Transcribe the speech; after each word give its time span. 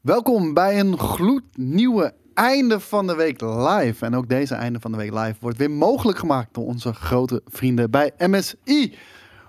Welkom 0.00 0.54
bij 0.54 0.80
een 0.80 0.98
gloednieuwe 0.98 2.14
einde 2.34 2.80
van 2.80 3.06
de 3.06 3.14
week 3.14 3.40
live. 3.40 4.04
En 4.04 4.14
ook 4.14 4.28
deze 4.28 4.54
einde 4.54 4.80
van 4.80 4.90
de 4.90 4.96
week 4.96 5.12
live 5.12 5.34
wordt 5.40 5.56
weer 5.58 5.70
mogelijk 5.70 6.18
gemaakt 6.18 6.54
door 6.54 6.66
onze 6.66 6.92
grote 6.92 7.42
vrienden 7.46 7.90
bij 7.90 8.12
MSI. 8.18 8.94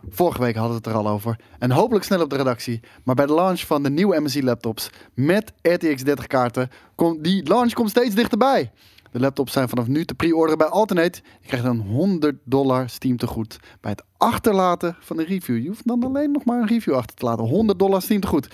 Vorige 0.09 0.41
week 0.41 0.55
hadden 0.55 0.71
we 0.71 0.77
het 0.77 0.85
er 0.85 1.01
al 1.01 1.07
over. 1.07 1.39
En 1.59 1.71
hopelijk 1.71 2.05
snel 2.05 2.21
op 2.21 2.29
de 2.29 2.35
redactie. 2.35 2.79
Maar 3.03 3.15
bij 3.15 3.25
de 3.25 3.33
launch 3.33 3.59
van 3.59 3.83
de 3.83 3.89
nieuwe 3.89 4.19
MSI 4.19 4.43
laptops 4.43 4.89
met 5.13 5.53
RTX 5.61 6.03
30 6.03 6.27
kaarten, 6.27 6.69
komt 6.95 7.23
die 7.23 7.47
launch 7.47 7.73
komt 7.73 7.89
steeds 7.89 8.15
dichterbij. 8.15 8.71
De 9.11 9.19
laptops 9.19 9.51
zijn 9.51 9.69
vanaf 9.69 9.87
nu 9.87 10.05
te 10.05 10.13
pre-orderen 10.13 10.57
bij 10.57 10.67
Alternate. 10.67 11.21
Je 11.41 11.47
krijgt 11.47 11.65
dan 11.65 11.79
100 11.79 12.37
dollar 12.43 12.89
Steam 12.89 13.17
tegoed 13.17 13.59
bij 13.81 13.91
het 13.91 14.03
achterlaten 14.17 14.95
van 14.99 15.17
de 15.17 15.23
review. 15.23 15.57
Je 15.57 15.67
hoeft 15.67 15.87
dan 15.87 16.03
alleen 16.03 16.31
nog 16.31 16.45
maar 16.45 16.61
een 16.61 16.67
review 16.67 16.93
achter 16.93 17.15
te 17.15 17.25
laten. 17.25 17.45
100 17.45 17.79
dollar 17.79 18.01
Steam 18.01 18.21
tegoed. 18.21 18.47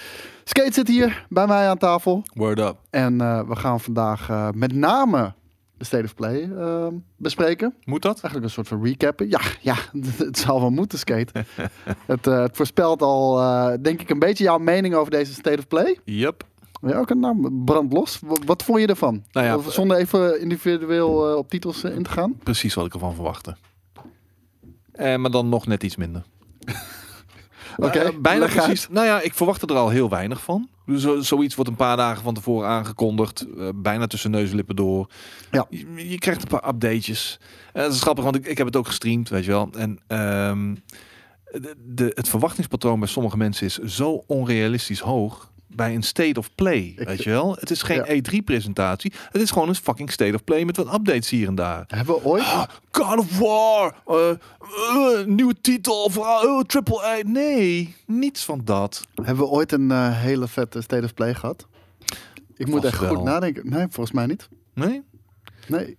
Skate 0.44 0.74
zit 0.74 0.88
hier 0.88 1.26
bij 1.30 1.48
mij 1.48 1.70
aan 1.70 1.78
tafel. 1.78 2.24
Word 2.34 2.60
up. 2.60 2.78
En 2.90 3.14
uh, 3.14 3.48
we 3.48 3.56
gaan 3.56 3.80
vandaag 3.80 4.30
uh, 4.30 4.50
met 4.54 4.74
name 4.74 5.34
de 5.78 5.86
State 5.86 6.04
of 6.04 6.16
Play 6.16 6.44
uh, 6.44 6.88
bespreken. 7.16 7.74
Moet 7.84 8.02
dat? 8.02 8.14
Eigenlijk 8.14 8.44
een 8.44 8.52
soort 8.52 8.68
van 8.68 8.84
recappen. 8.84 9.30
Ja, 9.30 9.42
ja 9.62 9.76
het 10.18 10.38
zal 10.38 10.60
wel 10.60 10.70
moeten, 10.70 11.00
Skate. 11.00 11.32
het, 12.06 12.26
het, 12.26 12.56
voorspelt 12.56 13.02
al, 13.02 13.36
denk 13.82 14.02
ik, 14.02 14.10
een 14.10 14.20
beetje 14.20 14.44
jouw 14.44 14.58
mening 14.58 14.96
over 14.96 15.12
deze 15.12 15.34
State 15.34 15.58
of 15.58 15.68
Play. 15.68 16.00
Yep. 16.04 16.44
Ja, 16.82 17.02
oké, 17.02 17.14
nou, 17.14 17.64
brand 17.66 17.94
los. 17.94 18.20
Wat, 18.22 18.40
wat 18.46 18.64
vond 18.64 18.80
je 18.80 18.88
ervan? 18.88 19.24
Nou 19.32 19.46
ja, 19.46 19.72
Zonder 19.72 19.98
even 19.98 20.42
individueel 20.42 21.32
uh, 21.32 21.38
op 21.38 21.50
titels 21.50 21.84
uh, 21.84 21.96
in 21.96 22.04
te 22.04 22.10
gaan. 22.10 22.38
Precies 22.44 22.74
wat 22.74 22.86
ik 22.86 22.94
ervan 22.94 23.14
verwachtte. 23.14 23.56
Eh, 24.92 25.16
maar 25.16 25.32
dan 25.32 25.50
nog 25.50 25.68
net 25.68 25.84
iets 25.84 25.96
minder. 25.96 26.24
Oké, 27.78 27.88
okay, 27.88 28.06
uh, 28.06 28.20
bijna 28.20 28.46
precies. 28.46 28.88
Nou 28.90 29.06
ja, 29.06 29.22
ik 29.22 29.34
verwachtte 29.34 29.66
er 29.66 29.76
al 29.76 29.90
heel 29.90 30.10
weinig 30.10 30.42
van. 30.42 30.70
Zo, 30.98 31.22
zoiets 31.22 31.56
wordt 31.56 31.70
een 31.70 31.76
paar 31.76 31.98
dagen 31.98 32.24
van 32.24 32.34
tevoren 32.34 32.68
aangekondigd. 32.68 33.46
Bijna 33.76 34.08
tussen 34.08 34.32
neus 34.32 34.50
en 34.50 34.56
lippen 34.56 34.76
door. 34.76 35.10
Ja. 35.52 35.66
Je, 35.70 36.10
je 36.10 36.18
krijgt 36.18 36.42
een 36.42 36.48
paar 36.48 36.68
updatejes. 36.70 37.40
En 37.74 37.84
dat 37.84 37.94
is 37.94 38.02
grappig, 38.02 38.24
want 38.24 38.36
ik, 38.36 38.46
ik 38.46 38.58
heb 38.58 38.68
het 38.68 38.76
ook 38.76 38.88
gestreamd, 38.88 39.30
weet 39.30 39.46
je 39.46 39.52
wel. 39.52 39.70
En 39.78 40.18
um, 40.50 40.84
de, 41.52 41.76
de, 41.86 42.12
het 42.14 42.30
verwachtingspatroon 42.30 43.00
bij 43.00 43.08
sommige 43.08 43.38
mensen 43.38 43.66
is 43.66 43.78
zo 43.78 44.24
onrealistisch 44.28 45.00
hoog 45.00 45.52
bij 45.78 45.96
een 45.96 46.04
state 46.04 46.40
of 46.40 46.56
play, 46.56 46.94
ik, 46.98 47.08
weet 47.08 47.24
je 47.24 47.30
wel? 47.30 47.56
Het 47.60 47.72
is 47.72 47.82
geen 47.82 48.04
ja. 48.06 48.22
E3-presentatie. 48.22 49.14
Het 49.32 49.42
is 49.42 49.52
gewoon 49.52 49.68
een 49.68 49.76
fucking 49.76 50.12
state 50.12 50.34
of 50.34 50.44
play 50.44 50.66
met 50.66 50.78
wat 50.78 50.94
updates 50.94 51.30
hier 51.30 51.48
en 51.48 51.56
daar. 51.56 51.84
Hebben 51.88 52.16
we 52.16 52.24
ooit... 52.24 52.44
Ah, 52.44 52.64
God 52.92 53.18
of 53.18 53.40
War! 53.40 53.96
Uh, 54.08 54.30
uh, 54.96 55.26
nieuwe 55.26 55.56
titel 55.62 56.04
of 56.04 56.18
uh, 56.18 56.60
Triple 56.60 57.04
A. 57.04 57.18
Nee, 57.26 57.96
niets 58.06 58.46
van 58.46 58.62
dat. 58.64 59.08
Hebben 59.16 59.46
we 59.46 59.52
ooit 59.52 59.72
een 59.72 59.90
uh, 59.90 60.20
hele 60.20 60.48
vette 60.48 60.82
state 60.82 61.04
of 61.04 61.14
play 61.14 61.34
gehad? 61.34 61.68
Ik 62.56 62.68
moet 62.68 62.84
echt 62.84 63.00
wel. 63.00 63.16
goed 63.16 63.24
nadenken. 63.24 63.70
Nee, 63.70 63.86
volgens 63.90 64.12
mij 64.12 64.26
niet. 64.26 64.50
Nee? 64.74 65.04
Nee. 65.68 65.98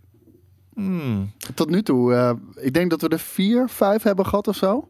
Hmm. 0.74 1.32
Tot 1.54 1.70
nu 1.70 1.82
toe, 1.82 2.12
uh, 2.12 2.30
ik 2.54 2.74
denk 2.74 2.90
dat 2.90 3.00
we 3.00 3.08
er 3.08 3.18
vier, 3.18 3.68
vijf 3.68 4.02
hebben 4.02 4.26
gehad 4.26 4.48
of 4.48 4.56
zo. 4.56 4.88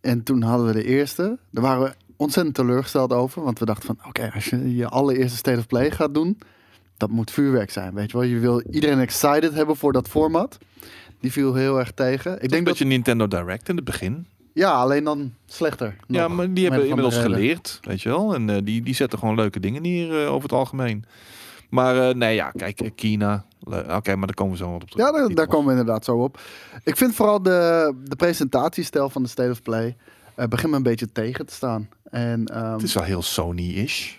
En 0.00 0.22
toen 0.22 0.42
hadden 0.42 0.66
we 0.66 0.72
de 0.72 0.84
eerste. 0.84 1.38
Daar 1.50 1.62
waren 1.62 1.82
we 1.82 1.94
ontzettend 2.18 2.54
teleurgesteld 2.54 3.12
over. 3.12 3.42
Want 3.42 3.58
we 3.58 3.64
dachten 3.64 3.86
van, 3.86 3.96
oké, 3.98 4.08
okay, 4.08 4.30
als 4.34 4.44
je 4.44 4.76
je 4.76 4.88
allereerste 4.88 5.36
State 5.36 5.58
of 5.58 5.66
Play 5.66 5.90
gaat 5.90 6.14
doen, 6.14 6.38
dat 6.96 7.10
moet 7.10 7.30
vuurwerk 7.30 7.70
zijn, 7.70 7.94
weet 7.94 8.10
je 8.10 8.16
wel. 8.16 8.26
Je 8.26 8.38
wil 8.38 8.62
iedereen 8.70 9.00
excited 9.00 9.54
hebben 9.54 9.76
voor 9.76 9.92
dat 9.92 10.08
format. 10.08 10.58
Die 11.20 11.32
viel 11.32 11.54
heel 11.54 11.78
erg 11.78 11.92
tegen. 11.92 12.42
Ik 12.42 12.50
denk 12.50 12.66
dat 12.66 12.78
je 12.78 12.84
Nintendo 12.84 13.28
Direct 13.28 13.68
in 13.68 13.76
het 13.76 13.84
begin. 13.84 14.26
Ja, 14.52 14.72
alleen 14.72 15.04
dan 15.04 15.34
slechter. 15.46 15.96
Nog, 16.06 16.20
ja, 16.20 16.28
maar 16.28 16.52
die 16.52 16.68
hebben 16.68 16.88
inmiddels 16.88 17.16
geleerd, 17.16 17.78
weet 17.82 18.02
je 18.02 18.08
wel. 18.08 18.34
En 18.34 18.48
uh, 18.48 18.56
die, 18.64 18.82
die 18.82 18.94
zetten 18.94 19.18
gewoon 19.18 19.34
leuke 19.34 19.60
dingen 19.60 19.82
neer 19.82 20.22
uh, 20.22 20.30
over 20.30 20.42
het 20.42 20.58
algemeen. 20.58 21.04
Maar 21.70 22.08
uh, 22.08 22.14
nee, 22.14 22.34
ja, 22.34 22.50
kijk, 22.50 22.90
China. 22.94 23.44
Oké, 23.60 23.94
okay, 23.94 24.14
maar 24.14 24.26
daar 24.26 24.34
komen 24.34 24.52
we 24.52 24.58
zo 24.58 24.70
op 24.70 24.90
terug. 24.90 25.06
Ja, 25.06 25.12
daar, 25.12 25.34
daar 25.34 25.46
komen 25.46 25.66
we 25.66 25.80
inderdaad 25.80 26.04
zo 26.04 26.16
op. 26.16 26.40
Ik 26.84 26.96
vind 26.96 27.14
vooral 27.14 27.42
de, 27.42 27.92
de 28.04 28.16
presentatiestijl 28.16 29.10
van 29.10 29.22
de 29.22 29.28
State 29.28 29.50
of 29.50 29.62
Play... 29.62 29.96
Begint 30.48 30.70
me 30.70 30.76
een 30.76 30.82
beetje 30.82 31.12
tegen 31.12 31.46
te 31.46 31.54
staan. 31.54 31.88
En, 32.10 32.58
um, 32.66 32.72
het 32.72 32.82
is 32.82 32.94
wel 32.94 33.02
heel 33.02 33.22
Sony-ish. 33.22 34.16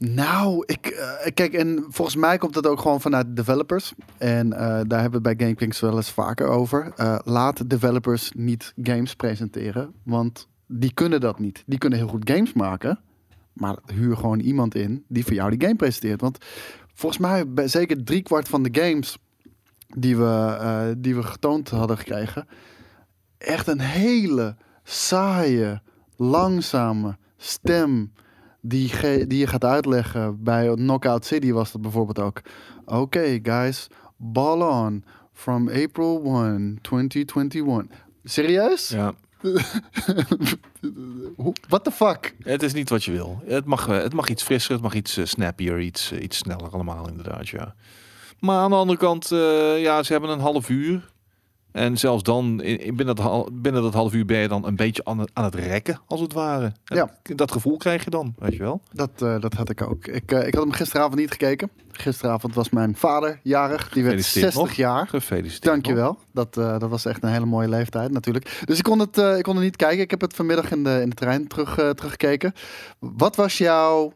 Nou, 0.00 0.62
ik, 0.66 0.90
uh, 0.90 1.30
kijk, 1.34 1.52
en 1.52 1.84
volgens 1.88 2.16
mij 2.16 2.38
komt 2.38 2.54
dat 2.54 2.66
ook 2.66 2.80
gewoon 2.80 3.00
vanuit 3.00 3.36
developers. 3.36 3.92
En 4.18 4.46
uh, 4.46 4.58
daar 4.58 5.00
hebben 5.00 5.22
we 5.22 5.28
het 5.28 5.36
bij 5.38 5.46
GameKings 5.46 5.80
wel 5.80 5.96
eens 5.96 6.10
vaker 6.10 6.46
over. 6.46 6.92
Uh, 6.96 7.18
laat 7.24 7.70
developers 7.70 8.32
niet 8.36 8.72
games 8.82 9.14
presenteren, 9.14 9.94
want 10.02 10.48
die 10.66 10.94
kunnen 10.94 11.20
dat 11.20 11.38
niet. 11.38 11.62
Die 11.66 11.78
kunnen 11.78 11.98
heel 11.98 12.08
goed 12.08 12.30
games 12.30 12.52
maken, 12.52 13.00
maar 13.52 13.76
huur 13.94 14.16
gewoon 14.16 14.40
iemand 14.40 14.74
in 14.74 15.04
die 15.08 15.24
voor 15.24 15.34
jou 15.34 15.50
die 15.50 15.60
game 15.60 15.76
presenteert. 15.76 16.20
Want 16.20 16.38
volgens 16.94 17.20
mij, 17.20 17.48
bij 17.48 17.68
zeker 17.68 18.04
driekwart 18.04 18.48
van 18.48 18.62
de 18.62 18.80
games 18.80 19.18
die 19.96 20.16
we, 20.16 20.94
die 20.98 21.14
we 21.14 21.22
getoond 21.22 21.70
hadden 21.70 21.98
gekregen, 21.98 22.48
echt 23.38 23.66
een 23.66 23.80
hele 23.80 24.56
saaie, 24.82 25.82
langzame 26.20 27.16
stem 27.36 28.12
die, 28.60 28.92
die 29.26 29.38
je 29.38 29.46
gaat 29.46 29.64
uitleggen. 29.64 30.42
Bij 30.42 30.74
Knockout 30.74 31.24
City 31.24 31.52
was 31.52 31.72
dat 31.72 31.82
bijvoorbeeld 31.82 32.18
ook. 32.18 32.40
Oké, 32.84 32.98
okay, 32.98 33.40
guys, 33.42 33.86
ball 34.16 34.60
on 34.60 35.04
from 35.32 35.68
April 35.68 36.22
1, 36.24 36.78
2021. 36.80 37.98
Serieus? 38.24 38.88
Ja. 38.88 39.14
What 41.68 41.84
the 41.84 41.90
fuck? 41.90 42.34
Het 42.42 42.62
is 42.62 42.72
niet 42.72 42.88
wat 42.88 43.04
je 43.04 43.12
wil. 43.12 43.42
Het 43.44 43.64
mag, 43.64 43.86
het 43.86 44.12
mag 44.12 44.28
iets 44.28 44.42
frisser, 44.42 44.72
het 44.72 44.82
mag 44.82 44.94
iets 44.94 45.18
uh, 45.18 45.24
snappier, 45.24 45.80
iets, 45.80 46.12
uh, 46.12 46.22
iets 46.22 46.36
sneller 46.36 46.70
allemaal 46.70 47.08
inderdaad, 47.08 47.48
ja. 47.48 47.74
Maar 48.38 48.58
aan 48.58 48.70
de 48.70 48.76
andere 48.76 48.98
kant, 48.98 49.30
uh, 49.30 49.82
ja, 49.82 50.02
ze 50.02 50.12
hebben 50.12 50.30
een 50.30 50.40
half 50.40 50.68
uur. 50.68 51.10
En 51.72 51.98
zelfs 51.98 52.22
dan, 52.22 52.62
in, 52.62 52.96
binnen, 52.96 53.16
dat, 53.16 53.62
binnen 53.62 53.82
dat 53.82 53.94
half 53.94 54.12
uur 54.12 54.24
ben 54.24 54.38
je 54.38 54.48
dan 54.48 54.66
een 54.66 54.76
beetje 54.76 55.04
aan 55.04 55.18
het, 55.18 55.30
aan 55.32 55.44
het 55.44 55.54
rekken, 55.54 56.00
als 56.06 56.20
het 56.20 56.32
ware. 56.32 56.72
Ja. 56.84 57.10
Dat 57.22 57.52
gevoel 57.52 57.76
krijg 57.76 58.04
je 58.04 58.10
dan, 58.10 58.34
weet 58.38 58.52
je 58.52 58.58
wel. 58.58 58.80
Dat, 58.92 59.10
uh, 59.22 59.40
dat 59.40 59.54
had 59.54 59.70
ik 59.70 59.82
ook. 59.82 60.06
Ik, 60.06 60.32
uh, 60.32 60.46
ik 60.46 60.54
had 60.54 60.62
hem 60.62 60.72
gisteravond 60.72 61.16
niet 61.16 61.30
gekeken. 61.30 61.70
Gisteravond 61.92 62.54
was 62.54 62.70
mijn 62.70 62.96
vader 62.96 63.40
jarig. 63.42 63.88
Die 63.88 64.04
werd 64.04 64.24
60 64.24 64.54
nog. 64.54 64.72
jaar. 64.72 65.08
Gefeliciteerd. 65.08 65.62
Dankjewel. 65.62 66.18
Dat, 66.32 66.56
uh, 66.56 66.78
dat 66.78 66.90
was 66.90 67.04
echt 67.04 67.22
een 67.22 67.32
hele 67.32 67.46
mooie 67.46 67.68
leeftijd 67.68 68.10
natuurlijk. 68.10 68.62
Dus 68.64 68.78
ik 68.78 68.84
kon 68.84 68.98
het, 68.98 69.16
ik 69.16 69.42
kon 69.42 69.54
het 69.54 69.64
niet 69.64 69.76
kijken. 69.76 70.00
Ik 70.00 70.10
heb 70.10 70.20
het 70.20 70.34
vanmiddag 70.34 70.70
in 70.70 70.84
de, 70.84 71.00
in 71.02 71.08
de 71.08 71.16
trein 71.16 71.46
terug, 71.46 71.74
teruggekeken. 71.74 72.52
Wat 72.98 73.36
was 73.36 73.58
jouw, 73.58 74.12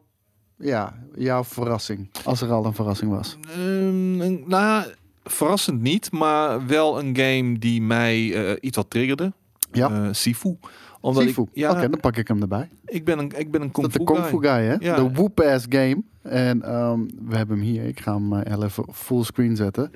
ja, 0.59 0.95
jouw 1.15 1.45
verrassing? 1.45 2.11
Als 2.25 2.41
er 2.41 2.53
al 2.53 2.65
een 2.65 2.75
verrassing 2.75 3.11
was. 3.11 3.37
Um, 3.59 4.49
nou 4.49 4.85
verrassend 5.25 5.81
niet, 5.83 6.13
maar 6.13 6.67
wel 6.67 6.99
een 6.99 7.17
game 7.17 7.59
die 7.59 7.83
mij 7.83 8.25
uh, 8.25 8.57
iets 8.61 8.77
wat 8.77 8.91
triggerde. 8.91 9.33
Ja. 9.73 9.91
Uh, 9.91 10.09
Sifu. 10.13 10.57
Omdat 11.01 11.23
Sifu. 11.23 11.43
Ik, 11.43 11.49
ja, 11.53 11.71
Oké, 11.71 11.89
dan 11.89 12.01
pak 12.01 12.17
ik 12.17 12.29
hem 12.29 12.41
erbij. 12.41 12.69
Ik 12.85 13.05
ben 13.05 13.19
een, 13.19 13.33
ik 13.37 13.51
ben 13.51 13.63
een 13.63 13.71
kung 13.71 13.93
fu 13.93 13.99
guy. 13.99 14.07
De 14.07 14.13
kung 14.13 14.27
fu 14.27 14.49
guy, 14.49 14.65
hè? 14.65 14.75
Ja. 14.79 14.97
De 14.97 15.11
whoop-ass 15.11 15.67
game. 15.69 16.03
En 16.23 16.75
um, 16.75 17.09
we 17.29 17.37
hebben 17.37 17.57
hem 17.59 17.67
hier. 17.67 17.85
Ik 17.85 18.01
ga 18.01 18.15
hem 18.15 18.33
uh, 18.33 18.63
even 18.63 18.85
full 18.93 19.23
screen 19.23 19.57
En 19.57 19.91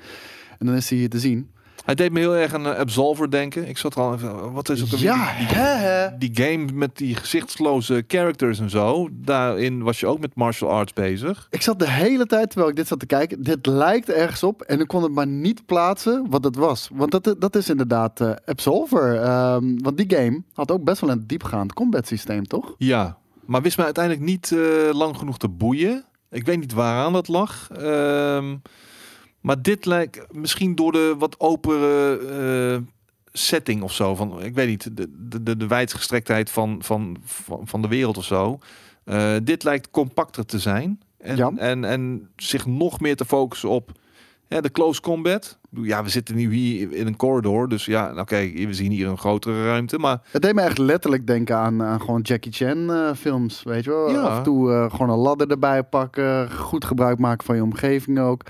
dan 0.65 0.75
is 0.75 0.89
hij 0.89 0.97
hier 0.97 1.09
te 1.09 1.19
zien. 1.19 1.49
Hij 1.89 1.97
deed 1.97 2.11
me 2.11 2.19
heel 2.19 2.35
erg 2.35 2.53
aan 2.53 2.77
Absolver 2.77 3.31
denken. 3.31 3.67
Ik 3.67 3.77
zat 3.77 3.95
er 3.95 4.01
al 4.01 4.13
even, 4.13 4.51
wat 4.51 4.69
is 4.69 4.81
het? 4.81 4.99
Ja, 4.99 5.37
die, 5.37 5.47
hè, 5.47 6.17
die, 6.17 6.29
game 6.33 6.71
met 6.73 6.97
die 6.97 7.15
gezichtsloze 7.15 8.03
characters 8.07 8.59
en 8.59 8.69
zo. 8.69 9.09
Daarin 9.11 9.83
was 9.83 9.99
je 9.99 10.07
ook 10.07 10.19
met 10.19 10.35
martial 10.35 10.69
arts 10.69 10.93
bezig. 10.93 11.47
Ik 11.49 11.61
zat 11.61 11.79
de 11.79 11.89
hele 11.89 12.25
tijd, 12.25 12.49
terwijl 12.49 12.69
ik 12.69 12.75
dit 12.75 12.87
zat 12.87 12.99
te 12.99 13.05
kijken, 13.05 13.43
dit 13.43 13.65
lijkt 13.65 14.09
ergens 14.09 14.43
op. 14.43 14.61
En 14.61 14.79
ik 14.79 14.87
kon 14.87 15.03
het 15.03 15.11
maar 15.11 15.27
niet 15.27 15.65
plaatsen 15.65 16.25
wat 16.29 16.43
het 16.43 16.55
was. 16.55 16.89
Want 16.93 17.11
dat, 17.11 17.35
dat 17.39 17.55
is 17.55 17.69
inderdaad 17.69 18.21
uh, 18.21 18.31
Absolver. 18.45 19.15
Um, 19.53 19.81
want 19.83 19.97
die 19.97 20.17
game 20.17 20.43
had 20.53 20.71
ook 20.71 20.83
best 20.83 21.01
wel 21.01 21.09
een 21.09 21.27
diepgaand 21.27 21.73
combat 21.73 22.07
systeem, 22.07 22.47
toch? 22.47 22.75
Ja, 22.77 23.17
maar 23.45 23.61
wist 23.61 23.77
me 23.77 23.83
uiteindelijk 23.83 24.25
niet 24.25 24.51
uh, 24.51 24.89
lang 24.91 25.17
genoeg 25.17 25.37
te 25.37 25.49
boeien. 25.49 26.05
Ik 26.31 26.45
weet 26.45 26.59
niet 26.59 26.73
waaraan 26.73 27.13
dat 27.13 27.27
lag. 27.27 27.69
Um, 27.81 28.61
maar 29.41 29.61
dit 29.61 29.85
lijkt 29.85 30.33
misschien 30.33 30.75
door 30.75 30.91
de 30.91 31.15
wat 31.17 31.39
opere 31.39 32.19
uh, 32.79 32.87
setting 33.31 33.81
of 33.81 33.93
zo. 33.93 34.15
Van, 34.15 34.43
ik 34.43 34.53
weet 34.53 34.67
niet, 34.67 34.97
de, 34.97 35.41
de, 35.41 35.57
de 35.57 35.67
wijdgestrektheid 35.67 36.49
van, 36.49 36.77
van, 36.83 37.17
van, 37.23 37.67
van 37.67 37.81
de 37.81 37.87
wereld 37.87 38.17
of 38.17 38.25
zo. 38.25 38.59
Uh, 39.05 39.35
dit 39.43 39.63
lijkt 39.63 39.89
compacter 39.89 40.45
te 40.45 40.59
zijn. 40.59 41.01
En, 41.17 41.57
en, 41.57 41.83
en 41.83 42.29
zich 42.35 42.65
nog 42.65 42.99
meer 42.99 43.15
te 43.15 43.25
focussen 43.25 43.69
op 43.69 43.91
ja, 44.49 44.61
de 44.61 44.71
close 44.71 45.01
combat. 45.01 45.57
Ja, 45.69 46.03
we 46.03 46.09
zitten 46.09 46.35
nu 46.35 46.53
hier 46.53 46.93
in 46.93 47.07
een 47.07 47.15
corridor. 47.15 47.69
Dus 47.69 47.85
ja, 47.85 48.09
oké, 48.09 48.19
okay, 48.19 48.53
we 48.53 48.73
zien 48.73 48.91
hier 48.91 49.07
een 49.07 49.17
grotere 49.17 49.65
ruimte. 49.65 49.97
Maar... 49.97 50.21
Het 50.31 50.41
deed 50.41 50.53
me 50.53 50.61
echt 50.61 50.77
letterlijk 50.77 51.27
denken 51.27 51.55
aan, 51.57 51.83
aan 51.83 52.01
gewoon 52.01 52.21
Jackie 52.21 52.51
Chan 52.51 52.77
uh, 52.77 53.13
films. 53.13 53.63
Weet 53.63 53.83
je 53.83 53.89
wel? 53.89 54.11
Ja. 54.11 54.21
Af 54.21 54.37
en 54.37 54.43
toe 54.43 54.69
uh, 54.69 54.91
gewoon 54.91 55.09
een 55.09 55.17
ladder 55.17 55.49
erbij 55.49 55.83
pakken. 55.83 56.51
Goed 56.51 56.85
gebruik 56.85 57.19
maken 57.19 57.45
van 57.45 57.55
je 57.55 57.63
omgeving 57.63 58.19
ook. 58.19 58.43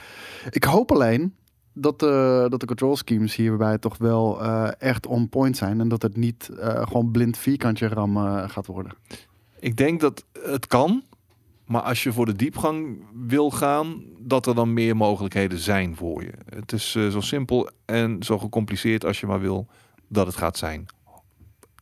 Ik 0.50 0.63
hoop 0.63 0.92
alleen 0.92 1.36
dat, 1.74 2.04
uh, 2.04 2.10
dat 2.48 2.60
de 2.60 2.66
control 2.66 2.98
schemes 2.98 3.36
hierbij 3.36 3.78
toch 3.78 3.98
wel 3.98 4.42
echt 4.78 5.07
on 5.07 5.30
point 5.30 5.57
zijn. 5.57 5.80
En 5.80 5.88
dat 5.88 6.02
het 6.02 6.18
niet 6.18 6.50
gewoon 6.62 7.12
blind 7.12 7.38
vierkantje 7.38 7.88
ram 7.88 8.18
gaat 8.48 8.66
worden. 8.66 8.92
Ik 9.60 9.78
denk 9.78 10.00
dat 10.00 10.25
het 10.42 10.68
kan. 10.68 11.04
Maar 11.69 11.81
als 11.81 12.04
je 12.04 12.13
voor 12.13 12.25
de 12.25 12.36
diepgang 12.36 13.06
wil 13.27 13.51
gaan, 13.51 14.04
dat 14.19 14.45
er 14.45 14.56
dan 14.56 14.74
meer 14.74 14.95
mogelijkheden 14.95 15.60
zijn 15.60 15.95
voor 15.95 16.24
je. 16.24 16.31
Het 16.56 16.71
is 16.71 16.95
eh, 16.95 17.07
zo 17.07 17.21
simpel 17.21 17.69
en 17.86 18.24
zo 18.24 18.38
gecompliceerd 18.38 19.06
als 19.06 19.19
je 19.19 19.27
maar 19.27 19.39
wil 19.39 19.68
dat 20.07 20.25
het 20.25 20.36
gaat 20.36 20.57
zijn. 20.57 20.86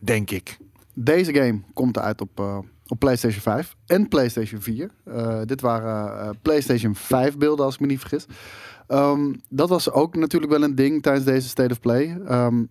Denk 0.02 0.32
ik. 0.32 0.58
Deze 0.94 1.34
game 1.34 1.62
komt 1.74 1.98
uit 1.98 2.22
op, 2.22 2.40
eh, 2.40 2.58
op 2.88 3.00
PlayStation 3.00 3.42
5 3.42 3.76
en 3.86 4.08
PlayStation 4.08 4.62
4. 4.62 4.92
Eh, 5.04 5.42
dit 5.46 5.62
waren 5.62 6.38
PlayStation 6.42 6.96
5 6.96 7.38
beelden, 7.38 7.66
als 7.66 7.74
ik 7.74 7.80
me 7.80 7.88
niet 7.88 8.00
vergis. 8.00 8.26
Ehm, 8.88 9.34
dat 9.50 9.70
was 9.70 9.92
ook 9.92 10.16
natuurlijk 10.16 10.52
wel 10.52 10.64
een 10.64 10.76
ding 10.76 11.02
tijdens 11.02 11.26
deze 11.26 11.48
State 11.48 11.72
of 11.72 11.80
Play. 11.80 12.20
Ehm, 12.26 12.64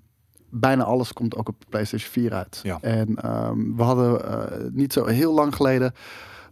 bijna 0.51 0.85
alles 0.85 1.13
komt 1.13 1.37
ook 1.37 1.49
op 1.49 1.65
PlayStation 1.69 2.11
4 2.11 2.33
uit. 2.33 2.61
Ja. 2.63 2.79
En 2.81 3.17
ehm, 3.17 3.77
we 3.77 3.83
hadden 3.83 4.71
niet 4.75 4.93
zo 4.93 5.05
heel 5.05 5.35
lang 5.35 5.55
geleden 5.55 5.95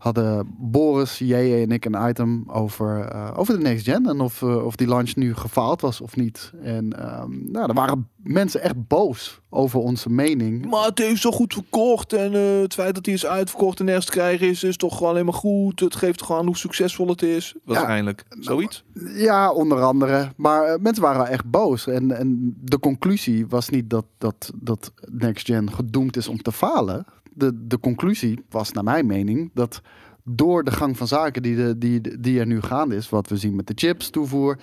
hadden 0.05 0.55
Boris, 0.59 1.19
JJ 1.19 1.63
en 1.63 1.71
ik 1.71 1.85
een 1.85 2.09
item 2.09 2.45
over, 2.47 3.01
eh, 3.01 3.31
over 3.37 3.57
de 3.57 3.63
next 3.63 3.85
gen 3.85 4.07
en 4.07 4.21
of, 4.21 4.43
eh, 4.43 4.65
of 4.65 4.77
die 4.77 4.89
launch 4.89 5.15
nu 5.15 5.35
gefaald 5.35 5.81
was 5.81 6.01
of 6.01 6.17
niet. 6.17 6.53
En 6.63 6.99
ehm, 6.99 7.53
nou, 7.53 7.69
er 7.69 7.75
waren 7.75 8.09
mensen 8.17 8.63
echt 8.63 8.87
boos 8.89 9.41
over 9.51 9.81
onze 9.81 10.09
mening. 10.09 10.67
Maar 10.67 10.85
het 10.85 10.99
heeft 10.99 11.21
zo 11.21 11.31
goed 11.31 11.53
verkocht 11.53 12.13
en 12.13 12.35
eh, 12.35 12.61
het 12.61 12.75
feit 12.75 12.95
dat 12.95 13.07
hij 13.07 13.15
is 13.15 13.27
uitverkocht 13.27 13.79
en 13.79 13.85
nergens 13.85 14.07
te 14.07 14.13
krijgen 14.13 14.49
is, 14.49 14.63
is 14.63 14.77
toch 14.77 14.97
gewoon 14.97 15.13
alleen 15.13 15.25
maar 15.25 15.35
goed. 15.35 15.81
Het 15.81 15.97
geeft 15.97 16.23
gewoon 16.23 16.41
aan 16.41 16.47
hoe 16.47 16.57
succesvol 16.57 17.09
het 17.09 17.23
is. 17.23 17.55
Waarschijnlijk. 17.65 18.25
Zoiets. 18.41 18.85
Ja, 19.15 19.53
onder 19.53 19.83
andere. 19.83 20.33
Maar 20.37 20.81
mensen 20.81 21.03
waren 21.03 21.21
wel 21.21 21.31
echt 21.31 21.51
boos. 21.51 21.87
En, 21.87 22.17
en 22.17 22.57
de 22.61 22.79
conclusie 22.79 23.47
was 23.47 23.69
niet 23.69 23.91
dat, 23.91 24.07
dat, 24.19 24.51
dat 24.55 24.93
Next 25.11 25.47
Gen 25.47 25.73
gedoemd 25.73 26.17
is 26.17 26.29
om 26.29 26.43
te 26.43 26.53
falen. 26.53 27.07
De, 27.35 27.67
de 27.67 27.81
conclusie 27.81 28.45
was, 28.51 28.73
naar 28.73 28.85
mijn 28.85 29.07
mening, 29.07 29.51
dat 29.55 29.81
door 30.25 30.65
de 30.65 30.71
gang 30.71 30.97
van 30.97 31.07
zaken 31.07 31.43
die, 31.43 31.57
de, 31.57 31.79
die, 31.79 32.21
die 32.21 32.41
er 32.41 32.47
nu 32.47 32.61
gaande 32.61 32.97
is, 32.97 33.09
wat 33.09 33.29
we 33.29 33.37
zien 33.37 33.55
met 33.55 33.67
de 33.67 33.73
chips 33.77 34.11
toevoer, 34.11 34.59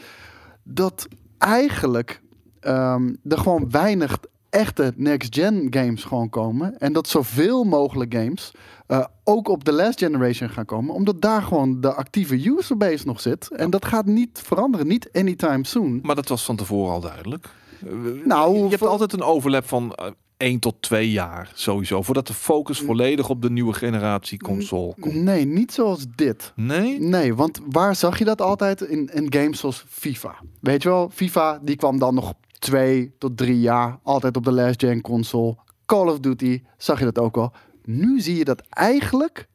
dat 0.63 1.07
eigenlijk 1.37 2.21
ehm, 2.59 3.13
er 3.23 3.37
gewoon 3.37 3.69
weinig 3.69 4.19
echte 4.49 4.93
next-gen 4.95 5.67
games 5.69 6.03
gewoon 6.03 6.29
komen. 6.29 6.77
En 6.79 6.93
dat 6.93 7.07
zoveel 7.07 7.63
mogelijk 7.63 8.13
games 8.13 8.51
eh, 8.87 9.05
ook 9.23 9.47
op 9.47 9.63
de 9.63 9.71
last 9.71 9.99
generation 9.99 10.49
gaan 10.49 10.65
komen. 10.65 10.95
Omdat 10.95 11.21
daar 11.21 11.41
gewoon 11.41 11.81
de 11.81 11.93
actieve 11.93 12.49
userbase 12.49 13.05
nog 13.05 13.21
zit. 13.21 13.51
En 13.51 13.69
dat 13.69 13.85
gaat 13.85 14.05
niet 14.05 14.41
veranderen. 14.43 14.87
Niet 14.87 15.09
anytime 15.13 15.65
soon. 15.65 15.99
Maar 16.03 16.15
dat 16.15 16.27
was 16.27 16.45
van 16.45 16.55
tevoren 16.55 16.93
al 16.93 17.01
duidelijk. 17.01 17.49
Eh, 17.85 18.25
Nou, 18.25 18.57
je 18.57 18.69
hebt 18.69 18.81
altijd 18.81 19.13
een 19.13 19.23
overlap 19.23 19.67
van 19.67 19.93
eh, 19.93 20.05
1 20.41 20.59
tot 20.59 20.75
2 20.79 21.11
jaar 21.11 21.51
sowieso. 21.53 22.01
Voordat 22.01 22.27
de 22.27 22.33
focus 22.33 22.79
volledig 22.79 23.29
op 23.29 23.41
de 23.41 23.49
nieuwe 23.49 23.73
generatie 23.73 24.39
console 24.39 24.93
komt. 24.99 25.15
Nee, 25.15 25.45
niet 25.45 25.73
zoals 25.73 26.05
dit. 26.15 26.53
Nee? 26.55 26.99
Nee, 26.99 27.35
want 27.35 27.59
waar 27.69 27.95
zag 27.95 28.17
je 28.17 28.25
dat 28.25 28.41
altijd? 28.41 28.81
In, 28.81 29.09
in 29.13 29.33
games 29.33 29.59
zoals 29.59 29.85
FIFA. 29.87 30.35
Weet 30.59 30.83
je 30.83 30.89
wel, 30.89 31.09
FIFA 31.13 31.59
die 31.61 31.75
kwam 31.75 31.99
dan 31.99 32.13
nog 32.13 32.33
twee 32.59 33.13
tot 33.17 33.37
drie 33.37 33.59
jaar. 33.59 33.99
Altijd 34.03 34.37
op 34.37 34.43
de 34.43 34.51
last 34.51 34.81
gen 34.83 35.01
console. 35.01 35.57
Call 35.85 36.07
of 36.07 36.19
Duty 36.19 36.61
zag 36.77 36.99
je 36.99 37.05
dat 37.05 37.19
ook 37.19 37.37
al. 37.37 37.51
Nu 37.85 38.19
zie 38.19 38.37
je 38.37 38.45
dat 38.45 38.63
eigenlijk 38.69 39.47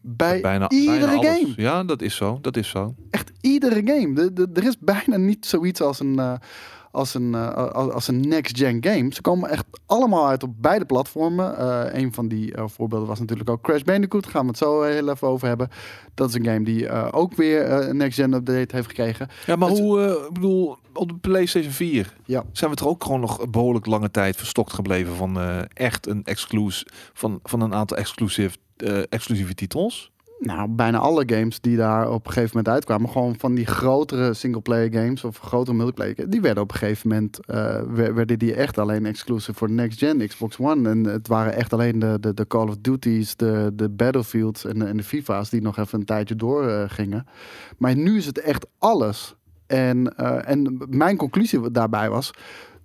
bij 0.00 0.40
Bijna, 0.40 0.70
iedere 0.70 1.06
bijna 1.06 1.34
game. 1.34 1.52
Ja, 1.56 1.84
dat 1.84 2.02
is 2.02 2.16
zo. 2.16 2.38
Dat 2.40 2.56
is 2.56 2.68
zo. 2.68 2.94
Echt 3.10 3.32
iedere 3.40 3.82
game. 3.84 4.12
De, 4.14 4.32
de, 4.32 4.48
er 4.54 4.66
is 4.66 4.78
bijna 4.78 5.16
niet 5.16 5.46
zoiets 5.46 5.80
als 5.80 6.00
een, 6.00 6.18
eh, 6.18 6.34
als 6.96 7.14
een, 7.14 7.34
eh, 7.34 7.70
als, 7.72 8.08
een 8.08 8.20
next-gen 8.20 8.84
game. 8.84 9.14
Ze 9.14 9.20
komen 9.20 9.50
echt 9.50 9.64
allemaal 9.86 10.28
uit 10.28 10.42
op 10.42 10.50
beide 10.56 10.84
platformen. 10.84 11.58
Eh 11.58 12.00
een 12.02 12.12
van 12.12 12.28
die 12.28 12.54
eh, 12.54 12.64
voorbeelden 12.66 13.08
was 13.08 13.20
natuurlijk 13.20 13.50
ook 13.50 13.62
Crash 13.62 13.82
Bandicoot. 13.82 14.22
Daar 14.22 14.32
gaan 14.32 14.42
we 14.42 14.48
het 14.48 14.58
zo 14.58 14.82
heel 14.82 15.08
even 15.10 15.28
over 15.28 15.48
hebben. 15.48 15.68
Dat 16.14 16.28
is 16.28 16.34
een 16.34 16.44
game 16.44 16.64
die 16.64 16.90
ook 17.12 17.34
weer 17.34 17.70
een 17.70 17.96
next-gen 17.96 18.32
update 18.32 18.74
heeft 18.76 18.88
gekregen. 18.88 19.28
Ja, 19.46 19.56
maar 19.56 19.68
hoe, 19.68 20.00
ik 20.28 20.32
bedoel, 20.32 20.76
op 20.92 21.08
de 21.08 21.14
PlayStation 21.14 21.72
4 21.72 22.16
Ja. 22.24 22.44
zijn 22.52 22.70
we 22.70 22.76
er 22.76 22.88
ook 22.88 23.04
gewoon 23.04 23.20
nog 23.20 23.38
een 23.38 23.50
behoorlijk 23.50 23.86
lange 23.86 24.10
tijd 24.10 24.36
verstokt 24.36 24.72
gebleven 24.72 25.14
van 25.14 25.38
echt 25.74 26.06
een 26.06 26.24
exclusive, 26.24 26.86
van, 27.12 27.40
van 27.42 27.60
een 27.60 27.74
aantal 27.74 27.96
exclusive, 27.96 28.56
eh, 28.76 29.02
exclusieve 29.08 29.54
titels. 29.54 30.10
Nou, 30.38 30.68
bijna 30.68 30.98
alle 30.98 31.22
games 31.26 31.60
die 31.60 31.76
daar 31.76 32.10
op 32.10 32.26
een 32.26 32.32
gegeven 32.32 32.56
moment 32.56 32.74
uitkwamen, 32.74 33.10
gewoon 33.10 33.34
van 33.38 33.54
die 33.54 33.66
grotere 33.66 34.34
singleplayer 34.34 34.92
games 34.92 35.24
of 35.24 35.38
grotere 35.38 35.76
multiplayer, 35.76 36.30
die 36.30 36.40
werden 36.40 36.62
op 36.62 36.72
een 36.72 36.78
gegeven 36.78 37.08
moment 37.08 37.46
eh, 37.46 37.80
wer- 37.88 38.14
werden 38.14 38.38
die 38.38 38.54
echt 38.54 38.78
alleen 38.78 39.06
exclusive 39.06 39.54
voor 39.58 39.70
next 39.70 39.98
gen 39.98 40.26
Xbox 40.28 40.58
One. 40.58 40.90
En 40.90 41.04
het 41.04 41.28
waren 41.28 41.52
echt 41.54 41.72
alleen 41.72 41.98
de, 41.98 42.16
de, 42.20 42.34
de 42.34 42.46
Call 42.46 42.68
of 42.68 42.76
Duties, 42.80 43.36
de, 43.36 43.70
de 43.74 43.88
Battlefields 43.88 44.64
en 44.64 44.78
de, 44.78 44.84
en 44.84 44.96
de 44.96 45.02
FIFA's 45.02 45.50
die 45.50 45.62
nog 45.62 45.78
even 45.78 45.98
een 45.98 46.04
tijdje 46.06 46.36
doorgingen. 46.36 46.88
gingen. 46.90 47.26
maar 47.78 47.96
nu 47.96 48.16
is 48.16 48.26
het 48.26 48.40
echt 48.40 48.66
alles. 48.78 49.34
En, 49.66 50.16
eh, 50.16 50.50
en 50.50 50.84
mijn 50.88 51.16
conclusie 51.16 51.70
daarbij 51.70 52.10
was. 52.10 52.30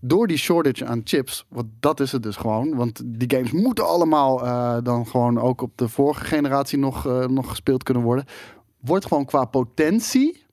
Door 0.03 0.27
die 0.27 0.37
shortage 0.37 0.85
aan 0.85 1.01
chips, 1.03 1.45
want 1.49 1.67
dat 1.79 1.99
is 1.99 2.11
het 2.11 2.23
dus 2.23 2.35
gewoon. 2.35 2.75
Want 2.75 3.01
die 3.05 3.37
games 3.37 3.51
moeten 3.51 3.87
allemaal 3.87 4.45
eh, 4.45 4.77
dan 4.83 5.07
gewoon 5.07 5.39
ook 5.39 5.61
op 5.61 5.71
de 5.77 5.87
vorige 5.89 6.23
generatie 6.25 6.77
nog, 6.77 7.07
eh, 7.07 7.25
nog 7.27 7.49
gespeeld 7.49 7.83
kunnen 7.83 8.03
worden. 8.03 8.25
Wordt 8.79 9.05
gewoon 9.05 9.25
qua 9.25 9.45
potentie, 9.45 10.43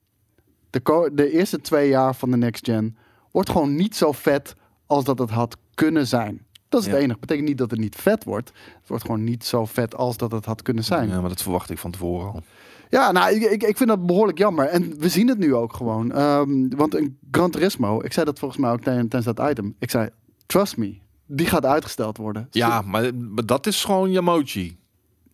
de, 0.69 1.11
de 1.13 1.31
eerste 1.31 1.61
twee 1.61 1.89
jaar 1.89 2.15
van 2.15 2.31
de 2.31 2.37
next 2.37 2.65
gen, 2.65 2.97
wordt 3.31 3.49
gewoon 3.49 3.75
niet 3.75 3.95
zo 3.95 4.11
vet 4.11 4.55
als 4.85 5.03
dat 5.03 5.19
het 5.19 5.29
had 5.29 5.57
kunnen 5.73 6.07
zijn. 6.07 6.45
Dat 6.69 6.81
is 6.81 6.87
Ja. 6.87 6.93
het 6.93 7.01
enige. 7.03 7.19
Betekent 7.19 7.47
niet 7.47 7.57
dat 7.57 7.71
het 7.71 7.79
niet 7.79 7.95
vet 7.95 8.23
wordt. 8.23 8.51
Het 8.79 8.87
wordt 8.87 9.03
gewoon 9.03 9.23
niet 9.23 9.45
zo 9.45 9.65
vet 9.65 9.95
als 9.95 10.17
dat 10.17 10.31
het 10.31 10.45
had 10.45 10.61
kunnen 10.61 10.83
zijn. 10.83 11.09
Ja, 11.09 11.19
maar 11.19 11.29
dat 11.29 11.41
verwacht 11.41 11.69
ik 11.69 11.77
van 11.77 11.91
tevoren 11.91 12.31
al. 12.31 12.41
Ja, 12.89 13.11
nou, 13.11 13.33
ik, 13.35 13.41
ik, 13.51 13.63
ik 13.63 13.77
vind 13.77 13.89
dat 13.89 14.05
behoorlijk 14.05 14.37
jammer. 14.37 14.65
En 14.65 14.99
we 14.99 15.09
zien 15.09 15.27
het 15.27 15.37
nu 15.37 15.55
ook 15.55 15.73
gewoon. 15.73 16.11
Ehm, 16.11 16.69
want 16.75 16.95
een 16.95 17.17
Gran 17.31 17.51
Turismo, 17.51 18.01
ik 18.03 18.13
zei 18.13 18.25
dat 18.25 18.39
volgens 18.39 18.59
mij 18.61 18.71
ook 18.71 18.81
tij- 18.81 18.93
tijdens 19.07 19.35
dat 19.35 19.49
item. 19.49 19.75
Ik 19.79 19.89
zei, 19.89 20.09
trust 20.45 20.77
me, 20.77 20.97
die 21.25 21.45
gaat 21.47 21.65
uitgesteld 21.65 22.17
worden. 22.17 22.47
Ja, 22.51 22.81
maar, 22.81 23.15
maar 23.15 23.45
dat 23.45 23.67
is 23.67 23.83
gewoon 23.83 24.11
Yamochi. 24.11 24.77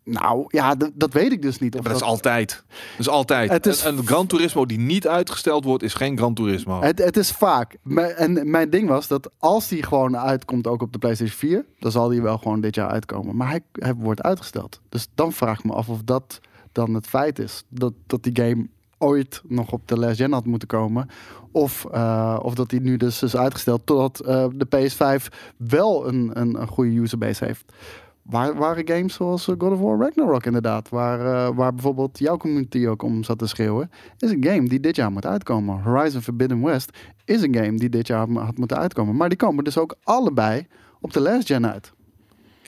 Nou, 0.04 0.46
ja, 0.48 0.76
dat 0.94 1.14
weet 1.14 1.32
ik 1.32 1.42
dus 1.42 1.60
niet. 1.60 1.74
Ja, 1.74 1.80
maar 1.82 1.92
dat 1.92 2.02
is 2.02 2.08
altijd. 2.08 2.64
Dat 2.68 3.00
is 3.00 3.10
altijd. 3.10 3.52
Het 3.52 3.66
is- 3.66 3.84
Een, 3.84 3.98
een 3.98 4.08
Gran 4.08 4.28
Turismo 4.28 4.66
die 4.66 4.80
niet 4.80 5.08
uitgesteld 5.08 5.64
wordt, 5.64 5.84
is 5.84 5.94
geen 5.94 6.18
Gran 6.18 6.34
Turismo. 6.34 6.82
Het, 6.82 7.00
het 7.00 7.18
is 7.18 7.32
vaak. 7.32 7.78
En 8.18 8.50
mijn 8.50 8.70
ding 8.70 8.88
was 8.90 9.08
dat 9.08 9.30
als 9.40 9.68
die 9.68 9.84
gewoon 9.84 10.18
uitkomt, 10.18 10.68
ook 10.68 10.82
op 10.82 10.94
de 10.94 11.00
PlayStation 11.00 11.38
4, 11.38 11.66
dan 11.80 11.92
zal 11.92 12.08
die 12.10 12.22
wel 12.22 12.38
gewoon 12.38 12.62
dit 12.62 12.76
jaar 12.76 12.90
uitkomen. 12.90 13.36
Maar 13.36 13.50
hij, 13.50 13.62
hij 13.72 13.94
wordt 13.94 14.22
uitgesteld. 14.22 14.82
Dus 14.90 15.08
dan 15.16 15.34
vraag 15.34 15.58
ik 15.60 15.64
me 15.66 15.74
af 15.74 15.90
of 15.90 16.02
dat 16.04 16.40
dan 16.76 16.94
het 16.94 17.08
feit 17.08 17.40
is. 17.40 17.64
Dat, 17.70 17.94
dat 18.08 18.24
die 18.24 18.36
game 18.36 18.68
ooit 18.98 19.42
nog 19.48 19.72
op 19.72 19.88
de 19.88 20.00
last 20.00 20.18
gen 20.18 20.32
had 20.32 20.46
moeten 20.46 20.68
komen. 20.68 21.10
Of, 21.52 21.86
eh, 21.92 22.40
of 22.42 22.56
dat 22.56 22.70
die 22.70 22.82
nu 22.82 22.98
dus 22.98 23.24
is 23.24 23.36
uitgesteld 23.36 23.82
totdat 23.86 24.20
eh, 24.20 24.48
de 24.56 24.66
PS5 24.66 25.28
wel 25.58 26.08
een, 26.08 26.32
een, 26.34 26.62
een 26.62 26.68
goede 26.68 26.92
userbase 26.92 27.46
heeft. 27.46 27.74
Waar 28.22 28.56
waren 28.56 28.88
games 28.88 29.14
zoals 29.14 29.48
eh, 29.48 29.56
God 29.58 29.72
of 29.72 29.80
War 29.80 30.00
Ragnarok 30.00 30.46
inderdaad, 30.46 30.90
waar, 30.90 31.54
waar 31.54 31.74
bijvoorbeeld 31.74 32.20
jouw 32.20 32.38
community 32.38 32.88
ook 32.88 33.02
om 33.04 33.24
zat 33.24 33.40
te 33.40 33.48
schreeuwen, 33.48 33.92
is 34.18 34.32
een 34.32 34.44
game 34.44 34.68
die 34.68 34.80
dit 34.80 34.96
jaar 34.96 35.12
moet 35.12 35.26
uitkomen. 35.26 35.82
Horizon 35.82 36.22
Forbidden 36.22 36.62
West 36.62 36.98
is 37.26 37.42
een 37.42 37.56
game 37.56 37.78
die 37.78 37.90
dit 37.90 38.08
jaar 38.08 38.30
had 38.30 38.58
moeten 38.58 38.78
uitkomen. 38.78 39.16
Maar 39.16 39.30
die 39.30 39.38
komen 39.38 39.64
dus 39.64 39.78
ook 39.78 39.96
allebei 40.04 40.68
op 41.02 41.14
de 41.14 41.20
last 41.20 41.48
gen 41.48 41.68
uit. 41.68 41.94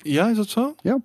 Ja, 0.03 0.29
is 0.29 0.37
dat 0.37 0.47
zo? 0.47 0.75
Ja. 0.81 0.99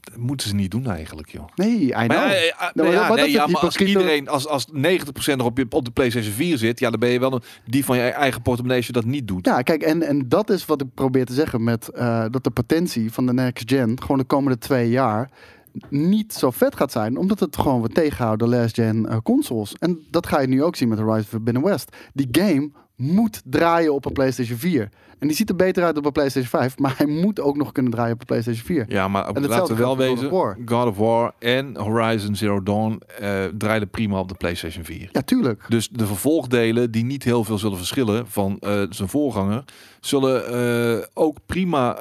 Dat 0.00 0.16
moeten 0.16 0.48
ze 0.48 0.54
niet 0.54 0.70
doen 0.70 0.86
eigenlijk, 0.86 1.28
joh. 1.28 1.44
Nee, 1.54 1.80
I 1.86 1.88
know. 1.90 2.06
Maar, 2.08 2.08
ja, 2.18 2.34
eh, 2.34 2.46
ja, 2.46 2.70
dat- 2.74 2.86
maar 3.08 3.16
nee, 3.16 3.30
ja, 3.30 3.42
als 3.44 3.76
iedereen, 3.76 4.28
als, 4.28 4.46
als 4.48 4.66
90% 4.72 5.36
nog 5.36 5.46
op, 5.46 5.58
je, 5.58 5.66
op 5.70 5.84
de 5.84 5.90
PlayStation 5.90 6.32
4 6.34 6.58
zit, 6.58 6.78
ja, 6.78 6.90
dan 6.90 7.00
ben 7.00 7.08
je 7.08 7.18
wel 7.20 7.32
een, 7.32 7.42
die 7.66 7.84
van 7.84 7.96
je 7.96 8.02
eigen 8.02 8.42
portemonnee 8.42 8.76
als 8.78 8.86
je 8.86 8.92
dat 8.92 9.04
niet 9.04 9.28
doet. 9.28 9.46
Ja, 9.46 9.62
kijk, 9.62 9.82
en, 9.82 10.02
en 10.02 10.28
dat 10.28 10.50
is 10.50 10.66
wat 10.66 10.80
ik 10.80 10.86
probeer 10.94 11.24
te 11.26 11.32
zeggen 11.32 11.64
met 11.64 11.88
eh, 11.88 12.24
dat 12.30 12.44
de 12.44 12.50
potentie 12.50 13.12
van 13.12 13.26
de 13.26 13.32
next 13.32 13.70
gen 13.70 14.00
gewoon 14.00 14.18
de 14.18 14.24
komende 14.24 14.58
twee 14.58 14.90
jaar 14.90 15.30
niet 15.90 16.32
zo 16.32 16.50
vet 16.50 16.76
gaat 16.76 16.92
zijn, 16.92 17.16
omdat 17.16 17.40
het 17.40 17.56
gewoon 17.56 17.80
wat 17.80 17.94
tegenhoudt 17.94 18.40
de 18.42 18.48
last 18.48 18.74
gen 18.74 19.06
eh, 19.08 19.16
consoles. 19.22 19.74
En 19.78 19.98
dat 20.10 20.26
ga 20.26 20.40
je 20.40 20.48
nu 20.48 20.62
ook 20.62 20.76
zien 20.76 20.88
met 20.88 20.98
Horizon 20.98 21.22
Forbidden 21.28 21.62
West. 21.62 21.96
Die 22.14 22.28
game 22.30 22.70
moet 22.96 23.42
draaien 23.44 23.94
op 23.94 24.04
een 24.04 24.12
PlayStation 24.12 24.58
4. 24.58 24.88
En 25.18 25.26
die 25.26 25.36
ziet 25.36 25.48
er 25.48 25.56
beter 25.56 25.84
uit 25.84 25.96
op 25.98 26.04
een 26.04 26.12
PlayStation 26.12 26.60
5, 26.60 26.78
maar 26.78 26.94
hij 26.96 27.06
moet 27.06 27.40
ook 27.40 27.56
nog 27.56 27.72
kunnen 27.72 27.92
draaien 27.92 28.12
op 28.12 28.20
een 28.20 28.26
PlayStation 28.26 28.64
4. 28.64 28.84
Ja, 28.88 29.08
maar 29.08 29.32
laten 29.32 29.74
we 29.74 29.80
wel 29.80 29.88
God 29.88 29.98
wezen, 29.98 30.24
of 30.24 30.30
War. 30.30 30.58
God 30.64 30.86
of 30.86 30.96
War 30.96 31.32
en 31.38 31.76
Horizon 31.76 32.36
Zero 32.36 32.62
Dawn 32.62 33.02
eh 33.18 33.44
draaiden 33.44 33.90
prima 33.90 34.18
op 34.18 34.28
de 34.28 34.34
PlayStation 34.34 34.84
4. 34.84 35.08
Ja, 35.12 35.20
tuurlijk. 35.22 35.64
Dus 35.68 35.88
de 35.88 36.06
vervolgdelen, 36.06 36.90
die 36.90 37.04
niet 37.04 37.22
heel 37.22 37.44
veel 37.44 37.58
zullen 37.58 37.76
verschillen 37.76 38.26
van 38.26 38.58
eh, 38.58 38.82
zijn 38.90 39.08
voorganger, 39.08 39.64
zullen 40.00 40.46
eh, 40.98 41.06
ook 41.14 41.38
prima 41.46 41.98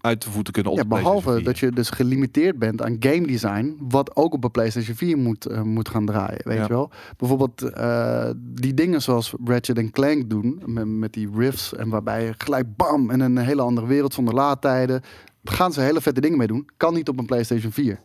uit 0.00 0.22
de 0.22 0.30
voeten 0.30 0.52
kunnen 0.52 0.72
op 0.72 0.78
Ja, 0.78 0.84
behalve 0.84 1.32
4. 1.34 1.44
dat 1.44 1.58
je 1.58 1.70
dus 1.70 1.90
gelimiteerd 1.90 2.58
bent 2.58 2.82
aan 2.82 2.96
game 3.00 3.26
design, 3.26 3.76
wat 3.80 4.16
ook 4.16 4.32
op 4.34 4.44
een 4.44 4.50
PlayStation 4.50 4.96
4 4.96 5.16
moet, 5.18 5.46
eh, 5.46 5.62
moet 5.62 5.88
gaan 5.88 6.06
draaien. 6.06 6.40
Weet 6.44 6.56
Ja. 6.56 6.62
je 6.62 6.68
wel? 6.68 6.90
Bijvoorbeeld 7.16 7.62
eh, 7.62 8.30
die 8.36 8.74
dingen 8.74 9.02
zoals 9.02 9.34
Ratchet 9.44 9.90
Clank 9.90 10.30
doen, 10.30 10.62
met, 10.66 10.86
met 10.86 11.12
die 11.12 11.28
riffs 11.36 11.74
en 11.74 11.88
waarbij 11.88 12.24
je 12.24 12.34
gelijk 12.38 12.76
bam 12.76 13.10
en 13.10 13.20
een 13.20 13.36
hele 13.38 13.62
andere 13.62 13.86
wereld 13.86 14.14
zonder 14.14 14.34
laadtijden. 14.34 15.00
Gaan 15.44 15.72
ze 15.72 15.80
hele 15.80 16.00
vette 16.00 16.20
dingen 16.20 16.38
mee 16.38 16.46
doen. 16.46 16.68
Kan 16.76 16.94
niet 16.94 17.08
op 17.08 17.18
een 17.18 17.26
PlayStation 17.26 17.72
4. 17.72 18.00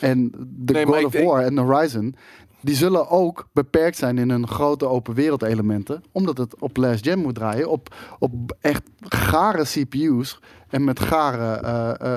En 0.00 0.30
de 0.48 0.72
Nee, 0.72 0.84
God 0.84 1.04
of 1.04 1.12
denk- 1.12 1.28
War 1.28 1.42
en 1.44 1.58
Horizon, 1.58 2.14
die 2.60 2.74
zullen 2.74 3.08
ook 3.10 3.48
beperkt 3.52 3.96
zijn 3.96 4.18
in 4.18 4.30
hun 4.30 4.48
grote 4.48 4.86
open 4.86 5.14
wereld 5.14 5.42
elementen. 5.42 6.02
Omdat 6.12 6.38
het 6.38 6.60
op 6.60 6.76
last 6.76 7.06
gen 7.06 7.18
moet 7.18 7.34
draaien. 7.34 7.70
Op, 7.70 7.94
op 8.18 8.32
echt 8.60 8.82
gare 9.08 9.62
CPU's 9.64 10.38
en 10.68 10.84
met 10.84 11.00
gare 11.00 11.54
eh, 11.66 12.12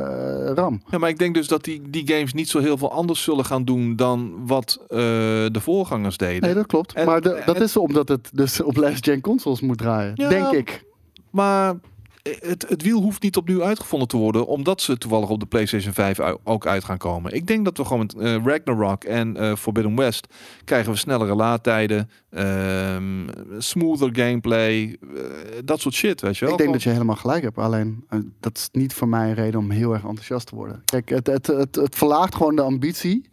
eh, 0.47 0.53
RAM. 0.55 0.81
Ja, 0.89 0.97
maar 0.97 1.09
ik 1.09 1.17
denk 1.17 1.33
dus 1.35 1.47
dat 1.47 1.63
die, 1.63 1.81
die 1.89 2.07
games 2.07 2.33
niet 2.33 2.49
zo 2.49 2.59
heel 2.59 2.77
veel 2.77 2.91
anders 2.91 3.23
zullen 3.23 3.45
gaan 3.45 3.65
doen 3.65 3.95
dan 3.95 4.33
wat 4.47 4.77
eh, 4.81 4.97
de 4.97 5.59
voorgangers 5.59 6.17
deden. 6.17 6.41
Nee, 6.41 6.53
dat 6.53 6.65
klopt. 6.65 6.93
En- 6.93 7.05
maar 7.05 7.21
de- 7.21 7.41
dat 7.45 7.55
en- 7.55 7.61
is 7.61 7.77
omdat 7.77 8.07
het 8.07 8.29
dus 8.33 8.61
op 8.61 8.77
last 8.77 9.05
gen 9.05 9.21
consoles 9.21 9.61
moet 9.61 9.77
draaien. 9.77 10.11
Ja, 10.15 10.29
denk 10.29 10.51
ik. 10.51 10.83
Maar 11.29 11.75
het, 12.23 12.65
het 12.69 12.81
wiel 12.81 13.01
hoeft 13.01 13.21
niet 13.23 13.37
opnieuw 13.37 13.63
uitgevonden 13.63 14.07
te 14.07 14.17
worden, 14.17 14.47
omdat 14.47 14.81
ze 14.81 14.97
toevallig 14.97 15.29
op 15.29 15.39
de 15.39 15.45
PlayStation 15.45 15.93
5 15.93 16.19
u- 16.19 16.35
ook 16.43 16.67
uit 16.67 16.83
gaan 16.83 16.97
komen. 16.97 17.33
Ik 17.33 17.47
denk 17.47 17.65
dat 17.65 17.77
we 17.77 17.85
gewoon 17.85 17.99
met 17.99 18.15
eh, 18.15 18.35
Ragnarok 18.45 19.03
en 19.03 19.37
eh, 19.37 19.55
Forbidden 19.55 19.95
West 19.95 20.27
krijgen 20.63 20.91
we 20.91 20.97
snellere 20.97 21.35
laadtijden, 21.35 22.09
ehm, 22.29 23.27
smoother 23.57 24.09
gameplay, 24.13 24.97
eh, 25.01 25.19
dat 25.65 25.79
soort 25.79 25.93
shit, 25.95 26.21
weet 26.21 26.37
je 26.37 26.45
wel. 26.45 26.53
Ik 26.53 26.59
denk 26.59 26.71
dat 26.73 26.83
je 26.83 26.89
helemaal 26.89 27.15
gelijk 27.15 27.43
hebt. 27.43 27.57
Alleen, 27.57 28.05
dat 28.39 28.57
is 28.57 28.69
niet 28.71 28.93
voor 28.93 29.07
mij 29.07 29.27
een 29.29 29.33
reden 29.35 29.59
om 29.59 29.69
heel 29.69 29.93
erg 29.93 30.03
enthousiast 30.03 30.47
te 30.47 30.55
worden. 30.55 30.81
Kijk, 30.85 31.09
het, 31.09 31.27
het, 31.27 31.47
het, 31.47 31.75
het 31.75 31.95
verlaagt 31.95 32.35
gewoon 32.35 32.55
de 32.55 32.61
ambitie 32.61 33.29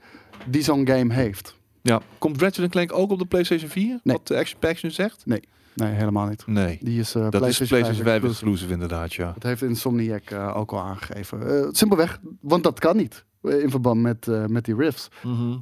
die 0.47 0.63
zo'n 0.63 0.87
game 0.89 1.15
heeft. 1.15 1.57
Ja, 1.83 2.01
komt 2.19 2.43
Ratchet 2.43 2.71
Clank 2.71 2.93
ook 2.93 3.11
op 3.11 3.19
de 3.19 3.27
PlayStation 3.27 3.71
4? 3.71 3.87
Nee. 4.03 4.17
Wat 4.17 4.27
de 4.27 4.37
Action 4.37 4.59
Pack 4.61 4.83
nu 4.83 4.91
zegt? 4.91 5.23
Nee, 5.27 5.41
helemaal 5.87 6.27
niet. 6.29 6.47
Nee. 6.47 6.79
Die 6.83 7.01
is 7.01 7.15
eh 7.15 7.23
Dat 7.31 7.47
is 7.47 7.57
PlayStation 7.57 8.05
5 8.05 8.25
exclusive. 8.25 8.73
inderdaad, 8.73 9.15
ja. 9.15 9.33
Dat 9.33 9.43
heeft 9.43 9.63
Insomniac 9.63 10.31
eh, 10.31 10.57
ook 10.57 10.73
al 10.73 10.81
aangegeven. 10.81 11.63
Eh, 11.63 11.69
simpelweg, 11.71 12.21
want 12.41 12.63
dat 12.63 12.79
kan 12.79 12.97
niet. 12.97 13.27
In 13.43 13.71
verband 13.71 14.01
met, 14.01 14.29
eh, 14.29 14.47
met 14.47 14.65
die 14.65 14.75
riffs. 14.77 15.09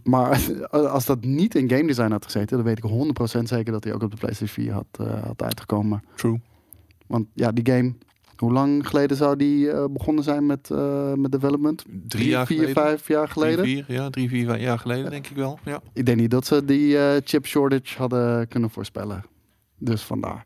Maar 0.04 0.40
als 0.70 1.06
dat 1.06 1.24
niet 1.24 1.54
in 1.54 1.68
game 1.70 1.86
design 1.86 2.10
had 2.10 2.24
gezeten, 2.24 2.56
dan 2.56 2.66
weet 2.66 2.78
ik 2.78 2.84
100% 3.38 3.42
zeker 3.42 3.72
dat 3.72 3.84
hij 3.84 3.94
ook 3.94 4.02
op 4.02 4.10
de 4.10 4.16
PlayStation 4.16 4.64
4 4.64 4.72
had, 4.72 4.86
eh, 5.08 5.22
had 5.22 5.42
uitgekomen. 5.42 6.02
True. 6.14 6.40
Want 7.06 7.26
ja, 7.34 7.52
die 7.52 7.72
game, 7.74 7.94
hoe 8.36 8.52
lang 8.52 8.88
geleden 8.88 9.16
zou 9.16 9.36
die 9.36 9.70
eh, 9.70 9.84
begonnen 9.90 10.24
zijn 10.24 10.46
met, 10.46 10.70
eh, 10.70 11.12
met 11.12 11.32
development? 11.32 11.84
Drie 12.08 12.28
jaar 12.28 12.46
vier, 12.46 12.56
geleden? 12.58 12.82
vijf 12.82 13.08
jaar 13.08 13.28
geleden? 13.28 13.58
Drie, 13.58 13.84
vier, 13.84 13.96
ja, 13.96 14.10
drie, 14.10 14.28
vier 14.28 14.58
jaar 14.58 14.78
geleden 14.78 15.10
denk 15.10 15.26
ik 15.26 15.36
wel. 15.36 15.58
Ja. 15.64 15.80
Ik 15.92 16.06
denk 16.06 16.18
niet 16.18 16.30
dat 16.30 16.46
ze 16.46 16.64
die 16.64 16.98
eh, 16.98 17.20
chip 17.24 17.46
shortage 17.46 17.98
hadden 17.98 18.48
kunnen 18.48 18.70
voorspellen. 18.70 19.24
Dus 19.78 20.02
vandaar. 20.02 20.44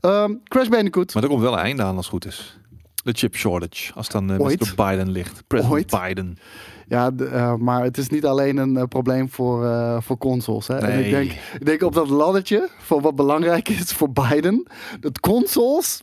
Ehm, 0.00 0.34
Crash 0.44 0.68
Bandicoot. 0.68 1.14
Maar 1.14 1.22
er 1.22 1.28
komt 1.28 1.42
wel 1.42 1.52
een 1.52 1.58
einde 1.58 1.82
aan 1.82 1.96
als 1.96 2.04
het 2.10 2.14
goed 2.14 2.26
is. 2.26 2.58
De 3.02 3.12
chip 3.12 3.36
shortage, 3.36 3.92
als 3.94 4.08
dan 4.08 4.32
uh, 4.32 4.40
Ooit. 4.40 4.60
Mr. 4.60 4.88
Biden 4.88 5.10
ligt. 5.10 5.42
President 5.46 5.74
Ooit. 5.74 6.00
Biden. 6.06 6.38
Ja, 6.88 7.10
eh, 7.32 7.54
maar 7.54 7.82
het 7.82 7.98
is 7.98 8.08
niet 8.08 8.24
alleen 8.26 8.56
een 8.56 8.76
eh, 8.76 8.84
probleem 8.84 9.28
voor, 9.30 9.64
eh, 9.66 10.00
voor 10.00 10.18
consoles. 10.18 10.66
Hè? 10.66 10.76
En 10.78 10.88
Nee. 10.88 11.04
ik 11.04 11.10
denk, 11.10 11.30
ik 11.60 11.66
denk 11.66 11.82
op 11.82 11.92
dat 11.94 12.08
laddertje, 12.08 12.68
voor 12.78 13.00
wat 13.00 13.14
belangrijk 13.14 13.68
is 13.68 13.92
voor 13.92 14.10
Biden, 14.10 14.66
dat 15.00 15.20
consoles, 15.20 16.00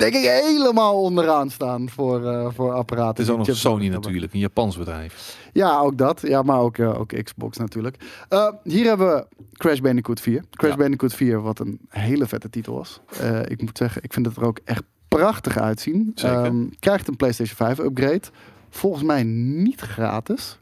denk 0.00 0.14
ik, 0.14 0.30
helemaal 0.30 1.02
onderaan 1.02 1.50
staan 1.50 1.88
voor, 1.88 2.26
eh, 2.26 2.48
voor 2.54 2.72
apparaten. 2.72 3.08
Het 3.08 3.18
is 3.18 3.30
ook 3.30 3.46
nog 3.46 3.56
Sony 3.56 3.82
hebben. 3.82 4.00
natuurlijk, 4.00 4.32
een 4.32 4.38
Japans 4.38 4.76
bedrijf. 4.76 5.38
Ja, 5.52 5.78
ook 5.78 5.98
dat. 5.98 6.20
Ja, 6.20 6.42
maar 6.42 6.58
ook, 6.58 6.78
eh, 6.78 7.00
ook 7.00 7.22
Xbox 7.22 7.56
natuurlijk. 7.58 7.96
Eh, 8.28 8.52
hier 8.64 8.86
hebben 8.86 9.14
we 9.14 9.26
Crash 9.52 9.78
Bandicoot 9.78 10.20
4. 10.20 10.44
Crash 10.50 10.70
Ja. 10.70 10.76
Bandicoot 10.76 11.14
4, 11.14 11.40
wat 11.40 11.58
een 11.58 11.80
hele 11.88 12.26
vette 12.26 12.50
titel 12.50 12.74
was. 12.74 13.00
Ik 13.44 13.60
moet 13.62 13.78
zeggen, 13.78 14.02
ik 14.02 14.12
vind 14.12 14.26
het 14.26 14.36
er 14.36 14.44
ook 14.44 14.58
echt 14.64 14.82
prachtig 15.08 15.58
uitzien. 15.58 16.12
Ehm, 16.14 16.64
krijgt 16.78 17.08
een 17.08 17.16
PlayStation 17.16 17.56
5 17.56 17.78
upgrade. 17.78 18.22
Volgens 18.70 19.02
mij 19.02 19.22
niet 19.22 19.80
gratis. 19.80 20.58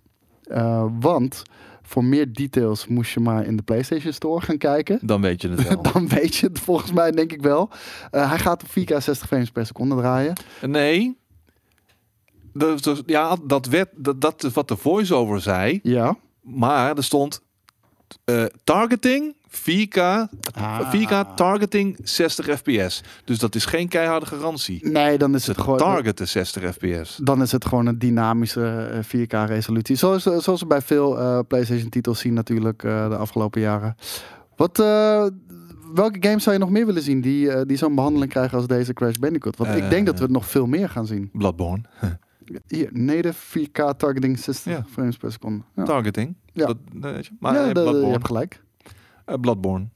Want 1.00 1.42
voor 1.88 2.04
meer 2.04 2.32
details 2.32 2.86
moest 2.86 3.12
je 3.12 3.20
maar 3.20 3.44
in 3.46 3.56
de 3.56 3.62
PlayStation 3.62 4.12
Store 4.12 4.40
gaan 4.40 4.58
kijken. 4.58 4.98
Dan 5.02 5.20
weet 5.20 5.42
je 5.42 5.48
het 5.48 5.68
wel. 5.68 5.82
Dan 5.92 6.08
weet 6.08 6.36
je 6.36 6.46
het 6.46 6.58
volgens 6.58 6.92
mij, 6.92 7.10
denk 7.10 7.32
ik 7.32 7.42
wel. 7.42 7.70
Eh, 8.10 8.28
hij 8.28 8.38
gaat 8.38 8.62
op 8.62 8.68
4K 8.68 8.96
60 8.96 9.26
frames 9.26 9.50
per 9.50 9.66
seconde 9.66 9.96
draaien. 9.96 10.32
nee. 10.66 11.16
Dat- 12.52 13.02
ja, 13.06 13.36
dat, 13.44 13.66
werd, 13.66 13.88
dat, 13.96 14.20
dat 14.20 14.44
is 14.44 14.52
wat 14.52 14.68
de 14.68 14.76
voice-over 14.76 15.40
zei. 15.40 15.80
Ja. 15.82 16.16
Maar 16.42 16.96
er 16.96 17.04
stond 17.04 17.40
eh, 18.24 18.44
targeting 18.64 19.34
4K, 19.50 19.96
Ah. 20.54 20.92
4K 20.94 21.34
targeting 21.34 21.98
60 22.02 22.46
fps. 22.58 23.02
Dus 23.24 23.38
dat 23.38 23.54
is 23.54 23.64
geen 23.64 23.88
keiharde 23.88 24.26
garantie. 24.26 24.88
Nee, 24.88 25.18
dan 25.18 25.34
is 25.34 25.46
het 25.46 25.60
gewoon... 25.60 25.78
targeten 25.78 26.28
60 26.28 26.74
fps. 26.74 27.16
Dan 27.22 27.42
is 27.42 27.52
het 27.52 27.64
gewoon 27.64 27.86
een 27.86 27.98
dynamische 27.98 28.88
eh, 29.10 29.20
4K-resolutie. 29.20 29.96
Zoals, 29.96 30.26
eh, 30.26 30.38
zoals 30.38 30.60
we 30.60 30.66
bij 30.66 30.82
veel 30.82 31.18
eh, 31.18 31.38
PlayStation-titels 31.48 32.18
zien 32.18 32.34
natuurlijk 32.34 32.80
de 32.82 33.16
afgelopen 33.18 33.60
jaren. 33.60 33.94
Wat, 34.56 34.76
welke 35.94 36.16
games 36.20 36.42
zou 36.42 36.54
je 36.56 36.60
nog 36.62 36.70
meer 36.70 36.86
willen 36.86 37.02
zien 37.02 37.20
die, 37.20 37.66
die 37.66 37.76
zo'n 37.76 37.94
behandeling 37.94 38.30
krijgen 38.30 38.58
als 38.58 38.66
deze 38.66 38.92
Crash 38.92 39.16
Bandicoot? 39.16 39.56
Want 39.56 39.76
ik 39.76 39.90
denk 39.90 40.06
dat 40.06 40.18
we 40.18 40.26
nog 40.28 40.46
veel 40.46 40.66
meer 40.66 40.88
gaan 40.88 41.06
zien. 41.06 41.30
Bloodborne. 41.32 41.82
Hier, 42.66 42.88
native 42.92 43.58
4K 43.58 43.96
targeting 43.96 44.38
60 44.38 44.72
Ja. 44.72 44.84
frames 44.90 45.16
per 45.16 45.32
seconde. 45.32 45.64
Ja, 45.76 45.84
Targeting. 45.84 46.34
Ja. 46.52 46.66
Dat. 46.66 46.76
Maar 47.40 47.54
ja 47.54 47.66
je 47.82 48.06
hebt 48.10 48.26
gelijk. 48.26 48.62
Eh, 49.28 49.34
Bloodborne. 49.40 49.86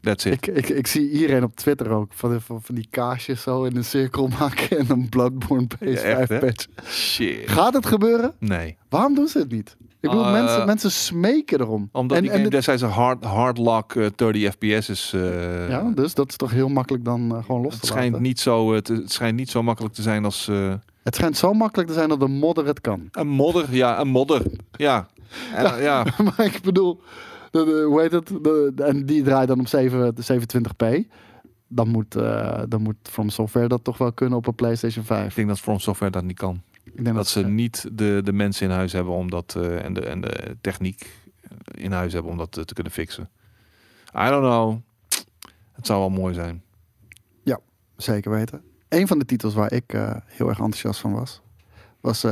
That's 0.00 0.24
it. 0.24 0.32
Ik, 0.32 0.46
ik, 0.46 0.68
ik 0.68 0.86
zie 0.86 1.10
iedereen 1.10 1.44
op 1.44 1.56
Twitter 1.56 1.90
ook 1.90 2.12
van, 2.14 2.40
van, 2.40 2.62
van 2.62 2.74
die 2.74 2.86
kaasjes 2.90 3.42
zo 3.42 3.64
in 3.64 3.76
een 3.76 3.84
cirkel 3.84 4.28
maken 4.38 4.78
en 4.78 4.90
een 4.90 5.08
Bloodborne 5.08 5.66
Ja, 5.80 5.86
echt, 5.86 6.28
hè? 6.28 6.38
PS5-patch. 6.38 6.66
Shit. 6.88 7.48
Gaat 7.50 7.74
het 7.74 7.86
gebeuren? 7.86 8.34
Nee. 8.38 8.76
Waarom 8.88 9.14
doen 9.14 9.28
ze 9.28 9.38
het 9.38 9.50
niet? 9.50 9.76
Ik 10.00 10.08
bedoel, 10.10 10.24
Uh, 10.26 10.32
mensen, 10.32 10.66
mensen 10.66 10.90
smeken 10.90 11.60
erom. 11.60 11.88
Omdat 11.92 12.16
en, 12.16 12.22
die 12.22 12.30
en 12.32 12.36
game 12.36 12.42
het- 12.48 12.52
destijds 12.56 12.82
een 12.82 12.88
hard, 12.90 13.24
hard 13.24 13.58
lock 13.58 13.94
eh, 13.94 14.06
30 14.16 14.52
fps 14.52 14.88
is. 14.88 15.12
eh, 15.14 15.68
ja, 15.68 15.90
dus 15.94 16.14
dat 16.14 16.28
is 16.28 16.36
toch 16.36 16.50
heel 16.50 16.68
makkelijk 16.68 17.04
dan 17.04 17.34
eh, 17.36 17.44
gewoon 17.44 17.62
los 17.62 17.72
het, 17.72 17.80
te 17.80 17.86
schijnt 17.86 18.10
laten. 18.10 18.22
niet 18.22 18.40
zo, 18.40 18.74
eh, 18.74 18.80
te- 18.80 18.92
het 18.94 19.12
schijnt 19.12 19.36
niet 19.36 19.50
zo 19.50 19.62
makkelijk 19.62 19.94
te 19.94 20.02
zijn 20.02 20.24
als 20.24 20.48
eh, 20.48 20.74
Het 21.02 21.14
schijnt 21.14 21.36
zo 21.36 21.52
makkelijk 21.52 21.88
te 21.88 21.94
zijn 21.94 22.08
dat 22.08 22.20
de 22.20 22.28
modder 22.28 22.66
het 22.66 22.80
kan. 22.80 23.08
een 23.12 23.28
modder. 23.28 23.66
Ja, 23.74 24.00
een 24.00 24.08
modder. 24.08 24.42
Ja. 24.72 25.06
En, 25.54 25.82
ja. 25.82 26.04
maar 26.24 26.44
ik 26.46 26.60
bedoel, 26.62 27.00
de, 27.50 27.64
de- 27.64 27.84
hoe 27.88 28.00
heet 28.00 28.12
het? 28.12 28.26
De, 28.26 28.72
en 28.76 29.06
die 29.06 29.22
draait 29.22 29.48
dan 29.48 29.60
op 29.60 29.68
7, 29.68 30.14
de 30.14 30.40
27p. 31.02 31.08
Dan 31.68 31.88
moet, 31.88 32.14
eh, 32.14 32.62
dan 32.68 32.82
moet 32.82 32.96
From 33.02 33.28
Software 33.28 33.68
dat 33.68 33.84
toch 33.84 33.98
wel 33.98 34.12
kunnen 34.12 34.38
op 34.38 34.46
een 34.46 34.54
PlayStation 34.54 35.04
5. 35.04 35.28
Ik 35.28 35.34
denk 35.34 35.48
dat 35.48 35.60
From 35.60 35.78
Software 35.78 36.12
dat 36.12 36.24
niet 36.24 36.38
kan. 36.38 36.62
Ik 36.84 37.04
denk 37.04 37.16
Dat 37.16 37.28
ze 37.28 37.46
niet 37.46 37.88
de, 37.92 38.20
de 38.24 38.32
mensen 38.32 38.66
in 38.66 38.72
huis 38.72 38.92
hebben 38.92 39.12
om 39.14 39.30
dat 39.30 39.54
eh, 39.56 39.84
en, 39.84 39.92
de, 39.92 40.00
en 40.00 40.20
de 40.20 40.56
techniek 40.60 41.10
in 41.74 41.92
huis 41.92 42.12
hebben 42.12 42.32
om 42.32 42.38
dat 42.38 42.56
eh, 42.56 42.64
te 42.64 42.74
kunnen 42.74 42.92
fixen. 42.92 43.28
I 44.14 44.28
don't 44.28 44.42
know. 44.44 44.78
Het 45.72 45.86
zou 45.86 45.98
wel 46.00 46.10
mooi 46.10 46.34
zijn. 46.34 46.62
Zeker 47.96 48.30
weten. 48.30 48.62
Een 48.88 49.06
van 49.06 49.18
de 49.18 49.24
titels 49.24 49.54
waar 49.54 49.72
ik 49.72 49.84
heel 50.26 50.48
erg 50.48 50.58
enthousiast 50.58 51.00
van 51.00 51.12
was, 51.12 51.40
was 52.00 52.26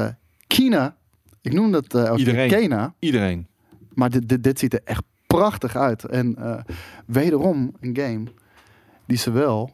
Kina. 0.46 0.96
Ik 1.40 1.52
noem 1.52 1.72
dat 1.72 1.94
Iedereen. 2.16 2.48
Kena. 2.48 2.94
Iedereen. 2.98 3.46
Maar 3.98 4.10
dit, 4.10 4.28
dit, 4.28 4.42
dit 4.42 4.58
ziet 4.58 4.74
er 4.74 4.80
echt 4.84 5.02
prachtig 5.26 5.76
uit. 5.76 6.04
En 6.04 6.36
eh, 6.36 6.58
wederom 7.06 7.72
een 7.80 7.96
game 7.96 8.24
die 9.06 9.18
zowel 9.18 9.70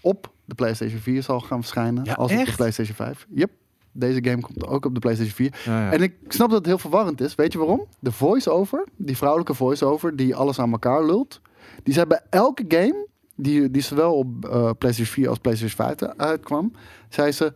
op 0.00 0.32
de 0.44 0.54
PlayStation 0.54 1.00
4 1.00 1.22
zal 1.22 1.40
gaan 1.40 1.60
verschijnen 1.60 2.04
Ja, 2.04 2.12
als 2.12 2.30
op 2.30 2.36
de 2.36 2.42
echt? 2.42 2.56
PlayStation 2.56 2.96
5. 2.96 3.26
Yep. 3.34 3.50
Deze 3.92 4.24
game 4.24 4.40
komt 4.40 4.66
ook 4.66 4.84
op 4.84 4.94
de 4.94 5.00
PlayStation 5.00 5.34
4. 5.34 5.60
Ja, 5.64 5.84
ja. 5.84 5.92
En 5.92 6.02
ik 6.02 6.14
snap 6.28 6.48
dat 6.48 6.58
het 6.58 6.66
heel 6.66 6.78
verwarrend 6.78 7.20
is. 7.20 7.34
Weet 7.34 7.52
je 7.52 7.58
waarom? 7.58 7.86
De 7.98 8.12
voice-over, 8.12 8.84
die 8.96 9.16
vrouwelijke 9.16 9.54
voice-over 9.54 10.16
die 10.16 10.34
alles 10.34 10.58
aan 10.58 10.72
elkaar 10.72 11.04
lult, 11.04 11.40
die 11.82 11.94
zei 11.94 12.06
bij 12.06 12.20
elke 12.30 12.64
game 12.68 13.06
die, 13.36 13.70
die 13.70 13.82
zowel 13.82 14.14
op 14.14 14.44
eh, 14.44 14.70
PlayStation 14.78 15.06
4 15.06 15.28
als 15.28 15.38
PlayStation 15.38 15.96
5 15.96 16.14
uitkwam, 16.16 16.72
zei 17.08 17.32
ze 17.32 17.52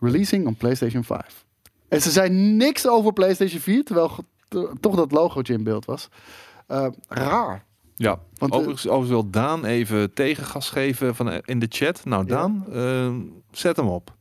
releasing 0.00 0.46
on 0.46 0.56
PlayStation 0.56 1.04
5. 1.04 1.44
En 1.88 2.02
ze 2.02 2.10
zei 2.10 2.30
niks 2.30 2.88
over 2.88 3.12
PlayStation 3.12 3.60
4, 3.60 3.84
terwijl 3.84 4.10
toch 4.80 4.96
dat 4.96 5.12
logootje 5.12 5.52
in 5.52 5.64
beeld 5.64 5.84
was. 5.84 6.08
Eh, 6.66 6.86
raar. 7.08 7.64
Ja, 7.94 8.20
Want, 8.34 8.52
eh, 8.52 8.58
overigens, 8.58 8.86
overigens 8.86 9.10
wil 9.10 9.30
Daan 9.30 9.64
even 9.64 10.14
tegengas 10.14 10.70
geven 10.70 11.14
van, 11.14 11.30
eh, 11.30 11.38
in 11.44 11.58
de 11.58 11.66
chat. 11.68 12.04
Nou. 12.04 12.26
Daan, 12.26 12.64
zet 13.50 13.76
hem 13.76 13.86
op. 13.86 14.14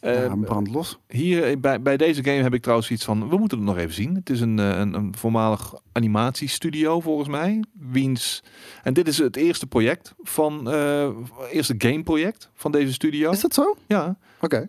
Ja, 0.00 0.36
brand 0.36 0.68
los. 0.70 0.98
hier 1.08 1.60
bij, 1.60 1.82
bij 1.82 1.96
deze 1.96 2.24
game 2.24 2.42
heb 2.42 2.54
ik 2.54 2.62
trouwens 2.62 2.90
iets 2.90 3.04
van, 3.04 3.28
we 3.28 3.38
moeten 3.38 3.58
het 3.58 3.66
nog 3.66 3.76
even 3.76 3.94
zien. 3.94 4.14
Het 4.14 4.30
is 4.30 4.40
een, 4.40 4.58
een, 4.58 4.94
een 4.94 5.14
voormalig 5.16 5.74
animatiestudio 5.92 7.00
volgens 7.00 7.28
mij. 7.28 7.64
Wiens, 7.72 8.42
en 8.82 8.94
dit 8.94 9.08
is 9.08 9.18
het 9.18 9.36
eerste 9.36 9.66
project 9.66 10.14
van, 10.22 10.70
eh 10.70 11.08
eerste 11.50 11.74
gameproject 11.78 12.50
van 12.54 12.72
deze 12.72 12.92
studio. 12.92 13.30
Is 13.30 13.40
dat 13.40 13.54
zo? 13.54 13.76
Ja, 13.86 14.16
Oké. 14.40 14.66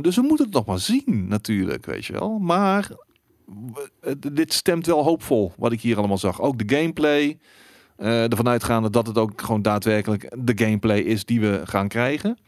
dus 0.00 0.16
we 0.16 0.22
moeten 0.22 0.44
het 0.44 0.54
nog 0.54 0.66
maar 0.66 0.78
zien 0.78 1.26
natuurlijk, 1.28 1.86
weet 1.86 2.04
je 2.06 2.12
wel. 2.12 2.38
Maar 2.38 2.90
dit 4.18 4.52
stemt 4.52 4.86
wel 4.86 5.04
hoopvol, 5.04 5.52
wat 5.56 5.72
ik 5.72 5.80
hier 5.80 5.98
allemaal 5.98 6.18
zag. 6.18 6.40
Ook 6.40 6.68
de 6.68 6.76
gameplay, 6.76 7.38
eh 7.96 8.30
ervan 8.30 8.48
uitgaande 8.48 8.90
dat 8.90 9.06
het 9.06 9.18
ook 9.18 9.42
gewoon 9.42 9.62
daadwerkelijk 9.62 10.36
de 10.38 10.64
gameplay 10.64 10.98
is 10.98 11.24
die 11.24 11.40
we 11.40 11.60
gaan 11.64 11.88
krijgen. 11.88 12.38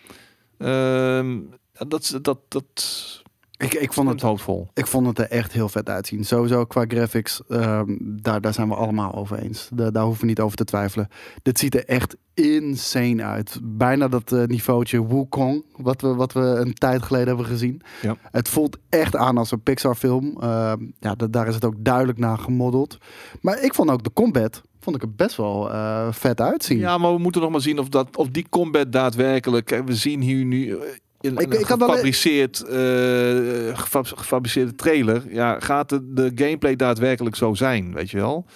Ehm, 0.59 1.40
dat, 1.73 2.18
dat, 2.23 2.38
dat, 2.49 3.23
Ik, 3.62 3.75
ik, 3.75 3.92
vond 3.92 4.09
het 4.09 4.21
het, 4.21 4.28
hoofd 4.28 4.42
vol. 4.42 4.69
ik 4.75 4.87
vond 4.87 5.07
het 5.07 5.19
er 5.19 5.31
echt 5.31 5.52
heel 5.52 5.69
vet 5.69 5.88
uitzien. 5.88 6.25
Sowieso 6.25 6.64
qua 6.64 6.85
graphics, 6.88 7.42
ehm, 7.49 7.97
daar, 8.00 8.40
daar 8.40 8.54
zijn 8.54 8.69
we 8.69 8.75
allemaal 8.75 9.14
over 9.14 9.38
eens. 9.38 9.69
Daar, 9.75 9.92
daar 9.92 10.02
hoeven 10.04 10.21
we 10.21 10.26
niet 10.28 10.40
over 10.40 10.57
te 10.57 10.64
twijfelen. 10.64 11.09
Dit 11.42 11.59
ziet 11.59 11.75
er 11.75 11.85
echt 11.85 12.16
insane 12.35 13.23
uit. 13.23 13.59
Bijna 13.62 14.09
dat 14.09 14.33
eh, 14.33 14.45
niveautje 14.45 15.07
Wukong, 15.07 15.64
wat 15.76 16.00
we, 16.00 16.14
wat 16.14 16.33
we 16.33 16.40
een 16.40 16.75
tijd 16.75 17.02
geleden 17.02 17.28
hebben 17.28 17.47
gezien. 17.47 17.81
Ja. 18.02 18.16
Het 18.31 18.49
voelt 18.49 18.78
echt 18.88 19.16
aan 19.16 19.38
als 19.38 19.50
een 19.50 19.62
Pixar 19.62 19.95
film. 19.95 20.37
Ehm, 20.40 20.85
ja, 21.00 21.14
da- 21.14 21.26
daar 21.26 21.49
is 21.49 21.54
het 21.54 21.64
ook 21.64 21.75
duidelijk 21.78 22.19
naar 22.19 22.38
gemodeld. 22.38 22.99
Maar 23.40 23.62
ik 23.62 23.75
vond 23.75 23.90
ook 23.90 24.04
de 24.04 24.12
combat, 24.12 24.62
vond 24.81 24.97
ik 24.97 25.02
er 25.02 25.12
best 25.14 25.37
wel 25.37 25.71
eh, 25.71 26.07
vet 26.11 26.40
uitzien. 26.40 26.78
Ja, 26.78 26.99
maar 26.99 27.12
we 27.12 27.19
moeten 27.19 27.40
nog 27.40 27.50
maar 27.50 27.61
zien 27.61 27.78
of, 27.78 27.88
dat, 27.88 28.16
of 28.16 28.28
die 28.28 28.47
combat 28.50 28.92
daadwerkelijk... 28.92 29.66
Kijk, 29.66 29.87
we 29.87 29.95
zien 29.95 30.21
hier 30.21 30.45
nu 30.45 30.71
eh, 30.71 30.78
een, 31.23 31.33
Ik- 31.37 31.52
een 31.55 31.61
ik 31.61 31.67
wel- 31.67 31.79
gefabriceerd, 31.79 32.61
eh, 32.62 33.79
gefab- 33.79 34.07
gefabriceerde 34.17 34.75
trailer. 34.75 35.23
Ja, 35.29 35.61
gaat 35.61 35.88
de, 35.88 36.12
de 36.12 36.33
gameplay 36.35 36.76
daadwerkelijk 36.76 37.37
zo 37.37 37.55
zijn, 37.55 37.95
weet 37.95 38.11
je 38.11 38.17
wel? 38.17 38.47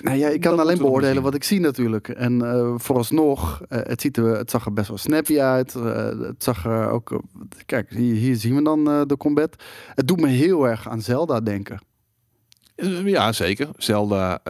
Nou 0.00 0.16
ja, 0.16 0.28
ik 0.28 0.40
kan 0.40 0.50
Dat 0.56 0.60
alleen 0.60 0.78
beoordelen 0.78 1.22
wat 1.22 1.34
ik 1.34 1.44
zie 1.44 1.60
natuurlijk. 1.60 2.08
En 2.08 2.42
eh, 2.42 2.72
vooralsnog, 2.76 3.62
eh, 3.68 3.78
het, 3.82 4.00
ziet 4.00 4.16
er, 4.16 4.24
het 4.24 4.50
zag 4.50 4.66
er 4.66 4.72
best 4.72 4.88
wel 4.88 4.98
snappy 4.98 5.40
uit. 5.40 5.72
Het 5.74 6.42
zag 6.42 6.64
er 6.64 6.90
ook... 6.90 7.22
kijk, 7.66 7.90
hier, 7.90 8.14
hier 8.14 8.36
zien 8.36 8.54
we 8.56 8.62
dan 8.62 8.84
de 9.08 9.16
combat. 9.16 9.62
Het 9.94 10.08
doet 10.08 10.20
me 10.20 10.28
heel 10.28 10.68
erg 10.68 10.88
aan 10.88 11.00
Zelda 11.02 11.40
denken. 11.40 11.80
Ja, 13.04 13.32
zeker. 13.32 13.68
Zelda 13.76 14.40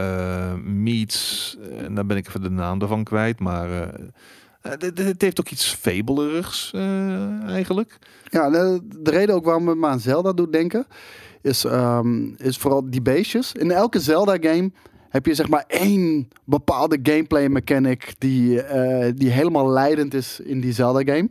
meets, 0.64 1.56
en 1.78 1.94
daar 1.94 2.06
ben 2.06 2.16
ik 2.16 2.28
even 2.28 2.42
de 2.42 2.50
naam 2.50 2.80
ervan 2.80 3.04
kwijt, 3.04 3.40
maar 3.40 3.68
het- 4.68 4.98
het 4.98 5.22
heeft 5.22 5.40
ook 5.40 5.48
iets 5.50 5.74
fabelerigs 5.74 6.70
eh, 6.74 7.42
eigenlijk. 7.48 7.98
Ja, 8.30 8.50
de, 8.50 8.80
de 8.96 9.10
reden 9.10 9.34
ook 9.34 9.44
waarom 9.44 9.68
het 9.68 9.78
me 9.78 9.86
aan 9.86 10.00
Zelda 10.00 10.32
doet 10.32 10.52
denken... 10.52 10.86
Is, 11.42 11.64
ehm, 11.64 12.24
is 12.36 12.56
vooral 12.56 12.90
die 12.90 13.02
beestjes. 13.02 13.52
In 13.52 13.70
elke 13.70 14.00
Zelda-game 14.00 14.70
heb 15.08 15.26
je 15.26 15.34
zeg 15.34 15.48
maar 15.48 15.64
één 15.66 16.28
bepaalde 16.44 16.98
gameplay 17.02 17.48
mechanic... 17.48 18.14
die, 18.18 18.62
eh, 18.62 19.12
die 19.16 19.30
helemaal 19.30 19.68
leidend 19.70 20.14
is 20.14 20.40
in 20.40 20.60
die 20.60 20.72
Zelda-game. 20.72 21.28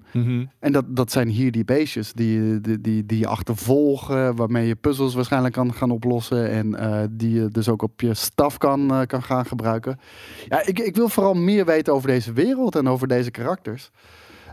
En 0.59 0.71
dat, 0.71 0.85
dat 0.87 1.11
zijn 1.11 1.27
hier 1.27 1.51
die 1.51 1.65
beestjes 1.65 2.13
die, 2.13 2.61
die, 2.61 2.81
die, 2.81 3.05
die 3.05 3.19
je 3.19 3.27
achtervolgen, 3.27 4.35
waarmee 4.35 4.67
je 4.67 4.75
puzzels 4.75 5.13
waarschijnlijk 5.15 5.53
kan 5.53 5.73
gaan 5.73 5.91
oplossen. 5.91 6.49
En 6.49 6.75
eh, 6.75 7.03
die 7.11 7.33
je 7.33 7.47
dus 7.47 7.69
ook 7.69 7.81
op 7.81 8.01
je 8.01 8.13
staf 8.13 8.57
kan, 8.57 8.91
eh, 8.93 9.01
kan 9.05 9.23
gaan 9.23 9.45
gebruiken. 9.45 9.99
Ja, 10.47 10.65
ik, 10.65 10.79
ik 10.79 10.95
wil 10.95 11.09
vooral 11.09 11.33
meer 11.33 11.65
weten 11.65 11.93
over 11.93 12.07
deze 12.07 12.33
wereld 12.33 12.75
en 12.75 12.87
over 12.89 13.07
deze 13.07 13.31
karakters. 13.31 13.89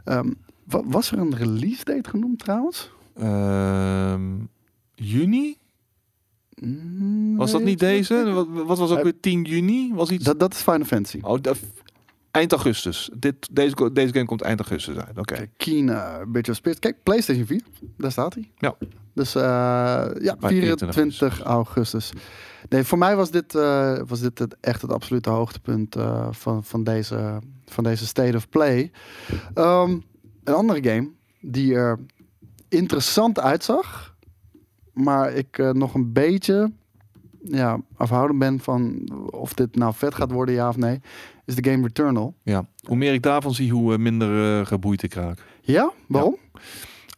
Wa- 0.04 0.82
was 0.84 1.12
er 1.12 1.18
een 1.18 1.36
release 1.36 1.84
date 1.84 2.08
genoemd 2.10 2.38
trouwens? 2.38 2.90
Ehm, 3.16 4.22
juni? 4.94 5.56
Mm, 6.64 7.36
Was 7.36 7.50
dat 7.52 7.62
niet 7.62 7.78
deze? 7.78 8.30
Wat, 8.32 8.46
wat 8.66 8.78
was 8.78 8.90
ook 8.90 9.02
weer 9.02 9.20
10 9.20 9.42
juni? 9.42 9.92
Was 9.94 10.10
iets... 10.10 10.24
Dat, 10.24 10.40
dat 10.40 10.54
is 10.54 10.60
Final 10.60 10.84
Fantasy. 10.84 11.18
Oh, 11.22 11.38
dat- 11.40 11.58
eind 12.30 12.52
augustus. 12.52 13.10
Dit, 13.14 13.48
deze, 13.50 13.92
deze 13.92 14.12
game 14.12 14.24
komt 14.24 14.42
eind 14.42 14.60
augustus 14.60 14.96
uit. 14.96 15.18
Oké. 15.18 15.46
Keen 15.56 15.86
uh, 15.88 16.14
Bridge 16.32 16.50
of 16.50 16.56
Spirits. 16.56 16.80
Kijk, 16.80 17.02
PlayStation 17.02 17.46
4. 17.46 17.60
Daar 17.96 18.10
staat 18.10 18.34
hij. 18.34 18.50
Ja. 18.58 18.74
Dus 19.14 19.34
eh, 19.34 19.42
ja, 19.42 20.36
Maar 20.40 20.50
24 20.50 21.42
augustus. 21.42 22.12
Nee, 22.68 22.84
voor 22.84 22.98
mij 22.98 23.16
was 23.16 23.30
dit, 23.30 23.54
eh, 23.54 23.98
was 24.06 24.20
dit 24.20 24.38
het, 24.38 24.56
echt 24.60 24.82
het 24.82 24.92
absolute 24.92 25.30
hoogtepunt 25.30 25.96
eh, 25.96 26.26
van, 26.30 26.64
van, 26.64 26.84
deze, 26.84 27.38
van 27.66 27.84
deze 27.84 28.06
State 28.06 28.36
of 28.36 28.48
Play. 28.48 28.90
Ehm, 29.54 29.98
een 30.44 30.54
andere 30.54 30.90
game 30.90 31.10
die 31.40 31.74
er 31.74 31.98
interessant 32.68 33.40
uitzag, 33.40 34.11
maar 34.92 35.32
ik 35.32 35.58
eh, 35.58 35.70
nog 35.70 35.94
een 35.94 36.12
beetje 36.12 36.72
ja, 37.42 37.80
afhoudend 37.96 38.38
ben 38.38 38.60
van 38.60 39.08
of 39.30 39.52
dit 39.52 39.76
nou 39.76 39.94
vet 39.94 40.14
gaat 40.14 40.32
worden, 40.32 40.54
ja 40.54 40.68
of 40.68 40.76
nee, 40.76 41.00
is 41.44 41.54
de 41.54 41.70
game 41.70 41.82
Returnal. 41.82 42.34
Ja. 42.42 42.66
Hoe 42.86 42.96
meer 42.96 43.12
ik 43.12 43.22
daarvan 43.22 43.54
zie, 43.54 43.70
hoe 43.70 43.92
eh, 43.92 43.98
minder 43.98 44.58
eh, 44.60 44.66
geboeid 44.66 45.02
ik 45.02 45.14
raak. 45.14 45.44
Ja, 45.60 45.92
waarom? 46.06 46.36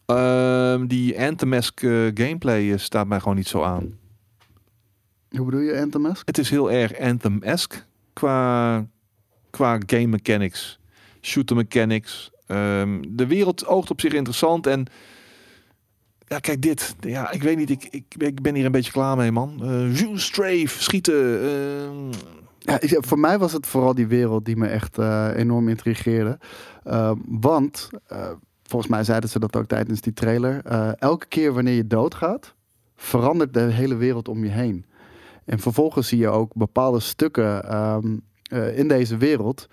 Ehm, 0.06 0.86
die 0.86 1.20
Anthem-esque 1.20 2.10
gameplay 2.14 2.76
staat 2.76 3.06
mij 3.06 3.20
gewoon 3.20 3.36
niet 3.36 3.48
zo 3.48 3.62
aan. 3.62 3.98
Hoe 5.36 5.44
bedoel 5.44 5.60
je 5.60 5.80
Anthem 5.80 6.00
Mask? 6.00 6.26
Het 6.26 6.38
is 6.38 6.50
heel 6.50 6.70
erg 6.70 6.98
Anthem-esque 6.98 7.78
qua, 8.12 8.86
qua 9.50 9.78
game 9.86 10.06
mechanics, 10.06 10.78
shooter 11.20 11.56
mechanics. 11.56 12.30
Ehm, 12.46 13.02
de 13.08 13.26
wereld 13.26 13.66
oogt 13.66 13.90
op 13.90 14.00
zich 14.00 14.12
interessant 14.12 14.66
en 14.66 14.86
ja, 16.26 16.38
kijk 16.38 16.62
dit. 16.62 16.96
Ja, 17.00 17.30
ik 17.30 17.42
weet 17.42 17.56
niet, 17.56 17.70
ik, 17.70 17.88
ik, 17.90 18.04
ik 18.18 18.42
ben 18.42 18.54
hier 18.54 18.64
een 18.64 18.72
beetje 18.72 18.92
klaar 18.92 19.16
mee, 19.16 19.32
man. 19.32 19.60
Eh 19.62 19.96
zoom, 19.96 20.18
strafe, 20.18 20.82
schieten. 20.82 21.42
ehm, 21.42 22.12
Ja, 22.58 22.78
voor 23.00 23.18
mij 23.18 23.38
was 23.38 23.52
het 23.52 23.66
vooral 23.66 23.94
die 23.94 24.06
wereld 24.06 24.44
die 24.44 24.56
me 24.56 24.66
echt 24.66 24.98
eh, 24.98 25.28
enorm 25.36 25.68
intrigeerde. 25.68 26.38
Uh, 26.86 27.10
want, 27.28 27.88
uh, 28.12 28.30
volgens 28.62 28.90
mij 28.90 29.04
zeiden 29.04 29.30
ze 29.30 29.38
dat 29.38 29.56
ook 29.56 29.66
tijdens 29.66 30.00
die 30.00 30.12
trailer. 30.12 30.60
Uh, 30.72 30.90
elke 30.98 31.26
keer 31.26 31.52
wanneer 31.52 31.74
je 31.74 31.86
doodgaat, 31.86 32.54
verandert 32.96 33.54
de 33.54 33.60
hele 33.60 33.96
wereld 33.96 34.28
om 34.28 34.44
je 34.44 34.50
heen. 34.50 34.84
En 35.44 35.58
vervolgens 35.58 36.08
zie 36.08 36.18
je 36.18 36.28
ook 36.28 36.54
bepaalde 36.54 37.00
stukken 37.00 37.76
um, 37.76 38.22
in 38.74 38.88
deze 38.88 39.16
wereld 39.16 39.68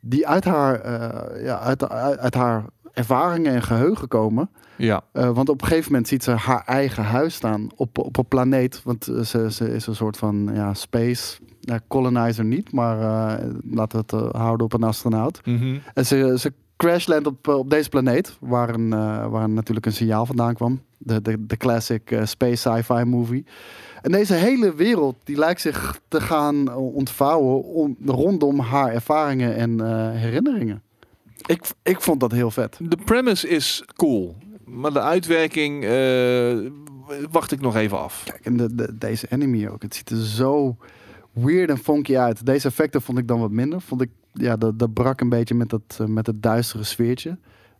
die 0.00 0.28
uit 0.28 0.44
haar, 0.44 0.86
uh, 0.86 1.44
ja, 1.44 1.58
uit, 1.58 1.88
uit, 2.18 2.34
haar 2.34 2.64
ervaringen 2.92 3.54
en 3.54 3.62
geheugen 3.62 4.08
komen. 4.08 4.50
Ja. 4.76 5.02
Uh, 5.12 5.30
want 5.30 5.48
op 5.48 5.60
een 5.60 5.66
gegeven 5.66 5.90
moment 5.90 6.08
ziet 6.08 6.24
ze 6.24 6.30
haar 6.30 6.62
eigen 6.66 7.04
huis 7.04 7.34
staan 7.34 7.68
op, 7.76 7.98
op 7.98 8.16
een 8.16 8.26
planeet. 8.26 8.82
Want 8.84 9.04
ze, 9.04 9.52
ze 9.52 9.72
is 9.72 9.86
een 9.86 9.94
soort 9.94 10.16
van 10.16 10.50
ja, 10.54 10.74
space 10.74 11.38
ja, 11.60 11.80
colonizer 11.88 12.44
niet, 12.44 12.72
maar 12.72 12.98
uh, 12.98 13.46
laten 13.70 13.98
we 13.98 14.16
het 14.16 14.34
uh, 14.34 14.40
houden 14.40 14.66
op 14.66 14.72
een 14.72 14.82
astronaut. 14.82 15.40
Mm 15.44 15.58
-hmm. 15.58 15.80
En 15.94 16.06
ze, 16.06 16.34
ze 16.38 16.52
crashlandt 16.76 17.26
op, 17.26 17.48
op 17.48 17.70
deze 17.70 17.88
planeet, 17.88 18.36
waar, 18.40 18.74
een, 18.74 18.88
waar 19.30 19.48
natuurlijk 19.48 19.86
een 19.86 19.92
signaal 19.92 20.26
vandaan 20.26 20.54
kwam. 20.54 20.80
De, 20.98 21.22
de, 21.22 21.46
de 21.46 21.56
classic 21.56 22.20
space 22.24 22.70
sci-fi 22.70 23.04
movie. 23.04 23.44
En 24.02 24.12
deze 24.12 24.34
hele 24.34 24.74
wereld 24.74 25.16
die 25.24 25.36
lijkt 25.36 25.60
zich 25.60 26.00
te 26.08 26.20
gaan 26.20 26.74
ontvouwen 26.74 27.64
om, 27.64 27.96
rondom 28.04 28.58
haar 28.58 28.92
ervaringen 28.92 29.56
en 29.56 29.80
herinneringen. 30.16 30.82
Ik, 31.50 31.70
ik 31.82 32.00
vond 32.00 32.20
dat 32.20 32.32
heel 32.32 32.50
vet. 32.50 32.78
De 32.82 32.98
premise 33.04 33.48
is 33.48 33.84
cool, 33.96 34.36
maar 34.64 34.92
de 34.92 35.00
uitwerking 35.00 35.84
uh, 35.84 36.70
wacht 37.30 37.52
ik 37.52 37.60
nog 37.60 37.76
even 37.76 37.98
af. 37.98 38.22
Kijk, 38.24 38.44
en 38.44 38.56
de, 38.56 38.74
de, 38.74 38.98
deze 38.98 39.26
enemy 39.30 39.68
ook. 39.68 39.82
Het 39.82 39.94
ziet 39.94 40.10
er 40.10 40.24
zo 40.24 40.76
weird 41.32 41.70
en 41.70 41.78
funky 41.78 42.16
uit. 42.16 42.46
Deze 42.46 42.68
effecten 42.68 43.02
vond 43.02 43.18
ik 43.18 43.28
dan 43.28 43.40
wat 43.40 43.50
minder. 43.50 43.80
Vond 43.80 44.00
ik, 44.00 44.10
ja, 44.32 44.56
dat, 44.56 44.78
dat 44.78 44.92
brak 44.92 45.20
een 45.20 45.28
beetje 45.28 45.54
met 45.54 45.68
dat, 45.68 45.98
uh, 46.00 46.06
met 46.06 46.26
het 46.26 46.42
duistere 46.42 46.84
sfeertje. 46.84 47.30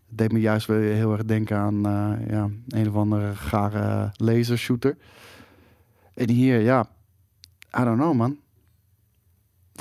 Het 0.09 0.18
deed 0.18 0.33
me 0.33 0.40
juist 0.40 0.66
weer 0.66 0.94
heel 0.94 1.12
erg 1.12 1.24
denken 1.24 1.56
aan 1.56 1.87
uh, 1.87 2.30
ja, 2.30 2.50
een 2.68 2.88
of 2.88 2.94
andere 2.94 3.35
gare 3.35 4.11
lasershooter. 4.16 4.96
En 6.14 6.30
hier, 6.30 6.61
ja, 6.61 6.88
I 7.80 7.85
don't 7.85 7.98
know, 7.98 8.14
man. 8.14 8.38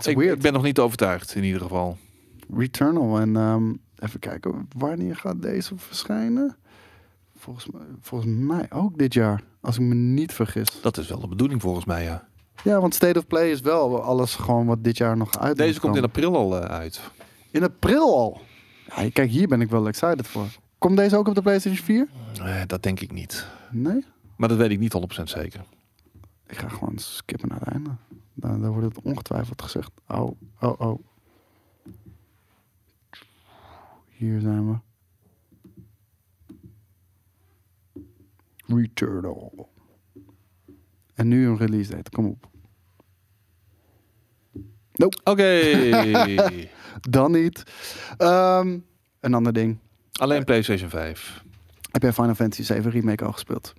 Ik, 0.04 0.17
ik, 0.17 0.41
ben 0.41 0.54
nog 0.54 0.63
niet 0.63 0.80
overtuigd, 0.80 1.36
in 1.36 1.43
ieder 1.43 1.62
geval. 1.62 1.97
Returnal. 2.54 3.20
En 3.20 3.36
um, 3.36 3.82
even 3.96 4.20
kijken, 4.20 4.68
wanneer 4.78 5.16
gaat 5.16 5.42
deze 5.42 5.74
verschijnen? 5.78 6.58
Volgens 7.36 7.70
mij, 7.70 7.82
volgens 8.02 8.32
mij 8.32 8.72
ook 8.72 8.98
dit 8.98 9.14
jaar, 9.14 9.44
als 9.62 9.76
ik 9.76 9.82
me 9.82 9.96
niet 9.96 10.34
vergis. 10.34 10.82
Dat 10.82 10.98
is 10.98 11.08
wel 11.08 11.20
de 11.20 11.28
bedoeling 11.28 11.62
volgens 11.62 11.86
mij, 11.86 12.04
ja. 12.04 12.28
Ja, 12.64 12.80
want 12.80 12.96
State 12.96 13.20
of 13.20 13.28
Play 13.28 13.52
is 13.52 13.62
wel 13.62 14.02
alles 14.02 14.36
gewoon 14.36 14.66
wat 14.66 14.84
dit 14.84 14.98
jaar 14.98 15.18
nog 15.18 15.38
uit 15.38 15.58
Deze 15.58 15.80
komt 15.80 15.96
in 15.96 16.04
april 16.04 16.36
al 16.36 16.58
uh, 16.58 16.60
uit. 16.60 17.02
In 17.52 17.64
april 17.64 18.18
al? 18.18 18.42
Ja, 18.96 19.10
kijk, 19.10 19.30
hier 19.30 19.48
ben 19.48 19.62
ik 19.62 19.70
wel 19.70 19.88
excited 19.88 20.28
voor. 20.28 20.48
Komt 20.78 20.98
deze 20.98 21.18
ook 21.18 21.28
op 21.28 21.36
de 21.36 21.42
PlayStation 21.42 21.86
4? 21.86 22.08
Uh, 22.40 22.62
dat 22.68 22.84
denk 22.84 23.00
ik 23.00 23.12
niet. 23.12 23.48
Nee? 23.72 24.06
Maar 24.36 24.50
dat 24.50 24.58
weet 24.58 24.72
ik 24.72 24.80
niet 24.80 24.94
100% 25.20 25.24
zeker. 25.24 25.62
Ik 26.48 26.58
ga 26.58 26.68
gewoon 26.68 26.98
skippen 26.98 27.50
naar 27.50 27.60
het 27.60 27.70
einde. 27.70 27.90
Dan, 28.34 28.62
dan 28.62 28.72
wordt 28.72 28.96
het 28.96 29.06
ongetwijfeld 29.06 29.62
gezegd. 29.62 29.92
Oh, 30.08 30.32
oh, 30.60 30.80
oh. 30.80 31.00
Hier 34.20 34.40
zijn 34.40 34.72
we. 34.72 34.78
Returnal. 38.76 39.70
En 41.14 41.28
nu 41.28 41.48
een 41.48 41.58
release 41.58 41.92
date. 41.92 42.10
Kom 42.10 42.26
op. 42.26 42.50
Nope. 44.94 45.18
Oké. 45.24 45.32
Okay. 45.32 46.70
Dan 47.10 47.32
niet. 47.32 47.64
Um, 48.18 48.86
een 49.20 49.34
ander 49.34 49.54
ding. 49.54 49.78
Alleen 50.12 50.44
PlayStation 50.44 50.90
5. 50.90 51.44
Heb 51.92 52.02
jij 52.02 52.14
Final 52.14 52.36
Fantasy 52.36 52.64
7 52.64 52.92
Remake 52.92 53.26
al 53.26 53.32
gespeeld? 53.32 53.74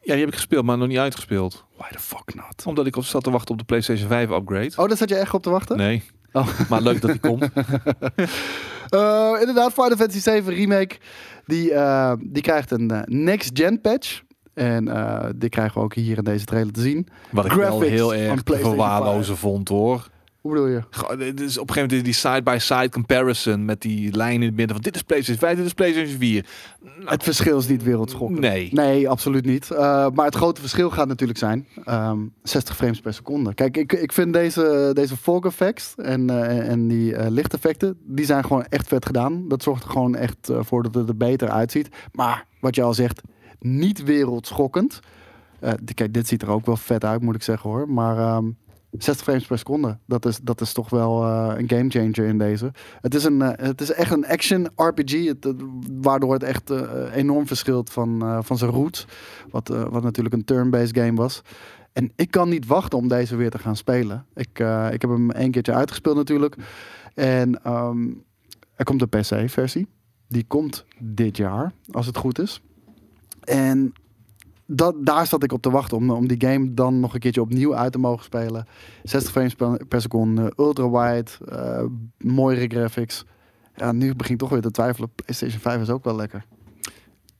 Ja, 0.00 0.12
die 0.12 0.20
heb 0.20 0.28
ik 0.28 0.34
gespeeld, 0.34 0.64
maar 0.64 0.78
nog 0.78 0.88
niet 0.88 0.98
uitgespeeld. 0.98 1.64
Why 1.76 1.88
the 1.90 1.98
fuck 1.98 2.34
not? 2.34 2.66
Omdat 2.66 2.86
ik 2.86 2.96
zat 3.00 3.24
te 3.24 3.30
wachten 3.30 3.50
op 3.50 3.58
de 3.58 3.64
PlayStation 3.64 4.08
5 4.08 4.30
upgrade. 4.30 4.72
Oh, 4.76 4.88
daar 4.88 4.96
zat 4.96 5.08
je 5.08 5.16
echt 5.16 5.34
op 5.34 5.42
te 5.42 5.50
wachten? 5.50 5.76
Nee. 5.76 6.02
Oh. 6.32 6.68
Maar 6.68 6.82
leuk 6.82 7.00
dat 7.00 7.10
die 7.10 7.20
komt. 7.20 7.48
uh, 8.90 9.40
inderdaad, 9.40 9.72
Final 9.72 9.96
Fantasy 9.96 10.20
7 10.20 10.54
Remake. 10.54 10.96
Die, 11.46 11.70
uh, 11.70 12.12
die 12.20 12.42
krijgt 12.42 12.70
een 12.70 12.92
uh, 12.92 13.00
next-gen 13.04 13.80
patch. 13.80 14.24
En 14.56 14.88
eh, 14.88 15.24
dit 15.36 15.50
krijgen 15.50 15.78
we 15.78 15.84
ook 15.84 15.94
hier 15.94 16.16
in 16.16 16.24
deze 16.24 16.44
trailer 16.44 16.72
te 16.72 16.80
zien. 16.80 17.08
Wat 17.30 17.44
ik 17.44 17.52
wel 17.52 17.80
heel 17.80 18.14
erg 18.14 18.40
verwaarlozen 18.44 19.36
vond 19.36 19.68
hoor. 19.68 20.08
Hoe 20.46 20.54
bedoel 20.54 20.70
je? 20.70 20.82
Goh, 20.90 21.18
dit 21.18 21.40
is 21.40 21.58
op 21.58 21.68
een 21.68 21.74
gegeven 21.74 21.96
moment 21.96 22.04
die 22.04 22.14
side-by-side 22.14 22.88
comparison 22.88 23.64
met 23.64 23.80
die 23.80 24.16
lijn 24.16 24.34
in 24.34 24.42
het 24.42 24.56
midden 24.56 24.74
van 24.74 24.84
dit 24.84 24.94
is 24.94 25.02
PlayStation 25.02 25.48
5, 25.48 25.56
dit 25.56 25.66
is 25.66 25.72
PlayStation 25.72 26.18
4. 26.18 26.46
Het 27.04 27.22
verschil 27.22 27.58
is 27.58 27.68
niet 27.68 27.82
wereldschokkend. 27.82 28.40
Nee. 28.40 28.68
Nee, 28.72 29.08
absoluut 29.08 29.44
niet. 29.44 29.68
Uh, 29.72 29.78
maar 30.14 30.24
het 30.24 30.34
grote 30.34 30.60
verschil 30.60 30.90
gaat 30.90 31.08
natuurlijk 31.08 31.38
zijn 31.38 31.66
um, 31.88 32.32
60 32.42 32.76
frames 32.76 33.00
per 33.00 33.14
seconde. 33.14 33.54
Kijk, 33.54 33.76
ik, 33.76 33.92
ik 33.92 34.12
vind 34.12 34.32
deze, 34.32 34.90
deze 34.92 35.16
fog 35.16 35.44
effects 35.44 35.94
en, 35.96 36.30
uh, 36.30 36.68
en 36.68 36.88
die 36.88 37.12
uh, 37.12 37.26
lichteffecten, 37.28 37.98
die 38.04 38.24
zijn 38.24 38.44
gewoon 38.44 38.64
echt 38.68 38.88
vet 38.88 39.06
gedaan. 39.06 39.48
Dat 39.48 39.62
zorgt 39.62 39.84
er 39.84 39.90
gewoon 39.90 40.14
echt 40.14 40.50
voor 40.60 40.82
dat 40.82 40.94
het 40.94 41.08
er 41.08 41.16
beter 41.16 41.48
uitziet. 41.48 41.88
Maar 42.12 42.46
wat 42.60 42.74
je 42.74 42.82
al 42.82 42.94
zegt, 42.94 43.22
niet 43.60 44.04
wereldschokkend. 44.04 45.00
kijk, 45.94 46.14
dit 46.14 46.28
ziet 46.28 46.42
er 46.42 46.50
ook 46.50 46.66
wel 46.66 46.76
vet 46.76 47.04
uit, 47.04 47.22
moet 47.22 47.34
ik 47.34 47.42
zeggen 47.42 47.70
hoor. 47.70 47.88
Maar 47.88 48.36
um, 48.36 48.56
60 48.98 49.24
frames 49.24 49.46
per 49.46 49.58
seconde. 49.58 49.98
Dat 50.06 50.26
is, 50.26 50.38
dat 50.42 50.60
is 50.60 50.72
toch 50.72 50.90
wel 50.90 51.24
uh, 51.24 51.52
een 51.56 51.68
game 51.68 51.90
changer 51.90 52.28
in 52.28 52.38
deze. 52.38 52.72
Het 53.00 53.14
is, 53.14 53.24
een, 53.24 53.40
uh, 53.40 53.50
het 53.56 53.80
is 53.80 53.92
echt 53.92 54.12
een 54.12 54.26
action 54.26 54.68
RPG. 54.76 55.26
Het, 55.26 55.46
uh, 55.46 55.52
waardoor 56.00 56.32
het 56.32 56.42
echt 56.42 56.70
enorm 57.12 57.46
verschilt 57.46 57.92
van, 57.92 58.40
van 58.44 58.58
zijn 58.58 58.70
roots. 58.70 59.06
Wat, 59.50 59.68
wat 59.68 60.02
natuurlijk 60.02 60.34
een 60.34 60.44
turn-based 60.44 60.98
game 60.98 61.14
was. 61.14 61.42
En 61.92 62.12
ik 62.16 62.30
kan 62.30 62.48
niet 62.48 62.66
wachten 62.66 62.98
om 62.98 63.08
deze 63.08 63.36
weer 63.36 63.50
te 63.50 63.58
gaan 63.58 63.76
spelen. 63.76 64.26
Ik, 64.34 64.58
ik 64.90 65.00
heb 65.00 65.10
hem 65.10 65.30
een 65.30 65.50
keertje 65.50 65.74
uitgespeeld 65.74 66.16
natuurlijk. 66.16 66.56
En 67.14 67.72
um, 67.72 68.24
er 68.74 68.84
komt 68.84 69.02
een 69.02 69.08
PC-versie. 69.08 69.86
Die 70.28 70.44
komt 70.46 70.84
dit 70.98 71.36
jaar, 71.36 71.72
als 71.90 72.06
het 72.06 72.16
goed 72.16 72.38
is. 72.38 72.60
En 73.40 73.92
dat, 74.66 74.94
daar 74.98 75.26
zat 75.26 75.42
ik 75.42 75.52
op 75.52 75.62
te 75.62 75.70
wachten 75.70 75.96
om, 75.96 76.10
om 76.10 76.28
die 76.28 76.48
game 76.48 76.74
dan 76.74 77.00
nog 77.00 77.14
een 77.14 77.20
keertje 77.20 77.40
opnieuw 77.40 77.74
uit 77.74 77.92
te 77.92 77.98
mogen 77.98 78.24
spelen. 78.24 78.66
60 79.02 79.32
frames 79.32 79.54
per, 79.88 80.00
seconde, 80.00 80.52
ultra 80.56 80.90
wide, 80.90 81.30
uh, 81.52 81.84
mooiere 82.18 82.66
graphics. 82.66 83.24
Ja, 83.74 83.92
nu 83.92 84.14
begin 84.14 84.32
ik 84.32 84.38
toch 84.40 84.48
weer 84.48 84.60
te 84.60 84.70
twijfelen. 84.70 85.10
PlayStation 85.14 85.60
5 85.60 85.80
is 85.80 85.90
ook 85.90 86.04
wel 86.04 86.16
lekker. 86.16 86.44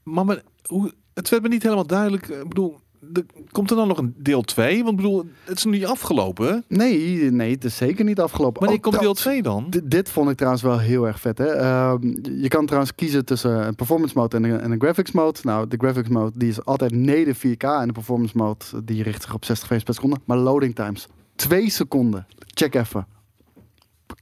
Maar, 0.02 0.42
hoe, 0.66 0.92
het 1.14 1.28
werd 1.28 1.42
me 1.42 1.48
niet 1.48 1.62
helemaal 1.62 1.86
duidelijk. 1.86 2.28
Ik 2.28 2.48
bedoel, 2.48 2.78
de, 3.00 3.24
komt 3.50 3.70
er 3.70 3.76
dan 3.76 3.88
nog 3.88 3.98
een 3.98 4.14
deel 4.18 4.42
2? 4.42 4.76
Want 4.85 4.90
ik 4.90 4.96
bedoel, 4.96 5.24
het 5.44 5.56
is 5.56 5.64
nu 5.64 5.70
niet 5.70 5.87
afgelopen. 5.87 6.64
Nee, 6.68 7.30
nee, 7.30 7.50
het 7.50 7.64
is 7.64 7.76
zeker 7.76 8.04
niet 8.04 8.20
afgelopen. 8.20 8.61
Wanneer 8.61 8.80
komt 8.80 9.00
deel 9.00 9.14
2 9.14 9.42
dan? 9.42 9.72
Dit 9.85 10.11
vond 10.11 10.30
ik 10.30 10.37
trouwens 10.37 10.62
wel 10.62 10.78
heel 10.78 11.06
erg 11.06 11.20
vet. 11.20 11.38
Hè? 11.38 11.61
Uh, 11.61 11.94
je 12.40 12.48
kan 12.48 12.66
trouwens 12.66 12.94
kiezen 12.94 13.24
tussen 13.24 13.66
een 13.66 13.74
performance 13.74 14.18
mode 14.18 14.37
en 14.37 14.44
een, 14.44 14.61
en 14.61 14.70
een, 14.70 14.80
graphics 14.80 15.12
mode. 15.12 15.38
Nou, 15.42 15.68
de 15.68 15.76
graphics 15.76 16.09
mode 16.09 16.38
die 16.38 16.48
is 16.48 16.64
altijd 16.64 16.92
neder 16.92 17.37
4K 17.37 17.66
en 17.80 17.87
de 17.87 17.92
performance 17.92 18.37
mode 18.37 18.64
die 18.85 19.02
richt 19.02 19.22
zich 19.22 19.35
op 19.35 19.44
60 19.44 19.66
frames 19.66 19.85
per 19.85 19.94
seconde. 19.94 20.16
Maar 20.24 20.38
loading 20.38 20.74
times, 20.74 21.06
2 21.37 21.70
seconden. 21.70 22.26
Check 22.54 22.74
even. 22.74 23.06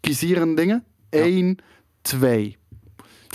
Kies 0.01 0.21
hier 0.21 0.41
een 0.41 0.55
dingen. 0.55 0.85
1, 1.11 1.47
ja. 1.47 1.55
2. 2.03 2.57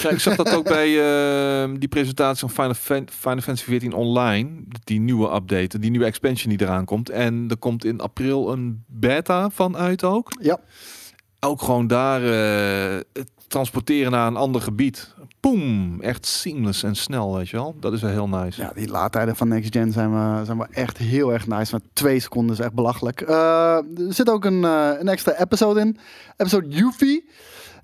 Ja, 0.02 0.10
ik 0.10 0.20
zag 0.20 0.36
dat 0.36 0.56
ook 0.56 0.64
bij 0.64 0.90
uh, 0.90 1.76
die 1.80 1.88
presentatie 1.88 2.40
van 2.40 2.50
Final, 2.50 2.74
Fan 2.74 3.08
Final 3.10 3.42
Fantasy 3.42 3.64
14 3.64 3.94
online. 3.94 4.50
Die 4.84 5.00
nieuwe 5.00 5.34
update, 5.34 5.80
die 5.80 5.90
nieuwe 5.90 6.06
expansion 6.06 6.56
die 6.56 6.68
eraan 6.68 6.86
komt. 6.86 7.10
En 7.10 7.46
er 7.50 7.58
komt 7.58 7.86
in 7.86 8.02
april 8.02 8.52
een 8.52 8.84
beta 8.88 9.50
van 9.50 9.78
uit 9.78 10.04
ook. 10.04 10.32
Ja. 10.42 10.60
Ook 11.40 11.62
gewoon 11.62 11.88
daar 11.88 12.22
uh, 12.22 13.00
het 13.14 13.30
transporteren 13.48 14.12
naar 14.12 14.28
een 14.28 14.36
ander 14.36 14.62
gebied. 14.62 15.14
Poem, 15.40 16.02
echt 16.02 16.26
seamless 16.26 16.84
en 16.84 16.96
snel, 16.96 17.36
weet 17.36 17.50
je 17.50 17.58
wel. 17.58 17.76
Dat 17.80 17.94
is 17.94 18.02
wel 18.02 18.12
heel 18.12 18.30
nice. 18.30 18.62
Ja, 18.62 18.72
die 18.76 18.88
laadtijden 18.88 19.36
van 19.36 19.48
Next 19.48 19.76
Gen 19.76 19.92
zijn 19.92 20.12
we, 20.12 20.46
zijn 20.46 20.58
we 20.58 20.68
echt 20.72 20.98
heel 20.98 21.34
erg 21.34 21.48
nice. 21.48 21.72
Maar 21.72 21.82
twee 21.94 22.20
seconden 22.20 22.56
is 22.56 22.62
echt 22.62 22.74
belachelijk. 22.74 23.22
Uh, 23.22 23.76
er 23.76 24.14
zit 24.14 24.30
ook 24.30 24.46
een, 24.46 24.64
uh, 24.64 24.92
een 25.00 25.08
extra 25.08 25.34
episode 25.40 25.80
in. 25.80 25.98
Episode 26.38 26.68
Yuffie. 26.68 27.30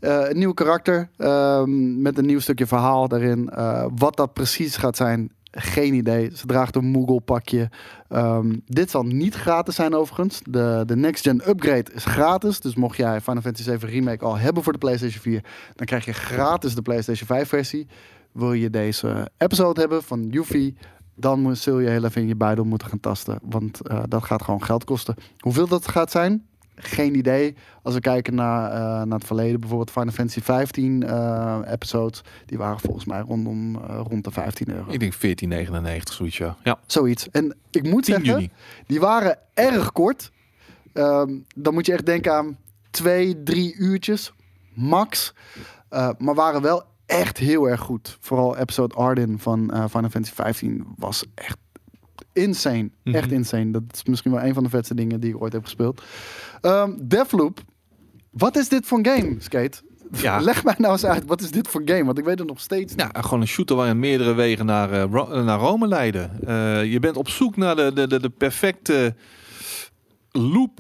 Uh, 0.06 0.30
een 0.30 0.38
nieuw 0.38 0.54
karakter 0.54 1.10
uh, 1.18 1.64
met 1.98 2.18
een 2.18 2.26
nieuw 2.26 2.40
stukje 2.40 2.68
verhaal 2.68 3.08
daarin. 3.08 3.50
Uh, 3.54 3.86
wat 3.96 4.18
dat 4.18 4.34
precies 4.34 4.78
gaat 4.78 4.98
zijn, 4.98 5.32
geen 5.52 5.94
idee. 5.94 6.30
Ze 6.36 6.46
draagt 6.46 6.76
een 6.76 6.86
Moogle 6.86 7.22
pakje. 7.22 7.70
Um, 8.10 8.62
dit 8.66 8.90
zal 8.90 9.04
niet 9.04 9.36
gratis 9.36 9.76
zijn 9.76 9.94
overigens. 9.94 10.42
De, 10.44 10.84
de 10.86 10.96
Next 10.96 11.24
Gen 11.24 11.50
upgrade 11.50 11.92
is 11.94 12.06
gratis. 12.06 12.60
Dus 12.60 12.76
mocht 12.76 12.98
jij 12.98 13.22
Final 13.22 13.42
Fantasy 13.42 13.64
7 13.64 13.90
Remake 13.90 14.26
al 14.26 14.38
hebben 14.38 14.64
voor 14.64 14.74
de 14.74 14.80
PlayStation 14.80 15.22
4, 15.22 15.44
dan 15.76 15.86
krijg 15.86 16.06
je 16.06 16.14
gratis 16.14 16.76
de 16.76 16.82
PlayStation 16.82 17.28
5 17.28 17.48
versie. 17.48 17.88
Wil 18.32 18.54
je 18.54 18.70
deze 18.70 19.32
episode 19.38 19.80
hebben 19.80 20.04
van 20.04 20.28
Yuffie, 20.30 20.76
dan 21.16 21.56
zul 21.56 21.80
je 21.80 21.90
heel 21.90 22.04
even 22.04 22.22
in 22.22 22.28
je 22.28 22.36
buidel 22.36 22.66
moeten 22.66 22.88
gaan 22.88 23.00
tasten. 23.00 23.40
Want 23.42 23.80
uh, 23.92 24.04
dat 24.08 24.24
gaat 24.24 24.44
gewoon 24.44 24.64
geld 24.64 24.84
kosten. 24.84 25.16
Hoeveel 25.40 25.68
dat 25.68 25.88
gaat 25.88 26.12
zijn, 26.12 26.46
geen 26.76 27.16
idee. 27.16 27.56
Als 27.82 27.94
we 27.94 28.00
kijken 28.00 28.36
naar, 28.36 28.72
uh, 28.72 28.78
naar 28.78 29.18
het 29.18 29.28
verleden, 29.28 29.60
bijvoorbeeld 29.60 29.92
Final 29.92 30.14
Fantasy 30.14 30.42
15 30.42 31.04
uh, 31.04 31.60
episodes, 31.66 32.22
die 32.46 32.58
waren 32.58 32.80
volgens 32.80 33.06
mij 33.06 33.20
rondom 33.20 33.76
uh, 33.76 34.02
rond 34.10 34.24
de 34.24 34.32
15 34.32 34.70
euro. 34.70 34.92
Ik 34.92 35.00
denk 35.00 35.14
14,99 35.14 36.14
zoiets, 36.14 36.38
ja. 36.38 36.58
ja. 36.64 36.80
Zoiets. 36.86 37.30
En 37.30 37.56
ik 37.72 37.84
moet 37.84 38.06
zeggen, 38.06 38.26
juni. 38.26 38.50
die 38.88 39.00
waren 39.00 39.38
erg 39.54 39.92
kort. 39.92 40.32
Um, 40.94 41.46
dan 41.56 41.74
moet 41.74 41.86
je 41.86 41.94
echt 41.94 42.06
denken 42.06 42.34
aan 42.34 42.58
twee, 42.90 43.44
drie 43.44 43.76
uurtjes, 43.76 44.34
max. 44.74 45.34
Maar 46.18 46.36
waren 46.36 46.62
wel 46.62 46.84
echt 47.06 47.38
heel 47.38 47.70
erg 47.70 47.82
goed. 47.82 48.18
Vooral 48.20 48.58
episode 48.58 48.96
Arden 48.96 49.40
van 49.40 49.72
Final 49.90 50.10
Fantasy 50.10 50.34
15 50.34 50.86
was 50.98 51.26
echt 51.36 51.58
insane. 52.34 52.82
Mm 52.82 52.92
-hmm. 53.04 53.16
Echt 53.16 53.32
insane. 53.32 53.72
Dat 53.72 53.84
is 53.92 54.04
misschien 54.04 54.32
wel 54.32 54.44
een 54.44 54.54
van 54.54 54.64
de 54.64 54.70
vetste 54.70 54.96
dingen 54.96 55.20
die 55.20 55.30
ik 55.30 55.42
ooit 55.42 55.54
heb 55.54 55.64
gespeeld. 55.64 56.02
Um, 56.62 57.08
Deathloop. 57.08 57.60
Wat 58.32 58.58
is 58.58 58.70
dit 58.70 58.86
voor 58.86 58.98
een 58.98 59.06
game, 59.06 59.36
Skate? 59.40 59.82
Ja. 60.12 60.40
Leg 60.50 60.64
mij 60.64 60.76
nou 60.78 60.94
eens 60.94 61.06
uit, 61.06 61.26
wat 61.26 61.42
is 61.42 61.52
dit 61.52 61.68
voor 61.68 61.82
game? 61.86 62.06
Want 62.06 62.18
ik 62.18 62.26
weet 62.26 62.40
het 62.40 62.48
nog 62.48 62.60
steeds 62.60 62.96
niet. 62.96 63.10
Ja, 63.14 63.22
gewoon 63.22 63.42
een 63.42 63.48
shooter 63.48 63.76
waarin 63.76 64.00
meerdere 64.00 64.34
wegen 64.34 64.66
naar, 64.66 64.92
uh, 64.94 65.04
Ro 65.12 65.44
naar 65.44 65.60
Rome 65.60 65.88
leiden. 65.88 66.40
Uh, 66.48 66.92
je 66.92 67.00
bent 67.00 67.18
op 67.18 67.30
zoek 67.30 67.58
naar 67.58 67.76
de, 67.76 67.94
de, 67.94 68.08
de, 68.08 68.20
de 68.20 68.30
perfecte 68.30 69.16
loop 70.32 70.80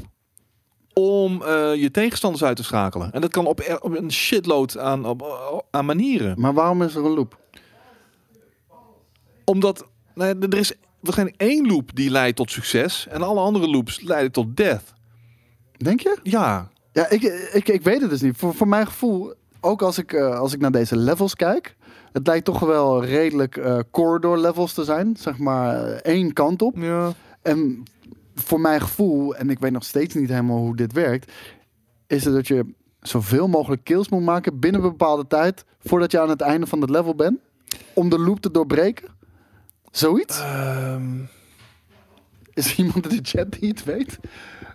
om 0.93 1.41
uh, 1.41 1.75
je 1.75 1.91
tegenstanders 1.91 2.43
uit 2.43 2.55
te 2.55 2.63
schakelen. 2.63 3.11
En 3.11 3.21
dat 3.21 3.31
kan 3.31 3.45
op, 3.45 3.79
op 3.81 3.97
een 3.97 4.11
shitload 4.11 4.77
aan, 4.77 5.05
op, 5.05 5.65
aan 5.71 5.85
manieren. 5.85 6.39
Maar 6.39 6.53
waarom 6.53 6.81
is 6.81 6.95
er 6.95 7.05
een 7.05 7.13
loop? 7.13 7.37
Omdat 9.43 9.87
nou, 10.13 10.39
er 10.39 10.57
is 10.57 10.73
waarschijnlijk 11.05 11.41
één 11.41 11.67
loop 11.67 11.95
die 11.95 12.09
leidt 12.09 12.35
tot 12.35 12.51
succes 12.51 13.07
en 13.07 13.21
alle 13.21 13.39
andere 13.39 13.67
loops 13.67 14.01
leiden 14.01 14.31
tot 14.31 14.57
death. 14.57 14.93
Denk 15.77 15.99
je? 15.99 16.17
Ja. 16.23 16.69
Ja, 16.91 17.09
ik, 17.09 17.23
ik, 17.53 17.67
ik 17.67 17.81
weet 17.81 18.01
het 18.01 18.09
dus 18.09 18.21
niet. 18.21 18.37
Voor, 18.37 18.53
voor 18.53 18.67
mijn 18.67 18.87
gevoel, 18.87 19.33
ook 19.61 19.81
als 19.81 19.97
ik, 19.97 20.13
uh, 20.13 20.39
als 20.39 20.53
ik 20.53 20.59
naar 20.59 20.71
deze 20.71 20.97
levels 20.97 21.35
kijk, 21.35 21.75
het 22.11 22.27
lijkt 22.27 22.45
toch 22.45 22.59
wel 22.59 23.03
redelijk 23.05 23.57
uh, 23.57 23.79
corridor 23.91 24.37
levels 24.37 24.73
te 24.73 24.83
zijn. 24.83 25.15
Zeg 25.17 25.37
maar 25.37 25.85
één 25.85 26.33
kant 26.33 26.61
op. 26.61 26.77
Ja. 26.77 27.13
En 27.41 27.83
voor 28.35 28.59
mijn 28.59 28.81
gevoel, 28.81 29.35
en 29.35 29.49
ik 29.49 29.59
weet 29.59 29.71
nog 29.71 29.83
steeds 29.83 30.15
niet 30.15 30.29
helemaal 30.29 30.57
hoe 30.57 30.75
dit 30.75 30.93
werkt, 30.93 31.31
is 32.07 32.25
het 32.25 32.33
dat 32.33 32.47
je 32.47 32.73
zoveel 33.01 33.47
mogelijk 33.47 33.83
kills 33.83 34.09
moet 34.09 34.23
maken 34.23 34.59
binnen 34.59 34.83
een 34.83 34.89
bepaalde 34.89 35.27
tijd 35.27 35.65
voordat 35.79 36.11
je 36.11 36.19
aan 36.19 36.29
het 36.29 36.41
einde 36.41 36.67
van 36.67 36.81
het 36.81 36.89
level 36.89 37.15
bent. 37.15 37.39
Om 37.93 38.09
de 38.09 38.19
loop 38.19 38.39
te 38.39 38.51
doorbreken. 38.51 39.07
Zoiets? 39.95 40.41
Um... 40.41 41.27
Is 42.53 42.71
er 42.71 42.77
iemand 42.77 43.09
in 43.11 43.17
de 43.17 43.29
chat 43.29 43.51
die 43.51 43.69
het 43.69 43.83
weet? 43.83 44.19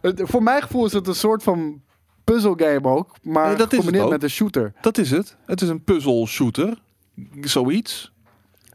Voor 0.03 0.43
mijn 0.43 0.63
gevoel 0.63 0.85
is 0.85 0.93
het 0.93 1.07
een 1.07 1.15
soort 1.15 1.43
van 1.43 1.83
puzzelgame 2.25 2.89
ook, 2.89 3.17
maar 3.23 3.57
dat 3.57 3.69
gecombineerd 3.69 4.05
is 4.05 4.11
met 4.11 4.23
een 4.23 4.31
shooter. 4.31 4.73
Dat 4.81 4.99
is 4.99 5.11
het. 5.11 5.37
Het 5.47 5.61
is 5.61 5.69
een 5.69 5.85
puzzle 5.85 6.27
shooter. 6.27 6.79
Zoiets. 7.41 8.13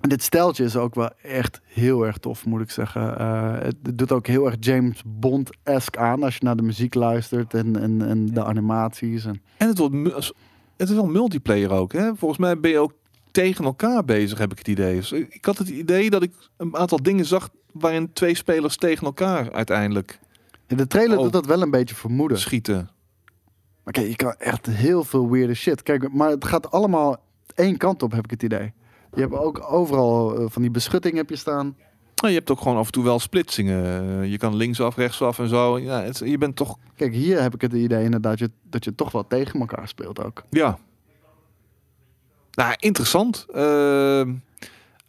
En 0.02 0.10
dit 0.10 0.24
steltje 0.24 0.64
is 0.64 0.76
ook 0.76 0.96
wel 0.96 1.10
echt 1.22 1.62
heel 1.66 2.06
erg 2.06 2.18
tof, 2.18 2.46
moet 2.46 2.62
ik 2.62 2.72
zeggen. 2.72 3.22
Uh, 3.22 3.60
het 3.60 3.98
doet 3.98 4.12
ook 4.12 4.28
heel 4.28 4.46
erg 4.46 4.56
James 4.60 5.02
Bond-esque 5.06 6.00
aan 6.02 6.24
als 6.24 6.36
je 6.36 6.44
naar 6.44 6.56
de 6.56 6.64
muziek 6.64 6.94
luistert 6.94 7.54
en, 7.54 7.82
en, 7.82 8.02
en 8.08 8.26
de 8.26 8.44
animaties. 8.44 9.26
En, 9.26 9.42
en 9.58 9.68
het, 9.68 9.78
wordt, 9.78 10.34
het 10.78 10.90
is 10.90 10.96
wel 10.96 11.08
multiplayer 11.08 11.72
ook. 11.72 11.94
Hè? 11.94 12.16
Volgens 12.16 12.40
mij 12.40 12.60
ben 12.60 12.72
je 12.72 12.80
ook 12.80 12.94
tegen 13.36 13.66
elkaar 13.66 14.06
bezig, 14.06 14.38
heb 14.38 14.52
ik 14.52 14.58
het 14.58 14.68
idee. 14.68 14.96
Dus 14.96 15.12
ik 15.12 15.46
had 15.46 15.58
het 15.58 15.70
idee 15.70 16.10
dat 16.10 16.24
ik 16.24 16.32
een 16.58 16.76
aantal 16.76 17.04
dingen 17.04 17.26
zag 17.26 17.50
waarin 17.72 18.14
twee 18.14 18.36
spelers 18.36 18.78
tegen 18.78 19.06
elkaar 19.06 19.52
uiteindelijk. 19.52 20.20
In 20.68 20.78
de 20.78 20.88
trailer 20.88 21.18
oh, 21.18 21.24
doet 21.24 21.34
dat 21.34 21.46
wel 21.46 21.62
een 21.62 21.72
beetje 21.72 21.96
vermoeden. 21.96 22.40
Schieten. 22.40 22.90
Maar 23.84 23.94
kijk, 23.94 24.08
je 24.08 24.16
kan 24.16 24.36
echt 24.38 24.66
heel 24.66 25.04
veel 25.04 25.30
weirde 25.30 25.54
shit. 25.54 25.84
Kijk, 25.84 26.14
maar 26.14 26.30
het 26.30 26.46
gaat 26.46 26.72
allemaal 26.72 27.18
één 27.56 27.78
kant 27.78 28.04
op, 28.04 28.12
heb 28.12 28.24
ik 28.24 28.32
het 28.32 28.44
idee. 28.44 28.74
Je 29.14 29.22
hebt 29.22 29.34
ook 29.34 29.72
overal 29.72 30.42
uh, 30.42 30.46
van 30.50 30.62
die 30.62 30.72
beschutting 30.72 31.16
heb 31.16 31.30
je 31.30 31.36
staan. 31.36 31.76
Nou, 32.16 32.28
je 32.28 32.38
hebt 32.38 32.52
ook 32.52 32.62
gewoon 32.62 32.78
af 32.78 32.86
en 32.86 32.92
toe 32.92 33.04
wel 33.04 33.20
splitsingen. 33.20 34.30
Je 34.30 34.38
kan 34.38 34.56
linksaf, 34.56 34.96
rechtsaf 34.96 35.40
en 35.40 35.48
zo. 35.48 35.80
Ja, 35.80 36.02
het, 36.02 36.22
je 36.26 36.38
bent 36.38 36.56
toch... 36.56 36.78
Kijk, 36.96 37.14
hier 37.14 37.42
heb 37.42 37.54
ik 37.54 37.62
het 37.62 37.74
idee 37.74 38.04
inderdaad 38.04 38.38
dat 38.38 38.40
je, 38.40 38.52
dat 38.70 38.84
je 38.84 38.96
toch 38.96 39.12
wel 39.12 39.28
tegen 39.28 39.60
elkaar 39.60 39.88
speelt 39.88 40.24
ook. 40.24 40.44
Ja. 40.50 40.78
Nou, 42.56 42.74
interessant. 42.80 43.46
Uh, 43.56 44.22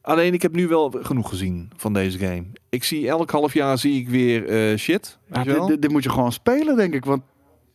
Alleen 0.00 0.34
ik 0.34 0.42
heb 0.42 0.52
nu 0.52 0.68
wel 0.68 0.94
genoeg 1.02 1.28
gezien 1.28 1.70
van 1.76 1.92
deze 1.92 2.18
game. 2.18 2.44
Ik 2.68 2.84
zie 2.84 3.08
elk 3.08 3.30
half 3.30 3.52
jaar 3.54 3.78
zie 3.78 4.00
ik 4.00 4.08
weer 4.08 4.48
eh, 4.48 4.78
shit. 4.78 5.18
Ja, 5.32 5.40
je 5.42 5.52
dit, 5.52 5.66
dit- 5.66 5.82
dit 5.82 5.90
moet 5.90 6.02
je 6.02 6.10
gewoon 6.10 6.32
spelen, 6.32 6.76
denk 6.76 6.94
ik. 6.94 7.04
Want 7.04 7.22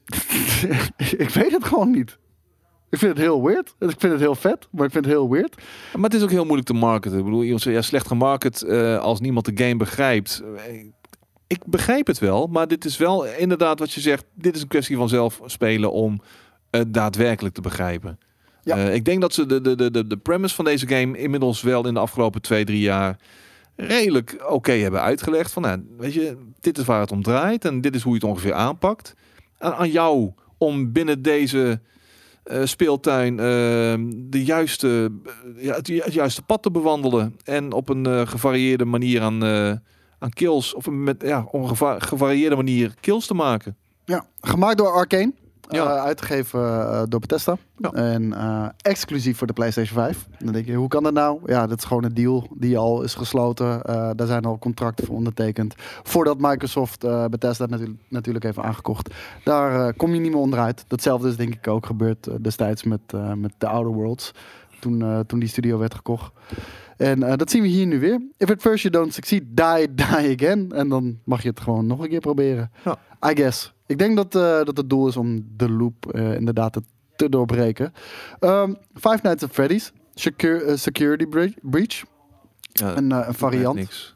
ik 1.18 1.30
weet 1.30 1.52
het 1.52 1.64
gewoon 1.64 1.92
niet. 1.92 2.18
Ik 2.90 2.98
vind 2.98 3.12
het 3.12 3.22
heel 3.22 3.44
weird. 3.44 3.76
Ik 3.80 3.90
vind 3.98 4.12
het 4.12 4.20
heel 4.22 4.36
vet, 4.36 4.68
maar 4.72 4.86
ik 4.86 4.92
vind 4.92 5.06
het 5.06 5.14
heel 5.14 5.30
weird. 5.30 5.56
Maar 5.94 6.04
het 6.04 6.14
is 6.14 6.24
ook 6.24 6.30
heel 6.30 6.44
moeilijk 6.44 6.68
te 6.68 6.74
marketen. 6.74 7.18
Ik 7.18 7.24
bedoel, 7.24 7.60
zegt 7.60 7.76
ja, 7.76 7.82
slecht 7.82 8.08
gemarket 8.08 8.62
eh, 8.62 8.98
als 9.00 9.20
niemand 9.20 9.46
de 9.46 9.64
game 9.64 9.76
begrijpt. 9.78 10.44
Eh, 10.58 10.86
Ik 11.48 11.60
begrijp 11.66 12.08
het 12.08 12.20
wel, 12.20 12.48
maar 12.48 12.68
dit 12.68 12.86
is 12.86 12.98
wel 12.98 13.26
inderdaad 13.26 13.80
wat 13.80 13.92
je 13.92 14.02
zegt. 14.02 14.26
Dit 14.34 14.56
is 14.56 14.62
een 14.62 14.68
kwestie 14.68 14.96
van 14.96 15.10
zelf 15.10 15.40
spelen 15.46 15.92
om 15.92 16.22
het 16.72 16.94
daadwerkelijk 16.94 17.56
te 17.56 17.62
begrijpen. 17.62 18.20
Ja. 18.64 18.78
Eh, 18.78 18.94
ik 18.94 19.06
denk 19.06 19.22
dat 19.22 19.34
ze 19.34 19.46
de, 19.46 19.62
de, 19.62 19.76
de, 19.76 19.92
de, 19.92 20.08
de 20.08 20.18
premise 20.18 20.56
van 20.56 20.66
deze 20.66 20.88
game 20.88 21.18
inmiddels 21.18 21.62
wel 21.62 21.88
in 21.88 21.94
de 21.94 22.00
afgelopen 22.00 22.42
twee, 22.42 22.66
drie 22.66 22.80
jaar 22.80 23.18
redelijk 23.76 24.44
oké 24.50 24.72
hebben 24.72 25.02
uitgelegd. 25.02 25.52
Van, 25.52 25.62
nou, 25.62 25.86
weet 25.98 26.14
je, 26.14 26.38
dit 26.60 26.78
is 26.78 26.86
waar 26.86 27.00
het 27.00 27.12
om 27.12 27.24
draait 27.24 27.66
en 27.66 27.82
dit 27.82 27.96
is 27.96 28.02
hoe 28.02 28.14
je 28.14 28.20
het 28.20 28.28
ongeveer 28.30 28.54
aanpakt. 28.54 29.14
Aan 29.58 29.92
jou 29.92 30.32
om 30.58 30.92
binnen 30.92 31.22
deze 31.22 31.80
eh, 32.44 32.62
speeltuin 32.64 33.40
eh, 33.40 33.46
de 34.16 34.44
juiste, 34.46 35.12
eh, 35.58 35.64
ja, 35.64 35.76
het, 35.76 35.88
ju- 35.88 36.02
het 36.04 36.14
juiste 36.14 36.42
pad 36.42 36.64
te 36.64 36.72
bewandelen 36.72 37.36
en 37.44 37.72
op 37.74 37.90
een 37.90 38.28
gevarieerde 38.28 38.86
manier 38.86 39.22
aan, 39.22 39.44
aan 40.20 40.30
kills 40.34 40.74
of 40.74 40.90
met 40.90 41.22
ja, 41.26 41.46
op 41.52 41.62
een 41.62 41.68
geva- 41.68 42.00
gevarieerde 42.00 42.56
manier 42.56 42.94
kills 43.00 43.26
te 43.28 43.34
maken. 43.34 43.76
Ja, 44.06 44.26
gemaakt 44.42 44.78
door 44.78 44.92
Arcane. 44.92 45.34
Ja. 45.72 45.96
Eh, 45.96 46.04
uitgegeven 46.04 46.60
eh, 46.60 47.02
door 47.10 47.20
Bethesda. 47.20 47.58
Ja. 47.78 47.92
En 47.92 48.34
eh, 48.34 48.68
exclusief 48.82 49.38
voor 49.38 49.48
de 49.48 49.54
PlayStation 49.54 49.98
5. 49.98 50.28
Dan 50.40 50.54
denk 50.54 50.66
je, 50.66 50.74
hoe 50.74 50.88
kan 50.88 51.04
dat 51.04 51.14
nou? 51.14 51.40
Ja, 51.46 51.68
dat 51.68 51.78
is 51.78 51.84
gewoon 51.84 52.04
een 52.04 52.14
deal 52.14 52.48
die 52.54 52.78
al 52.78 53.02
is 53.02 53.16
gesloten. 53.16 53.82
Daar 54.16 54.28
zijn 54.28 54.46
al 54.46 54.60
contracten 54.60 55.06
voor 55.06 55.16
ondertekend. 55.16 55.74
Voordat 56.04 56.38
Microsoft 56.40 57.00
Bethesda 57.30 57.66
natuurlijk, 57.66 58.00
natuurlijk 58.08 58.46
heeft 58.46 58.58
aangekocht. 58.58 59.14
Daar 59.44 59.94
kom 59.94 60.14
je 60.14 60.20
niet 60.20 60.32
meer 60.32 60.40
onderuit. 60.40 60.86
Datzelfde 60.88 61.28
is 61.28 61.36
denk 61.36 61.54
ik 61.54 61.68
ook 61.68 61.86
gebeurd 61.86 62.44
destijds 62.44 62.84
met, 62.84 63.02
met 63.36 63.54
The 63.58 63.68
Outer 63.68 63.94
Worlds. 63.94 64.32
Toen, 64.80 65.24
toen 65.28 65.40
die 65.40 65.50
studio 65.50 65.78
werd 65.78 65.96
gekocht. 65.96 66.32
En 66.98 67.20
dat 67.20 67.52
zien 67.52 67.62
we 67.62 67.68
hier 67.68 67.86
nu 67.86 68.00
weer. 68.00 68.22
If 68.38 68.50
at 68.50 68.62
first 68.62 68.84
you 68.84 68.94
don't 68.94 69.14
succeed, 69.14 69.44
die, 69.48 69.94
die 69.94 70.06
again. 70.06 70.72
En 70.72 70.90
dan 70.90 71.20
mag 71.24 71.42
je 71.42 71.50
het 71.50 71.60
gewoon 71.60 71.86
nog 71.86 72.00
een 72.00 72.10
keer 72.10 72.20
proberen. 72.20 72.72
Ja. 72.84 72.98
I 73.30 73.36
guess. 73.36 73.74
Ik 73.92 73.98
denk 73.98 74.16
dat, 74.16 74.36
eh, 74.36 74.66
dat 74.66 74.78
het 74.78 74.90
doel 74.90 75.08
is 75.08 75.18
om 75.18 75.46
de 75.58 75.70
loop 75.70 76.12
eh, 76.12 76.34
inderdaad 76.34 76.74
te, 76.74 76.82
te 77.16 77.30
doorbreken. 77.30 77.94
Ehm, 78.40 78.74
Five 78.94 79.20
Nights 79.24 79.44
at 79.44 79.52
Freddy's. 79.52 79.92
Secure, 80.14 80.64
eh, 80.64 80.76
security 80.76 81.28
Bre- 81.28 81.54
Breach. 81.62 82.04
Een, 82.84 83.14
variant. 83.30 83.76
Niks. 83.76 84.16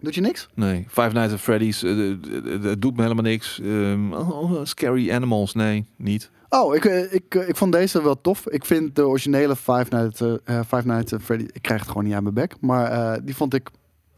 Doet 0.00 0.14
je 0.14 0.20
niks? 0.20 0.48
Nee, 0.54 0.86
Five 0.88 1.12
Nights 1.12 1.32
at 1.32 1.40
Freddy's, 1.40 1.80
het 1.80 2.82
doet 2.82 2.96
me 2.96 3.02
helemaal 3.02 3.24
niks. 3.24 3.60
Ehm, 3.60 4.12
oh, 4.12 4.52
oh, 4.52 4.60
scary 4.64 5.10
Animals, 5.10 5.54
nee, 5.54 5.86
niet. 5.96 6.30
Oh, 6.48 6.74
ik, 6.74 6.84
ik, 7.10 7.34
ik 7.34 7.56
vond 7.56 7.72
deze 7.72 8.02
wel 8.02 8.20
tof. 8.20 8.48
Ik 8.48 8.64
vind 8.64 8.96
de 8.96 9.06
originele 9.06 9.56
Five 9.56 9.86
Nights, 9.88 10.20
eh, 10.20 10.60
Five 10.60 10.86
Nights 10.86 11.12
at 11.12 11.22
Freddy... 11.22 11.46
Ik 11.52 11.62
krijg 11.62 11.80
het 11.80 11.88
gewoon 11.88 12.04
niet 12.04 12.14
aan 12.14 12.22
mijn 12.22 12.34
bek. 12.34 12.54
Maar 12.60 13.24
die 13.24 13.36
vond 13.36 13.54
ik 13.54 13.70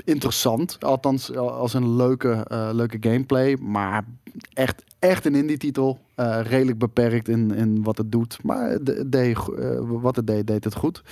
interessant. 0.05 0.85
Althans, 0.85 1.37
als 1.37 1.75
een 1.75 1.97
leuke, 1.97 2.31
eh, 2.33 2.69
leuke 2.73 2.97
gameplay. 3.01 3.57
Maar 3.61 4.05
echt, 4.53 4.85
echt 4.99 5.25
een 5.27 5.35
indie 5.35 5.57
titel. 5.57 5.99
Eh, 6.15 6.41
redelijk 6.43 6.79
beperkt 6.79 7.29
in, 7.29 7.51
in 7.51 7.83
wat 7.83 7.99
het 7.99 8.13
doet. 8.13 8.39
Maar 8.43 8.79
de, 8.83 9.35
go- 9.35 9.55
eh, 9.55 9.79
wat 9.81 10.17
het 10.17 10.27
deed, 10.27 10.47
deed 10.47 10.65
het 10.65 10.75
goed. 10.75 11.03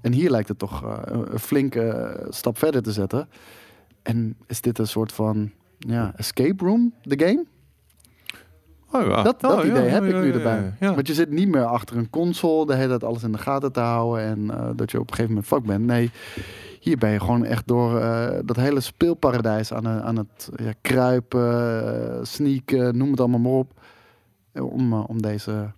En 0.00 0.12
hier 0.12 0.30
lijkt 0.30 0.48
het 0.48 0.58
toch 0.58 0.82
een 1.04 1.38
flinke 1.38 2.16
stap 2.28 2.58
verder 2.58 2.82
te 2.82 2.92
zetten. 2.92 3.28
En 4.02 4.36
is 4.46 4.60
dit 4.60 4.78
een 4.78 4.86
soort 4.86 5.12
van 5.12 5.50
ja, 5.78 6.12
escape 6.16 6.64
room, 6.64 6.92
de 7.02 7.26
game? 7.26 7.44
Oh, 8.92 9.06
ja. 9.06 9.22
Dat, 9.22 9.40
dat 9.40 9.58
Oh, 9.58 9.64
ja, 9.64 9.70
idee 9.70 9.88
heb 9.88 10.02
ja, 10.02 10.08
ik 10.16 10.22
nu 10.22 10.32
erbij. 10.32 10.74
Want 10.80 11.06
je 11.06 11.14
zit 11.14 11.30
niet 11.30 11.48
meer 11.48 11.64
achter 11.64 11.96
een 11.96 12.10
console, 12.10 12.66
de 12.66 12.74
hele 12.74 12.88
tijd 12.88 13.04
alles 13.04 13.22
in 13.22 13.32
de 13.32 13.38
gaten 13.38 13.72
te 13.72 13.80
houden 13.80 14.24
en 14.24 14.46
dat 14.76 14.90
je 14.90 15.00
op 15.00 15.08
een 15.10 15.14
gegeven 15.14 15.34
moment 15.34 15.46
fuck 15.46 15.62
bent. 15.62 15.84
Nee, 15.86 16.10
hier 16.80 16.98
ben 16.98 17.10
je 17.10 17.20
gewoon 17.20 17.44
echt 17.44 17.66
door 17.66 18.00
eh, 18.00 18.38
dat 18.44 18.56
hele 18.56 18.80
speelparadijs 18.80 19.72
aan, 19.72 19.88
aan 19.88 20.16
het 20.16 20.48
ja, 20.56 20.72
kruipen, 20.80 22.12
eh, 22.18 22.24
sneaken, 22.24 22.96
noem 22.96 23.10
het 23.10 23.20
allemaal 23.20 23.40
maar 23.40 23.52
op. 23.52 23.72
eh, 24.52 24.64
Om, 24.72 24.92
om 24.92 25.22
deze 25.22 25.72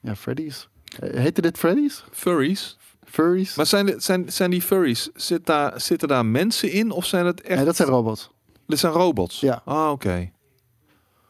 ja, 0.00 0.14
Freddy's. 0.16 0.68
Heette 1.00 1.40
dit 1.40 1.58
Freddy's? 1.58 2.04
Furries. 2.10 2.78
Furries? 3.04 3.54
Maar 3.56 3.66
zijn, 3.66 4.00
zijn, 4.00 4.32
zijn 4.32 4.50
die 4.50 4.62
furries, 4.62 5.10
zit 5.14 5.46
daar, 5.46 5.80
zitten 5.80 6.08
daar 6.08 6.26
mensen 6.26 6.70
in 6.72 6.90
of 6.90 7.04
zijn 7.06 7.26
het 7.26 7.40
echt... 7.40 7.56
Nee, 7.56 7.64
dat 7.64 7.76
zijn 7.76 7.88
robots. 7.88 8.30
Dit 8.66 8.78
zijn 8.78 8.92
robots? 8.92 9.40
Ja. 9.40 9.62
Ah, 9.64 9.90
oké. 9.90 10.30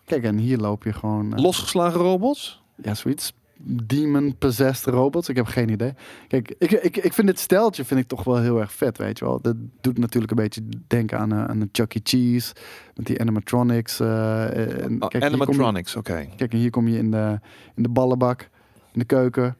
Kijk, 0.05 0.25
en 0.25 0.37
hier 0.39 0.59
loop 0.59 0.85
je 0.85 0.93
gewoon... 0.93 1.41
Losgeslagen 1.41 2.01
robots? 2.01 2.63
Ja, 2.83 2.95
zoiets. 2.95 3.33
Demon-possessed 3.67 4.87
robots. 4.95 5.29
Ik 5.29 5.37
heb 5.37 5.47
geen 5.47 5.69
idee. 5.69 5.93
Kijk, 6.29 6.55
ik, 6.59 6.71
ik, 6.71 6.97
ik 6.97 7.13
vind 7.13 7.27
dit 7.27 7.39
steltje 7.39 7.85
vind 7.85 8.01
ik 8.01 8.07
toch 8.07 8.25
wel 8.25 8.39
heel 8.41 8.61
erg 8.61 8.73
vet, 8.73 8.99
weet 8.99 9.19
je 9.19 9.25
wel. 9.25 9.41
Dat 9.41 9.57
doet 9.81 9.99
natuurlijk 9.99 10.33
een 10.33 10.43
beetje 10.43 10.63
denken 10.87 11.19
aan, 11.19 11.31
een- 11.31 11.49
aan 11.49 11.61
een 11.61 11.69
Chuck 11.73 11.95
E. 11.95 12.01
Cheese. 12.03 12.55
Met 12.95 13.07
die 13.07 13.21
animatronics. 13.21 14.01
eh, 14.01 14.83
en 14.85 14.99
kijk, 14.99 15.13
je- 15.13 15.21
animatronics, 15.25 15.97
oké. 15.97 16.27
Kijk, 16.37 16.53
en 16.53 16.59
hier 16.59 16.71
kom 16.71 16.89
je 16.89 16.99
in 16.99 17.11
de, 17.11 17.41
in 17.75 17.83
de 17.83 17.89
ballenbak, 17.89 18.49
in 18.93 18.99
de 18.99 19.05
keuken. 19.05 19.57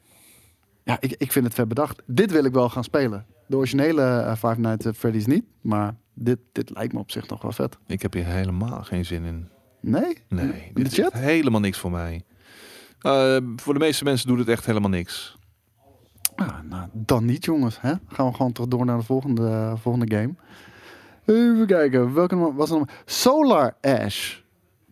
Ja, 0.83 0.97
ik, 1.01 1.15
ik 1.19 1.33
vind 1.33 1.45
het 1.45 1.55
vet 1.55 1.69
bedacht. 1.69 2.03
Dit 2.07 2.31
wil 2.31 2.45
ik 2.45 2.53
wel 2.53 2.69
gaan 2.69 2.85
spelen. 2.85 3.27
De 3.47 3.57
originele 3.57 4.03
eh, 4.03 4.33
Five 4.33 4.61
Nights 4.61 4.87
at 4.87 4.97
Freddy's 4.97 5.27
niet. 5.27 5.45
Maar 5.61 5.95
dit, 6.15 6.39
dit 6.53 6.71
lijkt 6.71 6.93
me 6.93 6.99
op 6.99 7.11
zich 7.11 7.29
nog 7.29 7.43
wel 7.43 7.53
vet. 7.53 7.79
Ik 7.87 8.03
heb 8.03 8.13
hier 8.13 8.25
helemaal 8.27 8.83
geen 8.83 9.05
zin 9.05 9.25
in. 9.25 9.49
Nee? 9.81 10.17
Nee, 10.29 10.45
In 10.47 10.83
dit 10.83 10.95
de 10.95 11.03
is 11.03 11.21
helemaal 11.21 11.61
niks 11.61 11.79
voor 11.79 11.91
mij. 11.91 12.23
Eh, 13.05 13.37
voor 13.57 13.73
de 13.73 13.81
meeste 13.81 14.05
mensen 14.05 14.29
doet 14.29 14.39
het 14.39 14.49
echt 14.49 14.67
helemaal 14.67 14.91
niks. 14.91 15.37
Ah, 16.37 16.59
nou, 16.69 16.89
dan 16.93 17.25
niet, 17.25 17.45
jongens. 17.45 17.81
Hè? 17.81 17.93
Gaan 18.09 18.27
we 18.27 18.35
gewoon 18.35 18.53
toch 18.53 18.67
door 18.67 18.85
naar 18.85 18.99
de 18.99 19.05
volgende, 19.05 19.75
volgende 19.81 20.17
game. 20.17 20.35
Even 21.25 21.67
kijken. 21.67 22.15
Welke 22.15 22.53
was 22.53 22.71
het 22.71 22.79
nog? 22.79 22.89
Solar 23.05 23.77
Ash. 23.81 24.37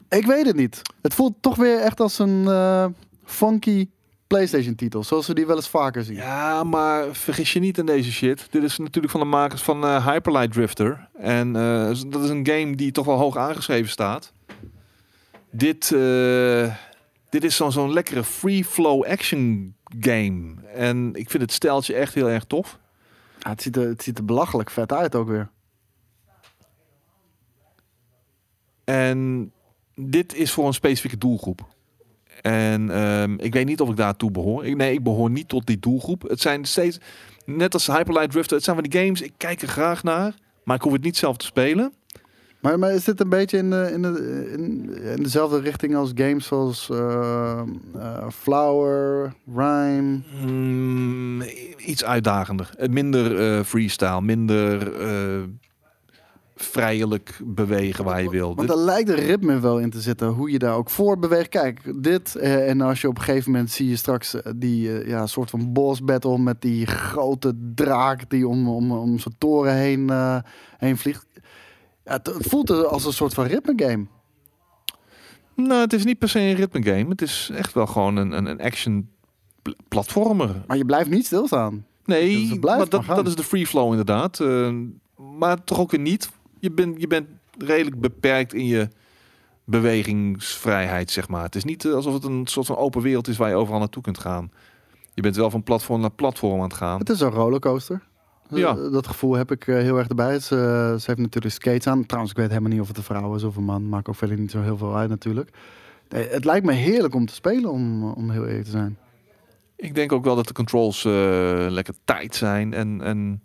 Ik 0.09 0.27
weet 0.27 0.46
het 0.46 0.57
niet. 0.57 0.83
Het 1.03 1.14
voelt 1.14 1.35
toch 1.40 1.57
weer 1.57 1.79
echt 1.79 2.01
als 2.01 2.18
een 2.18 2.48
eh, 2.48 2.87
funky 3.25 3.88
PlayStation-titel. 4.33 5.05
Zoals 5.05 5.27
we 5.27 5.35
die 5.35 5.46
wel 5.46 5.57
eens 5.57 5.68
vaker 5.68 6.03
zien. 6.05 6.16
Ja, 6.16 6.64
maar 6.64 7.05
vergis 7.12 7.53
je 7.53 7.61
niet 7.61 7.79
in 7.79 7.87
deze 7.87 8.12
shit. 8.12 8.46
Dit 8.51 8.62
is 8.62 8.79
natuurlijk 8.79 9.12
van 9.12 9.20
de 9.20 9.27
makers 9.27 9.62
van 9.62 9.85
eh, 9.85 10.07
Hyperlight 10.07 10.53
Drifter. 10.53 11.09
En 11.18 11.57
eh, 11.57 11.87
dat 12.07 12.22
is 12.22 12.31
een 12.31 12.46
game 12.46 12.75
die 12.75 12.92
toch 12.92 13.07
wel 13.07 13.18
hoog 13.18 13.37
aangeschreven 13.37 13.90
staat. 13.90 14.33
Dit, 15.51 15.92
eh, 15.92 16.75
dit 17.33 17.45
is 17.45 17.57
zo'n 17.57 17.73
zo'n 17.73 17.92
lekkere 17.92 18.25
free 18.25 18.64
flow 18.64 19.05
action 19.05 19.75
game. 20.01 20.55
En 20.75 21.11
ik 21.14 21.31
vind 21.31 21.42
het 21.42 21.53
steltje 21.53 21.95
echt 21.95 22.14
heel 22.14 22.29
erg 22.29 22.45
tof. 22.45 22.79
Ja, 23.38 23.51
het, 23.51 23.62
ziet 23.62 23.77
er, 23.77 23.88
het 23.88 24.03
ziet 24.03 24.18
er 24.18 24.25
belachelijk 24.25 24.71
vet 24.71 24.92
uit 24.92 25.14
ook 25.14 25.29
weer. 25.29 25.51
En 28.85 29.53
dit 29.95 30.35
is 30.35 30.53
voor 30.53 30.66
een 30.66 30.75
specifieke 30.75 31.18
doelgroep. 31.18 31.66
En 32.42 32.90
ehm, 32.90 33.35
ik 33.38 33.53
weet 33.53 33.66
niet 33.66 33.81
of 33.81 33.88
ik 33.88 33.97
daartoe 33.97 34.31
behoor. 34.31 34.66
Ik, 34.66 34.77
nee, 34.77 34.92
ik 34.92 35.03
behoor 35.03 35.31
niet 35.31 35.49
tot 35.49 35.66
die 35.66 35.79
doelgroep. 35.79 36.23
Het 36.23 36.40
zijn 36.40 36.64
steeds, 36.64 36.99
net 37.45 37.75
als 37.75 37.87
Hyperlight 37.87 38.31
Drifter, 38.31 38.57
het 38.57 38.64
zijn 38.64 38.77
van 38.77 38.88
die 38.88 39.01
games, 39.01 39.21
ik 39.21 39.33
kijk 39.37 39.62
er 39.62 39.68
graag 39.68 40.03
naar. 40.03 40.35
Maar 40.64 40.77
ik 40.77 40.83
hoef 40.83 40.92
het 40.92 41.03
niet 41.03 41.16
zelf 41.16 41.37
te 41.37 41.47
spelen. 41.47 41.92
Maar, 42.62 42.79
maar 42.79 42.92
is 42.92 43.05
dit 43.05 43.20
een 43.20 43.29
beetje 43.29 43.59
in, 43.59 43.70
de, 43.70 43.90
in, 43.92 44.03
de, 44.03 44.51
in, 44.53 44.94
in 45.03 45.22
dezelfde 45.22 45.61
richting 45.61 45.96
als 45.96 46.11
games 46.14 46.46
zoals 46.46 46.88
eh, 46.90 47.62
eh, 47.94 48.29
Flower, 48.31 49.33
Rhyme? 49.55 50.20
Mm, 50.46 51.42
iets 51.77 52.05
uitdagender. 52.05 52.70
Eh, 52.77 52.88
Minder 52.88 53.64
freestyle, 53.64 54.22
minder 54.22 54.92
vrijelijk 56.62 57.40
bewegen 57.44 58.05
waar 58.05 58.22
je 58.22 58.31
wil. 58.31 58.55
Want 58.55 58.70
er 58.70 58.79
lijkt 58.79 59.09
een 59.09 59.14
ritme 59.14 59.61
wel 59.61 59.79
in 59.79 59.90
te 59.90 60.01
zitten, 60.01 60.29
hoe 60.29 60.51
je 60.51 60.59
daar 60.59 60.75
ook 60.75 60.90
voor 60.90 61.18
beweegt. 61.18 61.48
Kijk, 61.48 62.03
dit 62.03 62.37
eh, 62.37 62.68
en 62.68 62.81
als 62.81 63.01
je 63.01 63.09
op 63.09 63.16
een 63.16 63.22
gegeven 63.22 63.51
moment 63.51 63.70
zie 63.70 63.88
je 63.88 63.96
straks 63.96 64.37
die 64.57 64.98
eh, 64.98 65.09
ja, 65.09 65.27
soort 65.27 65.51
van 65.51 65.72
boss 65.72 66.05
battle 66.05 66.38
met 66.38 66.61
die 66.61 66.87
grote 66.87 67.55
draak 67.75 68.31
die 68.31 68.48
om, 68.48 68.68
om, 68.68 68.92
om 68.92 69.18
zijn 69.18 69.35
toren 69.38 69.75
heen, 69.75 70.11
heen 70.79 70.98
vliegt. 70.98 71.27
Ja, 72.04 72.12
het, 72.12 72.26
het 72.26 72.46
voelt 72.46 72.70
als 72.70 73.04
een 73.04 73.12
soort 73.12 73.34
van 73.34 73.44
ritme 73.44 73.72
game. 73.76 74.06
Nou, 75.54 75.80
het 75.80 75.92
is 75.92 76.04
niet 76.04 76.18
per 76.18 76.28
se 76.28 76.40
een 76.40 76.54
ritme 76.54 76.82
game. 76.82 77.08
Het 77.08 77.22
is 77.22 77.50
echt 77.52 77.72
wel 77.72 77.86
gewoon 77.86 78.16
een, 78.16 78.32
een, 78.32 78.46
een 78.46 78.60
action 78.60 79.08
pl- 79.62 79.70
platformer. 79.88 80.64
Maar 80.66 80.76
je 80.76 80.84
blijft 80.84 81.10
niet 81.10 81.26
stilstaan. 81.26 81.86
Nee, 82.04 82.48
Dus 82.48 82.58
maar 82.58 82.88
dat 83.06 83.26
is 83.26 83.34
de 83.34 83.42
free 83.42 83.66
flow 83.66 83.90
inderdaad. 83.90 84.40
Eh, 84.40 84.70
maar 85.38 85.64
toch 85.64 85.78
ook 85.80 85.90
weer 85.90 86.00
niet. 86.00 86.30
Je 86.58 86.70
bent, 86.70 87.00
je 87.00 87.06
bent 87.06 87.26
redelijk 87.58 88.00
beperkt 88.00 88.54
in 88.54 88.66
je 88.66 88.88
bewegingsvrijheid, 89.64 91.10
zeg 91.10 91.28
maar. 91.28 91.42
Het 91.42 91.54
is 91.54 91.64
niet 91.64 91.84
eh, 91.84 91.92
alsof 91.92 92.14
het 92.14 92.24
een 92.24 92.46
soort 92.46 92.66
van 92.66 92.76
open 92.76 93.02
wereld 93.02 93.28
is 93.28 93.36
waar 93.36 93.48
je 93.48 93.54
overal 93.54 93.78
naartoe 93.78 94.02
kunt 94.02 94.18
gaan. 94.18 94.50
Je 95.14 95.22
bent 95.22 95.36
wel 95.36 95.50
van 95.50 95.62
platform 95.62 96.00
naar 96.00 96.10
platform 96.10 96.56
aan 96.58 96.68
het 96.68 96.74
gaan. 96.74 96.98
Het 96.98 97.08
is 97.10 97.20
een 97.20 97.30
rollercoaster. 97.30 98.02
Ja. 98.60 98.76
Eh, 98.76 98.92
dat 98.92 99.06
gevoel 99.06 99.34
heb 99.34 99.50
ik 99.50 99.66
eh, 99.66 99.74
heel 99.76 99.98
erg 99.98 100.08
erbij. 100.08 100.38
Ze, 100.40 100.94
ze 100.98 101.04
heeft 101.06 101.18
natuurlijk 101.18 101.54
skates 101.54 101.86
aan. 101.86 102.06
Trouwens, 102.06 102.32
ik 102.32 102.38
weet 102.40 102.48
helemaal 102.48 102.70
niet 102.70 102.80
of 102.80 102.88
het 102.88 102.96
een 102.96 103.02
vrouw 103.02 103.34
is 103.34 103.42
of 103.42 103.56
een 103.56 103.64
man. 103.64 103.88
Maakt 103.88 104.08
ook 104.08 104.14
verder 104.16 104.38
niet 104.38 104.50
zo 104.50 104.60
heel 104.62 104.76
veel 104.76 104.96
uit 104.96 105.08
natuurlijk. 105.08 105.50
Nee, 106.08 106.28
het 106.28 106.44
lijkt 106.44 106.66
me 106.66 106.72
heerlijk 106.72 107.14
om 107.14 107.26
te 107.26 107.34
spelen, 107.34 107.70
om, 107.70 108.04
om 108.12 108.30
heel 108.30 108.46
eerlijk 108.46 108.64
te 108.64 108.70
zijn. 108.70 108.96
Ik 109.76 109.94
denk 109.94 110.12
ook 110.12 110.24
wel 110.24 110.36
dat 110.36 110.46
de 110.46 110.52
controls 110.52 111.04
eh, 111.04 111.12
lekker 111.68 111.94
tight 112.04 112.34
zijn. 112.36 112.74
En, 112.74 113.00
en 113.02 113.42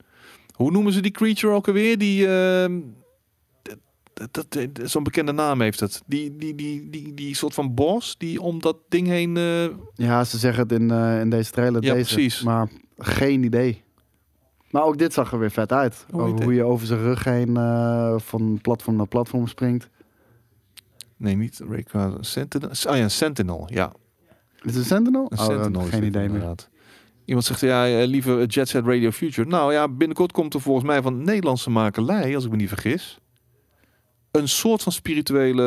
hoe 0.54 0.72
noemen 0.72 0.94
ze 0.94 1.02
die 1.02 1.12
creature 1.12 1.54
ook 1.54 1.68
alweer? 1.68 1.98
Die, 1.98 2.28
ehm, 2.28 2.80
dat, 3.62 3.78
dat, 4.34 4.46
dat- 4.50 4.76
dat- 4.76 4.90
zo'n 4.90 5.04
bekende 5.04 5.32
naam 5.32 5.62
heeft 5.62 5.80
het. 5.80 6.02
Die, 6.06 6.36
die, 6.38 6.56
die, 6.56 6.90
die, 6.90 7.14
die 7.14 7.36
soort 7.36 7.54
van 7.54 7.74
boss 7.74 8.18
die 8.18 8.42
om 8.42 8.62
dat 8.62 8.78
ding 8.90 9.08
heen. 9.08 9.38
eh, 9.38 9.66
Ja, 9.96 10.24
ze 10.24 10.38
zeggen 10.38 10.64
het 10.64 10.72
in, 10.72 10.92
eh, 10.92 11.20
in 11.20 11.30
deze 11.30 11.52
trailer. 11.52 11.84
Ja, 11.84 11.94
deze, 11.94 12.14
precies. 12.14 12.42
Maar 12.44 12.68
geen 12.98 13.44
idee. 13.44 13.84
Maar 14.72 14.84
ook 14.84 14.98
dit 14.98 15.14
zag 15.14 15.32
er 15.32 15.40
weer 15.40 15.52
vet 15.52 15.72
uit. 15.72 16.06
Hoe 16.12 16.54
je 16.54 16.64
over 16.64 16.88
zijn 16.88 17.00
rug 17.00 17.24
heen 17.24 17.58
eh, 17.58 18.16
van 18.18 18.60
platform 18.62 18.96
naar 18.96 19.08
platform 19.08 19.48
springt. 19.48 19.90
nee, 21.18 21.36
niet 21.36 21.62
Rayquaza. 21.70 22.18
Sentinel. 22.24 22.70
Ah 22.86 22.98
ja, 22.98 23.10
Sentinel. 23.10 23.68
Ja, 23.74 23.92
Is 24.56 24.62
het 24.64 24.76
een 24.76 24.84
Sentinel? 24.84 25.26
een 25.30 25.38
Oh, 25.40 25.46
Sentinel. 25.46 25.82
is 25.82 25.90
geen 25.90 26.04
idee 26.04 26.22
meer. 26.22 26.32
inderdaad. 26.34 26.70
Iemand 27.26 27.46
zegt 27.46 27.60
ja, 27.60 27.88
eh, 28.00 28.08
liever 28.08 28.46
Jet 28.46 28.70
Set 28.70 28.86
Radio 28.86 29.12
Future. 29.12 29.48
Nou 29.50 29.74
ja, 29.74 29.88
binnenkort 29.88 30.32
komt 30.32 30.54
er 30.54 30.62
volgens 30.62 30.86
mij 30.86 31.02
van 31.02 31.24
Nederlandse 31.24 31.70
makelij, 31.70 32.36
als 32.36 32.46
ik 32.46 32.52
me 32.52 32.56
niet 32.58 32.68
vergis, 32.68 33.20
een 34.32 34.48
soort 34.48 34.84
van 34.84 34.92
spirituele 34.92 35.64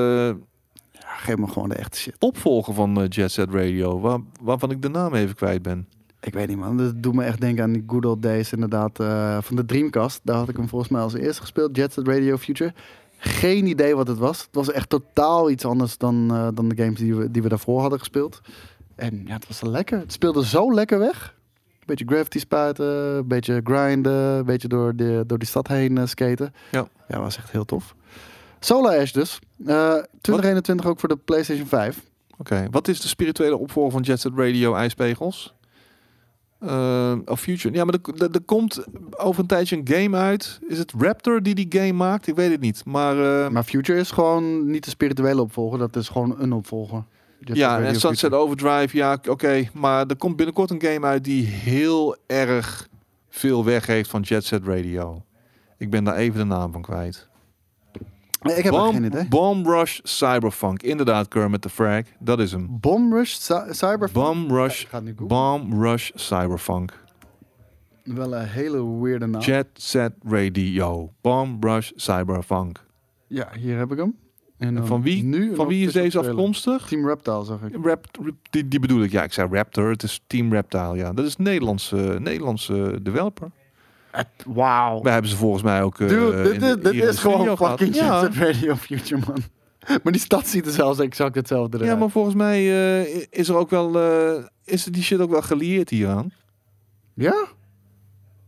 Ja, 0.93 1.01
geef 1.17 1.37
me 1.37 1.47
gewoon 1.47 1.69
de 1.69 1.75
echte 1.75 1.99
shit. 1.99 2.17
opvolger 2.19 2.75
van 2.75 3.01
eh, 3.01 3.07
Jet 3.09 3.33
Set 3.33 3.51
Radio, 3.51 4.01
waar, 4.01 4.19
waarvan 4.41 4.71
ik 4.71 4.83
de 4.83 4.89
naam 4.89 5.15
even 5.15 5.35
kwijt 5.35 5.63
ben. 5.63 5.89
Ik 6.21 6.35
weet 6.35 6.49
niet 6.49 6.59
man, 6.59 6.77
dat 6.77 7.03
doet 7.03 7.15
me 7.15 7.25
echt 7.25 7.41
denken 7.41 7.65
aan 7.65 7.73
die 7.73 7.85
good 7.87 8.05
old 8.05 8.23
days 8.23 8.53
inderdaad 8.53 9.01
eh, 9.01 9.39
van 9.41 9.57
de 9.57 9.65
Dreamcast. 9.65 10.21
Daar 10.25 10.37
had 10.37 10.49
ik 10.49 10.57
hem 10.57 10.69
volgens 10.69 10.91
mij 10.91 11.01
als 11.01 11.15
eerste 11.15 11.41
gespeeld, 11.41 11.77
Jet 11.77 11.93
Set 11.93 12.07
Radio 12.07 12.37
Future. 12.37 12.73
Geen 13.19 13.67
idee 13.67 13.97
wat 13.97 14.09
het 14.09 14.19
was. 14.19 14.41
Het 14.41 14.55
was 14.55 14.71
echt 14.71 14.89
totaal 14.89 15.51
iets 15.51 15.65
anders 15.65 15.99
dan, 15.99 16.29
eh, 16.31 16.49
dan 16.55 16.69
de 16.69 16.83
games 16.83 16.99
die 16.99 17.15
we, 17.15 17.31
die 17.31 17.43
we 17.43 17.49
daarvoor 17.49 17.81
hadden 17.81 17.99
gespeeld. 17.99 18.41
En 18.95 19.23
ja, 19.27 19.35
het 19.35 19.47
was 19.47 19.61
lekker. 19.61 19.99
Het 19.99 20.13
speelde 20.13 20.45
zo 20.45 20.75
lekker 20.75 20.99
weg. 20.99 21.35
Een 21.79 21.87
beetje 21.87 22.05
gravity 22.07 22.39
spuiten, 22.39 22.87
een 22.87 23.29
beetje 23.29 23.61
grinden, 23.65 24.13
een 24.13 24.45
beetje 24.45 24.69
door, 24.69 24.97
de, 24.97 25.25
door 25.27 25.39
die 25.39 25.49
stad 25.49 25.69
heen 25.69 25.99
eh, 25.99 26.07
skaten. 26.07 26.55
Ja. 26.71 26.89
Ja, 27.09 27.21
was 27.21 27.37
echt 27.37 27.51
heel 27.51 27.65
tof. 27.65 27.95
Solar 28.61 28.99
Ash 28.99 29.11
dus. 29.11 29.39
Eh 29.67 29.97
2021 30.21 30.87
ook 30.87 31.01
voor 31.01 31.09
de 31.09 31.17
PlayStation 31.17 31.67
5. 31.67 32.03
Oké, 32.39 32.67
wat 32.71 32.89
is 32.89 33.01
de 33.01 33.09
spirituele 33.09 33.57
opvolger 33.57 33.93
van 33.93 34.03
Jet 34.03 34.21
Set 34.21 34.33
Radio 34.35 34.75
IJspegels? 34.75 35.55
Eh 36.61 37.15
of 37.25 37.41
Future? 37.41 37.75
Ja, 37.75 37.85
maar 37.85 37.95
er, 37.95 38.23
er, 38.23 38.31
er 38.31 38.41
komt 38.41 38.85
over 39.17 39.41
een 39.41 39.47
tijdje 39.47 39.77
een 39.77 39.89
game 39.89 40.17
uit. 40.17 40.61
Is 40.69 40.79
het 40.79 40.93
Raptor 40.99 41.43
die 41.43 41.55
die 41.55 41.67
game 41.69 41.93
maakt? 41.93 42.27
Ik 42.27 42.35
weet 42.35 42.51
het 42.51 42.61
niet. 42.61 42.83
Maar, 42.85 43.45
eh, 43.45 43.51
Maar 43.51 43.65
Future 43.65 43.99
is 43.99 44.11
gewoon 44.11 44.71
niet 44.71 44.85
de 44.85 44.91
spirituele 44.91 45.41
opvolger, 45.41 45.79
dat 45.79 45.97
is 45.97 46.09
gewoon 46.09 46.35
een 46.39 46.53
opvolger. 46.53 47.05
Ja, 47.41 47.81
en 47.81 48.01
Sunset. 48.01 48.33
Overdrive, 48.33 48.97
ja, 48.97 49.19
oké. 49.29 49.69
Maar 49.73 50.07
er 50.07 50.17
komt 50.17 50.37
binnenkort 50.37 50.71
een 50.71 50.83
game 50.83 51.07
uit 51.07 51.25
die 51.25 51.47
heel 51.47 52.17
erg 52.27 52.89
veel 53.29 53.65
weggeeft 53.65 54.11
van 54.11 54.21
Jet 54.21 54.45
Set 54.45 54.65
Radio. 54.65 55.23
Ik 55.79 55.91
ben 55.91 56.05
daar 56.05 56.17
even 56.17 56.39
de 56.39 56.45
naam 56.45 56.73
van 56.73 56.83
kwijt. 56.83 57.29
Ik 58.41 58.63
heb 58.63 58.73
Bomb, 58.73 58.93
geen 58.93 59.05
idee. 59.05 59.29
Bomb 59.29 59.67
Rush 59.67 59.99
Cyberpunk. 60.03 60.83
Inderdaad, 60.83 61.29
Kermit 61.29 61.63
the 61.63 61.69
Frag. 61.69 62.05
Dat 62.19 62.39
is 62.41 62.53
hem. 62.53 62.67
Bomb 62.81 63.13
Rush 63.13 63.33
Cy- 63.33 63.73
Cyberpunk? 63.73 64.13
Bomb 64.13 64.51
Rush. 64.51 64.87
Bomb 65.17 65.83
Rush 65.83 66.11
Cyberpunk. 66.15 66.93
Wel 68.05 68.35
een 68.35 68.47
hele 68.49 69.01
weirde 69.01 69.27
naam. 69.27 69.41
Jet 69.43 69.67
Set 69.75 70.13
Radio. 70.29 71.13
Bomb 71.21 71.65
Rush 71.65 71.91
Cyberpunk. 71.95 72.85
Ja, 73.27 73.49
hier 73.59 73.79
heb 73.79 73.93
ik 73.93 73.99
hem. 73.99 74.17
En 74.59 74.87
Van 74.87 75.03
wie, 75.03 75.23
Nu 75.25 75.55
van 75.55 75.67
wie 75.67 75.79
is 75.79 75.83
official 75.87 76.03
deze 76.05 76.19
trailer. 76.19 76.37
afkomstig? 76.37 76.87
Team 76.89 77.07
Reptile 77.07 77.45
zag 77.45 77.63
ik. 77.63 77.77
Rap, 77.85 78.07
die, 78.51 78.69
die 78.69 78.81
bedoel 78.81 79.03
ik. 79.03 79.11
Ja, 79.11 79.23
ik 79.23 79.33
zei 79.33 79.49
Raptor. 79.53 79.91
Het 79.91 80.03
is 80.03 80.21
Team 80.27 80.53
Reptile. 80.53 80.97
Ja, 80.97 81.13
dat 81.13 81.25
is 81.25 81.35
een 81.39 81.45
Nederlandse, 81.45 82.17
Nederlandse 82.21 82.99
developer. 83.03 83.51
Wauw. 84.47 85.03
Wij 85.03 85.13
hebben 85.13 85.31
ze 85.31 85.37
volgens 85.37 85.63
mij 85.63 85.83
ook. 85.83 86.01
eh, 86.01 86.09
Dude, 86.09 86.43
dit, 86.43 86.53
de- 86.53 86.59
dit, 86.67 86.83
dit 86.83 86.93
hier 86.93 87.03
in 87.03 87.09
is 87.09 87.19
gewoon 87.19 87.57
fucking 87.57 87.95
ja. 87.95 88.21
Jet 88.23 88.33
Set 88.35 88.43
Radio 88.43 88.75
Future, 88.75 89.21
man. 89.27 89.43
Maar 90.03 90.13
die 90.13 90.21
stad 90.21 90.47
ziet 90.47 90.67
er 90.67 90.73
zelfs 90.73 90.99
exact 90.99 91.35
hetzelfde 91.35 91.77
eruit. 91.77 91.93
ja, 91.93 91.99
maar 91.99 92.11
volgens 92.11 92.35
mij 92.35 92.59
eh, 93.05 93.27
is 93.31 93.49
er 93.49 93.57
ook 93.57 93.71
wel. 93.71 93.99
eh, 94.01 94.45
is 94.65 94.85
die 94.85 95.03
shit 95.03 95.21
ook 95.21 95.31
wel 95.31 95.43
gelieerd 95.43 95.91
hieraan? 95.91 96.33
Ja? 97.15 97.47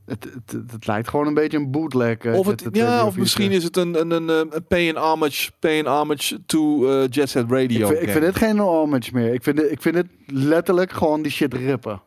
Het, 0.07 0.25
het, 0.25 0.53
het, 0.53 0.72
het 0.72 0.87
lijkt 0.87 1.09
gewoon 1.09 1.27
een 1.27 1.35
beetje 1.35 1.59
een 1.59 1.70
bootleg. 1.70 2.25
Of, 2.25 2.46
het, 2.46 2.68
ja, 2.72 2.85
Radio 2.87 3.07
of 3.07 3.16
misschien 3.16 3.51
is 3.51 3.64
het 3.64 3.77
een, 3.77 4.01
een, 4.01 4.11
een, 4.11 4.29
eh, 4.31 4.57
een 4.57 4.66
pay 4.68 4.88
and 4.88 4.98
homage, 5.07 5.51
pay 5.59 5.79
and 5.79 5.87
homage 5.98 6.44
to 6.46 6.88
eh, 6.90 7.09
Jet 7.11 7.29
Set 7.31 7.51
Radio. 7.51 7.79
Ik 7.81 7.87
vind, 7.87 7.90
ik 7.90 7.98
game. 7.98 8.12
vind 8.12 8.25
dit 8.25 8.37
geen 8.37 8.59
homage 8.59 9.11
meer. 9.12 9.35
Ik 9.35 9.42
vind, 9.42 9.57
dit, 9.57 9.70
ik 9.70 9.83
vind 9.83 9.94
dit 9.94 10.07
letterlijk 10.27 10.92
gewoon 10.92 11.22
die 11.22 11.33
shit 11.33 11.55
rippen. 11.55 12.03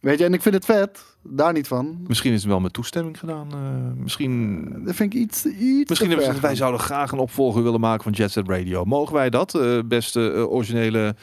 Weet 0.00 0.18
je, 0.18 0.24
en 0.24 0.34
ik 0.34 0.42
vind 0.42 0.54
het 0.54 0.64
vet. 0.64 1.15
Daar 1.28 1.52
niet 1.52 1.66
van. 1.66 1.98
Misschien 2.06 2.32
is 2.32 2.40
het 2.40 2.50
wel 2.50 2.60
met 2.60 2.72
toestemming 2.72 3.18
gedaan. 3.18 3.48
eh, 3.50 4.02
misschien 4.02 4.64
Dat 4.84 4.94
vind 4.94 5.14
ik 5.14 5.20
iets, 5.20 5.44
iets 5.46 5.88
Misschien 5.88 6.08
hebben 6.08 6.26
ze 6.26 6.32
ver 6.32 6.40
wij 6.40 6.54
zouden 6.54 6.80
graag 6.80 7.12
een 7.12 7.18
opvolger 7.18 7.62
willen 7.62 7.80
maken 7.80 8.02
van 8.02 8.12
Jet 8.12 8.30
Set 8.30 8.48
Radio. 8.48 8.84
Mogen 8.84 9.14
wij 9.14 9.30
dat, 9.30 9.54
eh, 9.54 9.78
beste 9.84 10.32
eh, 10.32 10.52
originele 10.52 11.14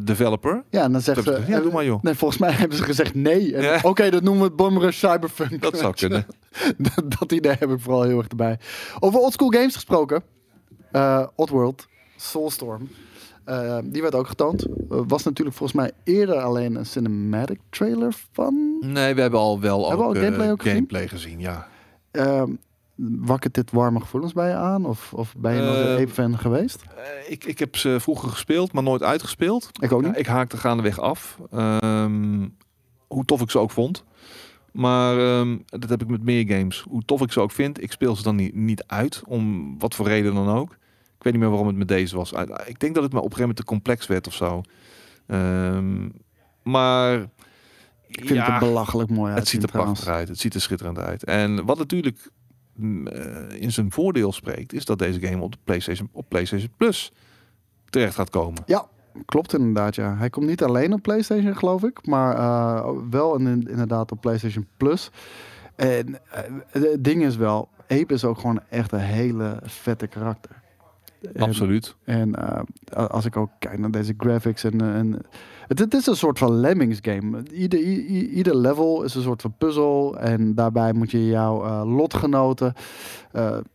developer? 0.00 0.64
Ja, 0.70 0.82
en 0.82 0.92
dan 0.92 1.00
zegt 1.00 1.22
ze... 1.22 1.42
Ja, 1.46 1.60
doe 1.60 1.72
maar 1.72 1.84
joh. 1.84 2.02
Nee, 2.02 2.14
volgens 2.14 2.40
mij 2.40 2.52
hebben 2.60 2.76
ze 2.76 2.82
gezegd 2.82 3.14
nee. 3.14 3.50
Ja. 3.50 3.78
Oké, 3.82 4.10
dat 4.10 4.22
noemen 4.22 4.42
we 4.42 4.48
het 4.48 4.56
Bomber 4.56 4.92
Cyberpunk. 4.92 5.62
Dat 5.62 5.78
zou 5.78 5.94
kunnen. 5.94 6.26
dat, 6.94 7.18
dat 7.18 7.32
idee 7.32 7.56
heb 7.58 7.70
ik 7.70 7.80
vooral 7.80 8.02
heel 8.02 8.18
erg 8.18 8.28
erbij. 8.28 8.58
Over 9.00 9.20
oldschool 9.20 9.50
games 9.50 9.74
gesproken. 9.74 10.22
Oddworld, 11.34 11.86
Soulstorm. 12.16 12.88
Eh, 13.48 13.78
die 13.84 14.02
werd 14.02 14.14
ook 14.14 14.26
getoond. 14.26 14.66
Eh, 14.66 15.00
was 15.06 15.22
natuurlijk 15.24 15.56
volgens 15.56 15.78
mij 15.80 15.90
eerder 16.04 16.36
alleen 16.36 16.74
een 16.74 16.86
cinematic 16.86 17.58
trailer 17.70 18.14
van. 18.32 18.76
Nee, 18.80 19.14
we 19.14 19.20
hebben 19.20 19.40
al 19.40 19.60
wel 19.60 19.88
Hebben 19.88 19.98
we 19.98 20.10
ook, 20.10 20.14
al 20.14 20.20
eh, 20.20 20.22
gameplay 20.26 20.50
ook 20.50 20.60
gezien? 20.62 20.74
gameplay 20.76 21.08
gezien? 21.08 21.40
Ja. 21.40 21.66
Ehm 22.10 22.50
wakkert 23.20 23.54
dit 23.54 23.70
warme 23.70 24.00
gevoelens 24.00 24.32
bij 24.32 24.48
je 24.48 24.54
aan? 24.54 24.84
Of, 24.86 25.12
of 25.14 25.34
ben 25.36 25.54
je 25.54 25.60
nog 25.62 25.74
Eh, 25.74 25.80
een 25.90 25.96
Ape-fan 26.00 26.38
geweest? 26.38 26.82
Eh, 26.96 27.30
ik, 27.32 27.44
ik 27.44 27.58
heb 27.58 27.76
ze 27.76 27.96
vroeger 28.00 28.28
gespeeld, 28.28 28.72
maar 28.72 28.82
nooit 28.82 29.02
uitgespeeld. 29.02 29.70
Ik 29.80 29.92
ook 29.92 30.02
Ja, 30.02 30.08
niet. 30.08 30.18
ik 30.18 30.26
haakte 30.26 30.56
gaandeweg 30.56 31.00
af. 31.00 31.38
Ehm, 31.50 32.48
hoe 33.06 33.24
tof 33.24 33.40
ik 33.40 33.50
ze 33.50 33.58
ook 33.58 33.70
vond. 33.70 34.04
Maar 34.72 35.18
ehm, 35.18 35.56
dat 35.66 35.90
heb 35.90 36.02
ik 36.02 36.08
met 36.08 36.22
meer 36.22 36.46
games. 36.58 36.84
Hoe 36.88 37.02
tof 37.04 37.20
ik 37.22 37.32
ze 37.32 37.40
ook 37.40 37.50
vind, 37.52 37.82
ik 37.82 37.92
speel 37.92 38.16
ze 38.16 38.22
dan 38.22 38.36
niet, 38.36 38.54
niet 38.54 38.84
uit. 38.86 39.22
Om 39.26 39.74
wat 39.78 39.94
voor 39.94 40.06
reden 40.06 40.34
dan 40.34 40.48
ook. 40.48 40.76
Ik 41.18 41.24
weet 41.24 41.32
niet 41.32 41.42
meer 41.42 41.50
waarom 41.50 41.66
het 41.68 41.76
met 41.76 41.88
deze 41.88 42.16
was. 42.16 42.34
Uit- 42.34 42.62
Ik 42.66 42.80
denk 42.80 42.94
dat 42.94 43.02
het 43.04 43.12
me 43.12 43.18
op 43.18 43.24
een 43.24 43.36
gegeven 43.36 43.40
moment 43.40 43.56
te 43.56 43.64
complex 43.64 44.06
werd 44.06 44.26
of 44.26 44.34
zo. 44.34 44.60
Ehm, 45.26 46.08
maar 46.62 47.18
ik 48.06 48.26
vind 48.26 48.46
het 48.46 48.58
belachelijk 48.58 49.10
mooi 49.10 49.30
uit. 49.30 49.38
het 49.38 49.48
ziet 49.48 49.62
er 49.62 49.70
prachtig 49.70 50.06
uit. 50.06 50.28
Het 50.28 50.38
ziet 50.38 50.54
er 50.54 50.60
schitterend 50.60 50.98
uit. 50.98 51.24
En 51.24 51.64
wat 51.64 51.78
natuurlijk 51.78 52.30
mm, 52.74 53.06
eh, 53.06 53.60
in 53.62 53.72
zijn 53.72 53.92
voordeel 53.92 54.32
spreekt, 54.32 54.72
is 54.72 54.84
dat 54.84 54.98
deze 54.98 55.20
game 55.20 55.42
op 55.42 55.52
de 55.52 55.58
PlayStation, 55.64 56.08
op 56.12 56.28
PlayStation 56.28 56.70
Plus 56.76 57.12
terecht 57.90 58.14
gaat 58.14 58.30
komen. 58.30 58.62
Ja, 58.66 58.86
klopt 59.26 59.54
inderdaad. 59.54 59.94
Ja. 59.94 60.16
Hij 60.16 60.30
komt 60.30 60.46
niet 60.46 60.62
alleen 60.62 60.92
op 60.92 61.02
PlayStation, 61.02 61.56
geloof 61.56 61.82
ik, 61.84 62.06
maar 62.06 62.36
eh, 62.36 62.90
wel 63.10 63.36
in, 63.38 63.46
inderdaad 63.68 64.12
op 64.12 64.20
PlayStation 64.20 64.66
Plus. 64.76 65.10
En 65.76 66.18
eh, 66.30 66.42
het 66.70 67.04
ding 67.04 67.24
is 67.24 67.36
wel, 67.36 67.68
Ape 67.88 68.14
is 68.14 68.24
ook 68.24 68.38
gewoon 68.38 68.60
echt 68.68 68.92
een 68.92 68.98
hele 68.98 69.60
vette 69.62 70.06
karakter. 70.06 70.57
En- 71.32 71.42
Absoluut. 71.42 71.96
En 72.04 72.34
eh, 72.34 73.06
als 73.06 73.24
ik 73.24 73.36
ook 73.36 73.50
kijk 73.58 73.78
naar 73.78 73.90
deze 73.90 74.14
graphics 74.16 74.64
en, 74.64 74.80
eh, 74.80 74.94
en 74.98 75.18
het, 75.66 75.78
het 75.78 75.94
is 75.94 76.06
een 76.06 76.16
soort 76.16 76.38
van 76.38 76.52
Lemmings 76.60 76.98
game. 77.02 77.42
Ieder, 77.52 77.80
ieder 78.28 78.56
level 78.56 79.02
is 79.02 79.14
een 79.14 79.22
soort 79.22 79.42
van 79.42 79.54
puzzel 79.58 80.18
en 80.18 80.54
daarbij 80.54 80.92
moet 80.92 81.10
je 81.10 81.26
jouw 81.26 81.64
eh, 81.64 81.96
lotgenoten, 81.96 82.74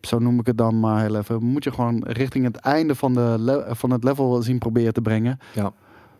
zo 0.02 0.20
noem 0.20 0.40
ik 0.40 0.46
het 0.46 0.58
dan 0.58 0.80
maar 0.80 1.02
heel 1.02 1.16
even, 1.16 1.44
moet 1.44 1.64
je 1.64 1.72
gewoon 1.72 2.04
richting 2.04 2.46
het 2.46 2.56
einde 2.56 2.96
van, 2.96 3.14
de 3.14 3.66
van 3.70 3.92
het 3.92 4.04
level 4.04 4.42
zien 4.42 4.58
proberen 4.58 4.94
te 4.94 5.02
brengen. 5.02 5.40
Ja. 5.54 5.74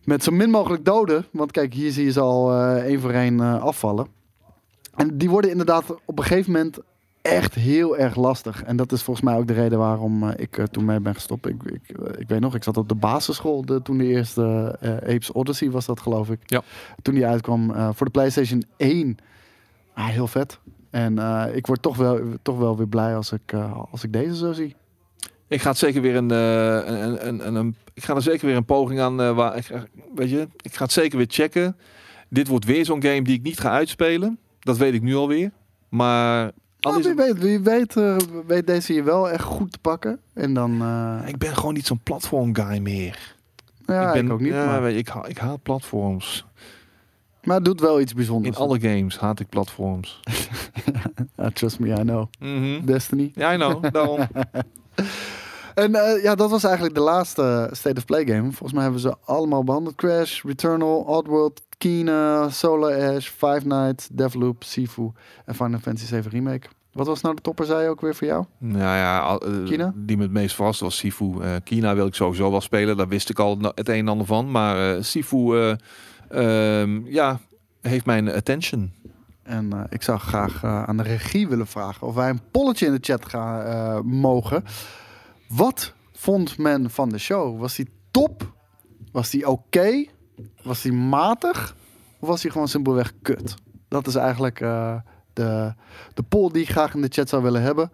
Met 0.04 0.24
zo 0.24 0.32
min 0.32 0.50
mogelijk 0.50 0.86
doden, 0.86 1.26
want 1.32 1.52
kijk, 1.52 1.74
hier 1.74 1.92
zie 1.92 2.06
je 2.06 2.12
ze 2.12 2.20
al 2.20 2.54
één 2.78 3.00
voor 3.00 3.12
één 3.12 3.40
afvallen. 3.62 4.08
En 4.96 5.18
die 5.18 5.30
worden 5.30 5.52
inderdaad 5.52 5.96
op 6.06 6.18
een 6.18 6.24
gegeven 6.26 6.52
moment 6.52 6.80
echt 7.24 7.56
heel 7.56 7.98
erg 7.98 8.16
lastig. 8.16 8.64
En 8.64 8.76
dat 8.76 8.92
is 8.92 9.02
volgens 9.04 9.26
mij 9.26 9.36
ook 9.36 9.48
de 9.48 9.54
reden 9.54 9.78
waarom 9.78 10.30
eh, 10.30 10.34
ik 10.36 10.58
er 10.58 10.70
toen 10.70 10.86
mee 10.86 11.00
ben 11.00 11.14
gestopt. 11.14 11.48
Ik, 11.48 11.64
ik, 11.64 11.98
eh, 11.98 12.20
ik 12.20 12.28
weet 12.28 12.40
nog, 12.40 12.56
ik 12.56 12.64
zat 12.64 12.78
op 12.78 12.90
de 12.90 12.96
basisschool 12.96 13.66
de, 13.66 13.82
toen 13.82 13.98
de 13.98 14.06
eerste 14.06 14.76
eh, 14.80 14.92
Apes 14.92 15.32
Odyssey 15.32 15.72
was 15.72 15.86
dat 15.86 16.00
geloof 16.00 16.30
ik. 16.30 16.40
Ja. 16.46 16.62
Toen 17.02 17.14
die 17.14 17.26
uitkwam 17.26 17.74
voor 17.94 18.06
de 18.06 18.12
PlayStation 18.12 18.64
1. 18.78 19.18
Ah, 19.94 20.08
heel 20.08 20.28
vet. 20.28 20.60
En 20.90 21.18
ik 21.56 21.68
word 21.68 21.82
toch 21.82 21.98
wel, 21.98 22.20
toch 22.42 22.58
wel 22.58 22.78
weer 22.78 22.88
blij 22.88 23.16
als 23.16 23.32
ik, 23.32 23.54
als 23.92 24.04
ik 24.04 24.14
deze 24.14 24.36
zo 24.36 24.52
zie. 24.52 24.76
Ik 25.48 25.62
ga 25.62 25.70
het 25.70 25.78
zeker 25.78 26.02
weer 26.02 26.16
een, 26.16 26.30
een, 26.30 27.28
een, 27.28 27.56
een, 27.56 27.76
ik 27.94 28.04
ga 28.04 28.16
er 28.16 28.22
zeker 28.22 28.46
weer 28.48 28.56
een 28.56 28.66
poging 28.66 29.00
aan. 29.00 29.36
waar 29.36 29.58
ik, 29.58 29.72
weet 30.16 30.30
je, 30.30 30.48
ik 30.62 30.76
ga 30.76 30.84
het 30.84 30.94
zeker 30.94 31.18
weer 31.18 31.28
checken. 31.30 31.78
Dit 32.30 32.48
wordt 32.48 32.66
weer 32.66 32.86
zo'n 32.86 33.04
game 33.04 33.22
die 33.22 33.36
ik 33.36 33.44
niet 33.44 33.60
ga 33.60 33.70
uitspelen. 33.70 34.40
Dat 34.60 34.78
weet 34.78 34.94
ik 34.94 35.02
nu 35.02 35.16
alweer. 35.16 35.52
Maar 35.90 36.52
Nou, 36.84 37.04
wie 37.04 37.14
weet, 37.14 37.38
wie 37.38 37.60
weet, 37.60 37.98
eh, 37.98 38.16
weet 38.48 38.68
deze 38.68 38.92
hier 38.94 39.04
wel 39.04 39.30
echt 39.30 39.44
goed 39.44 39.72
te 39.72 39.80
pakken. 39.80 40.20
En 40.34 40.54
dan, 40.54 40.82
eh, 40.82 41.28
ik 41.28 41.38
ben 41.38 41.56
gewoon 41.56 41.74
niet 41.74 41.86
zo'n 41.88 42.00
platform 42.04 42.56
guy 42.56 42.78
meer. 42.78 43.36
ja, 43.86 44.08
ik, 44.08 44.14
ben, 44.14 44.32
ook 44.32 44.40
niet. 44.40 44.54
Ja, 44.54 44.66
maar, 44.66 44.82
weet 44.82 44.94
je, 44.94 45.00
ik, 45.00 45.08
ha- 45.08 45.26
ik 45.26 45.38
haat 45.38 45.64
platforms. 45.64 46.46
maar 47.44 47.56
het 47.56 47.66
doet 47.66 47.80
wel 47.80 48.00
iets 48.02 48.14
bijzonders. 48.14 48.58
In 48.58 48.64
alle 48.64 48.80
games 48.80 49.18
haat 49.18 49.40
ik 49.40 49.50
platforms. 49.50 50.20
Trust 51.54 51.80
me, 51.80 51.88
I 51.90 51.94
know. 52.02 52.26
Mhm. 52.40 52.86
Destiny. 52.86 53.32
Ja, 53.36 53.54
I 53.54 53.56
know. 53.58 53.92
Daarom. 53.92 54.20
En 55.74 55.96
eh, 55.96 56.24
ja, 56.24 56.36
dat 56.36 56.50
was 56.50 56.64
eigenlijk 56.64 56.96
de 56.96 57.02
laatste 57.02 57.70
State 57.72 57.98
of 57.98 58.06
Play 58.06 58.26
game. 58.26 58.42
Volgens 58.44 58.74
mij 58.74 58.84
hebben 58.84 59.02
ze 59.02 59.16
allemaal 59.26 59.64
behandeld. 59.64 59.96
Crash, 59.96 60.44
Returnal, 60.44 60.98
Oddworld, 61.00 61.62
Kena, 61.88 62.50
Solar 62.50 63.16
Ash, 63.16 63.28
Five 63.30 63.62
Nights, 63.66 64.08
Deathloop, 64.12 64.64
Sifu 64.64 65.12
en 65.46 65.56
Final 65.56 65.80
Fantasy 65.80 66.06
7 66.06 66.32
Remake. 66.32 66.68
Wat 66.92 67.08
was 67.08 67.22
nou 67.22 67.36
de 67.36 67.42
topper, 67.42 67.66
zei 67.66 67.84
je 67.84 67.90
ook 67.90 68.02
weer 68.02 68.16
voor 68.16 68.28
jou? 68.28 68.46
Nou 68.58 68.80
ja, 68.82 69.20
al- 69.20 69.40
eh, 69.42 69.64
Kina? 69.66 69.94
die 69.96 70.18
me 70.18 70.24
het 70.24 70.32
meest 70.32 70.56
verraste 70.56 70.84
was 70.84 70.98
Sifu. 70.98 71.42
Eh, 71.42 71.56
Kina 71.64 71.96
wil 71.96 72.08
ik 72.08 72.14
sowieso 72.16 72.52
wel 72.52 72.62
spelen. 72.62 72.98
Daar 72.98 73.08
wist 73.08 73.30
ik 73.30 73.40
al 73.40 73.58
het 73.76 73.90
een 73.90 73.96
en 73.96 74.08
ander 74.08 74.26
van. 74.26 74.52
Maar 74.52 74.96
eh, 74.96 75.02
Sifu, 75.04 75.38
eh, 75.58 75.76
ehm, 76.82 77.06
ja, 77.06 77.40
heeft 77.82 78.06
mijn 78.06 78.30
attention. 78.32 78.92
En 79.44 79.88
ik 79.90 80.02
zou 80.02 80.20
graag 80.20 80.64
aan 80.64 80.98
de 80.98 81.04
regie 81.04 81.48
willen 81.48 81.68
vragen 81.68 82.08
of 82.08 82.16
wij 82.16 82.30
een 82.30 82.42
polletje 82.52 82.86
in 82.86 82.92
de 82.92 83.00
chat 83.02 83.26
gaan 83.30 84.06
mogen. 84.08 84.64
Wat 85.48 85.94
vond 86.14 86.58
men 86.58 86.90
van 86.90 87.10
de 87.10 87.18
show? 87.18 87.60
Was 87.60 87.76
die 87.76 87.90
top? 88.12 88.54
Was 89.12 89.30
die 89.30 89.50
oké? 89.50 90.06
Was 90.64 90.82
die 90.82 90.94
matig? 90.94 91.76
Of 92.20 92.28
was 92.28 92.42
die 92.42 92.52
gewoon 92.52 92.68
simpelweg 92.68 93.14
kut? 93.22 93.56
Dat 93.94 94.08
is 94.08 94.16
eigenlijk 94.16 94.62
eh, 94.62 94.96
de, 95.34 95.74
de 96.14 96.24
poll 96.24 96.52
die 96.52 96.62
ik 96.62 96.70
graag 96.70 96.94
in 96.94 97.02
de 97.02 97.08
chat 97.12 97.30
zou 97.30 97.44
willen 97.44 97.62
hebben. 97.62 97.92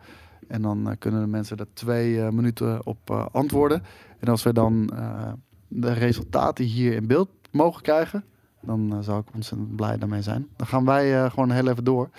En 0.47 0.61
dan 0.61 0.89
eh, 0.89 0.95
kunnen 0.99 1.21
de 1.21 1.27
mensen 1.27 1.57
er 1.57 1.73
twee 1.73 2.21
eh, 2.21 2.29
minuten 2.29 2.85
op 2.85 3.29
antwoorden. 3.31 3.83
En 4.19 4.27
als 4.27 4.43
we 4.43 4.53
dan 4.53 4.89
de 5.67 5.93
resultaten 5.93 6.65
hier 6.65 6.93
in 6.93 7.07
beeld 7.07 7.29
mogen 7.51 7.81
krijgen, 7.81 8.23
dan 8.61 9.03
zou 9.03 9.19
ik 9.19 9.33
ontzettend 9.33 9.75
blij 9.75 9.97
daarmee 9.97 10.21
zijn. 10.21 10.47
Dan 10.55 10.67
gaan 10.67 10.85
wij 10.85 11.29
gewoon 11.29 11.51
heel 11.51 11.67
even 11.67 11.83
door. 11.83 12.09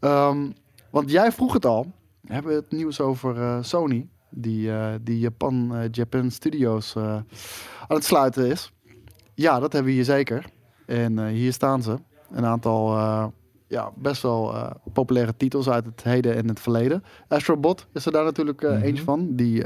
Ehm, 0.00 0.50
want 0.90 1.10
jij 1.10 1.32
vroeg 1.32 1.52
het 1.52 1.66
al. 1.66 1.92
We 2.20 2.32
hebben 2.32 2.54
het 2.54 2.70
nieuws 2.70 3.00
over 3.00 3.64
Sony. 3.64 4.08
Die, 4.30 4.70
die 5.02 5.18
Japan, 5.18 5.88
Japan 5.90 6.30
Studios 6.30 6.96
aan 6.96 7.24
het 7.88 8.04
sluiten 8.04 8.50
is. 8.50 8.72
Ja, 9.34 9.60
dat 9.60 9.72
hebben 9.72 9.90
we 9.90 9.96
hier 9.96 10.04
zeker. 10.04 10.44
En 10.86 11.18
eh, 11.18 11.26
hier 11.26 11.52
staan 11.52 11.82
ze. 11.82 11.96
Een 12.32 12.44
aantal 12.44 12.96
eh, 12.96 13.26
ja, 13.68 13.92
best 13.96 14.22
wel 14.22 14.54
eh, 14.54 14.70
populaire 14.92 15.34
titels 15.36 15.68
uit 15.68 15.84
het 15.86 16.02
heden 16.02 16.36
en 16.36 16.48
het 16.48 16.60
verleden. 16.60 17.04
Astrobot 17.28 17.86
is 17.92 18.06
er 18.06 18.12
daar 18.12 18.24
natuurlijk 18.24 18.62
Mhm. 18.62 18.82
eentje 18.82 19.04
van. 19.04 19.28
Die 19.36 19.64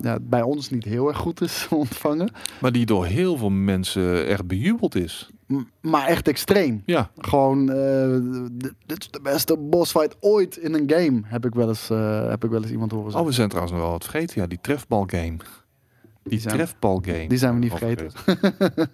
ja, 0.00 0.18
bij 0.22 0.42
ons 0.42 0.70
niet 0.70 0.84
heel 0.84 1.08
erg 1.08 1.16
goed 1.18 1.40
is 1.40 1.66
ontvangen. 1.70 2.30
Maar 2.60 2.72
die 2.72 2.86
door 2.86 3.06
heel 3.06 3.36
veel 3.36 3.50
mensen 3.50 4.26
echt 4.26 4.46
bejubeld 4.46 4.94
is. 4.94 5.30
M- 5.46 5.60
maar 5.80 6.06
echt 6.06 6.28
extreem. 6.28 6.82
Ja, 6.86 7.10
Gewoon, 7.18 7.66
dit 8.86 8.98
is 9.00 9.10
de 9.10 9.20
beste 9.22 9.56
bossfight 9.58 10.16
ooit 10.20 10.56
in 10.56 10.74
een 10.74 10.90
game. 10.90 11.20
Heb 11.24 11.44
ik 11.46 11.54
wel 11.54 11.68
eens, 11.68 11.88
heb 12.28 12.44
ik 12.44 12.50
wel 12.50 12.62
eens 12.62 12.70
iemand 12.70 12.90
horen 12.90 13.06
oh, 13.06 13.10
zeggen. 13.12 13.28
we 13.30 13.34
zijn 13.36 13.48
trouwens 13.48 13.74
nog 13.74 13.82
wel 13.84 13.92
wat 13.92 14.04
vergeten. 14.04 14.40
Ja, 14.40 14.46
die 14.46 14.58
trefbal 14.60 15.04
game. 15.06 15.36
Die, 16.22 16.40
trefbal 16.40 17.02
game. 17.04 17.28
die 17.28 17.38
zijn 17.38 17.54
we 17.54 17.58
niet 17.60 17.70
vergeten. 17.72 18.10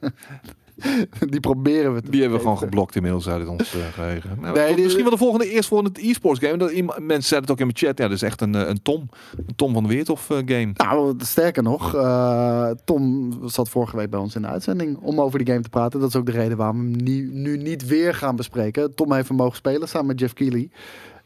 die 1.30 1.40
proberen 1.40 1.94
we 1.94 2.02
te 2.02 2.10
Die 2.10 2.20
hebben 2.20 2.38
we 2.38 2.44
gewoon 2.44 2.58
geblokt 2.58 2.96
inmiddels 2.96 3.28
uit 3.28 3.46
ons 3.48 3.74
eh, 3.74 3.80
geheugen. 3.92 4.30
Nou, 4.40 4.54
Nee, 4.56 4.74
die- 4.74 4.82
Misschien 4.82 5.02
wel 5.04 5.12
de 5.12 5.18
volgende, 5.18 5.50
eerst 5.50 5.68
voor 5.68 5.84
het 5.84 5.98
e-sports 5.98 6.40
game. 6.40 6.56
Dat 6.56 6.70
iemand, 6.70 6.98
mensen 6.98 7.28
zeiden 7.28 7.40
het 7.40 7.50
ook 7.50 7.66
in 7.66 7.72
mijn 7.74 7.86
chat. 7.86 7.98
Ja, 7.98 8.04
dat 8.08 8.16
is 8.16 8.22
echt 8.22 8.40
een, 8.40 8.54
eh, 8.54 8.68
een 8.68 8.82
Tom. 8.82 9.08
Een 9.46 9.54
Tom 9.56 9.72
van 9.72 9.82
de 9.82 9.88
Weertof 9.88 10.30
eh, 10.30 10.36
game. 10.36 10.70
Nou, 10.74 11.14
sterker 11.18 11.62
nog, 11.62 11.94
eh, 11.94 12.70
Tom 12.84 13.32
zat 13.48 13.68
vorige 13.68 13.96
week 13.96 14.10
bij 14.10 14.20
ons 14.20 14.34
in 14.34 14.42
de 14.42 14.48
uitzending 14.48 14.96
om 14.98 15.20
over 15.20 15.38
die 15.38 15.46
game 15.48 15.60
te 15.62 15.68
praten. 15.68 16.00
Dat 16.00 16.08
is 16.08 16.16
ook 16.16 16.26
de 16.26 16.32
reden 16.32 16.56
waarom 16.56 16.76
we 16.80 16.90
hem 16.92 17.02
nu, 17.02 17.30
nu 17.32 17.56
niet 17.56 17.86
weer 17.86 18.14
gaan 18.14 18.36
bespreken. 18.36 18.94
Tom 18.94 19.12
heeft 19.12 19.28
hem 19.28 19.36
mogen 19.36 19.56
spelen 19.56 19.88
samen 19.88 20.06
met 20.06 20.20
Jeff 20.20 20.32
Keighley. 20.32 20.70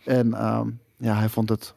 En 0.04 0.34
ehm, 0.34 0.68
ja, 0.96 1.16
hij 1.18 1.28
vond 1.28 1.48
het 1.48 1.74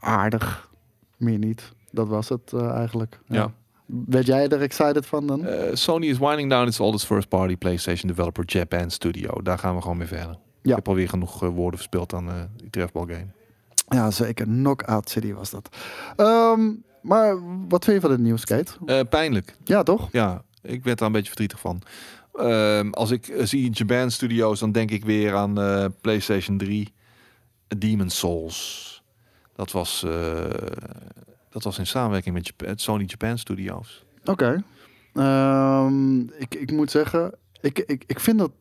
aardig. 0.00 0.70
Meer 1.16 1.38
niet. 1.38 1.72
Dat 1.90 2.08
was 2.08 2.28
het 2.28 2.52
eh, 2.52 2.70
eigenlijk. 2.70 3.20
Ja. 3.26 3.52
Werd 3.86 4.26
jij 4.26 4.48
er 4.48 4.60
excited 4.60 5.06
van 5.06 5.26
dan? 5.26 5.46
Eh, 5.46 5.74
Sony 5.74 6.06
is 6.06 6.18
winding 6.18 6.50
down 6.50 6.66
its 6.66 6.80
oldest 6.80 7.06
first 7.06 7.28
party 7.28 7.56
PlayStation 7.56 8.08
developer 8.08 8.44
Japan 8.46 8.90
Studio. 8.90 9.42
Daar 9.42 9.58
gaan 9.58 9.74
we 9.74 9.82
gewoon 9.82 9.96
mee 9.96 10.06
verder. 10.06 10.38
Ja. 10.62 10.70
Ik 10.70 10.76
heb 10.76 10.88
alweer 10.88 11.08
genoeg 11.08 11.42
eh, 11.42 11.48
woorden 11.48 11.78
verspeeld 11.78 12.12
aan 12.14 12.28
eh, 12.28 12.34
die 12.56 12.70
trefbal 12.70 13.06
game. 13.06 13.26
Ja, 13.88 14.10
zeker. 14.10 14.46
Knockout 14.46 15.10
City 15.10 15.32
was 15.32 15.50
dat. 15.50 15.68
Ehm, 16.16 16.70
maar 17.02 17.38
wat 17.68 17.84
vind 17.84 17.96
je 17.96 18.02
van 18.02 18.10
het 18.10 18.20
nieuws, 18.20 18.44
Kate? 18.44 18.72
Eh, 18.86 19.00
pijnlijk. 19.10 19.56
Ja, 19.64 19.82
toch? 19.82 20.08
Ja, 20.12 20.42
ik 20.62 20.84
werd 20.84 20.98
daar 20.98 21.06
een 21.06 21.12
beetje 21.12 21.28
verdrietig 21.28 21.60
van. 21.60 21.82
Ehm, 22.34 22.90
als 22.90 23.10
ik 23.10 23.34
zie 23.38 23.70
Japan 23.70 24.10
Studios, 24.10 24.60
dan 24.60 24.72
denk 24.72 24.90
ik 24.90 25.04
weer 25.04 25.34
aan 25.34 25.60
eh, 25.60 25.84
PlayStation 26.00 26.58
3, 26.58 26.92
Demon 27.78 28.10
Souls. 28.10 29.02
Dat 29.54 29.72
was, 29.72 30.02
eh, 30.02 30.44
dat 31.64 31.72
was 31.72 31.78
in 31.78 31.86
samenwerking 31.86 32.34
met 32.34 32.46
Jap- 32.46 32.78
Sony 32.80 33.04
Japan 33.06 33.38
Studios. 33.38 34.04
Oké. 34.24 34.62
Ehm, 35.14 36.20
ik, 36.20 36.54
ik 36.54 36.72
moet 36.72 36.90
zeggen, 36.90 37.34
ik, 37.60 37.78
ik, 37.78 38.04
ik 38.06 38.20
vind 38.20 38.38
dat 38.38 38.52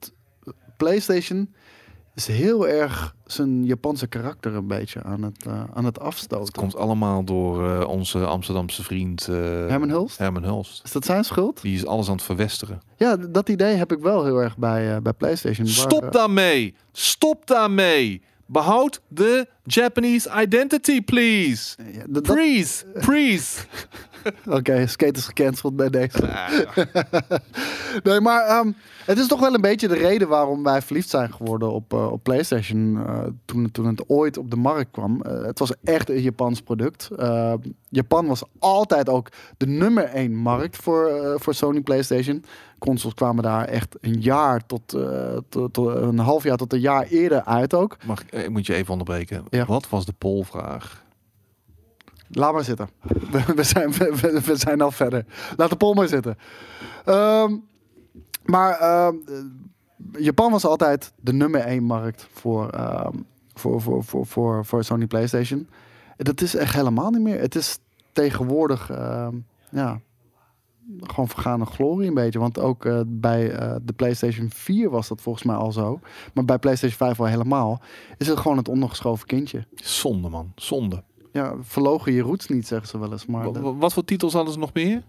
PlayStation 0.78 1.54
is 2.16 2.28
heel 2.28 2.68
erg 2.68 3.16
zijn 3.26 3.66
Japanse 3.66 4.08
karakter 4.08 4.54
een 4.56 4.68
beetje 4.68 5.04
aan 5.04 5.22
het, 5.24 5.46
eh, 5.46 5.64
aan 5.74 5.86
het 5.86 6.00
afstoten. 6.00 6.54
komt 6.54 6.76
allemaal 6.76 7.24
door 7.24 7.70
eh, 7.70 7.88
onze 7.88 8.26
Amsterdamse 8.26 8.84
vriend 8.84 9.28
eh, 9.28 9.36
Herman 9.68 9.90
Hulst? 9.90 10.18
Herman 10.18 10.44
Hulst. 10.44 10.84
Is 10.84 10.92
dat 10.92 11.06
zijn 11.06 11.24
schuld? 11.24 11.62
Die 11.62 11.76
is 11.76 11.86
alles 11.86 12.08
aan 12.08 12.16
het 12.16 12.24
verwesteren. 12.24 12.82
Ja, 12.96 13.16
dat 13.18 13.50
idee 13.50 13.76
heb 13.76 13.92
ik 13.92 14.00
wel 14.00 14.24
heel 14.26 14.38
erg 14.38 14.58
bij, 14.58 14.96
eh, 14.96 15.02
bij 15.02 15.14
PlayStation. 15.14 15.68
Stop 15.68 16.04
eh, 16.04 16.12
daarmee! 16.12 16.76
Stop 16.92 17.48
daarmee! 17.48 18.22
Behoud 18.46 19.02
de 19.08 19.48
Japanese 19.68 20.30
identity, 20.42 21.02
please! 21.02 21.76
ja, 21.92 22.04
dat- 22.08 22.24
Please! 22.24 22.86
Please! 23.00 23.60
Oké, 24.58 24.88
skate 24.88 25.18
is 25.20 25.26
gecanceld 25.26 25.76
bij 25.76 25.90
deze. 25.90 26.30
nee, 28.04 28.20
maar 28.22 28.46
ehm, 28.46 28.72
het 29.06 29.18
is 29.18 29.28
toch 29.28 29.40
wel 29.40 29.54
een 29.54 29.62
beetje 29.62 29.88
de 29.88 29.96
reden 29.96 30.28
waarom 30.28 30.64
wij 30.64 30.82
verliefd 30.82 31.10
zijn 31.10 31.34
geworden 31.34 31.72
op, 31.72 31.94
eh, 31.94 32.12
op 32.12 32.24
PlayStation 32.24 32.98
eh, 33.08 33.20
toen, 33.46 33.72
toen 33.72 33.86
het 33.86 34.10
ooit 34.10 34.38
op 34.38 34.50
de 34.50 34.56
markt 34.56 34.92
kwam. 34.92 35.22
Eh, 35.22 35.42
het 35.46 35.60
was 35.60 35.72
echt 35.84 36.10
een 36.10 36.22
Japans 36.22 36.62
product. 36.62 37.10
Japan 37.90 38.28
was 38.28 38.44
altijd 38.60 39.10
ook 39.10 39.30
de 39.58 39.68
nummer 39.68 40.04
één 40.04 40.34
markt 40.36 40.78
voor, 40.78 41.36
voor 41.40 41.54
Sony 41.54 41.82
PlayStation. 41.82 42.44
Consoles 42.80 43.16
kwamen 43.16 43.44
daar 43.44 43.66
echt 43.66 43.96
een 44.02 44.22
jaar 44.22 44.66
tot, 44.66 44.94
eh, 44.94 45.38
tot, 45.50 45.74
tot 45.74 45.96
een 45.96 46.18
half 46.20 46.44
jaar 46.44 46.58
tot 46.58 46.74
een 46.74 46.80
jaar 46.80 47.04
eerder 47.04 47.44
uit 47.44 47.74
ook. 47.74 47.98
Mag 48.06 48.22
ik, 48.22 48.32
ik 48.32 48.50
moet 48.50 48.66
je 48.66 48.74
even 48.74 48.92
onderbreken. 48.92 49.44
Ja. 49.58 49.66
Wat 49.66 49.90
was 49.90 50.06
de 50.06 50.14
polvraag? 50.18 51.06
Laat 52.30 52.54
maar 52.54 52.64
zitten. 52.64 52.90
We, 53.32 53.44
we 53.56 53.64
zijn, 53.64 53.92
we, 53.92 54.56
zijn 54.56 54.82
al 54.82 54.92
verder. 54.92 55.26
Laat 55.56 55.70
de 55.70 55.76
pol 55.76 55.94
maar 55.94 56.08
zitten. 56.08 56.38
Ehm, 57.06 57.58
maar 58.46 58.80
ehm, 58.80 59.16
eh, 59.26 60.24
Japan 60.24 60.52
was 60.52 60.66
altijd 60.66 61.14
de 61.16 61.34
nummer 61.34 61.62
één 61.62 61.84
markt 61.84 62.28
voor, 62.32 62.70
ehm, 62.70 63.18
voor, 63.54 63.82
voor, 63.82 64.04
voor, 64.04 64.26
voor, 64.26 64.66
voor 64.66 64.84
Sony 64.84 65.08
PlayStation. 65.08 65.70
Dat 66.18 66.42
is 66.42 66.56
echt 66.56 66.74
helemaal 66.74 67.10
niet 67.10 67.22
meer. 67.22 67.40
Het 67.40 67.56
is 67.56 67.80
tegenwoordig 68.12 68.88
ja, 69.70 70.00
gewoon 71.02 71.28
vergane 71.28 71.66
glorie 71.66 72.08
een 72.08 72.14
beetje. 72.14 72.40
Want 72.40 72.60
ook 72.60 72.86
eh, 72.86 73.00
bij 73.08 73.52
eh, 73.52 73.76
de 73.84 73.94
PlayStation 73.94 74.50
4 74.54 74.90
was 74.90 75.08
dat 75.08 75.22
volgens 75.22 75.44
mij 75.46 75.56
al 75.56 75.72
zo. 75.72 76.00
Maar 76.34 76.46
bij 76.46 76.58
PlayStation 76.60 76.98
5 76.98 77.18
wel 77.18 77.28
helemaal. 77.28 77.82
Is 78.18 78.28
het 78.28 78.40
gewoon 78.40 78.58
het 78.58 78.68
ondergeschoven 78.70 79.28
kindje. 79.28 79.66
Zonde, 79.76 80.30
man. 80.30 80.52
Zonde. 80.56 81.04
Ja, 81.32 81.54
verlogen 81.62 82.14
je 82.14 82.22
roots 82.22 82.48
niet, 82.48 82.68
zeggen 82.68 82.88
ze 82.88 83.00
wel 83.00 83.12
eens. 83.12 83.26
Maar 83.26 83.52
de- 83.54 83.74
wat 83.78 83.94
voor 83.94 84.04
titels 84.06 84.34
hadden 84.34 84.54
ze 84.54 84.60
nog 84.60 84.74
meer? 84.74 85.04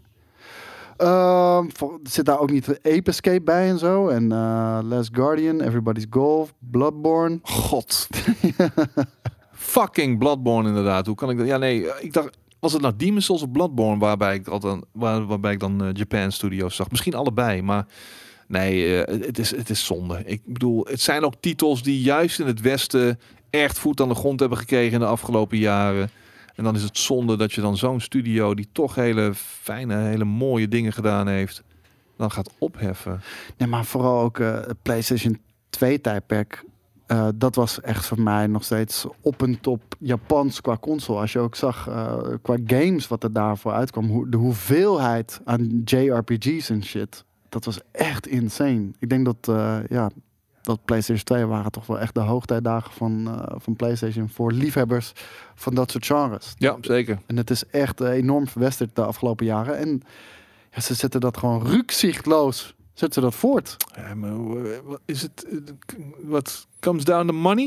Vol- 1.73 1.99
zit 2.03 2.25
daar 2.25 2.39
ook 2.41 2.51
niet 2.51 2.69
Ape 2.69 3.03
Escape 3.11 3.43
bij 3.43 3.69
en 3.69 3.79
zo? 3.79 4.09
En 4.09 4.33
eh 4.33 4.79
Last 4.83 5.11
Guardian, 5.13 5.61
Everybody's 5.61 6.07
Golf, 6.11 6.55
Bloodborne. 6.59 7.39
God. 7.43 8.09
Fucking 9.53 10.19
Bloodborne 10.19 10.69
inderdaad. 10.69 11.07
Hoe 11.07 11.15
kan 11.15 11.31
ik 11.31 11.39
dat? 11.39 11.47
Ja, 11.47 11.57
nee. 11.57 11.87
Ik 12.01 12.13
dacht, 12.13 12.39
was 12.61 12.73
het 12.73 12.83
nou 12.83 12.97
Demon's 12.97 13.25
Souls 13.25 13.43
of 13.43 13.51
Bloodborne 13.51 13.99
waarbij 13.99 14.35
ik, 14.35 14.47
waar, 14.93 15.27
waarbij 15.27 15.53
ik 15.53 15.61
dan 15.61 15.85
eh, 15.85 15.89
Japan 15.93 16.33
Studios 16.33 16.77
zag? 16.77 16.91
Misschien 16.91 17.15
allebei, 17.15 17.63
maar 17.63 17.87
nee, 18.47 19.03
eh, 19.03 19.21
het, 19.27 19.39
is, 19.39 19.51
het 19.51 19.71
is 19.71 19.85
zonde. 19.87 20.23
Ik 20.25 20.43
bedoel, 20.45 20.87
het 20.87 21.01
zijn 21.01 21.25
ook 21.25 21.35
titels 21.41 21.83
die 21.83 22.01
juist 22.01 22.41
in 22.41 22.47
het 22.47 22.61
Westen 22.61 23.21
echt 23.51 23.79
voet 23.79 24.01
aan 24.01 24.09
de 24.09 24.15
grond 24.15 24.41
hebben 24.41 24.59
gekregen 24.59 24.93
in 24.93 25.01
de 25.01 25.07
afgelopen 25.07 25.59
jaren. 25.59 26.11
En 26.55 26.65
dan 26.65 26.75
is 26.75 26.83
het 26.83 26.99
zonde 26.99 27.37
dat 27.37 27.53
je 27.53 27.61
dan 27.61 27.77
zo'n 27.77 28.01
studio 28.01 28.55
die 28.55 28.69
toch 28.73 28.95
hele 28.95 29.33
fijne, 29.35 29.97
hele 29.97 30.25
mooie 30.25 30.69
dingen 30.69 30.93
gedaan 30.93 31.29
heeft, 31.29 31.63
dan 32.17 32.31
gaat 32.31 32.51
opheffen. 32.59 33.21
Nee, 33.57 33.69
maar 33.69 33.85
vooral 33.85 34.21
ook 34.21 34.39
het 34.39 34.83
PlayStation 34.83 35.41
2 35.71 36.01
tijdperk 36.01 36.65
Eh, 37.09 37.29
dat 37.35 37.55
was 37.55 37.81
echt 37.81 38.07
voor 38.07 38.21
mij 38.21 38.47
nog 38.47 38.65
steeds 38.65 39.07
op 39.21 39.43
en 39.43 39.61
top 39.61 39.83
Japans 39.99 40.61
qua 40.61 40.77
console. 40.81 41.21
Als 41.21 41.33
je 41.33 41.39
ook 41.39 41.55
zag 41.55 41.89
eh, 41.89 42.17
qua 42.43 42.57
games 42.67 43.09
wat 43.09 43.23
er 43.23 43.33
daarvoor 43.33 43.73
uitkwam. 43.73 44.09
Hoe, 44.09 44.29
de 44.29 44.37
hoeveelheid 44.37 45.41
aan 45.45 45.83
JRPG's 45.85 46.71
en 46.71 46.85
shit. 46.85 47.25
Dat 47.49 47.65
was 47.65 47.81
echt 47.93 48.27
insane. 48.27 48.91
Ik 48.99 49.09
denk 49.09 49.25
dat, 49.25 49.49
eh, 49.49 49.79
ja, 49.89 50.11
dat 50.63 50.85
PlayStation 50.85 51.25
2 51.25 51.45
waren 51.45 51.71
toch 51.71 51.87
wel 51.87 51.99
echt 51.99 52.15
de 52.15 52.21
hoogtijdagen 52.21 52.93
van, 52.93 53.45
van 53.57 53.77
PlayStation. 53.77 54.29
Voor 54.29 54.53
liefhebbers 54.53 55.13
van 55.55 55.75
dat 55.75 55.91
soort 55.91 56.07
genres. 56.07 56.55
Ja, 56.59 56.77
zeker. 56.81 57.19
En 57.27 57.37
het 57.37 57.51
is 57.51 57.67
echt 57.67 58.01
enorm 58.01 58.49
verwesterd 58.49 58.97
de 58.97 59.05
afgelopen 59.05 59.47
jaren. 59.47 59.77
En 59.77 60.03
ja, 60.71 60.81
ze 60.81 60.95
zetten 60.95 61.21
dat 61.21 61.37
gewoon 61.37 61.67
rukzichtloos. 61.67 62.75
Zetten 62.99 63.13
ze 63.13 63.21
dat 63.29 63.35
voort. 63.35 63.77
Ja, 63.97 64.15
maar 64.15 64.31
eh, 64.65 64.79
is 65.05 65.23
het? 65.23 65.45
eh, 65.51 65.59
Wat 66.23 66.67
comes 66.81 67.05
down 67.05 67.27
to 67.27 67.33
money? 67.33 67.65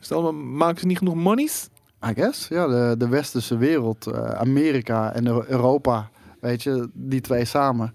Is 0.00 0.08
het 0.08 0.12
allemaal, 0.12 0.32
maken 0.42 0.80
ze 0.80 0.86
niet 0.86 0.98
genoeg 0.98 1.14
monies? 1.14 1.68
I 2.08 2.12
guess. 2.14 2.48
Ja, 2.48 2.66
de, 2.66 2.94
de 2.98 3.08
westerse 3.08 3.56
wereld, 3.56 4.06
eh, 4.06 4.30
Amerika 4.30 5.12
en 5.12 5.26
Eu- 5.26 5.44
Europa, 5.46 6.10
weet 6.40 6.62
je, 6.62 6.88
die 6.92 7.20
twee 7.20 7.44
samen. 7.44 7.94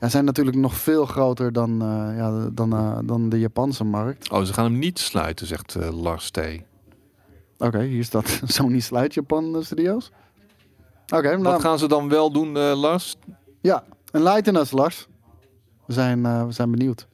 Ja, 0.00 0.08
zijn 0.08 0.24
natuurlijk 0.24 0.56
nog 0.56 0.74
veel 0.76 1.06
groter 1.06 1.52
dan, 1.52 1.76
ja, 2.16 2.48
dan, 2.52 3.02
dan 3.06 3.28
de 3.28 3.38
Japanse 3.38 3.84
markt. 3.84 4.30
Oh, 4.30 4.42
ze 4.42 4.52
gaan 4.52 4.64
hem 4.64 4.78
niet 4.78 4.98
sluiten, 4.98 5.46
zegt 5.46 5.74
Lars 5.92 6.30
T. 6.30 6.38
Oké, 7.58 7.82
hier 7.82 8.04
staat 8.04 8.40
Sony 8.44 8.80
sluit 8.80 9.14
Japan 9.14 9.64
Studios. 9.64 10.10
Oké, 11.14 11.30
nou, 11.30 11.42
Wat 11.42 11.60
gaan 11.60 11.78
ze 11.78 11.88
dan 11.88 12.08
wel 12.08 12.32
doen, 12.32 12.58
Lars? 12.58 13.16
ja, 13.60 13.84
enlighten 14.10 14.56
us, 14.56 14.70
Lars. 14.70 15.08
We 15.90 15.96
zijn, 15.96 16.26
eh, 16.26 16.46
we 16.46 16.52
zijn 16.52 16.70
benieuwd. 16.70 17.08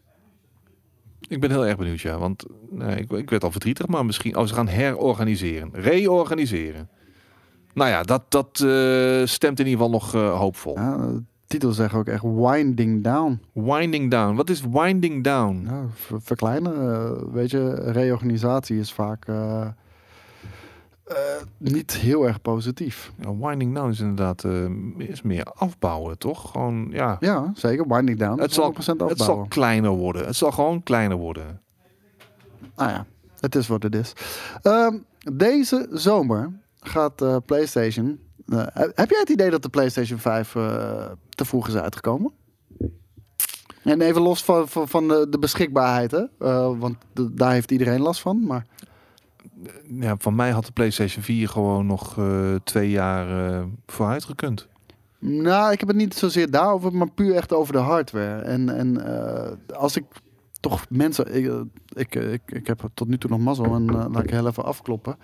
Ik 1.29 1.41
ben 1.41 1.51
heel 1.51 1.67
erg 1.67 1.77
benieuwd, 1.77 2.01
ja. 2.01 2.19
Want 2.19 2.45
nee, 2.71 2.97
ik, 2.97 3.11
ik 3.11 3.31
werd 3.31 3.45
al 3.45 3.51
verdrietig, 3.51 3.87
maar 3.87 4.07
misschien... 4.07 4.37
Oh, 4.37 4.47
ze 4.47 4.55
gaan 4.55 4.69
herorganiseren. 4.69 5.71
Reorganiseren. 5.73 6.89
Nou 7.75 7.91
ja, 7.91 8.03
dat, 8.03 8.23
dat 8.29 8.61
eh, 8.61 9.27
stemt 9.27 9.61
in 9.61 9.67
ieder 9.67 9.83
geval 9.85 9.91
nog 9.91 10.15
eh, 10.15 10.39
hoopvol. 10.39 10.75
Ja, 10.79 10.97
de 10.97 11.23
titel 11.47 11.73
zegt 11.73 11.95
ook 11.95 12.07
echt 12.07 12.23
winding 12.23 13.05
down. 13.05 13.41
Winding 13.53 14.11
down. 14.11 14.35
Wat 14.35 14.51
is 14.51 14.63
winding 14.71 15.25
down? 15.25 15.63
Ja, 15.69 15.85
ver- 15.95 16.23
verkleinen, 16.23 16.93
eh, 16.95 17.11
weet 17.33 17.51
je, 17.51 17.75
reorganisatie 17.75 18.79
is 18.79 18.93
vaak 18.93 19.27
eh, 19.29 19.67
eh, 21.07 21.17
niet 21.59 21.93
heel 21.97 22.27
erg 22.27 22.43
positief. 22.43 23.13
Ja, 23.21 23.37
winding 23.37 23.75
down 23.75 23.91
is 23.91 24.01
inderdaad 24.01 24.45
eh, 24.45 24.65
is 24.99 25.23
meer 25.23 25.45
afbouwen, 25.45 26.19
toch? 26.19 26.51
Gewoon, 26.51 26.89
ja. 26.91 27.17
Ja, 27.21 27.53
zeker. 27.55 27.89
Winding 27.89 28.19
down. 28.19 28.41
Het 28.41 28.53
zal, 28.53 28.73
100% 28.73 28.77
afbouwen. 28.77 29.09
het 29.17 29.23
zal 29.27 29.47
kleiner 29.49 29.91
worden. 29.91 30.27
Het 30.27 30.37
zal 30.37 30.53
gewoon 30.53 30.83
kleiner 30.83 31.17
worden. 31.17 31.61
Nou 32.77 32.91
ja, 32.91 33.07
het 33.41 33.55
is 33.55 33.67
wat 33.69 33.83
het 33.83 33.95
is. 33.95 34.13
Ehm, 34.63 34.97
deze 35.33 35.89
zomer 35.91 36.53
gaat 36.81 37.23
eh, 37.23 37.37
PlayStation. 37.47 38.19
heb 38.95 39.11
jij 39.11 39.21
het 39.21 39.29
idee 39.29 39.51
dat 39.51 39.63
de 39.63 39.69
PlayStation 39.69 40.19
5 40.19 40.55
eh, 40.55 41.05
te 41.29 41.45
vroeg 41.45 41.69
is 41.69 41.77
uitgekomen? 41.77 42.33
En 43.83 44.01
even 44.01 44.23
los 44.23 44.45
van, 44.45 44.69
van, 44.69 44.89
van 44.89 45.09
de, 45.09 45.27
de 45.31 45.39
beschikbaarheid, 45.39 46.11
hè? 46.11 46.25
Want 46.79 46.97
de- 47.13 47.35
daar 47.35 47.53
heeft 47.53 47.71
iedereen 47.71 48.01
last 48.01 48.21
van. 48.21 48.47
Maar 48.47 48.67
Ja, 49.91 50.17
van 50.19 50.35
mij 50.35 50.51
had 50.51 50.65
de 50.67 50.73
PlayStation 50.73 51.23
4 51.23 51.49
gewoon 51.49 51.87
nog 51.87 52.19
eh, 52.19 52.55
twee 52.65 52.91
jaar 52.91 53.51
eh, 53.55 53.65
vooruit 53.87 54.25
gekund. 54.25 54.69
Nou, 55.19 55.73
ik 55.73 55.79
heb 55.79 55.89
het 55.89 55.97
niet 55.97 56.15
zozeer 56.15 56.51
daarover, 56.51 56.95
maar 56.95 57.11
puur 57.11 57.35
echt 57.35 57.53
over 57.53 57.73
de 57.73 57.79
hardware. 57.79 58.41
En, 58.43 58.77
en 58.77 59.07
eh, 59.07 59.77
als 59.77 59.97
ik 59.97 60.05
toch 60.61 60.85
mensen. 60.89 61.35
Ik, 61.35 61.53
ik, 61.93 62.15
ik, 62.15 62.43
ik 62.47 62.67
heb 62.67 62.89
tot 62.95 63.09
nu 63.09 63.19
toe 63.19 63.31
nog 63.31 63.39
mazzel 63.39 63.75
en 63.75 63.85
laat 63.85 64.23
ik 64.23 64.31
heel 64.31 64.47
even 64.47 64.65
afkloppen. 64.65 65.17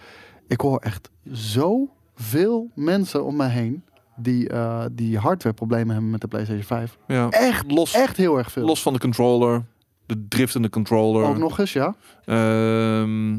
Ik 0.47 0.61
hoor 0.61 0.79
echt 0.79 1.11
zoveel 1.25 2.71
mensen 2.75 3.25
om 3.25 3.37
mij 3.37 3.49
heen 3.49 3.85
die, 4.17 4.49
eh, 4.49 4.85
die 4.93 5.19
hardwareproblemen 5.19 5.93
hebben 5.93 6.11
met 6.11 6.21
de 6.21 6.29
PlayStation 6.29 6.65
5. 6.65 6.99
Ja. 7.07 7.29
Echt, 7.31 7.71
Los, 7.71 7.93
echt 7.95 8.17
heel 8.17 8.39
erg 8.39 8.53
veel. 8.53 8.65
los 8.65 8.83
van 8.83 8.93
de 8.93 8.99
controller, 8.99 9.65
de 10.07 10.27
driftende 10.29 10.69
controller. 10.69 11.25
Ook 11.25 11.39
nog 11.39 11.59
eens, 11.59 11.73
ja. 11.73 11.95
Ehm, 12.25 13.39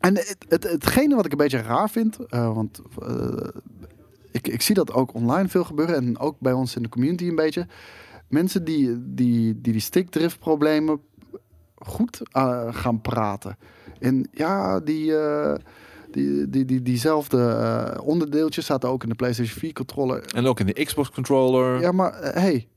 En 0.00 0.16
het, 0.16 0.36
het, 0.48 0.62
hetgene 0.62 1.14
wat 1.14 1.24
ik 1.24 1.32
een 1.32 1.38
beetje 1.38 1.62
raar 1.62 1.90
vind, 1.90 2.26
eh, 2.26 2.54
want 2.54 2.80
eh, 3.02 3.48
ik, 4.30 4.48
ik 4.48 4.62
zie 4.62 4.74
dat 4.74 4.92
ook 4.92 5.14
online 5.14 5.48
veel 5.48 5.64
gebeuren 5.64 5.94
en 5.96 6.18
ook 6.18 6.36
bij 6.38 6.52
ons 6.52 6.76
in 6.76 6.82
de 6.82 6.88
community 6.88 7.28
een 7.28 7.34
beetje. 7.34 7.66
Mensen 8.28 8.64
die 8.64 9.14
die, 9.14 9.60
die, 9.60 9.72
die 9.72 9.80
stickdrift 9.80 10.38
problemen 10.38 11.00
goed 11.74 12.20
eh, 12.32 12.74
gaan 12.74 13.00
praten. 13.00 13.56
En 13.98 14.28
ja, 14.32 14.80
die, 14.80 15.14
die, 16.10 16.50
die, 16.50 16.64
die, 16.64 16.82
diezelfde 16.82 18.00
onderdeeltjes 18.04 18.66
zaten 18.66 18.88
ook 18.88 19.02
in 19.02 19.08
de 19.08 19.14
PlayStation 19.14 19.58
4 19.58 19.72
controller. 19.72 20.24
en 20.34 20.46
ook 20.46 20.60
in 20.60 20.66
de 20.66 20.84
Xbox 20.84 21.10
controller. 21.10 21.80
Ja, 21.80 21.92
maar 21.92 22.14
hey, 22.20 22.68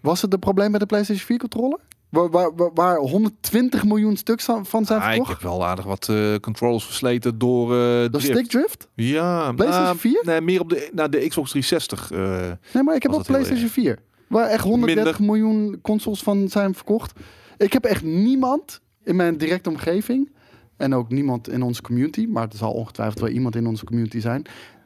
was 0.00 0.22
het 0.22 0.32
een 0.32 0.38
probleem 0.38 0.70
met 0.70 0.80
de 0.80 0.86
PlayStation 0.86 1.26
4 1.26 1.38
controller? 1.38 1.80
Waar, 2.14 2.30
waar, 2.30 2.50
waar- 2.56 2.70
waar 2.74 2.96
120 2.98 3.84
miljoen 3.84 4.16
stuks 4.16 4.44
van 4.62 4.84
zijn 4.84 5.00
Ah, 5.00 5.06
ik 5.08 5.14
verkocht? 5.14 5.28
heb 5.28 5.40
wel 5.50 5.66
aardig 5.66 5.84
wat 5.84 6.08
eh, 6.08 6.34
controllers 6.40 6.84
versleten 6.84 7.38
door 7.38 7.72
eh 7.72 7.78
Door 8.00 8.10
drift. 8.10 8.26
stickdrift? 8.26 8.88
Ja, 8.94 9.52
PlayStation 9.52 9.86
maar- 9.86 9.96
4? 9.96 10.22
Nee, 10.26 10.40
meer 10.40 10.60
op 10.60 10.68
de, 10.68 10.90
naar 10.92 11.10
de 11.10 11.28
Xbox 11.28 11.50
360. 11.50 12.10
eh. 12.10 12.52
Nee, 12.72 12.82
maar 12.82 12.94
ik 12.94 13.02
heb 13.02 13.12
ook 13.12 13.26
PlayStation 13.26 13.68
4. 13.68 13.98
Waar 14.28 14.48
echt 14.48 14.64
130 14.64 15.18
miljoen 15.20 15.78
consoles 15.82 16.22
van 16.22 16.48
zijn 16.48 16.74
verkocht. 16.74 17.12
Ik 17.56 17.72
heb 17.72 17.84
echt 17.84 18.02
niemand 18.02 18.80
in 19.04 19.16
mijn 19.16 19.36
directe 19.38 19.68
omgeving. 19.70 20.32
En 20.76 20.94
ook 20.94 21.08
niemand 21.10 21.48
in 21.48 21.62
onze 21.62 21.82
community. 21.82 22.26
Maar 22.28 22.48
er 22.50 22.56
zal 22.56 22.72
ongetwijfeld 22.72 23.20
wel 23.20 23.28
iemand 23.28 23.56
in 23.56 23.66
onze 23.66 23.84
community 23.84 24.20
zijn. 24.20 24.42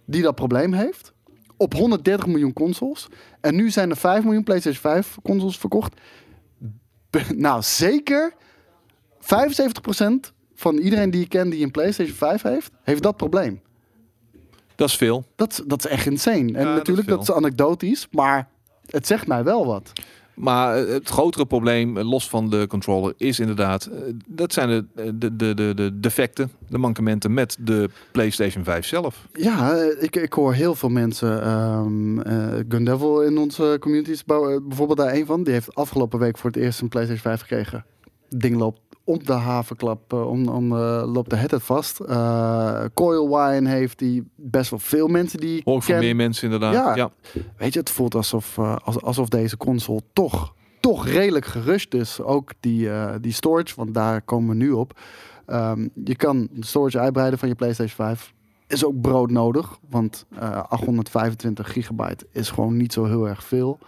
Die 0.07 0.23
dat 0.23 0.35
probleem 0.35 0.73
heeft. 0.73 1.13
Op 1.57 1.75
130 1.75 2.27
miljoen 2.27 2.53
consoles. 2.53 3.07
En 3.41 3.55
nu 3.57 3.71
zijn 3.71 3.91
er 3.91 3.97
5 3.97 4.25
miljoen 4.25 4.45
PlayStation 4.45 4.81
5 4.93 5.17
consoles 5.23 5.59
verkocht. 5.59 6.01
Nou, 7.37 7.63
zeker 7.63 8.33
75% 9.21 10.33
van 10.55 10.77
iedereen 10.77 11.11
die 11.11 11.23
ik 11.23 11.29
ken 11.29 11.51
die 11.51 11.65
een 11.65 11.71
PlayStation 11.71 12.17
5 12.17 12.43
heeft, 12.43 12.71
heeft 12.83 13.03
dat 13.03 13.17
probleem. 13.17 13.61
Dat 14.75 14.89
is 14.89 14.97
veel. 14.97 15.25
Dat, 15.37 15.53
is- 15.53 15.63
dat 15.67 15.85
is 15.85 15.91
echt 15.91 16.07
insane. 16.07 16.37
En 16.39 16.47
Ja, 16.47 16.53
dat 16.63 16.67
is 16.73 16.77
natuurlijk, 16.79 17.09
dat 17.09 17.23
is, 17.23 17.33
anekdotisch, 17.33 18.09
maar 18.11 18.49
het 18.87 19.07
zegt 19.07 19.27
mij 19.27 19.45
wel 19.45 19.67
wat. 19.67 19.93
Maar 20.39 20.77
eh, 20.77 20.93
het 20.93 21.09
grotere 21.09 21.47
probleem, 21.47 21.97
eh, 21.97 22.11
los 22.11 22.29
van 22.29 22.51
de 22.51 22.67
controller, 22.67 23.15
is 23.17 23.41
inderdaad... 23.41 23.85
eh, 23.85 24.01
dat 24.27 24.53
zijn 24.53 24.69
de, 24.69 25.19
de, 25.19 25.37
de, 25.37 25.55
de, 25.55 25.73
de 25.75 26.01
defecten, 26.01 26.51
de 26.69 26.79
mankementen 26.79 27.35
met 27.35 27.57
de 27.61 27.89
PlayStation 28.13 28.65
5 28.65 28.87
zelf. 28.87 29.29
Ja, 29.33 29.75
ik, 30.01 30.17
ik 30.17 30.33
hoor 30.33 30.55
heel 30.55 30.75
veel 30.75 30.89
mensen. 30.89 31.43
ehm 31.43 32.21
eh 32.21 32.37
Gundevil 32.69 33.23
in 33.23 33.39
onze 33.39 33.77
communities, 33.81 34.25
bijvoorbeeld 34.25 34.99
daar 34.99 35.15
een 35.15 35.27
van. 35.27 35.43
Die 35.43 35.53
heeft 35.53 35.75
afgelopen 35.75 36.19
week 36.19 36.39
voor 36.39 36.51
het 36.51 36.59
eerst 36.59 36.81
een 36.81 36.89
PlayStation 36.89 37.31
5 37.33 37.41
gekregen. 37.41 37.85
Ding 38.29 38.57
loopt 38.57 38.81
om 39.09 39.25
de 39.25 39.33
havenklap, 39.33 40.13
eh, 40.13 40.29
om, 40.31 40.49
om, 40.49 40.73
eh, 40.73 41.03
loopt 41.07 41.31
de 41.31 41.37
headset 41.37 41.63
vast. 41.63 42.01
Eh 42.01 42.85
Coil 42.95 43.29
Wine 43.37 43.69
heeft 43.69 43.99
die 43.99 44.29
best 44.35 44.71
wel 44.71 44.79
veel 44.79 45.09
mensen 45.09 45.41
die 45.41 45.61
Hoor 45.65 45.77
ik 45.77 45.83
van 45.83 45.99
meer 45.99 46.17
mensen 46.17 46.45
inderdaad. 46.45 46.73
Ja. 46.73 46.95
Ja. 46.97 47.11
Weet 47.57 47.73
je, 47.73 47.79
het 47.79 47.91
voelt 47.91 48.15
alsof, 48.15 48.59
als- 48.59 49.03
alsof 49.03 49.29
deze 49.29 49.57
console 49.57 50.01
toch, 50.13 50.55
toch 50.81 51.07
redelijk 51.07 51.45
gerust 51.47 51.95
is. 51.95 52.21
Ook 52.21 52.51
die, 52.61 52.89
die 53.21 53.33
storage, 53.33 53.75
want 53.77 53.95
daar 53.95 54.23
komen 54.23 54.49
we 54.49 54.55
nu 54.55 54.71
op. 54.71 54.99
Ehm, 55.47 55.89
je 56.05 56.17
kan 56.17 56.49
de 56.53 56.67
storage 56.67 56.99
uitbreiden 56.99 57.39
van 57.39 57.49
je 57.49 57.55
PlayStation 57.55 57.97
5. 58.07 58.33
Is 58.67 58.85
ook 58.85 59.01
brood 59.01 59.31
nodig, 59.31 59.79
want 59.91 60.27
eh, 60.39 60.63
825 60.69 61.73
gigabyte 61.73 62.27
is 62.33 62.51
gewoon 62.51 62.77
niet 62.77 62.93
zo 62.93 63.05
heel 63.05 63.29
erg 63.29 63.45
veel. 63.45 63.79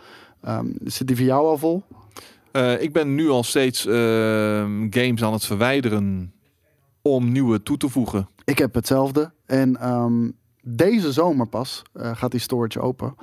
Ehm, 0.43 0.67
zit 0.85 1.07
die 1.07 1.17
voor 1.17 1.25
jou 1.27 1.47
al 1.47 1.59
vol? 1.59 1.83
Eh, 2.53 2.83
ik 2.83 2.93
ben 2.93 3.15
nu 3.15 3.29
al 3.29 3.43
steeds 3.43 3.87
ehm, 3.87 4.87
games 4.91 5.23
aan 5.23 5.33
het 5.33 5.45
verwijderen 5.45 6.33
om 7.03 7.33
nieuwe 7.33 7.63
toe 7.63 7.77
te 7.77 7.89
voegen. 7.89 8.29
Ik 8.45 8.59
heb 8.59 8.75
hetzelfde. 8.75 9.33
En 9.47 9.77
ehm, 9.77 10.31
deze 10.63 11.13
zomer 11.13 11.47
pas 11.47 11.83
eh, 11.93 12.17
gaat 12.17 12.31
die 12.31 12.41
storage 12.41 12.81
open. 12.81 13.15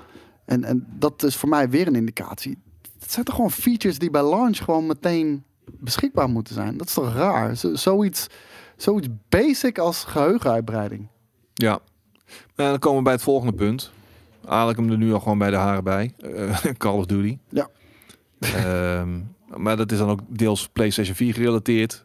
En, 0.45 0.63
en 0.63 0.87
dat 0.99 1.23
is 1.23 1.35
voor 1.35 1.49
mij 1.49 1.69
weer 1.69 1.87
een 1.87 1.95
indicatie. 1.95 2.57
Het 2.99 3.11
zijn 3.11 3.25
toch 3.25 3.35
gewoon 3.35 3.51
features 3.51 3.99
die 3.99 4.09
bij 4.11 4.29
launch 4.29 4.57
gewoon 4.57 4.85
meteen 4.85 5.43
beschikbaar 5.79 6.29
moeten 6.29 6.53
zijn. 6.53 6.77
Dat 6.77 6.87
is 6.87 6.93
toch 6.93 7.13
raar? 7.13 7.55
Zo- 7.55 7.75
zoiets, 7.75 8.27
zoiets 8.75 9.07
basic 9.29 9.77
als 9.77 10.03
geheugenuitbreiding. 10.03 11.07
Ja. 11.53 11.79
En 12.55 12.69
dan 12.69 12.79
komen 12.79 12.97
we 12.97 13.03
bij 13.03 13.13
het 13.13 13.21
volgende 13.21 13.53
punt. 13.53 13.91
Haal 14.45 14.69
ik 14.69 14.75
hem 14.75 14.91
er 14.91 14.97
nu 14.97 15.13
al 15.13 15.19
gewoon 15.19 15.37
bij 15.37 15.49
de 15.49 15.55
haren 15.55 15.83
bij. 15.83 16.13
Eh, 16.17 16.57
Call 16.77 16.97
of 16.97 17.05
Duty. 17.05 17.37
Ja. 17.49 17.67
Ehm, 18.55 19.19
maar 19.55 19.77
dat 19.77 19.91
is 19.91 19.97
dan 19.97 20.09
ook 20.09 20.19
deels 20.27 20.67
PlayStation 20.67 21.15
4 21.15 21.33
gerelateerd. 21.33 22.03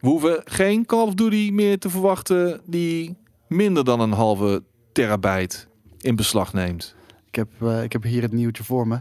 We 0.00 0.08
hoeven 0.08 0.40
geen 0.44 0.86
Call 0.86 1.06
of 1.06 1.14
Duty 1.14 1.50
meer 1.52 1.78
te 1.78 1.90
verwachten 1.90 2.60
die 2.66 3.16
minder 3.48 3.84
dan 3.84 4.00
een 4.00 4.12
halve 4.12 4.62
terabyte 4.92 5.58
in 6.00 6.16
beslag 6.16 6.52
neemt. 6.52 6.94
Ik 7.26 7.34
heb, 7.34 7.48
eh, 7.60 7.82
ik 7.82 7.92
heb 7.92 8.02
hier 8.02 8.22
het 8.22 8.32
nieuwtje 8.32 8.64
voor 8.64 8.86
me. 8.86 9.00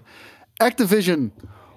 Activision 0.55 1.31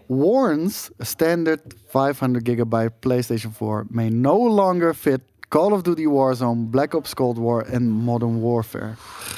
warns 0.07 0.91
a 1.01 1.05
standard 1.05 1.75
500 1.87 2.49
gigabyte 2.49 2.93
PlayStation 3.01 3.53
4 3.53 3.87
may 3.89 4.09
no 4.09 4.55
longer 4.55 4.95
fit 4.95 5.21
Call 5.49 5.73
of 5.73 5.83
Duty 5.83 6.07
Warzone, 6.09 6.65
Black 6.65 6.95
Ops 6.95 7.15
Cold 7.15 7.39
War 7.39 7.63
en 7.63 7.91
Modern 7.91 8.41
Warfare. 8.41 8.95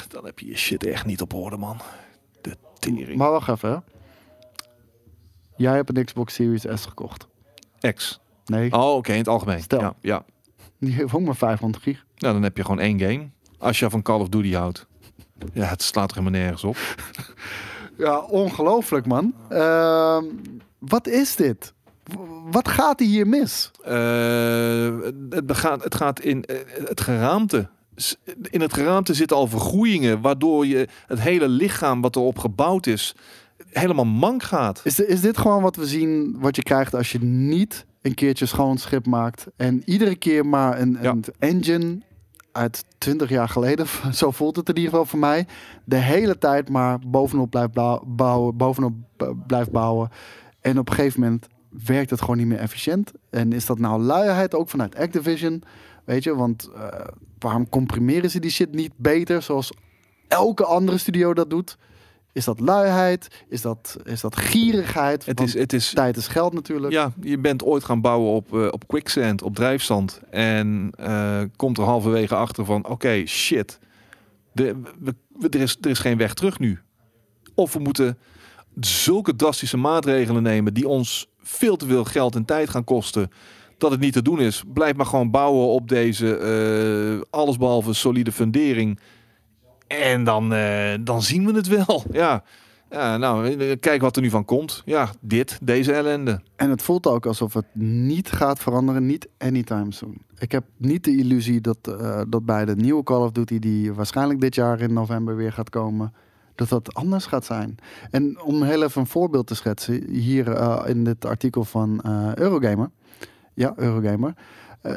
Dan 0.09 0.25
heb 0.25 0.39
je 0.39 0.47
je 0.47 0.57
shit 0.57 0.85
echt 0.85 1.05
niet 1.05 1.21
op 1.21 1.33
orde, 1.33 1.57
man. 1.57 1.77
De 2.41 2.57
tering. 2.79 3.17
Maar 3.17 3.31
wacht 3.31 3.49
even. 3.49 3.83
Jij 5.57 5.75
hebt 5.75 5.97
een 5.97 6.05
Xbox 6.05 6.33
Series 6.33 6.65
S 6.73 6.85
gekocht. 6.85 7.27
X. 7.93 8.19
Nee, 8.45 8.71
Oh, 8.71 8.95
oké, 8.95 9.11
in 9.11 9.17
het 9.17 9.27
algemeen. 9.27 9.61
Stel. 9.61 9.79
Ja, 9.79 9.93
ja. 10.01 10.23
die 10.79 10.93
heeft 10.93 11.13
ook 11.13 11.21
maar 11.21 11.35
500 11.35 11.83
gig. 11.83 12.05
Nou, 12.17 12.33
dan 12.33 12.43
heb 12.43 12.57
je 12.57 12.63
gewoon 12.63 12.79
één 12.79 12.99
game. 12.99 13.29
Als 13.57 13.79
je 13.79 13.89
van 13.89 14.01
Call 14.01 14.19
of 14.19 14.29
Duty 14.29 14.53
houdt. 14.53 14.87
Ja, 15.53 15.65
het 15.65 15.81
slaat 15.81 16.09
er 16.11 16.17
helemaal 16.17 16.39
nergens 16.39 16.63
op. 16.63 16.77
Ja, 17.97 18.17
ongelooflijk 18.19 19.05
man. 19.05 19.33
Ehm, 19.49 20.23
wat 20.77 21.07
is 21.07 21.35
dit? 21.35 21.73
Wat 22.51 22.67
gaat 22.67 22.99
er 22.99 23.05
hier 23.05 23.27
mis? 23.27 23.71
Eh, 23.83 24.95
het, 25.29 25.45
begaat, 25.45 25.83
het 25.83 25.95
gaat 25.95 26.19
in 26.19 26.45
eh, 26.45 26.57
het 26.87 27.01
geraamte. 27.01 27.69
In 28.41 28.61
het 28.61 28.73
geraamte 28.73 29.13
zitten 29.13 29.37
al 29.37 29.47
vergroeien, 29.47 30.21
waardoor 30.21 30.65
je 30.65 30.87
het 31.07 31.19
hele 31.19 31.47
lichaam 31.47 32.01
wat 32.01 32.15
erop 32.15 32.39
gebouwd 32.39 32.85
is, 32.85 33.15
helemaal 33.69 34.05
mank 34.05 34.43
gaat. 34.43 34.81
Is, 34.83 34.99
is 34.99 35.21
dit 35.21 35.37
gewoon 35.37 35.61
wat 35.61 35.75
we 35.75 35.85
zien, 35.87 36.35
wat 36.39 36.55
je 36.55 36.63
krijgt 36.63 36.95
als 36.95 37.11
je 37.11 37.19
niet 37.23 37.85
een 38.01 38.13
keertje 38.13 38.45
schoon 38.45 38.77
schip 38.77 39.05
maakt 39.05 39.45
en 39.55 39.81
iedere 39.85 40.15
keer 40.15 40.45
maar 40.45 40.79
een, 40.79 40.97
Ja. 41.01 41.11
een 41.11 41.23
engine 41.39 41.97
uit 42.51 42.85
20 42.97 43.29
jaar 43.29 43.49
geleden, 43.49 43.85
zo 44.13 44.31
voelt 44.31 44.55
het 44.55 44.69
in 44.69 44.75
ieder 44.75 44.89
geval 44.89 45.05
voor 45.05 45.19
mij, 45.19 45.47
de 45.85 45.95
hele 45.95 46.37
tijd 46.37 46.69
maar 46.69 46.99
bovenop 47.07 47.49
blijft 47.49 47.71
bouw- 47.71 48.03
bouwen, 48.07 48.57
bovenop 48.57 48.93
blijft 49.47 49.71
bouwen. 49.71 50.09
En 50.61 50.79
op 50.79 50.89
een 50.89 50.95
gegeven 50.95 51.19
moment 51.21 51.47
werkt 51.85 52.09
het 52.09 52.21
gewoon 52.21 52.37
niet 52.37 52.47
meer 52.47 52.59
efficiënt. 52.59 53.11
En 53.29 53.53
is 53.53 53.65
dat 53.65 53.79
nou 53.79 54.01
luiheid 54.01 54.55
ook 54.55 54.69
vanuit 54.69 54.95
Activision? 54.95 55.63
Weet 56.05 56.23
je, 56.23 56.35
want 56.35 56.69
eh, 56.75 56.87
waarom 57.39 57.69
comprimeren 57.69 58.29
ze 58.29 58.39
die 58.39 58.51
shit 58.51 58.73
niet 58.75 58.91
beter 58.95 59.41
zoals 59.41 59.71
elke 60.27 60.65
andere 60.65 60.97
studio 60.97 61.33
dat 61.33 61.49
doet? 61.49 61.77
Is 62.37 62.45
dat 62.45 62.59
luiheid? 62.59 63.27
Is 63.49 63.61
dat, 63.61 63.97
is 64.03 64.21
dat 64.21 64.35
gierigheid? 64.35 65.25
Het 65.25 65.39
is, 65.41 65.53
het 65.53 65.73
is, 65.73 65.93
tijd 65.93 66.17
is 66.17 66.27
geld 66.27 66.53
natuurlijk. 66.53 66.93
ja, 66.93 67.11
je 67.21 67.37
bent 67.39 67.63
ooit 67.63 67.83
gaan 67.83 68.01
bouwen 68.01 68.31
op, 68.31 68.53
eh, 68.53 68.67
op 68.71 68.87
quicksand, 68.87 69.41
op 69.41 69.55
drijfzand. 69.55 70.21
En 70.29 70.89
eh, 70.97 71.41
komt 71.55 71.77
er 71.77 71.83
halverwege 71.83 72.35
achter 72.35 72.65
van, 72.65 72.87
oké, 72.87 73.25
shit. 73.25 73.79
De, 74.51 74.75
we, 74.99 75.13
we- 75.39 75.49
er, 75.49 75.61
is, 75.61 75.77
er 75.81 75.89
is 75.89 75.99
geen 75.99 76.17
weg 76.17 76.33
terug 76.33 76.59
nu. 76.59 76.79
Of 77.55 77.73
we 77.73 77.79
moeten 77.79 78.17
zulke 78.79 79.35
drastische 79.35 79.77
maatregelen 79.77 80.43
nemen 80.43 80.73
die 80.73 80.87
ons 80.87 81.27
veel 81.41 81.75
te 81.75 81.85
veel 81.85 82.03
geld 82.03 82.35
en 82.35 82.45
tijd 82.45 82.69
gaan 82.69 82.83
kosten. 82.83 83.31
Dat 83.77 83.91
het 83.91 83.99
niet 83.99 84.13
te 84.13 84.21
doen 84.21 84.39
is. 84.39 84.63
Blijf 84.73 84.95
maar 84.95 85.05
gewoon 85.05 85.31
bouwen 85.31 85.67
op 85.67 85.89
deze 85.89 86.35
eh 86.37 87.39
allesbehalve 87.39 87.93
solide 87.93 88.31
fundering. 88.31 88.99
En 89.87 90.23
dan, 90.23 90.53
eh, 90.53 90.93
dan 91.01 91.21
zien 91.21 91.45
we 91.45 91.53
het 91.53 91.67
wel. 91.67 92.03
Ja. 92.11 92.43
ja, 92.89 93.17
nou, 93.17 93.75
kijk 93.75 94.01
wat 94.01 94.15
er 94.15 94.21
nu 94.21 94.29
van 94.29 94.45
komt. 94.45 94.81
Ja, 94.85 95.09
dit, 95.21 95.59
deze 95.61 95.93
ellende. 95.93 96.41
En 96.55 96.69
het 96.69 96.81
voelt 96.81 97.07
ook 97.07 97.25
alsof 97.25 97.53
het 97.53 97.65
niet 97.73 98.31
gaat 98.31 98.59
veranderen, 98.59 99.05
niet 99.05 99.27
anytime 99.37 99.91
soon. 99.93 100.17
Ik 100.37 100.51
heb 100.51 100.63
niet 100.77 101.03
de 101.03 101.17
illusie 101.17 101.61
dat, 101.61 101.77
eh, 101.99 102.21
dat 102.29 102.45
bij 102.45 102.65
de 102.65 102.75
nieuwe 102.75 103.03
Call 103.03 103.21
of 103.21 103.31
Duty, 103.31 103.59
die 103.59 103.93
waarschijnlijk 103.93 104.41
dit 104.41 104.55
jaar 104.55 104.79
in 104.81 104.93
november 104.93 105.35
weer 105.35 105.51
gaat 105.53 105.69
komen, 105.69 106.13
dat 106.55 106.69
dat 106.69 106.93
anders 106.93 107.25
gaat 107.25 107.45
zijn. 107.45 107.75
En 108.11 108.41
om 108.41 108.63
heel 108.63 108.83
even 108.83 109.01
een 109.01 109.07
voorbeeld 109.07 109.47
te 109.47 109.55
schetsen, 109.55 110.09
hier 110.09 110.51
eh, 110.51 110.83
in 110.85 111.03
dit 111.03 111.25
artikel 111.25 111.63
van 111.63 112.01
eh, 112.01 112.35
Eurogamer, 112.35 112.89
ja, 113.53 113.73
Eurogamer, 113.75 114.33
eh, 114.81 114.93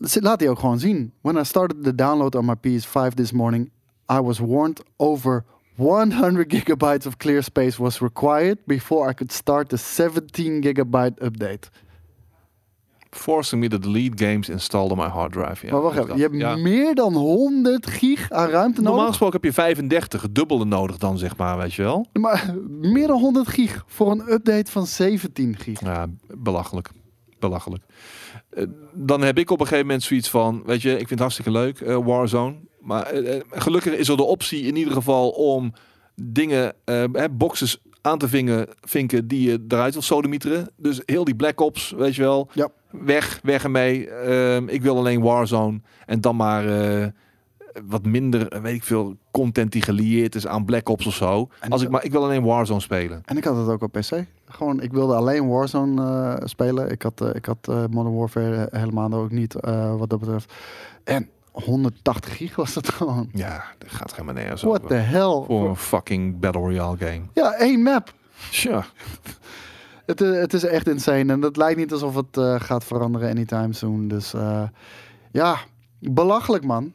ze- 0.00 0.22
laat 0.22 0.40
hij 0.40 0.48
ook 0.48 0.58
gewoon 0.58 0.78
zien. 0.78 1.12
When 1.20 1.36
I 1.36 1.44
started 1.44 1.84
the 1.84 1.94
download 1.94 2.34
on 2.34 2.44
my 2.44 2.54
PS5 2.56 3.14
this 3.14 3.32
morning, 3.32 3.70
I 4.10 4.20
was 4.20 4.38
warned 4.38 4.82
over 4.96 5.44
100 5.76 6.52
gigabytes 6.54 7.06
of 7.06 7.16
clear 7.16 7.42
space 7.42 7.82
was 7.82 7.98
required 8.00 8.58
before 8.66 9.10
I 9.10 9.14
could 9.14 9.32
start 9.32 9.68
the 9.68 9.76
17 9.76 10.62
gigabyte 10.62 11.22
update. 11.24 11.70
Forcing 13.10 13.60
me 13.60 13.68
to 13.68 13.78
delete 13.78 14.24
games 14.24 14.48
installed 14.48 14.90
on 14.90 14.96
my 14.96 15.06
hard 15.08 15.32
drive. 15.32 15.66
Ja, 15.66 15.72
maar 15.72 15.80
wacht 15.82 15.98
even, 15.98 16.16
je 16.16 16.22
hebt 16.22 16.36
Ja. 16.36 16.56
meer 16.56 16.94
dan 16.94 17.14
100 17.14 17.86
gig 17.86 18.30
aan 18.30 18.48
ruimte 18.48 18.74
Normaal 18.80 18.92
nodig. 18.94 19.08
gesproken 19.08 19.34
heb 19.40 19.44
je 19.44 19.52
35, 19.52 20.22
het 20.22 20.34
dubbele 20.34 20.64
nodig 20.64 20.96
dan, 20.98 21.18
zeg 21.18 21.36
maar, 21.36 21.58
weet 21.58 21.74
je 21.74 21.82
wel. 21.82 22.06
Maar 22.12 22.54
meer 22.68 23.06
dan 23.06 23.20
100 23.20 23.48
gig 23.48 23.84
voor 23.86 24.10
een 24.10 24.32
update 24.32 24.70
van 24.70 24.86
17 24.86 25.56
gig. 25.58 25.80
Ja, 25.80 26.06
belachelijk. 26.36 26.88
Belachelijk. 27.38 27.84
Eh, 28.50 28.64
dan 28.94 29.20
heb 29.22 29.38
ik 29.38 29.50
op 29.50 29.60
een 29.60 29.66
gegeven 29.66 29.86
moment 29.86 30.04
zoiets 30.04 30.28
van, 30.30 30.62
weet 30.66 30.82
je, 30.82 30.90
ik 30.90 30.96
vind 30.96 31.10
het 31.10 31.18
hartstikke 31.18 31.50
leuk, 31.50 31.80
eh, 31.80 31.96
Warzone. 32.04 32.54
Maar 32.82 33.06
eh, 33.06 33.36
eh, 33.36 33.42
gelukkig 33.50 33.92
is 33.94 34.08
er 34.08 34.16
de 34.16 34.22
optie 34.22 34.62
in 34.62 34.76
ieder 34.76 34.92
geval 34.92 35.30
om 35.30 35.72
dingen, 36.14 36.72
hè, 37.12 37.30
boxes 37.30 37.82
aan 38.00 38.18
te 38.18 38.28
vingen, 38.28 38.66
vinken 38.80 39.28
die 39.28 39.50
je 39.50 39.64
eruit 39.68 39.92
wil 39.92 40.02
sodemieteren. 40.02 40.68
Dus 40.76 41.00
heel 41.06 41.24
die 41.24 41.34
Black 41.36 41.60
Ops, 41.60 41.90
weet 41.90 42.14
je 42.14 42.22
wel. 42.22 42.48
Ja. 42.52 42.68
Weg, 42.90 43.40
weg 43.42 43.62
ermee. 43.64 44.08
Ehm, 44.10 44.68
ik 44.68 44.82
wil 44.82 44.96
alleen 44.96 45.20
Warzone. 45.22 45.80
En 46.06 46.20
dan 46.20 46.36
maar 46.36 46.64
wat 47.86 48.04
minder, 48.04 48.60
weet 48.62 48.74
ik 48.74 48.82
veel, 48.84 49.16
content 49.30 49.72
die 49.72 49.82
gelieerd 49.82 50.34
is 50.34 50.46
aan 50.46 50.64
Black 50.64 50.88
Ops 50.88 51.06
of 51.06 51.14
zo. 51.14 51.48
En 51.60 51.70
Als 51.70 51.82
ik- 51.82 51.88
maar, 51.88 52.04
ik 52.04 52.12
wil 52.12 52.24
alleen 52.24 52.42
Warzone 52.44 52.80
spelen. 52.80 53.22
En 53.24 53.36
ik 53.36 53.44
had 53.44 53.56
het 53.56 53.68
ook 53.68 53.82
op 53.82 53.92
PC. 53.92 54.24
Gewoon, 54.48 54.80
ik 54.82 54.92
wilde 54.92 55.14
alleen 55.14 55.48
Warzone 55.48 56.40
spelen. 56.44 56.90
Ik 56.90 57.02
had, 57.02 57.34
ik 57.34 57.44
had 57.44 57.66
Modern 57.90 58.14
Warfare 58.14 58.68
helemaal 58.70 59.12
ook 59.12 59.30
niet, 59.30 59.54
wat 59.98 60.10
dat 60.10 60.18
betreft. 60.20 60.52
En 61.04 61.28
180 61.52 62.36
gig 62.36 62.56
was 62.56 62.74
het 62.74 62.88
gewoon. 62.88 63.28
Ja, 63.32 63.64
dat 63.78 63.90
gaat 63.90 64.10
helemaal 64.10 64.34
nergens 64.34 64.62
What 64.62 64.82
over. 64.82 64.88
the 64.88 65.02
hell? 65.02 65.42
Voor 65.46 65.68
een 65.68 65.76
fucking 65.76 66.40
Battle 66.40 66.60
Royale 66.60 66.96
game. 66.96 67.22
Ja, 67.32 67.52
één 67.52 67.82
map. 67.82 68.14
Tja. 68.50 68.84
Het, 70.06 70.20
eh, 70.20 70.30
het 70.32 70.52
is 70.54 70.64
echt 70.64 70.88
insane. 70.88 71.32
En 71.32 71.42
het 71.42 71.56
lijkt 71.56 71.78
niet 71.78 71.92
alsof 71.92 72.14
het 72.14 72.36
eh, 72.36 72.60
gaat 72.60 72.84
veranderen 72.84 73.30
anytime 73.30 73.72
soon. 73.72 74.08
Dus 74.08 74.34
eh, 74.34 74.62
ja, 75.32 75.56
belachelijk 75.98 76.64
man. 76.64 76.92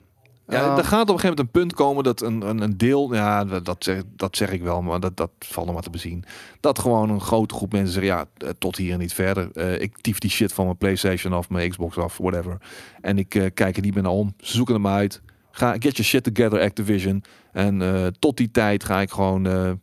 Ja, 0.47 0.71
Eh, 0.71 0.77
er 0.77 0.83
gaat 0.83 1.09
op 1.09 1.15
een 1.15 1.19
gegeven 1.19 1.27
moment 1.27 1.39
een 1.39 1.61
punt 1.61 1.73
komen 1.73 2.03
dat 2.03 2.21
een, 2.21 2.49
een, 2.49 2.61
een 2.61 2.77
deel, 2.77 3.13
ja, 3.13 3.43
dat 3.45 3.83
zeg, 3.83 4.03
dat 4.15 4.35
zeg 4.35 4.51
ik 4.51 4.61
wel, 4.61 4.81
maar 4.81 4.99
dat, 4.99 5.17
dat 5.17 5.31
valt 5.39 5.65
nog 5.65 5.75
maar 5.75 5.83
te 5.83 5.89
bezien. 5.89 6.23
Dat 6.59 6.79
gewoon 6.79 7.09
een 7.09 7.21
grote 7.21 7.55
groep 7.55 7.71
mensen 7.71 7.93
zeggen, 7.93 8.11
ja, 8.11 8.25
eh, 8.37 8.49
tot 8.57 8.75
hier 8.75 8.93
en 8.93 8.99
niet 8.99 9.13
verder. 9.13 9.51
Eh, 9.53 9.81
ik 9.81 9.97
tief 10.01 10.19
die 10.19 10.29
shit 10.29 10.53
van 10.53 10.65
mijn 10.65 10.77
PlayStation 10.77 11.33
af, 11.33 11.49
mijn 11.49 11.69
Xbox 11.69 11.97
af, 11.97 12.17
whatever. 12.17 12.57
En 13.01 13.17
ik 13.17 13.35
eh, 13.35 13.45
kijk 13.53 13.75
er 13.75 13.81
niet 13.81 13.93
meer 13.93 14.03
naar 14.03 14.11
om. 14.11 14.33
Ze 14.39 14.55
zoeken 14.55 14.73
hem 14.73 14.87
uit. 14.87 15.21
Ga, 15.51 15.71
get 15.71 15.81
your 15.81 16.03
shit 16.03 16.23
together, 16.23 16.61
Activision. 16.61 17.23
En 17.51 18.13
tot 18.19 18.37
die 18.37 18.51
tijd 18.51 18.83
ga 18.83 19.01
ik 19.01 19.11
gewoon 19.11 19.79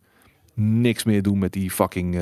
niks 0.54 1.04
meer 1.04 1.22
doen 1.22 1.38
met 1.38 1.52
die 1.52 1.70
fucking 1.70 2.18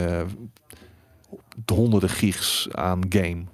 honderden 1.75 2.09
gigs 2.09 2.69
aan 2.71 3.01
game. 3.09 3.45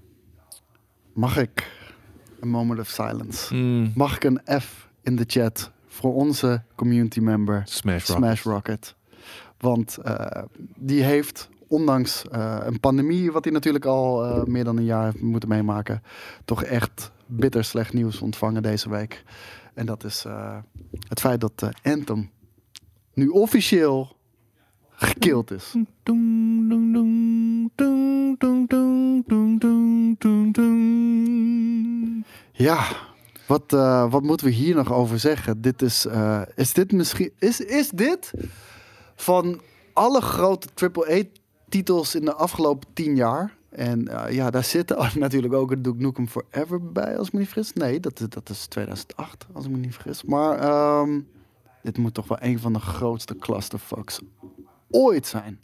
Mag 1.14 1.36
ik 1.36 1.77
een 2.40 2.48
moment 2.48 2.80
of 2.80 2.88
silence? 2.88 3.54
Mm, 3.54 3.92
Mag 3.94 4.16
ik 4.16 4.24
een 4.24 4.40
F 4.60 4.88
in 5.02 5.16
de 5.16 5.24
chat 5.26 5.70
voor 5.86 6.14
onze 6.14 6.62
community 6.74 7.20
member 7.20 7.62
Smash 7.64 8.06
Rock. 8.06 8.16
Smash 8.16 8.42
Rocket? 8.42 8.94
Want 9.58 9.96
eh, 9.96 10.42
die 10.76 11.02
heeft, 11.02 11.48
ondanks 11.66 12.24
eh, 12.28 12.58
een 12.60 12.80
pandemie, 12.80 13.32
wat 13.32 13.44
hij 13.44 13.52
natuurlijk 13.52 13.84
al 13.84 14.24
eh, 14.24 14.44
meer 14.44 14.64
dan 14.64 14.76
een 14.76 14.84
jaar 14.84 15.04
heeft 15.04 15.20
moeten 15.20 15.48
meemaken, 15.48 16.02
toch 16.44 16.62
echt 16.62 17.10
bitter 17.26 17.64
slecht 17.64 17.92
nieuws 17.92 18.20
ontvangen 18.20 18.62
deze 18.62 18.90
week. 18.90 19.24
En 19.74 19.86
dat 19.86 20.04
is 20.04 20.24
het 21.08 21.20
feit 21.20 21.40
dat 21.40 21.68
Anthem 21.82 22.30
nu 23.14 23.28
officieel 23.28 24.16
gekild 24.98 25.50
is. 25.50 25.74
Ja, 32.52 32.86
wat, 33.46 33.72
eh, 33.72 34.10
wat 34.10 34.22
moeten 34.22 34.46
we 34.46 34.52
hier 34.52 34.74
nog 34.74 34.92
over 34.92 35.18
zeggen? 35.18 35.60
Dit 35.60 35.82
is, 35.82 36.06
eh, 36.06 36.42
is 36.54 36.72
dit 36.72 36.92
misschien. 36.92 37.32
Is, 37.38 37.60
is 37.60 37.90
dit 37.90 38.32
van 39.16 39.60
alle 39.92 40.20
grote 40.20 40.68
AAA-titels 40.74 42.14
in 42.14 42.24
de 42.24 42.34
afgelopen 42.34 42.88
tien 42.92 43.16
jaar? 43.16 43.56
En 43.68 44.08
eh, 44.08 44.34
ja, 44.34 44.50
daar 44.50 44.64
zit 44.64 44.88
natuurlijk 45.14 45.54
ook 45.54 45.70
het 45.70 45.84
Duke 45.84 46.02
Nukem 46.02 46.28
Forever 46.28 46.92
bij, 46.92 47.18
als 47.18 47.26
ik 47.26 47.32
me 47.32 47.38
niet 47.38 47.48
vergis. 47.48 47.72
Nee, 47.72 48.00
dat, 48.00 48.26
dat 48.28 48.48
is 48.48 48.66
2008, 48.66 49.46
als 49.52 49.64
ik 49.64 49.70
me 49.70 49.76
niet 49.76 49.94
vergis. 49.94 50.24
Maar 50.24 50.58
ehm, 50.58 51.20
dit 51.82 51.98
moet 51.98 52.14
toch 52.14 52.28
wel 52.28 52.38
een 52.40 52.58
van 52.58 52.72
de 52.72 52.80
grootste 52.80 53.36
clusterfucks 53.36 54.20
ooit 54.90 55.26
zijn. 55.26 55.60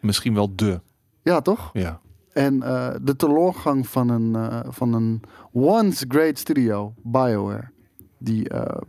Misschien 0.00 0.34
wel 0.34 0.56
de. 0.56 0.80
Ja, 1.22 1.40
toch? 1.40 1.70
Ja. 1.72 2.00
En 2.32 2.62
eh, 2.62 2.94
de 3.02 3.16
teleurgang 3.16 3.88
van 3.88 4.08
een, 4.08 4.34
eh, 4.34 4.60
van 4.68 4.92
een 4.92 5.22
once 5.52 6.04
great 6.08 6.38
studio, 6.38 6.94
BioWare. 7.02 7.70
Die, 8.18 8.48
eh 8.48 8.80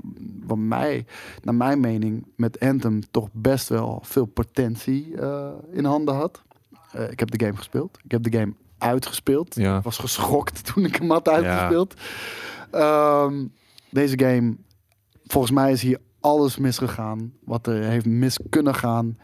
wat 0.46 0.58
mij, 0.58 1.06
naar 1.42 1.56
mijn 1.56 1.80
mening, 1.80 2.26
met 2.36 2.60
Anthem 2.60 3.02
toch 3.12 3.30
best 3.32 3.70
wel 3.70 4.00
veel 4.04 4.26
potentie 4.26 5.16
in 5.72 5.86
handen 5.86 6.16
had. 6.16 6.42
Ik 7.10 7.20
heb 7.20 7.32
de 7.32 7.46
game 7.46 7.58
gespeeld. 7.58 8.00
Ik 8.04 8.12
heb 8.12 8.24
de 8.24 8.38
game 8.38 8.54
uitgespeeld. 8.80 9.56
Ja. 9.56 9.78
Ik 9.78 9.84
was 9.84 9.98
geschokt 9.98 10.64
toen 10.74 10.86
ik 10.86 10.96
hem 10.96 11.12
had 11.12 11.30
uitgespeeld. 11.30 11.94
Ehm, 12.72 13.46
deze 13.90 14.20
game, 14.20 14.56
volgens 15.26 15.54
mij 15.54 15.72
is 15.72 15.82
hier 15.82 16.00
alles 16.20 16.58
misgegaan. 16.58 17.34
Wat 17.46 17.68
er 17.68 17.84
heeft 17.84 18.06
mis 18.06 18.40
kunnen 18.50 18.76
gaan. 18.76 19.18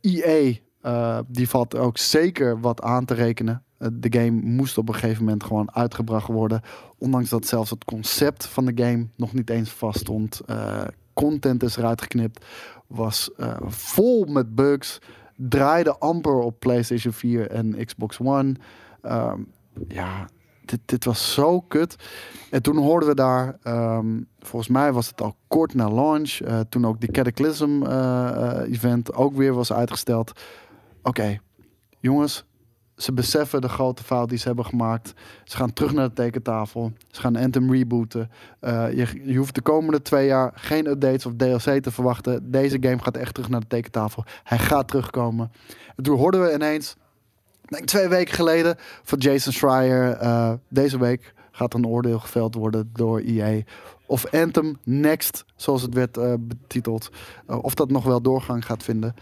EA, 0.00 0.54
eh, 0.80 1.18
die 1.26 1.48
valt 1.48 1.76
ook 1.76 1.98
zeker 1.98 2.60
wat 2.60 2.82
aan 2.82 3.04
te 3.04 3.14
rekenen. 3.14 3.62
Eh, 3.78 3.88
de 3.92 4.20
game 4.20 4.40
moest 4.40 4.78
op 4.78 4.88
een 4.88 4.94
gegeven 4.94 5.24
moment 5.24 5.44
gewoon 5.44 5.74
uitgebracht 5.74 6.26
worden. 6.26 6.60
Ondanks 6.98 7.28
dat 7.28 7.46
zelfs 7.46 7.70
het 7.70 7.84
concept 7.84 8.46
van 8.46 8.64
de 8.64 8.84
game 8.84 9.08
nog 9.16 9.32
niet 9.32 9.50
eens 9.50 9.70
vaststond. 9.70 10.40
Eh 10.46 10.84
content 11.12 11.62
is 11.62 11.76
eruit 11.76 12.02
geknipt. 12.02 12.44
Was 12.86 13.30
vol 13.66 14.24
met 14.24 14.54
bugs. 14.54 14.98
Draaide 15.36 15.98
amper 15.98 16.34
op 16.38 16.58
PlayStation 16.58 17.12
4 17.12 17.50
en 17.50 17.84
Xbox 17.84 18.18
One. 18.20 18.54
Ehm, 19.02 19.40
ja, 19.88 20.28
dit, 20.64 20.80
dit 20.84 21.04
was 21.04 21.32
zo 21.32 21.60
kut. 21.60 21.96
En 22.50 22.62
toen 22.62 22.76
hoorden 22.76 23.08
we 23.08 23.14
daar, 23.14 23.58
ehm, 23.62 24.20
volgens 24.38 24.70
mij 24.70 24.92
was 24.92 25.06
het 25.06 25.20
al 25.20 25.36
kort 25.48 25.74
na 25.74 25.90
launch, 25.90 26.30
eh, 26.40 26.60
toen 26.68 26.86
ook 26.86 27.00
die 27.00 27.10
Cataclysm 27.10 27.82
eh, 27.82 28.28
eh, 28.28 28.72
event 28.72 29.14
ook 29.14 29.36
weer 29.36 29.54
was 29.54 29.72
uitgesteld. 29.72 30.32
Oké, 31.02 31.38
jongens, 32.00 32.44
ze 32.96 33.12
beseffen 33.12 33.60
de 33.60 33.68
grote 33.68 34.04
fout 34.04 34.28
die 34.28 34.38
ze 34.38 34.46
hebben 34.46 34.64
gemaakt. 34.64 35.14
Ze 35.44 35.56
gaan 35.56 35.72
terug 35.72 35.92
naar 35.92 36.08
de 36.08 36.14
tekentafel. 36.14 36.92
Ze 37.10 37.20
gaan 37.20 37.36
Anthem 37.36 37.72
rebooten. 37.72 38.30
Je, 38.60 39.06
je 39.24 39.36
hoeft 39.36 39.54
de 39.54 39.60
komende 39.60 40.02
twee 40.02 40.26
jaar 40.26 40.52
geen 40.54 40.86
updates 40.86 41.26
of 41.26 41.32
DLC 41.36 41.82
te 41.82 41.90
verwachten. 41.90 42.50
Deze 42.50 42.76
game 42.80 42.98
gaat 42.98 43.16
echt 43.16 43.34
terug 43.34 43.48
naar 43.48 43.60
de 43.60 43.66
tekentafel. 43.66 44.24
Hij 44.42 44.58
gaat 44.58 44.88
terugkomen. 44.88 45.52
En 45.96 46.04
toen 46.04 46.18
hoorden 46.18 46.42
we 46.42 46.54
ineens, 46.54 46.96
twee 47.84 48.08
weken 48.08 48.34
geleden, 48.34 48.76
van 49.02 49.18
Jason 49.18 49.52
Schreier. 49.52 50.12
eh, 50.12 50.52
deze 50.68 50.98
week 50.98 51.34
gaat 51.50 51.74
een 51.74 51.86
oordeel 51.86 52.18
geveld 52.18 52.54
worden 52.54 52.90
door 52.92 53.20
EA. 53.20 53.62
Of 54.06 54.32
Anthem 54.32 54.78
Next, 54.82 55.44
zoals 55.56 55.82
het 55.82 55.94
werd 55.94 56.16
eh, 56.16 56.34
betiteld, 56.38 57.10
eh, 57.46 57.64
of 57.64 57.74
dat 57.74 57.90
nog 57.90 58.04
wel 58.04 58.20
doorgang 58.20 58.66
gaat 58.66 58.82
vinden. 58.82 59.14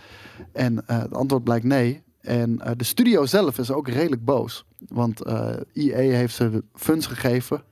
En 0.52 0.82
het 0.86 1.14
antwoord 1.14 1.44
blijkt 1.44 1.64
nee. 1.64 2.02
En 2.20 2.56
de 2.76 2.84
studio 2.84 3.26
zelf 3.26 3.58
is 3.58 3.70
ook 3.70 3.88
redelijk 3.88 4.24
boos. 4.24 4.64
Want 4.88 5.26
EA 5.72 6.16
heeft 6.16 6.34
ze 6.34 6.64
funds 6.74 7.06
gegeven 7.06 7.62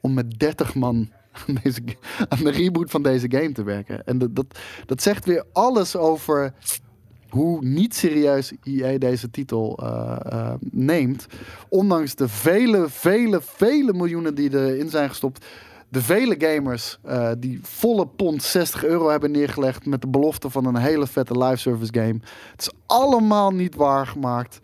om 0.00 0.14
met 0.14 0.38
30 0.38 0.74
man 0.74 1.10
aan, 1.46 1.56
aan 2.28 2.44
de 2.44 2.50
reboot 2.50 2.90
van 2.90 3.02
deze 3.02 3.30
game 3.30 3.52
te 3.52 3.62
werken. 3.62 4.06
En 4.06 4.18
dat, 4.18 4.58
dat 4.86 5.02
zegt 5.02 5.24
weer 5.24 5.44
alles 5.52 5.96
over 5.96 6.54
hoe 7.28 7.64
niet 7.64 7.94
serieus 7.94 8.52
EA 8.62 8.98
deze 8.98 9.30
titel 9.30 9.78
eh, 9.82 10.16
eh, 10.24 10.54
neemt. 10.60 11.26
Ondanks 11.68 12.14
de 12.14 12.28
vele, 12.28 12.88
vele, 12.88 13.40
vele 13.42 13.92
miljoenen 13.92 14.34
die 14.34 14.50
erin 14.50 14.90
zijn 14.90 15.08
gestopt. 15.08 15.44
De 15.88 16.02
vele 16.02 16.34
gamers 16.38 16.98
eh, 17.02 17.30
die 17.38 17.58
volle 17.62 18.06
pond 18.06 18.42
60 18.42 18.84
euro 18.84 19.08
hebben 19.08 19.30
neergelegd 19.30 19.86
met 19.86 20.00
de 20.00 20.08
belofte 20.08 20.50
van 20.50 20.64
een 20.64 20.76
hele 20.76 21.06
vette 21.06 21.38
live 21.38 21.56
service 21.56 21.92
game. 21.92 22.18
Het 22.50 22.60
is 22.60 22.70
allemaal 22.86 23.50
niet 23.50 23.74
waargemaakt. 23.74 24.60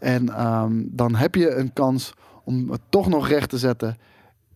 En 0.00 0.28
ehm, 0.28 0.82
dan 0.86 1.14
heb 1.14 1.34
je 1.34 1.54
een 1.54 1.72
kans 1.72 2.12
om 2.44 2.70
het 2.70 2.80
toch 2.88 3.08
nog 3.08 3.28
recht 3.28 3.48
te 3.48 3.58
zetten. 3.58 3.96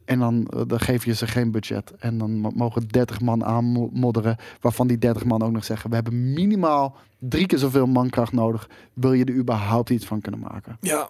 En 0.08 0.18
dan, 0.18 0.46
eh, 0.46 0.60
dan 0.66 0.80
geef 0.80 1.04
je 1.04 1.14
ze 1.14 1.26
geen 1.26 1.50
budget. 1.50 1.92
En 1.98 2.18
dan 2.18 2.38
mo- 2.38 2.50
mogen 2.54 2.88
30 2.88 3.20
man 3.20 3.44
aanmodderen. 3.44 4.36
Waarvan 4.60 4.86
die 4.86 4.98
30 4.98 5.24
man 5.24 5.42
ook 5.42 5.52
nog 5.52 5.64
zeggen: 5.64 5.88
We 5.88 5.94
hebben 5.94 6.32
minimaal 6.32 6.96
drie 7.18 7.46
keer 7.46 7.58
zoveel 7.58 7.86
mankracht 7.86 8.32
nodig. 8.32 8.68
Wil 8.94 9.12
je 9.12 9.24
er 9.24 9.34
überhaupt 9.34 9.90
iets 9.90 10.06
van 10.06 10.20
kunnen 10.20 10.40
maken? 10.40 10.76
Ja, 10.80 11.08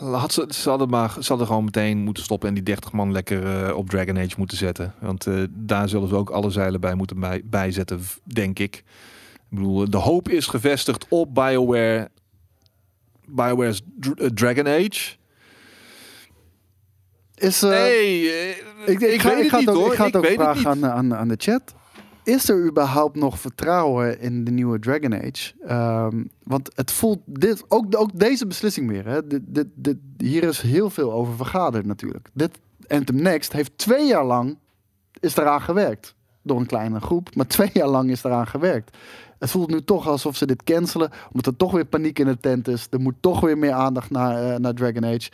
had 0.00 0.32
ze, 0.32 0.46
ze, 0.48 0.68
hadden 0.68 0.88
maar, 0.88 1.16
ze 1.20 1.36
gewoon 1.46 1.64
meteen 1.64 1.98
moeten 1.98 2.22
stoppen 2.22 2.48
en 2.48 2.54
die 2.54 2.62
30 2.62 2.92
man 2.92 3.12
lekker 3.12 3.66
eh, 3.66 3.76
op 3.76 3.90
Dragon 3.90 4.18
Age 4.18 4.34
moeten 4.36 4.56
zetten. 4.56 4.94
Want 5.00 5.26
eh, 5.26 5.42
daar 5.50 5.88
zullen 5.88 6.08
ze 6.08 6.14
ook 6.14 6.30
alle 6.30 6.50
zeilen 6.50 6.80
bij 6.80 6.94
moeten 6.94 7.20
bij, 7.20 7.42
bijzetten, 7.44 8.00
denk 8.24 8.58
ik. 8.58 8.76
Ik 9.34 9.56
bedoel, 9.56 9.90
de 9.90 9.96
hoop 9.96 10.28
is 10.28 10.46
gevestigd 10.46 11.06
op 11.08 11.34
BioWare, 11.34 12.10
BioWare's 13.26 13.80
Dr- 14.00 14.26
Dragon 14.34 14.66
Age. 14.66 15.18
Is, 17.40 17.62
eh, 17.62 17.70
nee, 17.70 18.30
eh, 18.30 18.48
ik, 18.86 19.00
ik, 19.00 19.20
ga, 19.20 19.28
weet 19.28 19.44
ik 19.44 19.50
het 19.50 19.50
ga 19.50 19.56
niet 19.56 19.66
het 19.66 19.68
ook, 19.68 19.82
hoor. 19.82 19.92
ik 19.92 19.98
ga 19.98 20.04
het 20.04 20.16
ook 20.16 20.26
vragen 20.26 20.66
aan, 20.66 20.86
aan, 20.86 21.14
aan 21.14 21.28
de 21.28 21.34
chat. 21.38 21.74
Is 22.24 22.48
er 22.48 22.66
überhaupt 22.66 23.16
nog 23.16 23.38
vertrouwen 23.38 24.20
in 24.20 24.44
de 24.44 24.50
nieuwe 24.50 24.78
Dragon 24.78 25.14
Age? 25.14 25.52
Ehm, 25.66 26.24
want 26.42 26.70
het 26.74 26.90
voelt 26.90 27.18
dit, 27.24 27.64
ook, 27.68 27.86
ook 27.96 28.18
deze 28.18 28.46
beslissing 28.46 28.88
weer. 28.88 29.06
Hè? 29.06 29.26
Dit, 29.26 29.42
dit, 29.46 29.66
dit, 29.74 29.96
hier 30.16 30.42
is 30.42 30.60
heel 30.60 30.90
veel 30.90 31.12
over 31.12 31.36
vergaderd 31.36 31.86
natuurlijk. 31.86 32.28
Dit 32.32 32.60
Anthem 32.86 33.22
Next 33.22 33.52
heeft 33.52 33.78
twee 33.78 34.06
jaar 34.06 34.24
lang 34.24 34.58
is 35.20 35.36
eraan 35.36 35.62
gewerkt. 35.62 36.14
Door 36.42 36.60
een 36.60 36.66
kleine 36.66 37.00
groep, 37.00 37.34
maar 37.34 37.46
twee 37.46 37.70
jaar 37.72 37.88
lang 37.88 38.10
is 38.10 38.24
eraan 38.24 38.46
gewerkt. 38.46 38.96
Het 39.38 39.50
voelt 39.50 39.70
nu 39.70 39.84
toch 39.84 40.08
alsof 40.08 40.36
ze 40.36 40.46
dit 40.46 40.62
cancelen, 40.62 41.10
omdat 41.26 41.46
er 41.46 41.56
toch 41.56 41.72
weer 41.72 41.84
paniek 41.84 42.18
in 42.18 42.26
de 42.26 42.40
tent 42.40 42.68
is. 42.68 42.86
Er 42.90 43.00
moet 43.00 43.14
toch 43.20 43.40
weer 43.40 43.58
meer 43.58 43.72
aandacht 43.72 44.10
naar, 44.10 44.52
eh, 44.52 44.58
naar 44.58 44.74
Dragon 44.74 45.04
Age. 45.04 45.30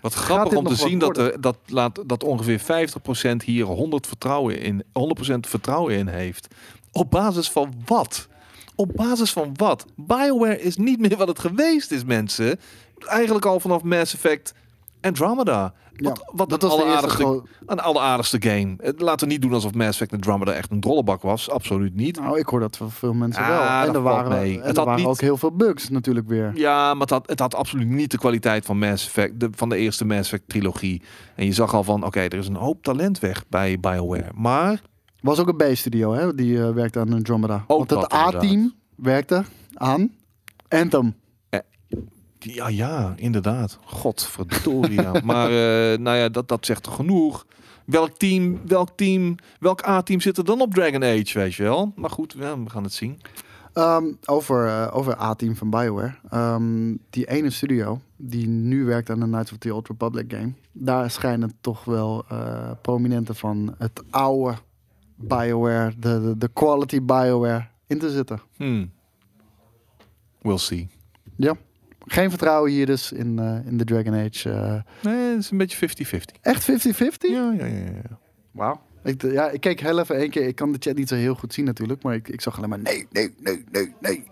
Wat 0.00 0.14
grappig 0.14 0.58
om 0.58 0.64
te 0.64 0.74
zien 0.74 0.98
dat, 0.98 1.18
er, 1.18 1.40
dat, 1.40 1.56
laat, 1.66 2.02
dat 2.06 2.24
ongeveer 2.24 2.60
50% 2.60 3.44
hier 3.44 3.64
100 3.64 4.06
vertrouwen 4.06 4.60
in, 4.60 4.82
100% 4.82 4.86
vertrouwen 5.40 5.94
in 5.94 6.08
heeft. 6.08 6.48
Op 6.92 7.10
basis 7.10 7.50
van 7.50 7.74
wat? 7.84 8.28
Op 8.74 8.92
basis 8.94 9.32
van 9.32 9.52
wat? 9.56 9.86
BioWare 9.96 10.60
is 10.60 10.76
niet 10.76 10.98
meer 11.00 11.16
wat 11.16 11.28
het 11.28 11.38
geweest 11.38 11.90
is, 11.90 12.04
mensen. 12.04 12.60
Eigenlijk 12.98 13.46
al 13.46 13.60
vanaf 13.60 13.82
Mass 13.82 14.14
Effect 14.14 14.54
Andromeda. 15.00 15.72
Wat, 15.96 16.16
Ja, 16.18 16.32
wat 16.34 16.48
dat 16.50 16.62
een 16.62 16.68
was 16.68 16.78
de 16.78 16.84
eerste 16.84 17.06
alleraardigste, 17.06 17.50
een 17.66 17.80
alleraardigste 17.80 18.42
game. 18.42 18.74
Het- 18.78 19.00
Laten 19.00 19.26
we 19.26 19.32
niet 19.32 19.42
doen 19.42 19.52
alsof 19.52 19.74
Mass 19.74 19.88
Effect 19.88 20.12
Andromeda 20.12 20.52
echt 20.52 20.70
een 20.70 20.80
drollebak 20.80 21.22
was. 21.22 21.50
Absoluut 21.50 21.94
niet. 21.94 22.20
Nou, 22.20 22.38
ik 22.38 22.46
hoor 22.46 22.60
dat 22.60 22.76
van 22.76 22.90
veel 22.90 23.12
mensen 23.14 23.42
Ah, 23.42 23.48
wel. 23.48 23.88
En 23.88 23.94
er 23.94 24.02
waren, 24.02 24.30
mee. 24.30 24.52
en 24.52 24.58
Het 24.58 24.68
er 24.70 24.76
had 24.76 24.84
waren 24.84 25.00
niet- 25.00 25.06
ook 25.08 25.20
heel 25.20 25.36
veel 25.36 25.52
bugs 25.52 25.88
natuurlijk 25.88 26.28
weer. 26.28 26.50
Ja, 26.54 26.92
maar 26.92 27.00
het 27.00 27.10
had, 27.10 27.28
het 27.28 27.38
had 27.38 27.54
absoluut 27.54 27.88
niet 27.88 28.10
de 28.10 28.18
kwaliteit 28.18 28.64
van 28.64 28.78
Mass 28.78 29.06
Effect, 29.06 29.40
de, 29.40 29.48
van 29.54 29.68
de 29.68 29.76
eerste 29.76 30.04
Mass 30.04 30.20
Effect 30.20 30.48
trilogie. 30.48 31.02
En 31.34 31.44
je 31.44 31.52
zag 31.52 31.74
al 31.74 31.84
van, 31.84 32.04
oké, 32.04 32.20
er 32.20 32.34
is 32.34 32.48
een 32.48 32.54
hoop 32.56 32.82
talent 32.82 33.18
weg 33.18 33.44
bij 33.48 33.80
BioWare. 33.80 34.30
Maar 34.34 34.80
Was 35.20 35.38
ook 35.38 35.48
een 35.48 35.72
B-studio, 35.72 36.12
hè? 36.12 36.34
Die 36.34 36.62
eh, 36.62 36.70
werkte 36.70 36.98
aan 36.98 37.12
Andromeda. 37.12 37.64
Ook 37.66 37.88
Want 37.88 38.02
het. 38.02 38.12
A-team 38.14 38.72
werkte 38.96 39.44
aan 39.74 40.10
Anthem. 40.68 41.14
Ja, 42.54 42.68
ja, 42.68 43.14
inderdaad. 43.16 43.78
Godverdorie. 43.84 45.00
ja. 45.02 45.12
maar 45.24 45.46
eh, 45.46 45.98
nou 45.98 46.16
ja, 46.16 46.28
dat, 46.28 46.48
dat 46.48 46.66
zegt 46.66 46.82
toch 46.82 46.94
genoeg. 46.94 47.46
Welk 47.84 48.16
team, 48.16 48.60
welk 48.66 48.88
team, 48.94 49.34
welk 49.60 49.86
A-team 49.86 50.20
zit 50.20 50.38
er 50.38 50.44
dan 50.44 50.60
op 50.60 50.74
Dragon 50.74 51.04
Age, 51.04 51.38
weet 51.38 51.54
je 51.54 51.62
wel? 51.62 51.92
Maar 51.96 52.10
goed, 52.10 52.34
ja, 52.38 52.62
we 52.62 52.70
gaan 52.70 52.82
het 52.82 52.92
zien. 52.92 53.20
Ehm, 53.72 54.04
over 54.24 54.66
eh, 54.66 54.96
over 54.96 55.20
A-team 55.20 55.56
van 55.56 55.70
BioWare. 55.70 56.14
Ehm, 56.30 56.94
die 57.10 57.28
ene 57.28 57.50
studio 57.50 58.00
die 58.16 58.48
nu 58.48 58.84
werkt 58.84 59.10
aan 59.10 59.20
de 59.20 59.26
Knights 59.26 59.52
of 59.52 59.58
the 59.58 59.74
Old 59.74 59.88
Republic 59.88 60.32
game. 60.32 60.52
Daar 60.72 61.10
schijnen 61.10 61.52
toch 61.60 61.84
wel 61.84 62.24
eh 62.28 62.70
prominenten 62.82 63.34
van 63.34 63.74
het 63.78 64.02
oude 64.10 64.56
BioWare, 65.14 65.92
de, 65.98 66.20
de, 66.20 66.38
de 66.38 66.48
quality 66.52 67.02
BioWare, 67.02 67.66
in 67.86 67.98
te 67.98 68.10
zitten. 68.10 68.40
Hmm. 68.56 68.90
We'll 70.40 70.58
see. 70.58 70.88
Ja. 71.36 71.56
Geen 72.12 72.30
vertrouwen 72.30 72.70
hier 72.70 72.86
dus 72.86 73.12
in, 73.12 73.38
eh, 73.38 73.70
in 73.70 73.76
de 73.78 73.84
Dragon 73.84 74.14
Age. 74.14 74.50
eh. 74.50 74.74
Nee, 75.12 75.30
het 75.30 75.38
is 75.38 75.50
een 75.50 75.58
beetje 75.58 75.76
50-50. 75.76 76.40
echt 76.42 76.64
50-50? 76.64 77.30
Ja, 77.30 77.52
ja, 77.58 77.64
ja. 77.66 77.74
ja. 77.84 78.18
Wauw. 78.50 78.80
Ik, 79.04 79.22
ja, 79.22 79.50
ik 79.50 79.60
keek 79.60 79.80
heel 79.80 79.98
even 79.98 80.16
één 80.16 80.30
keer. 80.30 80.46
Ik 80.46 80.54
kan 80.54 80.72
de 80.72 80.78
chat 80.80 80.96
niet 80.96 81.08
zo 81.08 81.14
heel 81.14 81.34
goed 81.34 81.54
zien 81.54 81.64
natuurlijk. 81.64 82.02
Maar 82.02 82.14
ik, 82.14 82.28
ik 82.28 82.40
zag 82.40 82.56
alleen 82.56 82.68
maar 82.68 82.78
nee, 82.78 83.06
nee, 83.10 83.34
nee, 83.40 83.64
nee, 83.72 83.94
nee. 84.00 84.24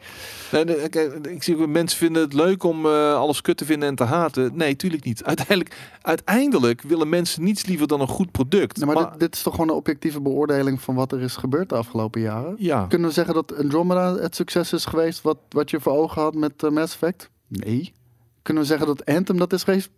Nee, 0.53 0.65
nee, 0.65 0.89
kijk, 0.89 1.13
ik 1.27 1.43
zie 1.43 1.57
ook 1.59 1.67
mensen 1.69 1.99
vinden 1.99 2.23
het 2.23 2.33
leuk 2.33 2.63
om 2.63 2.87
eh, 2.87 3.15
alles 3.15 3.41
kut 3.41 3.57
te 3.57 3.65
vinden 3.65 3.89
en 3.89 3.95
te 3.95 4.05
haten. 4.05 4.57
Nee, 4.57 4.77
tuurlijk 4.77 5.05
niet. 5.05 5.25
Uiteindelijk, 5.25 5.77
uiteindelijk 6.01 6.83
willen 6.83 7.09
mensen 7.09 7.43
niets 7.45 7.67
liever 7.67 7.87
dan 7.87 8.01
een 8.01 8.09
goed 8.09 8.31
product. 8.31 8.77
Nee, 8.77 8.87
maar 8.87 8.95
Maar- 8.95 9.11
dit, 9.11 9.21
dit 9.21 9.35
is 9.35 9.43
toch 9.43 9.55
gewoon 9.55 9.69
een 9.69 9.75
objectieve 9.77 10.21
beoordeling 10.21 10.81
van 10.81 10.95
wat 10.95 11.13
er 11.13 11.21
is 11.21 11.37
gebeurd 11.37 11.69
de 11.69 11.75
afgelopen 11.75 12.21
jaren? 12.21 12.55
ja, 12.59 12.87
Kunnen 12.87 13.09
we 13.09 13.15
zeggen 13.15 13.35
dat 13.35 13.57
Andromeda 13.59 14.15
het 14.17 14.35
succes 14.37 14.73
is 14.73 14.85
geweest 14.85 15.23
wat, 15.23 15.39
wat 15.49 15.71
je 15.71 15.81
voor 15.81 15.93
ogen 15.93 16.23
had 16.23 16.35
met 16.35 16.71
Mass 16.71 16.93
Effect? 16.95 17.31
Nee. 17.49 17.93
Kunnen 18.43 18.63
we 18.63 18.69
zeggen 18.69 18.87
dat 18.87 19.05
Anthem 19.05 19.37
dat 19.39 19.53
is 19.53 19.63
geweest? 19.63 19.91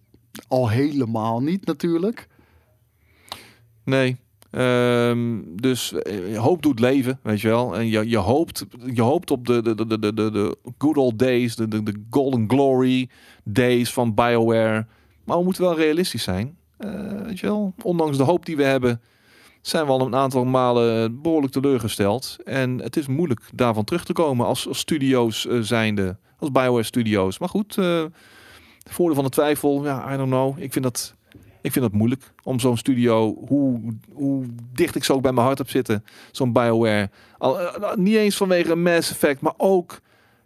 Al 0.48 0.68
helemaal 0.68 1.40
niet 1.40 1.66
natuurlijk. 1.66 2.28
nee. 3.84 4.16
Ehm, 4.50 5.40
dus 5.46 5.92
eh, 5.92 6.38
hoop 6.38 6.62
doet 6.62 6.80
leven, 6.80 7.18
weet 7.22 7.40
je 7.40 7.48
wel. 7.48 7.76
En 7.76 7.86
je, 7.86 8.08
je, 8.08 8.16
hoopt, 8.16 8.66
je 8.94 9.02
hoopt 9.02 9.30
op 9.30 9.46
de, 9.46 9.62
de, 9.62 9.86
de, 9.86 9.98
de, 9.98 10.12
de, 10.14 10.56
good 10.78 10.96
old 10.96 11.18
days, 11.18 11.56
de, 11.56 11.68
de, 11.68 11.82
de 11.82 12.04
golden 12.10 12.48
glory 12.48 13.08
days 13.44 13.92
van 13.92 14.14
BioWare. 14.14 14.86
Maar 15.24 15.38
we 15.38 15.44
moeten 15.44 15.62
wel 15.62 15.76
realistisch 15.76 16.22
zijn. 16.22 16.56
Eh, 16.76 17.22
weet 17.22 17.38
je 17.38 17.46
wel, 17.46 17.74
ondanks 17.82 18.16
de 18.16 18.22
hoop 18.22 18.46
die 18.46 18.56
we 18.56 18.62
hebben, 18.62 19.00
zijn 19.68 19.86
we 19.86 19.90
al 19.90 20.00
een 20.00 20.14
aantal 20.14 20.44
malen 20.44 21.22
behoorlijk 21.22 21.52
teleurgesteld. 21.52 22.36
En 22.44 22.78
het 22.78 22.96
is 22.96 23.06
moeilijk 23.06 23.40
daarvan 23.54 23.84
terug 23.84 24.04
te 24.04 24.12
komen 24.12 24.46
als, 24.46 24.68
als 24.68 24.78
studio's 24.78 25.46
eh, 25.46 25.58
zijnde, 25.60 26.16
als 26.38 26.52
Bioware 26.52 26.82
Studios. 26.82 27.38
Maar 27.38 27.48
goed, 27.48 27.78
eh 27.78 28.04
voordeel 28.88 29.14
van 29.14 29.24
de 29.24 29.30
twijfel, 29.30 29.84
ja, 29.84 30.14
I 30.14 30.16
don't 30.16 30.30
know. 30.30 30.58
Ik 30.58 30.72
vind 30.72 30.84
dat, 30.84 31.14
ik 31.62 31.72
vind 31.72 31.84
dat 31.84 31.94
moeilijk 31.94 32.32
om 32.42 32.60
zo'n 32.60 32.76
studio, 32.76 33.44
hoe, 33.48 33.80
hoe 34.12 34.46
dicht 34.72 34.94
ik 34.94 35.04
zo 35.04 35.12
ook 35.12 35.22
bij 35.22 35.32
mijn 35.32 35.46
hart 35.46 35.58
heb 35.58 35.70
zitten, 35.70 36.04
zo'n 36.32 36.52
Bioware. 36.52 37.10
Al, 37.38 37.60
eh, 37.60 37.94
niet 37.96 38.16
eens 38.16 38.36
vanwege 38.36 38.74
Mass 38.74 39.10
Effect, 39.10 39.40
maar 39.40 39.54
ook, 39.56 40.00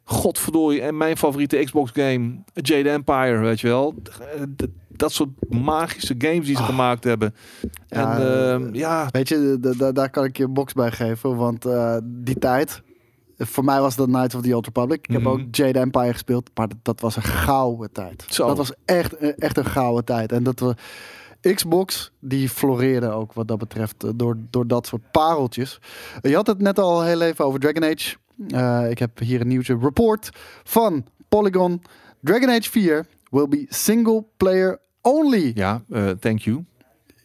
godverdorie, 0.04 0.82
en 0.82 0.96
mijn 0.96 1.16
favoriete 1.16 1.64
Xbox 1.64 1.90
game, 1.94 2.34
Jade 2.54 2.90
Empire, 2.90 3.38
weet 3.38 3.60
je 3.60 3.68
wel. 3.68 3.94
Dat 5.02 5.12
soort 5.12 5.28
magische 5.48 6.14
games 6.18 6.46
die 6.46 6.56
ze 6.56 6.62
Ah. 6.62 6.68
gemaakt 6.68 7.04
hebben. 7.04 7.34
Ja, 7.88 8.16
en 8.16 8.22
eh, 8.22 8.52
ehm, 8.52 8.74
ja, 8.74 9.08
Weet 9.10 9.28
je, 9.28 9.90
daar 9.94 10.10
kan 10.10 10.24
ik 10.24 10.36
je 10.36 10.44
een 10.44 10.52
box 10.54 10.72
bij 10.72 10.90
geven. 10.90 11.36
Want 11.36 11.64
eh, 11.64 11.96
die 12.04 12.38
tijd, 12.38 12.82
voor 13.38 13.64
mij 13.64 13.80
was 13.80 13.96
dat 13.96 14.06
Knights 14.06 14.34
of 14.34 14.42
the 14.42 14.56
Old 14.56 14.64
Republic. 14.66 14.98
Ik 15.06 15.12
heb 15.12 15.20
Mhm. 15.22 15.30
ook 15.30 15.40
Jade 15.50 15.78
Empire 15.78 16.12
gespeeld, 16.12 16.50
maar 16.54 16.68
dat, 16.68 16.78
dat 16.82 17.00
was 17.00 17.16
een 17.16 17.22
gouden 17.22 17.92
tijd. 17.92 18.24
Zo. 18.28 18.46
Dat 18.46 18.56
was 18.56 18.72
echt, 18.84 19.16
eh, 19.16 19.32
echt 19.36 19.56
een 19.56 19.64
gouden 19.64 20.04
tijd. 20.04 20.32
En 20.32 20.42
dat 20.42 20.60
we 20.60 20.74
Xbox, 21.54 22.12
die 22.20 22.48
floreerde 22.48 23.10
ook 23.10 23.32
wat 23.32 23.48
dat 23.48 23.58
betreft, 23.58 24.04
door, 24.18 24.36
door 24.50 24.66
dat 24.66 24.86
soort 24.86 25.10
pareltjes. 25.10 25.78
Je 26.20 26.34
had 26.34 26.46
het 26.46 26.60
net 26.60 26.78
al 26.78 27.02
heel 27.02 27.20
even 27.20 27.44
over 27.44 27.60
Dragon 27.60 27.84
Age. 27.84 28.16
Ik 28.90 28.98
heb 28.98 29.18
hier 29.18 29.40
een 29.40 29.48
nieuwtje 29.48 29.78
report 29.80 30.30
van 30.64 31.06
Polygon. 31.28 31.82
Dragon 32.20 32.48
Age 32.48 32.70
4 32.70 33.06
will 33.30 33.48
be 33.48 33.66
single 33.68 34.24
player 34.36 34.80
only. 35.02 35.52
ja 35.54 35.82
eh, 35.90 36.08
thank 36.10 36.38
you. 36.38 36.64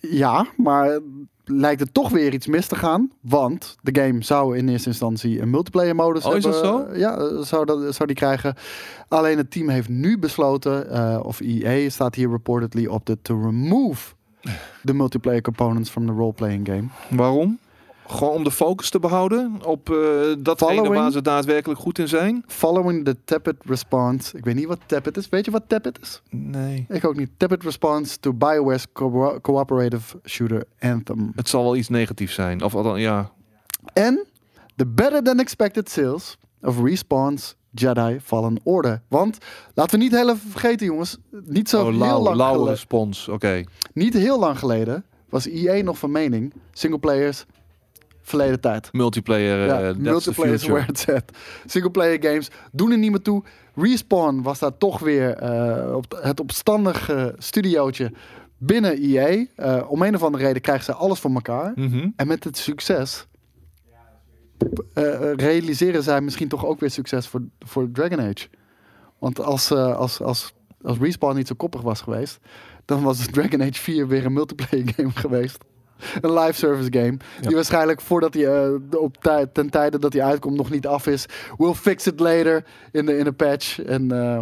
Ja, 0.01 0.47
maar 0.57 0.99
lijkt 1.45 1.82
er 1.82 1.91
toch 1.91 2.09
weer 2.09 2.34
iets 2.34 2.47
mis 2.47 2.67
te 2.67 2.75
gaan. 2.75 3.11
Want 3.21 3.78
de 3.82 4.01
game 4.01 4.23
zou 4.23 4.57
in 4.57 4.69
eerste 4.69 4.89
instantie 4.89 5.41
een 5.41 5.49
multiplayer 5.49 5.95
modus 5.95 6.25
Oh, 6.25 6.36
is 6.36 6.43
hebben. 6.43 6.63
dat 6.63 6.88
zo? 6.89 6.97
Ja, 6.97 7.43
zou, 7.43 7.65
dat, 7.65 7.95
zou 7.95 8.07
die 8.07 8.15
krijgen. 8.15 8.55
Alleen 9.07 9.38
het 9.38 9.51
team 9.51 9.69
heeft 9.69 9.89
nu 9.89 10.19
besloten, 10.19 10.89
eh, 10.89 11.19
of 11.23 11.39
EA 11.39 11.89
staat 11.89 12.15
hier 12.15 12.30
reportedly 12.30 12.86
op 12.86 13.05
de 13.05 13.17
to 13.21 13.41
remove 13.41 14.13
the 14.84 14.93
multiplayer 14.93 15.41
components 15.41 15.89
from 15.89 16.05
the 16.05 16.11
role-playing 16.11 16.67
game. 16.67 16.88
Waarom? 17.09 17.59
Gewoon 18.10 18.34
om 18.34 18.43
de 18.43 18.51
focus 18.51 18.89
te 18.89 18.99
behouden 18.99 19.60
op 19.66 19.89
eh 19.89 19.95
datgene 20.39 20.74
Following- 20.74 20.95
waar 21.01 21.12
ze 21.12 21.22
daadwerkelijk 21.22 21.80
goed 21.80 21.99
in 21.99 22.08
zijn? 22.08 22.43
Following 22.47 23.05
the 23.05 23.16
tepid 23.26 23.55
response. 23.66 24.38
Ik 24.38 24.43
weet 24.45 24.55
niet 24.55 24.66
wat 24.68 24.80
tepid 24.86 25.18
is. 25.18 25.30
Weet 25.30 25.45
je 25.45 25.51
wat 25.51 25.64
tepid 25.68 25.99
is? 26.01 26.22
Nee. 26.30 26.86
Ik 26.89 27.05
ook 27.05 27.16
niet. 27.16 27.30
Tepid 27.38 27.64
response 27.64 28.20
to 28.20 28.34
BioWare's 28.34 28.86
co- 28.93 29.39
cooperative 29.41 30.20
shooter 30.26 30.64
Anthem. 30.80 31.32
Het 31.36 31.49
zal 31.49 31.64
wel 31.64 31.76
iets 31.76 31.89
negatiefs 31.89 32.34
zijn. 32.34 32.64
Of 32.64 32.76
althans, 32.76 32.99
ja. 32.99 33.32
En 33.93 34.26
de 34.76 34.86
better 34.88 35.24
than 35.24 35.39
expected 35.39 35.89
sales 35.89 36.38
of 36.62 36.82
Respawn's 36.82 37.55
Jedi 37.72 38.20
Fallen 38.24 38.60
Order. 38.64 39.01
Want 39.08 39.38
laten 39.74 39.97
we 39.97 40.03
niet 40.03 40.14
heel 40.14 40.30
even 40.30 40.49
vergeten, 40.51 40.86
jongens. 40.86 41.18
Niet 41.45 41.70
zo 41.70 41.80
Oh, 41.82 41.88
heel, 41.89 41.97
lauw, 41.97 42.22
lang 42.22 42.36
lauwe 42.36 42.53
geleden, 42.58 42.74
respons. 42.74 43.28
Oké. 43.28 43.64
niet 43.93 44.14
heel 44.14 44.39
lang 44.39 44.60
geleden 44.60 45.05
was 45.30 45.47
EA 45.47 45.84
nog 45.84 45.97
van 45.97 46.12
mening. 46.12 46.53
Singleplayers, 46.72 47.45
verleden 48.28 48.59
tijd. 48.59 48.89
Multiplayer, 48.93 49.65
Ja, 49.65 49.93
the 49.93 49.99
multiplayer 49.99 50.53
is 50.53 50.61
future. 50.61 50.73
where 50.80 50.91
it's 50.91 51.09
at. 51.09 51.23
Singleplayer 51.65 52.23
games 52.23 52.49
doen 52.71 52.91
er 52.91 52.97
niet 52.97 53.11
meer 53.11 53.21
toe. 53.21 53.43
Respawn 53.75 54.41
was 54.41 54.59
daar 54.59 54.78
toch 54.78 54.99
weer 54.99 55.34
eh, 55.34 55.95
op 55.95 56.19
het 56.21 56.39
opstandige 56.39 57.36
studiootje 57.38 58.11
binnen 58.57 58.97
EA. 59.01 59.45
Eh, 59.55 59.91
om 59.91 60.01
een 60.01 60.15
of 60.15 60.23
andere 60.23 60.43
reden 60.43 60.61
krijgen 60.61 60.86
ze 60.86 60.93
alles 60.93 61.19
voor 61.19 61.32
elkaar. 61.34 61.71
Mhm. 61.75 62.09
En 62.15 62.28
met 62.28 62.43
het 62.43 62.57
succes 62.57 63.28
realiseren 65.36 66.03
zij 66.03 66.21
misschien 66.21 66.47
toch 66.47 66.65
ook 66.65 66.80
weer 66.80 66.89
succes 66.91 67.28
voor, 67.28 67.41
voor 67.59 67.91
Dragon 67.91 68.19
Age. 68.19 68.47
Want 69.19 69.41
als, 69.41 69.71
als, 69.71 70.21
als, 70.21 70.53
als 70.82 70.97
Respawn 70.97 71.36
niet 71.36 71.47
zo 71.47 71.55
koppig 71.55 71.82
was 71.82 72.01
geweest, 72.01 72.39
dan 72.86 73.03
was 73.03 73.28
Dragon 73.32 73.61
Age 73.61 73.73
4 73.82 74.07
weer 74.07 74.25
een 74.25 74.34
multiplayer 74.34 74.93
game 74.95 75.11
geweest. 75.11 75.57
Een 76.22 76.34
live 76.34 76.54
service 76.54 76.91
game. 76.91 77.18
Ja. 77.41 77.48
Die 77.48 77.56
waarschijnlijk 77.56 78.02
voordat 78.02 78.34
hij 78.34 78.45
eh, 78.45 78.74
op 78.91 79.18
tijd, 79.18 79.54
ten 79.54 79.70
tijde 79.70 80.00
dat 80.00 80.14
hij 80.14 80.24
uitkomt 80.24 80.58
nog 80.58 80.70
niet 80.70 80.88
af 80.88 81.08
is. 81.08 81.26
We'll 81.58 81.74
fix 81.74 82.08
it 82.08 82.20
later 82.20 82.64
in 82.91 83.06
de 83.06 83.18
in 83.18 83.26
een 83.26 83.36
patch. 83.36 83.82
En 83.82 84.12
eh, 84.12 84.39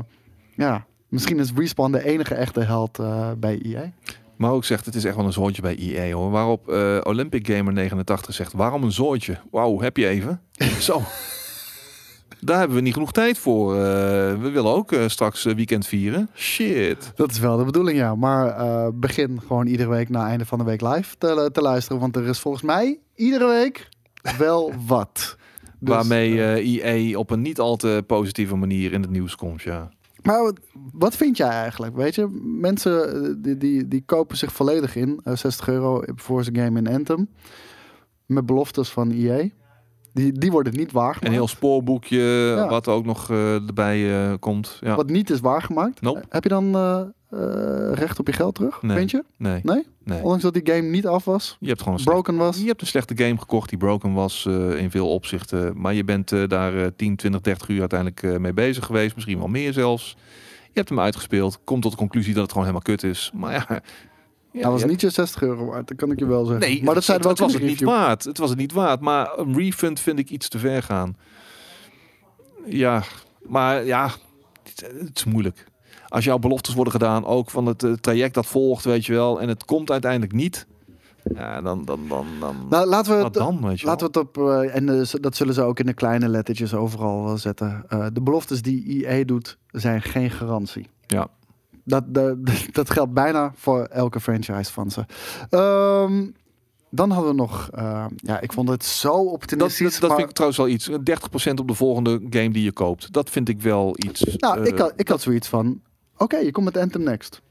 ja, 0.56 0.86
misschien 1.10 1.40
is 1.40 1.52
Respawn 1.56 1.92
de 1.92 2.06
enige 2.06 2.36
echte 2.36 2.60
held 2.60 3.00
eh, 3.00 3.32
bij 3.38 3.60
EA. 3.62 3.92
Maar 4.36 4.52
ook 4.52 4.66
zegt, 4.66 4.86
het 4.86 4.96
is 4.96 5.06
echt 5.06 5.16
wel 5.16 5.26
een 5.26 5.34
zoontje 5.34 5.62
bij 5.62 5.78
EA 5.78 6.16
hoor. 6.16 6.32
Waarop 6.32 6.68
Olympic 7.04 7.48
Gamer 7.48 7.74
89 7.74 8.34
zegt, 8.34 8.54
waarom 8.54 8.84
een 8.84 8.92
zoontje? 8.92 9.38
Wauw, 9.52 9.80
heb 9.80 9.98
je 9.98 10.08
even? 10.08 10.42
Zo. 10.80 11.02
Daar 12.46 12.60
hebben 12.60 12.78
we 12.78 12.84
niet 12.84 12.94
genoeg 12.94 13.12
tijd 13.12 13.38
voor. 13.38 13.74
Eh, 13.76 13.80
we 14.42 14.50
willen 14.54 14.72
ook 14.72 14.92
eh, 14.92 15.08
straks 15.08 15.46
eh, 15.46 15.56
weekend 15.56 15.88
vieren. 15.88 16.30
Shit. 16.36 17.12
Dat 17.16 17.32
is 17.32 17.40
wel 17.40 17.58
de 17.58 17.64
bedoeling, 17.64 17.98
ja. 17.98 18.16
Maar 18.16 18.94
begin 18.94 19.42
gewoon 19.48 19.68
iedere 19.68 19.90
week 19.90 20.10
na 20.10 20.28
einde 20.28 20.46
van 20.46 20.58
de 20.58 20.64
week 20.64 20.82
live 20.82 21.16
te, 21.18 21.50
te 21.54 21.62
luisteren. 21.62 22.02
Want 22.02 22.16
er 22.16 22.26
is 22.28 22.40
volgens 22.40 22.64
mij 22.64 23.00
iedere 23.16 23.48
week 23.48 23.90
wel 24.38 24.74
wat. 24.88 25.38
Dus, 25.80 25.96
Waarmee 25.96 26.42
EA 26.82 27.18
op 27.18 27.30
een 27.30 27.42
niet 27.42 27.60
al 27.60 27.76
te 27.76 28.04
positieve 28.08 28.56
manier 28.56 28.94
in 28.94 29.02
het 29.02 29.12
nieuws 29.12 29.36
komt, 29.36 29.62
ja. 29.62 29.90
maar 30.24 30.44
wat, 30.44 30.60
wat 30.92 31.16
vind 31.16 31.38
jij 31.38 31.50
eigenlijk? 31.50 31.96
Weet 31.96 32.16
je, 32.16 32.28
mensen 32.44 33.42
die, 33.42 33.58
die, 33.58 33.88
die 33.88 34.04
kopen 34.06 34.38
zich 34.38 34.54
volledig 34.54 34.96
in. 34.96 35.20
eh, 35.24 35.36
60 35.36 35.68
euro 35.68 36.02
voor 36.16 36.44
zijn 36.44 36.56
game 36.58 36.80
in 36.80 36.88
Anthem. 36.88 37.30
Met 38.26 38.46
beloftes 38.46 38.90
van 38.90 39.12
EA. 39.12 39.50
Die, 40.16 40.32
die 40.32 40.52
worden 40.52 40.74
niet 40.78 40.92
waargemaakt. 40.92 41.26
Een 41.28 41.32
heel 41.32 41.48
spoorboekje, 41.48 42.20
Ja. 42.56 42.68
wat 42.70 42.88
ook 42.88 43.06
nog 43.06 43.30
eh, 43.32 43.54
erbij 43.68 44.28
eh, 44.30 44.34
komt. 44.40 44.78
Ja. 44.82 44.96
Wat 44.96 45.10
niet 45.10 45.30
is 45.30 45.40
waargemaakt. 45.40 46.02
Nope. 46.02 46.24
Heb 46.30 46.44
je 46.44 46.50
dan 46.50 46.76
eh, 46.76 47.02
eh, 47.30 47.94
recht 47.94 48.20
op 48.20 48.28
je 48.28 48.34
geld 48.34 48.56
terug? 48.56 48.82
Nee. 48.82 48.98
Vind 48.98 49.12
je? 49.12 49.24
Nee, 49.38 49.60
Nee? 49.64 49.84
nee. 50.04 50.22
Ondanks 50.22 50.44
dat 50.44 50.54
die 50.54 50.74
game 50.76 50.88
niet 50.90 51.08
af 51.08 51.26
was. 51.26 51.58
Je 51.60 51.68
hebt 51.68 51.80
gewoon 51.80 51.94
een 51.94 52.00
slecht- 52.00 52.16
Broken 52.22 52.38
was. 52.38 52.58
Je 52.60 52.68
hebt 52.68 52.82
een 52.82 52.88
slechte 52.88 53.18
game 53.18 53.38
gekocht 53.40 53.70
die 53.70 53.78
broken 53.78 54.14
was 54.14 54.46
eh, 54.46 54.78
in 54.78 54.92
veel 54.92 55.10
opzichten. 55.10 55.82
Maar 55.82 55.94
je 55.94 56.04
bent 56.04 56.32
eh, 56.32 56.48
daar 56.48 56.78
eh, 56.78 56.88
10, 56.96 57.16
20, 57.16 57.42
30 57.42 57.68
uur 57.68 57.80
uiteindelijk 57.80 58.24
eh, 58.24 58.38
mee 58.38 58.54
bezig 58.54 58.86
geweest. 58.86 59.16
Misschien 59.16 59.38
wel 59.38 59.48
meer 59.48 59.74
zelfs. 59.74 60.16
Je 60.66 60.82
hebt 60.82 60.90
hem 60.90 61.00
uitgespeeld. 61.00 61.60
Komt 61.64 61.82
tot 61.82 61.92
de 61.92 61.98
conclusie 61.98 62.34
dat 62.34 62.42
het 62.44 62.52
gewoon 62.52 62.68
helemaal 62.68 62.88
kut 62.96 63.04
is. 63.04 63.32
Maar 63.34 63.52
ja... 63.54 63.82
ja 64.56 64.62
dat 64.62 64.72
was 64.72 64.86
niet 64.86 65.02
je 65.02 65.10
60 65.10 65.42
euro 65.42 65.66
waard, 65.66 65.88
dat 65.88 65.98
kan 65.98 66.12
ik 66.12 66.20
je 66.20 66.26
wel 66.26 66.46
zeggen. 66.46 66.70
Nee, 66.70 66.84
maar 66.84 66.94
dat 66.94 67.04
zei 67.04 67.18
het, 67.18 67.28
het 67.28 67.40
was 67.40 67.54
het 67.54 67.64
niet 67.64 67.82
waard. 67.82 68.24
Het 68.24 68.38
was 68.38 68.50
het 68.50 68.60
niet 68.60 68.72
waard. 68.72 69.00
Maar 69.00 69.38
een 69.38 69.58
refund 69.58 70.00
vind 70.00 70.20
ik 70.20 70.30
iets 70.30 70.48
te 70.48 70.60
ver 70.60 70.84
gaan. 70.84 71.18
Ja, 72.66 73.04
maar 73.42 73.86
ja, 73.86 74.12
het, 74.64 74.92
het 75.00 75.18
is 75.18 75.24
moeilijk. 75.24 75.66
Als 76.08 76.24
jouw 76.24 76.38
beloftes 76.38 76.74
worden 76.74 76.94
gedaan, 76.94 77.26
ook 77.26 77.50
van 77.50 77.66
het 77.66 77.84
eh, 77.84 77.92
traject 77.92 78.34
dat 78.34 78.46
volgt, 78.46 78.84
weet 78.84 79.06
je 79.06 79.14
wel, 79.14 79.42
en 79.42 79.48
het 79.48 79.66
komt 79.66 79.92
uiteindelijk 79.92 80.34
niet, 80.34 80.68
ja, 81.34 81.62
dan, 81.62 81.86
dan, 81.86 82.00
dan, 82.08 82.26
dan 82.40 82.56
Nou, 82.70 82.88
laten 82.88 83.18
we 83.18 83.24
het, 83.24 83.34
dan, 83.34 83.62
weet 83.62 83.80
je 83.80 83.86
laten 83.86 84.12
we 84.12 84.20
het 84.20 84.28
op, 84.28 84.38
eh, 84.38 84.76
en 84.76 84.90
eh, 84.90 85.08
dat 85.12 85.36
zullen 85.36 85.54
ze 85.54 85.62
ook 85.62 85.80
in 85.80 85.86
de 85.86 85.94
kleine 85.94 86.28
lettertjes 86.28 86.74
overal 86.74 87.24
wel 87.24 87.38
zetten. 87.38 87.84
Eh, 87.88 88.06
de 88.14 88.22
beloftes 88.22 88.62
die 88.62 89.08
EA 89.08 89.24
doet, 89.24 89.58
zijn 89.72 90.02
geen 90.02 90.32
garantie. 90.32 90.90
Ja. 91.08 91.28
Dat, 91.86 92.04
dat, 92.14 92.38
dat 92.72 92.90
geldt 92.90 93.14
bijna 93.14 93.52
voor 93.56 93.84
elke 93.84 94.20
franchise 94.20 94.72
van 94.72 94.92
ze. 94.92 95.06
Ehm, 95.50 96.26
dan 96.90 97.12
hadden 97.12 97.30
we 97.32 97.38
nog, 97.38 97.70
eh, 97.74 98.06
ja, 98.16 98.40
ik 98.42 98.54
vond 98.54 98.70
het 98.70 98.84
zo 98.86 99.24
Dat, 99.24 99.34
optimistisch. 99.34 99.92
dat, 99.92 100.00
dat 100.02 100.10
maar- 100.10 100.18
vind 100.18 100.30
ik 100.30 100.36
trouwens 100.36 100.60
wel 100.62 100.70
iets. 100.70 100.90
30% 101.04 101.60
op 101.60 101.68
de 101.68 101.74
volgende 101.74 102.22
game 102.30 102.50
die 102.52 102.64
je 102.64 102.72
koopt. 102.72 103.14
Dat 103.14 103.30
vind 103.30 103.50
ik 103.50 103.62
wel 103.62 103.96
iets. 103.98 104.36
Nou, 104.38 104.60
eh, 104.62 104.66
ik, 104.66 104.78
had, 104.78 104.94
ik 104.96 105.08
had 105.08 105.22
zoiets 105.22 105.48
van: 105.48 105.82
oké, 106.18 106.38
je 106.38 106.52
komt 106.52 106.66
met 106.66 106.78
Anthem 106.78 107.04
Next. 107.04 107.42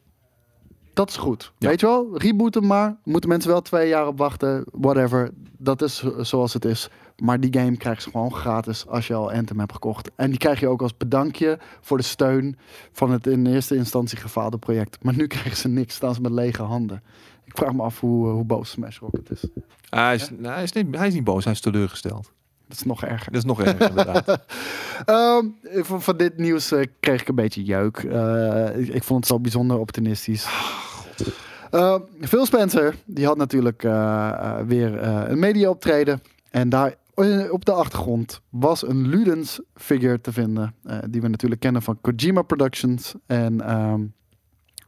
Dat 0.95 1.09
is 1.09 1.17
goed. 1.17 1.53
Ja. 1.59 1.69
Weet 1.69 1.81
je 1.81 1.87
wel, 1.87 2.09
reboot 2.19 2.55
hem 2.55 2.67
maar. 2.67 2.97
Moeten 3.05 3.31
mensen 3.31 3.51
wel 3.51 3.63
twee 3.63 3.89
jaar 3.89 4.07
op 4.07 4.19
wachten. 4.19 4.65
Whatever. 4.73 5.31
Dat 5.59 5.83
is 5.83 5.97
zo- 5.97 6.23
zoals 6.23 6.53
het 6.53 6.65
is. 6.65 6.89
Maar 7.17 7.41
die 7.41 7.61
game 7.61 7.77
krijg 7.77 8.05
je 8.05 8.11
gewoon 8.11 8.35
gratis 8.35 8.87
als 8.87 9.07
je 9.07 9.15
al 9.15 9.33
Anthem 9.33 9.59
hebt 9.59 9.73
gekocht. 9.73 10.11
En 10.17 10.31
die 10.31 10.39
krijg 10.39 10.61
je 10.61 10.69
ook 10.69 10.83
als 10.83 10.97
bedankje 10.97 11.59
voor 11.81 11.97
de 11.97 12.03
steun 12.03 12.59
van 12.93 13.11
het 13.11 13.27
in 13.27 13.47
eerste 13.47 13.77
instantie 13.77 14.19
gefaalde 14.19 14.59
project. 14.59 14.99
Maar 15.03 15.15
nu 15.17 15.27
krijgen 15.37 15.57
ze 15.57 15.69
niks. 15.69 15.95
Staan 15.95 16.15
ze 16.15 16.21
met 16.21 16.33
lege 16.33 16.63
handen. 16.63 17.03
Ik 17.45 17.57
vraag 17.57 17.73
me 17.73 17.83
af 17.83 18.01
hoe, 18.01 18.29
hoe 18.29 18.45
boos 18.45 18.71
Smash 18.71 18.99
Rocket 18.99 19.31
is. 19.31 19.49
hij, 19.91 20.15
is, 20.15 20.31
nou, 20.31 20.55
hij, 20.55 20.63
is 20.63 20.73
niet, 20.73 20.97
hij 20.97 21.07
is 21.07 21.15
niet 21.15 21.25
boos, 21.25 21.45
hij 21.45 21.53
is 21.53 21.61
teleurgesteld. 21.61 22.33
Dat 22.69 22.77
is 22.77 22.83
nog 22.83 23.03
erger. 23.05 23.33
Dat 23.33 23.43
is 23.43 23.49
nog 23.49 23.63
erger 23.63 23.89
inderdaad. 23.89 24.29
Ehm, 25.05 25.47
van, 25.63 26.03
van 26.03 26.17
dit 26.17 26.37
nieuws 26.37 26.73
eh, 26.73 26.87
kreeg 27.01 27.21
ik 27.21 27.29
een 27.29 27.35
beetje 27.35 27.65
jeuk. 27.65 27.99
Eh, 27.99 28.79
ik, 28.79 28.89
ik 28.89 29.03
vond 29.03 29.21
het 29.21 29.29
zo 29.29 29.41
bijzonder 29.41 29.79
optimistisch. 29.79 30.47
Eh, 31.75 31.97
Phil 32.21 32.47
Spencer, 32.47 32.95
die 33.05 33.27
had 33.27 33.37
natuurlijk 33.37 33.85
eh, 33.85 34.29
eh, 34.29 34.67
weer 34.67 34.99
eh, 34.99 35.23
een 35.27 35.39
media 35.39 35.69
optreden. 35.69 36.23
En 36.51 36.69
daar 36.69 36.89
eh, 36.89 36.95
op 37.51 37.65
de 37.65 37.73
achtergrond 37.73 38.41
was 38.51 38.89
een 38.89 39.09
Ludens 39.09 39.61
figure 39.75 40.21
te 40.21 40.33
vinden. 40.33 40.75
eh, 40.83 40.99
die 41.11 41.21
we 41.21 41.29
natuurlijk 41.29 41.61
kennen 41.61 41.83
van 41.83 41.99
Kojima 42.01 42.43
Productions. 42.43 43.15
En 43.27 43.61
ehm, 43.61 44.01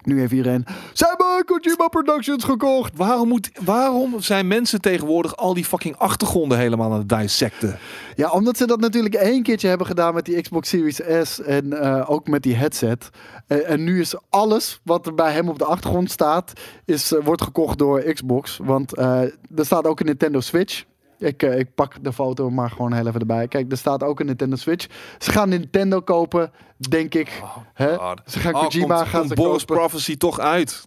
nu 0.03 0.18
heeft 0.20 0.33
iedereen... 0.33 0.64
Samus! 0.93 1.16
ah, 1.18 1.45
Kojima 1.45 1.89
Productions 1.89 2.45
gekocht. 2.45 2.97
Waarom, 2.97 3.29
moet, 3.29 3.51
waarom 3.64 4.20
zijn 4.20 4.47
mensen 4.47 4.81
tegenwoordig 4.81 5.37
al 5.37 5.55
die 5.55 5.64
fucking 5.64 5.97
achtergronden 5.97 6.59
helemaal 6.59 6.93
aan 6.93 6.99
het 6.99 7.09
dissecten? 7.09 7.79
Ja, 8.14 8.31
omdat 8.31 8.57
ze 8.57 8.66
dat 8.66 8.81
natuurlijk 8.81 9.14
één 9.14 9.43
keertje 9.43 9.68
hebben 9.68 9.87
gedaan 9.87 10.14
met 10.14 10.24
die 10.24 10.41
Xbox 10.41 10.68
Series 10.68 11.01
S 11.22 11.41
en 11.41 11.72
eh, 11.81 12.11
ook 12.11 12.29
met 12.29 12.43
die 12.43 12.55
headset. 12.57 13.11
Eh, 13.47 13.70
en 13.70 13.85
nu 13.85 14.01
is 14.01 14.14
alles 14.29 14.81
wat 14.85 15.07
er 15.07 15.14
bij 15.14 15.33
hem 15.33 15.49
op 15.49 15.59
de 15.59 15.64
achtergrond 15.64 16.11
staat, 16.11 16.53
is, 16.85 17.12
eh, 17.12 17.24
wordt 17.24 17.43
gekocht 17.43 17.79
door 17.79 18.12
Xbox. 18.12 18.59
Want 18.62 18.95
eh, 18.95 19.20
er 19.57 19.64
staat 19.64 19.87
ook 19.87 20.01
een 20.01 20.07
Nintendo 20.07 20.41
Switch. 20.41 20.85
Ik, 21.19 21.43
eh, 21.43 21.59
ik 21.59 21.75
pak 21.75 22.05
de 22.05 22.12
foto 22.12 22.51
maar 22.51 22.71
gewoon 22.71 22.93
heel 22.93 23.07
even 23.07 23.21
erbij. 23.21 23.49
Kijk, 23.49 23.71
er 23.71 23.79
staat 23.79 24.03
ook 24.03 24.21
een 24.21 24.27
Nintendo 24.27 24.57
Switch. 24.57 24.87
Ze 25.19 25.31
gaan 25.31 25.49
Nintendo 25.49 26.01
kopen, 26.01 26.51
denk 26.89 27.14
ik. 27.14 27.43
Hè? 27.75 27.97
God. 27.97 28.21
Ze 28.27 28.39
gaan 28.39 28.55
Oh, 28.55 28.62
Kojima 28.62 28.97
komt, 28.97 29.09
gaan 29.09 29.19
komt 29.21 29.29
ze 29.31 29.35
Boris 29.35 29.64
kopen. 29.64 29.77
Prophecy 29.77 30.17
toch 30.17 30.39
uit? 30.39 30.85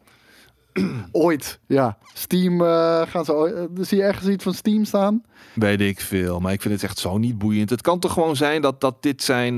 Ooit, 1.12 1.60
ja. 1.68 1.98
Steam 2.14 2.62
eh, 2.62 3.02
gaan 3.08 3.26
ze 3.26 3.34
ooit. 3.34 3.56
eh, 3.56 3.64
zie 3.80 3.98
je 3.98 4.04
ergens 4.04 4.28
iets 4.28 4.44
van 4.44 4.54
Steam 4.54 4.86
staan? 4.86 5.24
Weet 5.54 5.82
ik 5.82 6.02
veel, 6.02 6.40
maar 6.40 6.54
ik 6.54 6.62
vind 6.62 6.74
het 6.74 6.84
echt 6.84 6.98
zo 6.98 7.18
niet 7.18 7.38
boeiend. 7.38 7.70
Het 7.70 7.82
kan 7.82 8.00
toch 8.00 8.14
gewoon 8.14 8.36
zijn 8.36 8.62
dat, 8.62 8.82
dat, 8.82 9.02
dit, 9.04 9.24
zijn, 9.24 9.56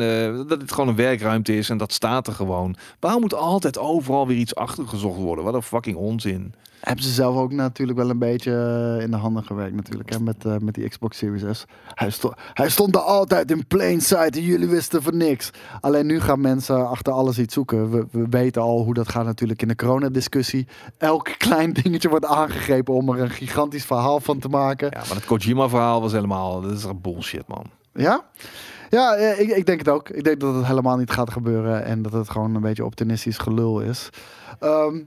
dat 0.48 0.60
dit 0.60 0.72
gewoon 0.72 0.88
een 0.90 0.96
werkruimte 0.96 1.56
is 1.58 1.70
en 1.70 1.78
dat 1.78 1.94
staat 1.94 2.28
er 2.28 2.34
gewoon. 2.34 2.76
Waarom 3.00 3.22
moet 3.22 3.34
altijd 3.34 3.78
overal 3.78 4.28
weer 4.28 4.38
iets 4.38 4.56
achtergezocht 4.56 5.18
worden? 5.18 5.46
Wat 5.46 5.54
een 5.54 5.62
fucking 5.62 5.96
onzin. 5.98 6.54
Hebben 6.82 7.06
ze 7.06 7.12
zelf 7.12 7.36
ook 7.36 7.52
natuurlijk 7.52 7.98
wel 7.98 8.10
een 8.10 8.18
beetje 8.18 8.52
eh, 8.98 9.04
in 9.04 9.12
de 9.12 9.18
handen 9.18 9.44
gewerkt 9.44 9.76
natuurlijk. 9.76 10.10
Hè, 10.10 10.20
met, 10.20 10.46
eh, 10.46 10.58
met 10.58 10.74
die 10.74 10.90
Xbox 10.90 11.18
Series 11.18 11.58
S. 11.58 11.66
Hij, 11.94 12.10
sto 12.10 12.32
hij 12.54 12.70
stond 12.70 12.96
er 12.96 13.02
altijd 13.02 13.52
in 13.52 13.68
plain 13.68 14.02
sight 14.02 14.36
en 14.36 14.44
jullie 14.44 14.68
wisten 14.68 15.04
van 15.04 15.18
niks. 15.18 15.50
Alleen 15.82 16.06
nu 16.06 16.20
gaan 16.20 16.42
mensen 16.42 16.90
achter 16.90 17.14
alles 17.14 17.40
iets 17.40 17.54
zoeken. 17.54 17.92
We, 17.92 18.06
we 18.12 18.26
weten 18.30 18.62
al 18.62 18.84
hoe 18.84 18.94
dat 18.94 19.10
gaat 19.10 19.26
natuurlijk 19.26 19.62
in 19.62 19.68
de 19.68 19.76
coronadiscussie. 19.76 20.68
Elk 20.98 21.36
klein 21.48 21.74
dingetje 21.74 22.10
wordt 22.10 22.26
aangegrepen 22.26 22.94
om 22.94 23.10
er 23.10 23.20
een 23.20 23.30
gigantisch 23.30 23.86
verhaal 23.86 24.20
van 24.20 24.40
te 24.40 24.50
maken. 24.50 24.88
Ja, 24.92 25.00
maar 25.08 25.16
het 25.16 25.26
Kojima-verhaal 25.26 26.02
was 26.02 26.12
helemaal... 26.12 26.62
Dat 26.62 26.72
is 26.72 26.86
bullshit, 27.02 27.48
man. 27.48 27.66
Ja? 27.94 28.26
Ja, 28.92 29.16
eh, 29.16 29.40
ik, 29.40 29.50
ik 29.50 29.66
denk 29.66 29.80
het 29.80 29.90
ook. 29.90 30.10
Ik 30.10 30.24
denk 30.24 30.40
dat 30.40 30.56
het 30.56 30.66
helemaal 30.66 30.98
niet 30.98 31.12
gaat 31.12 31.32
gebeuren 31.32 31.84
en 31.84 32.02
dat 32.02 32.12
het 32.12 32.30
gewoon 32.30 32.56
een 32.56 32.62
beetje 32.62 32.86
optimistisch 32.86 33.38
gelul 33.38 33.80
is. 33.80 34.10
Ehm, 34.60 35.02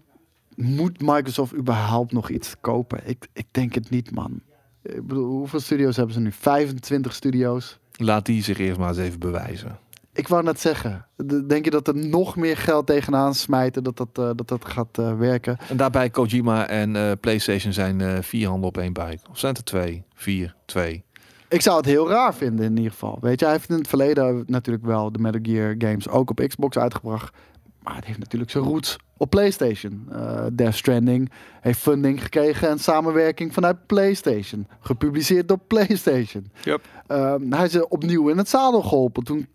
moet 0.57 1.01
Microsoft 1.01 1.55
überhaupt 1.55 2.13
nog 2.13 2.31
iets 2.31 2.55
kopen? 2.61 3.01
Ik, 3.05 3.27
ik 3.33 3.47
denk 3.51 3.75
het 3.75 3.91
niet, 3.91 4.11
man. 4.11 4.41
Ik 4.83 5.07
bedoel, 5.07 5.27
hoeveel 5.27 5.61
studio's 5.61 5.97
hebben 5.97 6.15
ze 6.15 6.21
nu? 6.21 6.33
25 6.33 7.13
studio's. 7.15 7.79
Laat 7.97 8.27
die 8.27 8.43
zich 8.43 8.59
eerst 8.59 8.79
maar 8.79 8.89
eens 8.89 8.99
even 8.99 9.19
bewijzen. 9.19 9.79
Ik 10.13 10.29
wou 10.29 10.43
net 10.43 10.61
zeggen, 10.61 11.07
de- 11.17 11.47
denk 11.47 11.65
je 11.65 11.71
dat 11.71 11.89
er 11.89 11.97
nog 11.97 12.37
meer 12.37 12.57
geld 12.57 12.87
tegenaan 12.87 13.35
smijten 13.35 13.85
dat 13.85 13.97
dat, 13.97 14.09
eh, 14.13 14.31
dat, 14.35 14.49
dat 14.49 14.65
gaat 14.65 14.99
eh, 14.99 15.17
werken? 15.19 15.57
En 15.69 15.77
daarbij 15.77 16.11
Kojima 16.11 16.69
en 16.69 16.97
eh, 16.97 17.13
PlayStation 17.21 17.73
zijn 17.73 18.23
vier 18.23 18.49
handen 18.49 18.69
op 18.69 18.79
één 18.79 18.93
buik. 18.93 19.21
Of 19.31 19.39
zijn 19.39 19.55
het 19.55 19.61
er 19.61 19.79
twee? 19.79 20.03
Vier, 20.15 20.55
twee. 20.67 21.05
Ik 21.49 21.61
zou 21.61 21.77
het 21.77 21.87
heel 21.87 22.09
raar 22.09 22.35
vinden 22.35 22.65
in 22.65 22.77
ieder 22.77 22.93
geval. 22.93 23.19
Weet 23.21 23.39
je, 23.39 23.45
hij 23.45 23.55
heeft 23.55 23.69
in 23.71 23.77
het 23.77 23.89
verleden 23.89 24.45
natuurlijk 24.47 24.85
wel 24.85 25.13
de 25.13 25.19
Metal 25.19 25.41
Gear 25.43 25.75
games 25.79 26.09
ook 26.09 26.31
op 26.31 26.45
Xbox 26.49 26.79
uitgebracht. 26.79 27.35
Maar 27.83 27.97
het 27.97 28.05
heeft 28.05 28.19
natuurlijk 28.19 28.51
zijn 28.51 28.65
roots 28.65 28.97
op 29.17 29.31
PlayStation. 29.31 30.09
Eh 30.12 30.47
Death 30.53 30.75
Stranding 30.75 31.31
heeft 31.61 31.79
funding 31.79 32.23
gekregen 32.23 32.69
en 32.69 32.79
samenwerking 32.79 33.53
vanuit 33.53 33.87
PlayStation. 33.87 34.67
Gepubliceerd 34.81 35.49
door 35.49 35.59
PlayStation. 35.59 36.51
Yep. 36.62 36.81
Ehm, 37.07 37.53
hij 37.53 37.65
is 37.65 37.89
opnieuw 37.89 38.29
in 38.29 38.39
het 38.39 38.49
zadel 38.49 38.83
geholpen 38.83 39.25
toen, 39.25 39.49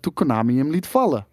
toen 0.00 0.14
Konami 0.14 0.56
hem 0.56 0.70
liet 0.70 0.86
vallen. 0.86 1.26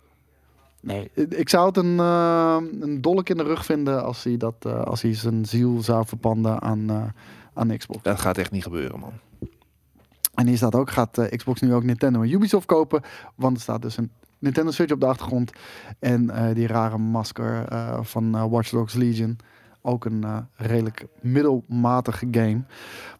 Nee, 0.81 1.11
ik 1.13 1.49
zou 1.49 1.67
het 1.67 1.77
een, 1.77 1.99
eh, 1.99 2.57
een 2.79 3.01
dolk 3.01 3.29
in 3.29 3.37
de 3.37 3.43
rug 3.43 3.65
vinden 3.65 4.03
als 4.03 4.23
hij, 4.23 4.37
dat, 4.37 4.55
eh, 4.59 4.83
als 4.83 5.01
hij 5.01 5.13
zijn 5.13 5.45
ziel 5.45 5.81
zou 5.81 6.05
verpanden 6.05 6.61
aan, 6.61 7.13
aan 7.53 7.77
Xbox. 7.77 8.03
Dat 8.03 8.19
gaat 8.19 8.37
echt 8.37 8.51
niet 8.51 8.63
gebeuren, 8.63 8.99
man. 8.99 9.13
En 10.33 10.47
hier 10.47 10.57
staat 10.57 10.75
ook, 10.75 10.89
gaat 10.89 11.27
Xbox 11.35 11.61
nu 11.61 11.73
ook 11.73 11.83
Nintendo 11.83 12.21
en 12.21 12.31
Ubisoft 12.31 12.65
kopen? 12.65 13.01
Want 13.35 13.55
er 13.55 13.61
staat 13.61 13.81
dus 13.81 13.97
een 13.97 14.11
Nintendo 14.39 14.71
Switch 14.71 14.93
op 14.93 14.99
de 14.99 15.05
achtergrond. 15.05 15.51
En 15.99 16.29
eh, 16.29 16.55
die 16.55 16.67
rare 16.67 16.97
masker 16.97 17.65
eh, 17.67 17.99
van 18.01 18.35
eh, 18.35 18.45
Watch 18.49 18.69
Dogs 18.69 18.93
Legion. 18.93 19.37
Ook 19.81 20.05
een 20.05 20.47
redelijk 20.55 21.05
middelmatige 21.21 22.27
game. 22.31 22.63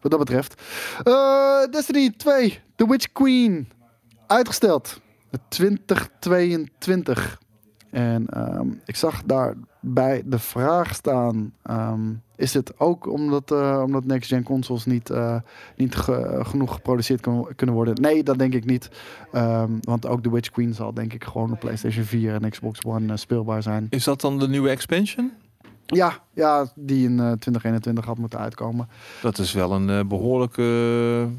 Wat 0.00 0.10
dat 0.10 0.20
betreft. 0.20 0.62
Destiny 1.70 2.10
2, 2.16 2.60
The 2.76 2.88
Witch 2.88 3.12
Queen. 3.12 3.68
Uitgesteld. 4.26 5.00
2022. 5.48 7.38
En 7.90 8.26
ehm, 8.26 8.66
ik 8.84 8.96
zag 8.96 9.22
daarbij 9.24 10.22
de 10.24 10.38
vraag 10.38 10.94
staan: 10.94 11.52
ehm, 11.62 12.00
is 12.36 12.54
het 12.54 12.80
ook 12.80 13.06
omdat, 13.12 13.50
eh, 13.50 13.82
omdat 13.86 14.04
next-gen 14.04 14.42
consoles 14.42 14.84
niet, 14.84 15.10
eh, 15.10 15.36
niet 15.76 15.94
ge- 15.96 16.40
genoeg 16.42 16.72
geproduceerd 16.74 17.20
kunnen 17.56 17.74
worden? 17.76 17.94
Nee, 18.00 18.22
dat 18.22 18.38
denk 18.38 18.54
ik 18.54 18.64
niet. 18.64 18.90
Ehm, 19.32 19.70
want 19.80 20.06
ook 20.06 20.22
The 20.22 20.30
Witch 20.32 20.50
Queen 20.50 20.74
zal 20.74 20.94
denk 20.94 21.12
ik 21.12 21.24
gewoon 21.24 21.52
op 21.52 21.58
PlayStation 21.60 22.04
4 22.04 22.34
en 22.42 22.50
Xbox 22.50 22.84
One 22.84 23.12
eh, 23.12 23.16
speelbaar 23.18 23.62
zijn. 23.62 23.86
Is 23.90 24.04
dat 24.04 24.20
dan 24.20 24.38
de 24.38 24.48
nieuwe 24.48 24.68
expansion? 24.70 25.32
Ja, 25.86 26.18
ja 26.34 26.66
die 26.74 27.04
in 27.04 27.12
eh, 27.18 27.32
2021 27.32 28.04
had 28.04 28.18
moeten 28.18 28.38
uitkomen. 28.38 28.88
Dat 29.22 29.38
is 29.38 29.52
wel 29.52 29.72
een 29.72 29.90
eh, 29.90 30.00
behoorlijke 30.06 30.62
eh, 31.26 31.32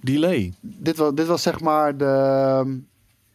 delay. 0.00 0.52
Dit 0.60 0.96
was, 0.96 1.14
dit 1.14 1.26
was 1.26 1.42
zeg 1.42 1.60
maar 1.60 1.96
de, 1.96 2.80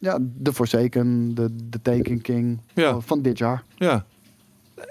ja, 0.06 0.18
de 0.20 0.52
Forsaken, 0.52 1.34
de, 1.34 1.48
de 1.68 1.82
Taken 1.82 2.20
King 2.20 2.60
Ja. 2.74 3.00
van 3.00 3.22
dit 3.22 3.38
jaar. 3.38 3.64
Ja. 3.74 4.04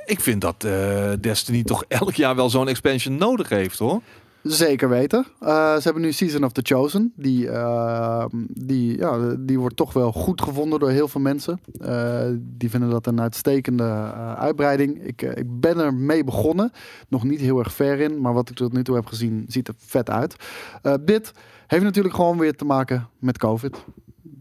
Ik 0.06 0.20
vind 0.20 0.42
dat 0.42 0.64
eh, 0.64 1.12
Destiny 1.20 1.64
toch 1.64 1.84
elk 2.02 2.14
jaar 2.14 2.36
wel 2.36 2.50
zo'n 2.50 2.68
expansion 2.68 3.16
nodig 3.18 3.50
heeft, 3.50 3.80
hoor. 3.80 4.02
Zeker 4.44 4.90
weten. 4.90 5.26
Eh, 5.40 5.76
ze 5.76 5.82
hebben 5.84 6.02
nu 6.02 6.12
Season 6.12 6.44
of 6.44 6.52
the 6.52 6.62
Chosen. 6.64 7.14
Die, 7.16 7.50
eh, 7.50 8.26
die, 8.50 8.98
ja, 8.98 9.36
die 9.40 9.60
wordt 9.60 9.76
toch 9.76 9.94
wel 9.94 10.12
goed 10.12 10.42
gevonden 10.42 10.80
door 10.80 10.90
heel 10.90 11.08
veel 11.08 11.22
mensen. 11.22 11.60
Eh, 11.82 12.26
die 12.40 12.70
vinden 12.70 12.90
dat 12.90 13.08
een 13.08 13.22
uitstekende 13.22 13.84
eh, 13.84 14.34
uitbreiding. 14.34 15.04
Ik, 15.04 15.22
eh, 15.22 15.38
ik 15.38 15.60
ben 15.60 15.78
er 15.80 15.94
mee 15.94 16.24
begonnen. 16.24 16.72
Nog 17.08 17.24
niet 17.24 17.40
heel 17.40 17.60
erg 17.60 17.74
ver 17.74 18.00
in. 18.00 18.22
Maar 18.22 18.34
wat 18.34 18.50
ik 18.50 18.56
tot 18.56 18.74
nu 18.74 18.84
toe 18.84 18.96
heb 18.96 19.06
gezien, 19.06 19.46
ziet 19.48 19.68
er 19.68 19.74
vet 19.78 20.10
uit. 20.10 20.36
Eh, 20.82 20.94
dit 21.02 21.32
heeft 21.68 21.84
natuurlijk 21.84 22.16
gewoon 22.16 22.38
weer 22.38 22.56
te 22.56 22.66
maken 22.66 23.08
met 23.20 23.38
COVID. 23.38 23.86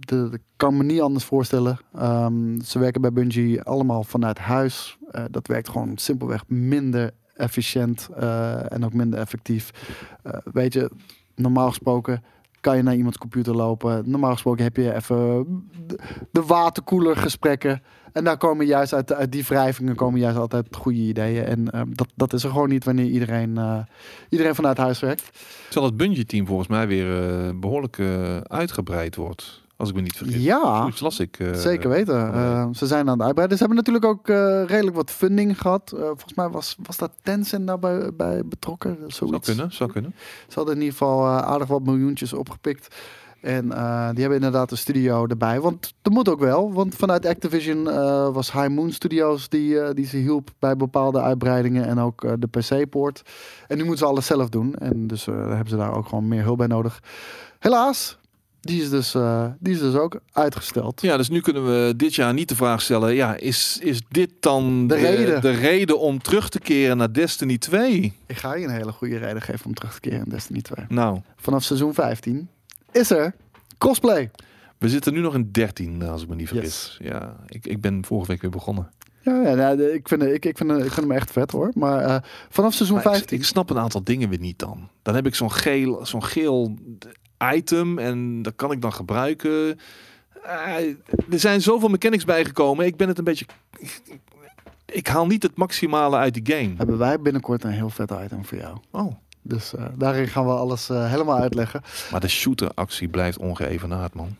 De, 0.05 0.40
kan 0.57 0.76
me 0.76 0.82
niet 0.82 1.00
anders 1.00 1.24
voorstellen. 1.24 1.78
Ehm, 1.94 2.61
ze 2.61 2.78
werken 2.78 3.00
bij 3.00 3.12
Bungie 3.12 3.62
allemaal 3.62 4.05
vanuit 4.05 4.38
huis. 4.38 4.98
Eh, 5.11 5.24
dat 5.30 5.46
werkt 5.46 5.68
gewoon 5.68 5.98
simpelweg 5.98 6.48
minder 6.48 7.11
efficiënt 7.34 8.09
eh, 8.16 8.72
en 8.72 8.84
ook 8.84 8.92
minder 8.92 9.18
effectief. 9.18 9.70
Eh, 10.22 10.32
weet 10.52 10.72
je, 10.72 10.90
normaal 11.34 11.68
gesproken 11.68 12.22
kan 12.61 12.76
je 12.76 12.82
naar 12.82 12.94
iemands 12.94 13.18
computer 13.18 13.55
lopen. 13.55 14.11
Normaal 14.11 14.32
gesproken 14.32 14.64
heb 14.64 14.76
je 14.76 14.94
even 14.94 15.46
de, 15.86 15.98
de 16.30 16.42
waterkoeler 16.42 17.16
gesprekken. 17.16 17.82
En 18.12 18.24
daar 18.24 18.36
komen 18.36 18.66
juist 18.66 18.94
uit, 18.94 19.32
die 19.32 19.44
wrijvingen 19.44 19.94
komen 19.94 20.20
juist 20.20 20.36
altijd 20.36 20.66
goede 20.76 20.98
ideeën. 20.98 21.44
En 21.44 21.70
eh, 21.70 21.80
dat, 21.88 22.09
dat 22.14 22.32
is 22.32 22.44
er 22.44 22.50
gewoon 22.50 22.68
niet 22.68 22.84
wanneer 22.84 23.07
iedereen, 23.07 23.59
iedereen 24.28 24.55
vanuit 24.55 24.76
huis 24.76 25.00
werkt. 25.00 25.30
Terwijl 25.64 25.86
het 25.86 25.96
Bungie-team 25.96 26.46
volgens 26.46 26.68
mij 26.68 26.86
weer 26.86 27.22
eh, 27.22 27.50
behoorlijk 27.55 27.98
eh, 27.98 28.36
uitgebreid 28.36 29.16
wordt. 29.16 29.64
Als 29.85 29.93
ik 29.93 29.97
me 29.99 30.03
niet 30.03 30.16
vergis. 30.16 30.43
Ja, 30.43 30.76
Zoiets 30.80 31.01
las 31.01 31.20
ik. 31.20 31.39
eh, 31.39 31.53
Zeker 31.55 31.89
weten. 31.91 32.20
van 32.20 32.30
de 32.32 32.39
week. 32.39 32.45
Eh, 32.47 32.68
ze 32.72 32.87
zijn 32.87 33.09
aan 33.09 33.12
het 33.18 33.26
uitbreiden. 33.26 33.59
Ze 33.59 33.64
hebben 33.64 33.82
natuurlijk 33.85 34.05
ook 34.05 34.28
eh, 34.28 34.64
redelijk 34.66 34.97
wat 34.97 35.11
funding 35.11 35.61
gehad. 35.61 35.93
Eh, 35.93 36.01
volgens 36.01 36.35
mij 36.35 36.49
was, 36.49 36.76
was 36.82 36.97
daar 36.97 37.09
Tencent 37.22 37.66
daarbij 37.66 38.11
bij 38.16 38.43
betrokken. 38.45 38.97
zou 38.99 39.11
Zoiets. 39.12 39.47
kunnen, 39.47 39.72
zou 39.72 39.93
kunnen. 39.93 40.14
Ze 40.49 40.55
hadden 40.55 40.74
in 40.74 40.80
ieder 40.80 40.97
geval 40.99 41.26
aardig 41.26 41.68
wat 41.68 41.82
miljoentjes 41.82 42.32
opgepikt. 42.32 42.95
En 43.41 43.68
die 43.68 44.20
hebben 44.20 44.35
inderdaad 44.35 44.70
een 44.70 44.76
studio 44.78 45.26
erbij. 45.26 45.61
Want 45.61 45.95
dat 46.03 46.12
moet 46.12 46.28
ook 46.28 46.41
wel. 46.41 46.72
Want 46.72 46.95
vanuit 46.95 47.26
Activision 47.26 47.85
was 48.32 48.53
High 48.53 48.68
Moon 48.68 48.93
Studios 48.93 49.49
die, 49.49 49.95
die 49.95 50.07
ze 50.07 50.16
hielp 50.16 50.51
bij 50.59 50.76
bepaalde 50.76 51.20
uitbreidingen. 51.20 51.87
En 51.87 51.99
ook 51.99 52.41
de 52.41 52.47
PC-poort. 52.47 53.22
En 53.68 53.76
nu 53.76 53.82
moeten 53.85 54.05
ze 54.07 54.12
alles 54.12 54.26
zelf 54.26 54.49
doen. 54.49 54.74
En 54.74 55.07
dus 55.07 55.24
hebben 55.26 55.68
ze 55.68 55.76
daar 55.76 55.95
ook 55.97 56.09
gewoon 56.09 56.28
meer 56.28 56.43
hulp 56.43 56.59
bij 56.59 56.66
nodig. 56.66 57.01
Helaas, 57.59 58.18
die 58.65 58.83
is 58.83 58.91
dus, 58.91 59.15
eh, 59.15 59.47
die 59.59 59.75
is 59.75 59.81
dus 59.81 59.95
ook 59.95 60.21
uitgesteld. 60.33 61.01
Ja, 61.03 61.17
dus 61.17 61.29
nu 61.29 61.41
kunnen 61.41 61.65
we 61.67 61.97
dit 61.97 62.15
jaar 62.15 62.35
niet 62.35 62.49
de 62.49 62.57
vraag 62.57 62.83
stellen. 62.83 63.15
Ja, 63.15 63.37
is, 63.37 63.79
is 63.83 64.01
dit 64.09 64.31
dan 64.41 64.87
De 64.87 64.95
reden. 64.95 65.41
de 65.41 65.51
reden 65.51 65.99
om 66.01 66.23
terug 66.23 66.49
te 66.49 66.59
keren 66.59 66.97
naar 66.97 67.12
Destiny 67.12 67.59
2? 67.59 68.12
Ik 68.27 68.37
ga 68.37 68.55
je 68.55 68.65
een 68.65 68.71
hele 68.71 68.93
goede 68.93 69.17
reden 69.17 69.43
geven 69.43 69.67
om 69.67 69.75
terug 69.75 69.95
te 69.95 70.01
keren 70.01 70.19
in 70.25 70.29
Destiny 70.31 70.61
2. 70.61 70.85
Nou, 70.89 71.21
Vanaf 71.37 71.62
seizoen 71.62 71.95
15 71.95 72.49
is 72.93 73.11
er 73.11 73.35
cosplay. 73.79 74.31
we 74.79 74.89
zitten 74.89 75.12
nu 75.12 75.21
nog 75.21 75.35
in 75.35 75.49
13, 75.53 76.03
als 76.03 76.23
ik 76.23 76.29
me 76.29 76.35
niet 76.35 76.49
vergis. 76.49 76.99
Ja, 77.03 77.37
ik, 77.47 77.67
ik 77.67 77.81
ben 77.81 78.05
vorige 78.05 78.31
week 78.31 78.41
weer 78.41 78.51
begonnen. 78.51 78.91
Ja, 79.21 79.41
ja 79.43 79.55
nou, 79.55 79.83
ik, 79.83 80.09
vind, 80.09 80.23
ik, 80.23 80.45
ik, 80.45 80.57
vind, 80.57 80.71
ik 80.71 80.79
vind 80.93 80.97
hem 80.97 81.12
echt 81.12 81.31
vet 81.31 81.51
hoor. 81.51 81.71
Maar 81.75 82.01
eh, 82.05 82.17
vanaf 82.49 82.75
seizoen 82.75 82.97
Maar 82.97 83.07
ik, 83.07 83.12
15. 83.12 83.39
ik 83.39 83.45
snap 83.45 83.71
een 83.71 83.79
aantal 83.79 84.05
dingen 84.05 84.29
weer 84.29 84.39
niet 84.39 84.59
dan. 84.59 84.89
Dan 85.03 85.15
heb 85.15 85.27
ik 85.27 85.35
zo'n 85.35 85.53
geel, 85.53 86.07
zo'n 86.07 86.25
geel 86.25 86.75
item 87.53 87.99
en 87.99 88.42
dat 88.42 88.53
kan 88.57 88.72
ik 88.72 88.80
dan 88.82 88.92
gebruiken. 88.92 89.78
Eh, 90.42 90.76
er 91.30 91.38
zijn 91.40 91.62
zoveel 91.62 91.88
mechanics 91.88 92.24
bijgekomen. 92.24 92.86
Ik 92.86 92.97
ben 92.97 93.09
het 93.09 93.18
een 93.18 93.24
beetje... 93.24 93.47
ik 94.86 95.07
haal 95.07 95.26
niet 95.26 95.42
het 95.42 95.57
maximale 95.57 96.16
uit 96.16 96.34
die 96.45 96.57
game. 96.57 96.74
Hebben 96.76 96.99
wij 96.99 97.20
binnenkort 97.20 97.64
een 97.64 97.70
heel 97.70 97.90
vet 97.90 98.11
item 98.24 98.45
voor 98.45 98.59
jou. 98.59 98.76
Oh. 98.90 99.12
Dus 99.42 99.74
eh, 99.74 99.84
daarin 99.97 100.28
gaan 100.28 100.45
we 100.47 100.53
alles 100.53 100.88
eh, 100.90 101.11
helemaal 101.11 101.38
uitleggen. 101.38 101.82
Maar 102.11 102.20
de 102.20 102.28
shooter-actie 102.28 103.09
blijft 103.09 103.38
ongeëvenaard, 103.38 104.14
man. 104.14 104.36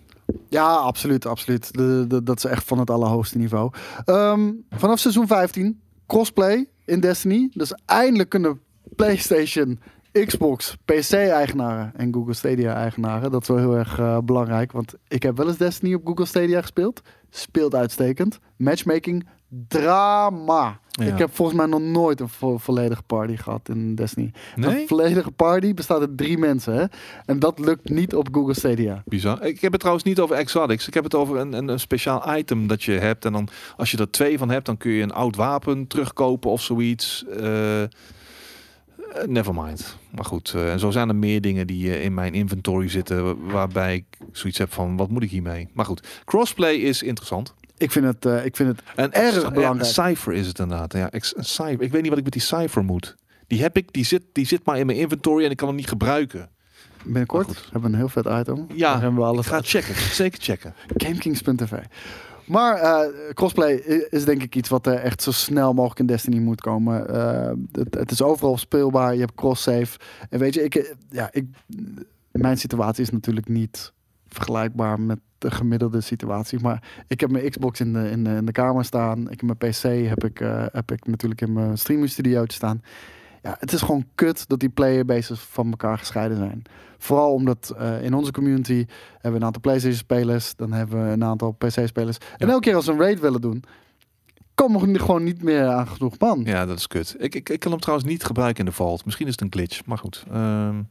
Ja, 0.49 0.67
absoluut, 0.75 1.27
absoluut. 1.27 1.73
De, 1.75 2.05
de- 2.09 2.23
dat 2.23 2.37
is 2.37 2.45
echt 2.45 2.65
van 2.65 2.79
het 2.79 2.91
allerhoogste 2.91 3.39
niveau. 3.39 3.71
Ehm, 4.05 4.51
vanaf 4.71 4.99
seizoen 4.99 5.27
15, 5.27 5.81
crossplay 6.07 6.69
in 6.85 7.01
Destiny. 7.01 7.51
Dus 7.53 7.75
eindelijk 7.87 8.29
kunnen 8.29 8.61
PlayStation, 8.97 9.81
Xbox, 10.25 10.77
PC-eigenaren 10.85 11.93
en 11.97 12.15
Google 12.15 12.35
Stadia-eigenaren. 12.35 13.31
Dat 13.31 13.43
is 13.43 13.49
wel 13.49 13.59
heel 13.59 13.77
erg 13.77 13.99
eh, 13.99 14.19
belangrijk, 14.25 14.73
want 14.73 14.95
ik 15.09 15.23
heb 15.23 15.37
wel 15.37 15.49
eens 15.49 15.57
Destiny 15.57 15.95
op 15.95 16.07
Google 16.07 16.25
Stadia 16.27 16.61
gespeeld. 16.61 17.01
Speelt 17.31 17.75
uitstekend. 17.75 18.39
Matchmaking, 18.57 19.27
drama. 19.69 20.79
Ja. 20.91 21.05
Ik 21.05 21.19
heb 21.19 21.35
volgens 21.35 21.57
mij 21.59 21.67
nog 21.67 21.81
nooit 21.81 22.21
een 22.21 22.29
vo- 22.29 22.59
volledige 22.59 23.03
party 23.03 23.37
gehad 23.37 23.69
in 23.69 23.95
Destiny. 23.95 24.33
Nee? 24.57 24.81
Een 24.81 24.89
volledige 24.89 25.31
party 25.31 25.75
bestaat 25.75 26.01
uit 26.01 26.17
drie 26.17 26.39
mensen, 26.39 26.75
hè? 26.75 26.85
En 27.25 27.39
dat 27.39 27.59
lukt 27.59 27.89
niet 27.89 28.15
op 28.15 28.29
Google 28.33 28.55
Stadia. 28.55 29.03
Bizar. 29.07 29.43
Ik 29.47 29.61
heb 29.61 29.71
het 29.71 29.81
trouwens 29.81 30.07
niet 30.07 30.21
over 30.21 30.37
exotics. 30.37 30.87
Ik 30.87 30.95
heb 30.95 31.05
het 31.05 31.15
over 31.15 31.37
een, 31.37 31.53
een, 31.53 31.69
een 31.69 31.81
speciaal 31.81 32.37
item 32.37 32.67
dat 32.67 32.83
je 32.83 32.93
hebt. 32.93 33.25
En 33.25 33.33
dan, 33.33 33.49
als 33.77 33.91
je 33.91 33.97
er 33.99 34.11
twee 34.11 34.39
van 34.39 34.51
hebt, 34.51 34.67
dan 34.67 34.77
kun 34.77 34.91
je 34.93 35.03
een 35.03 35.13
oud 35.13 35.37
wapen 35.37 35.87
terugkopen 35.87 36.51
of 36.51 36.63
zoiets. 36.63 37.25
Eh 37.41 37.83
eh, 39.15 39.27
nevermind. 39.27 39.97
Maar 40.11 40.25
goed, 40.25 40.53
eh, 40.55 40.73
en 40.73 40.79
zo 40.79 40.91
zijn 40.91 41.09
er 41.09 41.17
meer 41.17 41.41
dingen 41.41 41.67
die 41.67 41.91
eh, 41.95 42.05
in 42.05 42.15
mijn 42.15 42.35
inventory 42.35 42.89
zitten. 42.89 43.47
Waarbij 43.47 43.95
ik 43.95 44.05
zoiets 44.33 44.59
heb 44.59 44.73
van, 44.73 44.97
wat 44.97 45.09
moet 45.09 45.23
ik 45.23 45.31
hiermee? 45.31 45.69
Maar 45.73 45.85
goed, 45.87 46.07
crossplay 46.25 46.75
is 46.75 47.03
interessant. 47.03 47.55
Ik 47.79 47.91
vind 47.93 48.05
het, 48.07 48.45
ik 48.45 48.57
vind 48.57 48.69
het 48.69 48.81
En 48.97 49.13
Erg 49.13 49.43
ja, 49.43 49.51
belangrijk. 49.51 49.91
Cypher 49.91 50.33
is 50.33 50.47
het 50.47 50.59
inderdaad. 50.59 50.93
Ja, 50.93 51.11
ex- 51.11 51.37
een 51.37 51.45
cypher. 51.45 51.83
Ik 51.83 51.93
weet 51.93 52.01
niet 52.01 52.09
wat 52.09 52.19
ik 52.19 52.25
met 52.25 52.33
die 52.33 52.43
Cypher 52.43 52.85
moet. 52.85 53.17
Die 53.47 53.63
heb 53.63 53.77
ik, 53.77 53.93
die 53.93 54.05
zit, 54.05 54.23
die 54.33 54.47
zit 54.47 54.65
maar 54.65 54.79
in 54.79 54.87
mijn 54.87 54.99
inventory 54.99 55.45
en 55.45 55.51
ik 55.51 55.57
kan 55.57 55.69
hem 55.69 55.77
niet 55.77 55.89
gebruiken. 55.89 56.49
binnenkort. 57.05 57.47
Hebben 57.63 57.81
we 57.81 57.87
een 57.87 57.95
heel 57.95 58.09
vet 58.09 58.27
item. 58.27 58.67
Ja, 58.75 58.93
Daar 58.93 59.01
hebben 59.03 59.15
we 59.21 59.27
Ik 59.27 59.33
alles 59.33 59.47
ga 59.47 59.61
checken. 59.63 59.95
Zeker 59.95 60.41
checken. 60.43 60.75
Gamekings.tv. 61.05 61.73
Maar 62.47 62.77
eh, 62.77 63.35
crossplay 63.35 63.75
is 64.11 64.25
denk 64.25 64.43
ik 64.43 64.57
iets 64.57 64.69
wat 64.69 64.87
er 64.87 64.95
echt 64.95 65.23
zo 65.23 65.33
snel 65.33 65.73
mogelijk 65.73 66.01
in 66.01 66.07
Destiny 66.07 66.39
moet 66.39 66.61
komen. 66.61 67.09
Eh, 67.09 67.53
het, 67.73 67.95
het 67.95 68.11
is 68.11 68.23
overal 68.23 68.59
speelbaar. 68.59 69.15
Je 69.15 69.21
hebt 69.21 69.35
cross-save. 69.35 69.99
En 70.31 70.39
weet 70.39 70.55
je, 70.55 70.65
ik, 70.65 70.75
eh, 70.75 70.85
ja, 71.11 71.29
ik, 71.33 71.47
mijn 72.31 72.59
situatie 72.59 73.03
is 73.03 73.11
natuurlijk 73.11 73.49
niet 73.49 73.93
vergelijkbaar 74.29 75.01
met 75.01 75.19
de 75.39 75.51
gemiddelde 75.51 76.01
situatie. 76.01 76.61
Maar 76.61 77.05
ik 77.07 77.21
heb 77.21 77.31
mijn 77.31 77.51
Xbox 77.51 77.81
in 77.81 77.93
de, 77.93 78.11
in 78.11 78.25
de, 78.25 78.31
in 78.31 78.45
de 78.45 78.53
kamer 78.53 78.85
staan. 78.85 79.31
Ik 79.31 79.41
heb 79.41 79.59
mijn 79.59 79.73
PC 79.73 80.09
heb 80.09 80.25
ik, 80.25 80.41
eh, 80.41 80.65
heb 80.73 80.93
ik 80.93 81.07
natuurlijk 81.07 81.41
in 81.41 81.53
mijn 81.53 81.79
streaming 81.79 82.11
studio 82.11 82.45
staan. 82.47 82.83
Ja, 83.45 83.57
het 83.59 83.73
is 83.73 83.81
gewoon 83.81 84.07
kut 84.15 84.49
dat 84.49 84.61
die 84.61 84.69
playerbases 84.69 85.41
van 85.41 85.71
elkaar 85.71 85.99
gescheiden 85.99 86.37
zijn. 86.37 86.63
Vooral 86.99 87.33
omdat 87.33 87.75
eh, 87.79 88.03
in 88.03 88.15
onze 88.15 88.33
community 88.33 88.87
hebben 89.13 89.31
we 89.31 89.37
een 89.37 89.45
aantal 89.45 89.61
PlayStation-spelers, 89.61 90.57
dan 90.57 90.73
hebben 90.73 91.07
we 91.07 91.13
een 91.13 91.25
aantal 91.25 91.53
PC-spelers. 91.53 92.19
En 92.37 92.49
elke 92.49 92.61
keer 92.61 92.75
als 92.75 92.87
we 92.87 92.93
een 92.93 92.99
raid 92.99 93.21
willen 93.21 93.41
doen, 93.41 93.65
komen 94.55 94.93
we 94.93 94.99
gewoon 94.99 95.25
niet 95.25 95.43
meer 95.43 95.67
aan 95.67 95.89
genoeg 95.89 96.19
man. 96.19 96.43
Ja, 96.45 96.67
dat 96.67 96.79
is 96.79 96.87
kut. 96.87 97.15
Ik, 97.19 97.35
ik, 97.35 97.49
ik 97.49 97.61
kan 97.61 97.71
hem 97.71 97.81
trouwens 97.81 98.09
niet 98.09 98.25
gebruiken 98.25 98.65
in 98.65 98.71
de 98.71 98.77
vault. 98.77 99.05
Misschien 99.05 99.27
is 99.27 99.33
het 99.33 99.41
een 99.41 99.53
glitch, 99.53 99.85
maar 99.85 99.99
goed. 99.99 100.25
Ehm, 100.33 100.83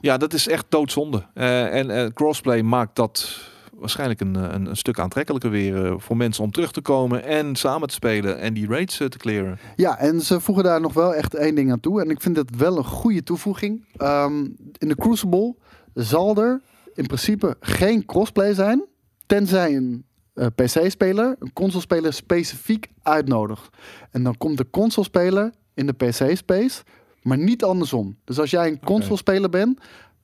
ja, 0.00 0.16
dat 0.16 0.32
is 0.32 0.48
echt 0.48 0.64
doodzonde. 0.68 1.26
Eh, 1.34 1.78
en 1.78 1.90
eh, 1.90 2.06
crossplay 2.14 2.62
maakt 2.62 2.96
dat 2.96 3.40
waarschijnlijk 3.80 4.20
een, 4.20 4.36
eh, 4.36 4.42
een, 4.50 4.66
een 4.66 4.76
stuk 4.76 4.98
aantrekkelijker 4.98 5.50
weer 5.50 5.86
eh, 5.86 5.94
voor 5.96 6.16
mensen 6.16 6.44
om 6.44 6.50
terug 6.50 6.72
te 6.72 6.80
komen 6.80 7.24
en 7.24 7.56
samen 7.56 7.88
te 7.88 7.94
spelen 7.94 8.38
en 8.38 8.54
die 8.54 8.66
raids 8.66 9.00
eh, 9.00 9.06
te 9.06 9.18
clearen. 9.18 9.58
Ja, 9.76 9.98
en 9.98 10.20
ze 10.20 10.40
voegen 10.40 10.64
daar 10.64 10.80
nog 10.80 10.92
wel 10.92 11.14
echt 11.14 11.34
één 11.34 11.54
ding 11.54 11.72
aan 11.72 11.80
toe. 11.80 12.00
En 12.00 12.10
ik 12.10 12.20
vind 12.20 12.36
het 12.36 12.56
wel 12.56 12.76
een 12.76 12.84
goede 12.84 13.22
toevoeging. 13.22 13.84
Ehm, 13.96 14.44
in 14.78 14.88
de 14.88 14.96
Crucible 14.96 15.56
zal 15.94 16.36
er 16.36 16.60
in 16.94 17.06
principe 17.06 17.56
geen 17.60 18.06
crossplay 18.06 18.54
zijn, 18.54 18.84
tenzij 19.26 19.76
een 19.76 20.04
PC-speler 20.54 21.36
een 21.38 21.52
console-speler 21.52 22.12
specifiek 22.12 22.88
uitnodigt. 23.02 23.68
En 24.10 24.22
dan 24.22 24.36
komt 24.36 24.56
de 24.56 24.70
console-speler 24.70 25.52
in 25.74 25.86
de 25.86 25.92
PC-space, 25.92 26.82
maar 27.22 27.38
niet 27.38 27.64
andersom. 27.64 28.16
Dus 28.24 28.38
als 28.38 28.50
jij 28.50 28.68
een 28.68 28.80
console-speler 28.80 29.50
bent, 29.50 29.80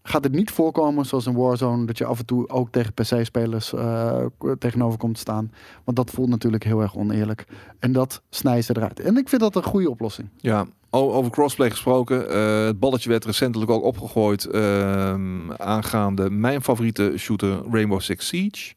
gaat 0.09 0.25
het 0.25 0.33
niet 0.33 0.51
voorkomen 0.51 1.07
zoals 1.07 1.27
in 1.27 1.35
Warzone 1.35 1.87
dat 1.87 1.99
je 1.99 2.05
af 2.05 2.19
en 2.19 2.27
toe 2.27 2.49
ook 2.49 2.71
tegen 2.71 2.93
PC-spelers 2.93 3.73
eh, 3.73 4.27
tegenover 4.59 4.99
komt 4.99 5.19
staan. 5.19 5.53
Want 5.85 5.97
dat 5.97 6.11
voelt 6.11 6.29
natuurlijk 6.29 6.65
heel 6.65 6.81
erg 6.81 6.97
oneerlijk. 6.97 7.45
En 7.79 7.93
dat 7.93 8.23
snijden 8.31 8.65
ze 8.65 8.77
eruit. 8.77 9.01
En 9.01 9.17
ik 9.17 9.29
vind 9.29 9.41
dat 9.41 9.57
een 9.57 9.63
goede 9.63 9.91
oplossing. 9.91 10.29
Ja, 10.37 10.67
over 10.91 11.31
crossplay 11.31 11.71
gesproken. 11.71 12.31
eh, 12.31 12.65
het 12.67 12.79
balletje 12.79 13.09
werd 13.09 13.25
recentelijk 13.25 13.71
ook 13.71 13.83
opgegooid 13.83 14.45
ehm, 14.45 15.53
aangaande 15.53 16.31
mijn 16.31 16.63
favoriete 16.63 17.13
shooter 17.17 17.63
Rainbow 17.71 18.01
Six 18.01 18.27
Siege. 18.27 18.75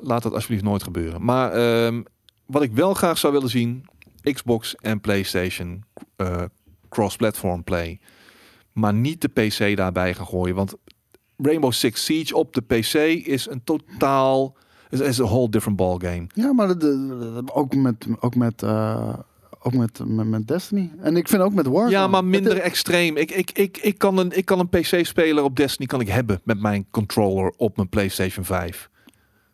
Laat 0.00 0.22
dat 0.22 0.32
alsjeblieft 0.32 0.64
nooit 0.64 0.82
gebeuren. 0.82 1.24
Maar 1.24 1.52
ehm, 1.52 2.02
wat 2.46 2.62
ik 2.62 2.72
wel 2.72 2.94
graag 2.94 3.18
zou 3.18 3.32
willen 3.32 3.48
zien, 3.50 3.84
Xbox 4.32 4.74
en 4.76 5.00
PlayStation 5.00 5.84
eh, 6.16 6.42
cross-platform 6.88 7.64
play. 7.64 8.00
Maar 8.72 8.94
niet 8.94 9.20
de 9.20 9.28
PC 9.28 9.76
daarbij 9.76 10.14
gaan 10.14 10.26
gooien. 10.26 10.54
Want 10.54 10.74
Rainbow 11.36 11.72
Six 11.72 12.04
Siege 12.04 12.36
op 12.36 12.54
de 12.54 12.60
PC 12.60 12.94
is 13.26 13.48
een 13.50 13.64
totaal... 13.64 14.56
is, 14.90 15.00
is 15.00 15.18
een 15.18 15.24
whole 15.24 15.48
different 15.48 15.76
ball 15.76 15.96
game. 15.98 16.26
Ja, 16.34 16.52
maar 16.52 16.78
de, 16.78 17.42
ook, 17.52 17.74
met, 17.74 18.06
ook, 18.20 18.34
met, 18.34 18.62
eh, 18.62 19.14
ook 19.62 19.72
met, 19.72 20.00
met, 20.06 20.26
met 20.26 20.48
Destiny. 20.48 20.92
En 20.98 21.16
ik 21.16 21.28
vind 21.28 21.42
ook 21.42 21.54
met 21.54 21.66
Warzone. 21.66 21.90
Ja, 21.90 22.06
maar 22.06 22.24
minder 22.24 22.58
extreem. 22.58 23.16
Ik, 23.16 23.30
ik, 23.30 23.50
ik, 23.50 23.78
ik, 23.78 23.98
kan 23.98 24.18
een, 24.18 24.36
ik 24.36 24.44
kan 24.44 24.58
een 24.58 24.68
PC-speler 24.68 25.44
op 25.44 25.56
Destiny 25.56 25.86
kan 25.86 26.00
ik 26.00 26.08
hebben 26.08 26.40
met 26.44 26.60
mijn 26.60 26.86
controller 26.90 27.52
op 27.56 27.76
mijn 27.76 27.88
PlayStation 27.88 28.44
5. 28.44 28.90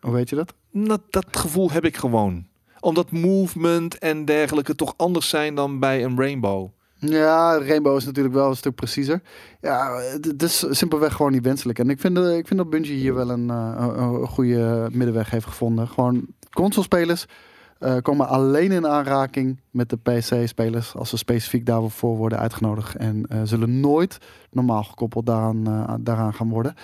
Hoe 0.01 0.12
weet 0.12 0.29
je 0.29 0.37
dat? 0.37 0.55
Dat, 0.73 1.01
dat 1.11 1.37
gevoel 1.37 1.71
heb 1.71 1.85
ik 1.85 1.97
gewoon. 1.97 2.47
Omdat 2.81 3.11
movement 3.11 3.99
en 3.99 4.25
dergelijke 4.25 4.75
toch 4.75 4.95
anders 4.97 5.29
zijn 5.29 5.55
dan 5.55 5.79
bij 5.79 6.05
een 6.05 6.16
Rainbow. 6.16 6.71
Ja, 7.01 7.59
Rainbow 7.59 7.96
is 7.96 8.05
natuurlijk 8.05 8.34
wel 8.34 8.49
een 8.49 8.57
stuk 8.57 8.74
preciezer. 8.74 9.22
Ja, 9.61 10.01
het 10.20 10.42
is 10.42 10.66
simpelweg 10.70 11.12
gewoon 11.14 11.32
niet 11.32 11.42
wenselijk. 11.44 11.78
En 11.78 11.90
ik 11.90 12.01
vind, 12.01 12.18
eh, 12.18 12.36
ik 12.36 12.46
vind 12.46 12.59
dat 12.59 12.70
Bungie 12.70 12.96
hier 12.99 13.14
wel 13.14 13.30
een, 13.30 13.51
eh, 13.51 13.74
een, 13.78 13.99
een 14.03 14.26
goede 14.26 14.88
middenweg 14.92 15.30
heeft 15.30 15.46
gevonden. 15.46 15.88
Gewoon 15.88 16.26
consolespelers 16.51 17.26
eh 17.78 17.96
komen 18.03 18.28
alleen 18.28 18.72
in 18.72 18.86
aanraking 18.86 19.61
met 19.70 19.90
de 19.90 19.96
PC-spelers 19.96 20.94
als 20.94 21.09
ze 21.09 21.16
specifiek 21.16 21.66
daarvoor 21.66 22.16
worden 22.16 22.38
uitgenodigd. 22.38 22.96
En 22.96 23.26
zullen 23.44 23.80
nooit 23.80 24.18
normaal 24.51 24.82
gekoppeld 24.84 25.26
daaraan, 25.26 25.62
daaraan 26.01 26.34
gaan 26.34 26.49
worden. 26.49 26.74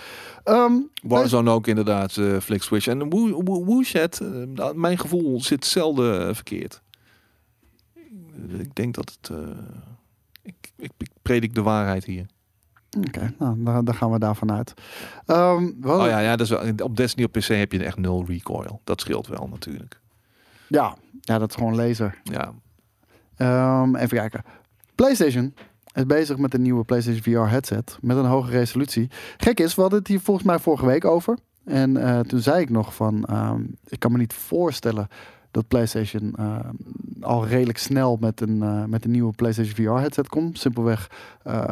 Ehm, 0.43 0.73
Warzone 1.03 1.51
ook 1.51 1.67
inderdaad, 1.67 2.17
eh 2.17 2.37
Flick 2.39 2.63
Switch. 2.63 2.87
En 2.87 3.09
Woo- 3.09 3.43
Woo- 3.43 3.65
Wooshed, 3.65 4.21
nou, 4.53 4.77
mijn 4.77 4.97
gevoel 4.97 5.41
zit 5.41 5.65
zelden 5.65 6.35
verkeerd. 6.35 6.81
Ik 8.57 8.75
denk 8.75 8.93
dat 8.95 9.17
het... 9.21 9.37
ik, 10.45 10.71
ik, 10.77 10.91
ik 10.97 11.09
predik 11.21 11.53
de 11.55 11.61
waarheid 11.61 12.05
hier. 12.05 12.25
Oké, 13.07 13.33
nou, 13.39 13.83
daar 13.83 13.95
gaan 13.95 14.11
we 14.11 14.19
daarvan 14.19 14.51
uit. 14.51 14.73
Ehm, 15.25 15.71
wel- 15.81 15.99
Oh 16.01 16.07
ja, 16.07 16.19
ja 16.19 16.35
dus 16.35 16.51
op 16.81 16.95
Destiny 16.97 17.25
op 17.25 17.31
PC 17.31 17.43
heb 17.47 17.71
je 17.71 17.83
echt 17.83 17.97
nul 17.97 18.25
recoil. 18.27 18.81
Dat 18.83 19.01
scheelt 19.01 19.27
wel 19.27 19.47
natuurlijk. 19.51 19.99
ja, 20.67 20.95
ja, 21.21 21.37
dat 21.39 21.49
is 21.49 21.55
gewoon 21.55 21.75
laser. 21.75 22.19
Ja, 22.23 22.53
Ehm, 23.35 23.95
even 23.95 24.17
kijken. 24.17 24.43
PlayStation 24.95 25.53
is 25.93 26.05
bezig 26.05 26.37
met 26.37 26.53
een 26.53 26.61
nieuwe 26.61 26.83
PlayStation 26.83 27.21
VR 27.23 27.49
headset 27.51 27.97
met 28.01 28.17
een 28.17 28.25
hoge 28.25 28.51
resolutie. 28.51 29.09
Gek 29.37 29.59
is, 29.59 29.75
we 29.75 29.81
hadden 29.81 29.99
het 29.99 30.07
hier 30.07 30.19
volgens 30.19 30.45
mij 30.45 30.59
vorige 30.59 30.85
week 30.85 31.05
over. 31.05 31.37
En 31.65 31.97
eh, 31.97 32.19
toen 32.19 32.39
zei 32.39 32.61
ik 32.61 32.69
nog 32.69 32.95
van, 32.95 33.23
ehm, 33.25 33.61
ik 33.87 33.99
kan 33.99 34.11
me 34.11 34.17
niet 34.17 34.33
voorstellen 34.33 35.07
dat 35.55 35.67
PlayStation 35.67 36.33
ehm, 36.35 36.73
al 37.21 37.47
redelijk 37.47 37.77
snel 37.77 38.17
met 38.19 38.41
een, 38.41 38.61
eh, 38.63 38.83
met 38.83 39.05
een 39.05 39.11
nieuwe 39.11 39.33
PlayStation 39.33 39.75
VR 39.75 39.99
headset 40.01 40.27
komt. 40.27 40.59
Simpelweg 40.59 41.09
eh, 41.43 41.69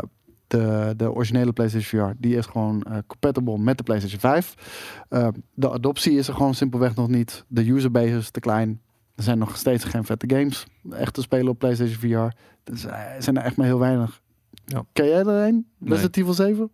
de, 0.48 0.94
de 0.98 1.12
originele 1.12 1.54
PlayStation 1.54 2.08
VR, 2.08 2.16
die 2.18 2.36
is 2.36 2.46
gewoon 2.46 2.84
eh, 2.84 2.98
compatible 3.08 3.58
met 3.58 3.78
de 3.78 3.84
PlayStation 3.84 4.20
5. 4.20 5.06
Eh, 5.10 5.28
de 5.54 5.72
adoptie 5.72 6.18
is 6.18 6.28
er 6.28 6.34
gewoon 6.34 6.54
simpelweg 6.54 6.96
nog 6.96 7.08
niet. 7.08 7.46
De 7.48 7.68
userbase 7.68 8.18
is 8.18 8.30
te 8.30 8.40
klein. 8.40 8.82
Er 9.16 9.24
zijn 9.24 9.38
nog 9.38 9.58
steeds 9.58 9.84
geen 9.84 10.04
vette 10.04 10.36
games 10.36 10.66
echt 10.90 11.14
te 11.14 11.22
spelen 11.22 11.48
op 11.48 11.60
PlayStation 11.60 12.00
VR. 12.00 12.36
Er 12.64 12.78
zijn 13.20 13.38
er 13.38 13.44
echt 13.44 13.56
maar 13.56 13.66
heel 13.66 13.80
weinig. 13.80 14.22
Ja. 14.66 14.86
Ken 14.94 15.08
jij 15.08 15.20
er 15.20 15.48
een? 15.48 15.68
Nee. 15.78 15.90
Resident 15.90 16.18
Evil 16.18 16.34
7? 16.34 16.70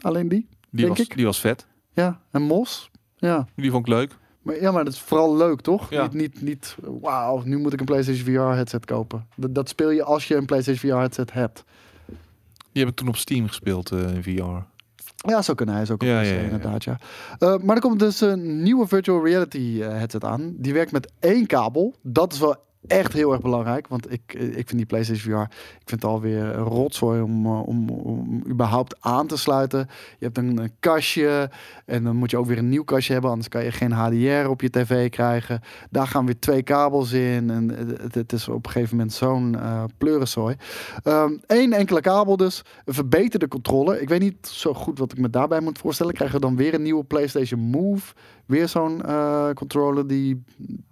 Alleen 0.00 0.28
die? 0.28 0.48
die 0.70 0.84
Denk 0.84 0.88
was, 0.88 1.00
ik. 1.00 1.16
die 1.16 1.24
was 1.24 1.40
vet. 1.40 1.66
Ja. 1.92 2.20
En 2.30 2.42
Mos? 2.42 2.90
Ja. 3.16 3.46
Die 3.56 3.70
vond 3.70 3.86
ik 3.86 3.92
leuk. 3.92 4.16
Maar, 4.44 4.60
ja, 4.60 4.70
maar 4.70 4.84
dat 4.84 4.92
is 4.92 5.00
vooral 5.00 5.36
leuk, 5.36 5.60
toch? 5.60 5.90
Ja. 5.90 6.02
Niet, 6.02 6.12
niet, 6.12 6.42
niet 6.42 6.76
wauw, 7.00 7.42
nu 7.44 7.58
moet 7.58 7.72
ik 7.72 7.80
een 7.80 7.86
PlayStation 7.86 8.24
VR 8.24 8.54
headset 8.54 8.84
kopen. 8.84 9.26
Dat, 9.36 9.54
dat 9.54 9.68
speel 9.68 9.90
je 9.90 10.02
als 10.02 10.28
je 10.28 10.36
een 10.36 10.44
PlayStation 10.44 10.90
VR 10.90 10.98
headset 10.98 11.32
hebt. 11.32 11.64
Die 12.72 12.82
heb 12.82 12.88
ik 12.88 12.94
toen 12.94 13.08
op 13.08 13.16
Steam 13.16 13.48
gespeeld 13.48 13.90
eh, 13.92 14.14
in 14.14 14.22
VR. 14.22 14.72
Ja, 15.30 15.42
zo 15.42 15.54
kunnen 15.54 15.74
hij 15.74 15.84
ook 15.84 16.02
op 16.02 16.08
Ja, 16.08 16.20
PC, 16.20 16.24
ja, 16.24 16.30
ja, 16.30 16.38
ja. 16.38 16.42
inderdaad, 16.42 16.84
ja. 16.84 16.98
Eh, 17.38 17.56
maar 17.58 17.76
er 17.76 17.82
komt 17.82 17.98
dus 17.98 18.20
een 18.20 18.62
nieuwe 18.62 18.86
virtual 18.86 19.24
reality 19.24 19.78
eh, 19.82 19.88
headset 19.88 20.24
aan. 20.24 20.54
Die 20.56 20.72
werkt 20.72 20.92
met 20.92 21.12
één 21.20 21.46
kabel. 21.46 21.94
Dat 22.02 22.32
is 22.32 22.38
wel 22.38 22.56
echt 22.86 23.12
heel 23.12 23.32
erg 23.32 23.40
belangrijk. 23.40 23.88
Want 23.88 24.12
ik, 24.12 24.22
eh, 24.26 24.46
ik 24.46 24.68
vind 24.68 24.76
die 24.76 24.86
PlayStation 24.86 25.34
VR, 25.34 25.52
ik 25.52 25.82
vind 25.84 26.02
het 26.02 26.10
alweer 26.10 26.54
rotzooi 26.54 27.20
om, 27.20 27.46
eh, 27.46 27.66
om, 27.66 27.90
om 27.90 28.42
überhaupt 28.48 28.96
aan 29.00 29.26
te 29.26 29.36
sluiten. 29.36 29.88
Je 30.18 30.24
hebt 30.24 30.38
een, 30.38 30.58
een 30.58 30.72
kastje 30.80 31.50
en 31.86 32.04
dan 32.04 32.16
moet 32.16 32.30
je 32.30 32.36
ook 32.36 32.46
weer 32.46 32.58
een 32.58 32.68
nieuw 32.68 32.84
kastje 32.84 33.12
hebben. 33.12 33.30
Anders 33.30 33.48
kan 33.48 33.64
je 33.64 33.72
geen 33.72 33.92
HDR 33.92 34.48
op 34.48 34.60
je 34.60 34.70
tv 34.70 35.10
krijgen. 35.10 35.60
Daar 35.90 36.06
gaan 36.06 36.26
weer 36.26 36.38
twee 36.38 36.62
kabels 36.62 37.12
in. 37.12 37.50
En 37.50 37.68
het, 37.68 38.14
het 38.14 38.32
is 38.32 38.48
op 38.48 38.66
een 38.66 38.72
gegeven 38.72 38.96
moment 38.96 39.14
zo'n 39.14 39.58
eh 39.58 39.84
pleurenzooi. 39.98 40.56
Eén 41.46 41.72
enkele 41.72 42.00
kabel 42.00 42.36
dus. 42.36 42.62
Een 42.84 42.94
verbeterde 42.94 43.48
controle. 43.48 44.00
Ik 44.00 44.08
weet 44.08 44.20
niet 44.20 44.46
zo 44.46 44.74
goed 44.74 44.98
wat 44.98 45.12
ik 45.12 45.18
me 45.18 45.30
daarbij 45.30 45.60
moet 45.60 45.78
voorstellen. 45.78 46.14
Krijgen 46.14 46.40
we 46.40 46.46
dan 46.46 46.56
weer 46.56 46.74
een 46.74 46.82
nieuwe 46.82 47.04
PlayStation 47.04 47.60
Move? 47.60 48.14
Weer 48.46 48.68
zo'n 48.68 49.02
eh, 49.02 49.50
controller 49.50 50.06
die 50.06 50.42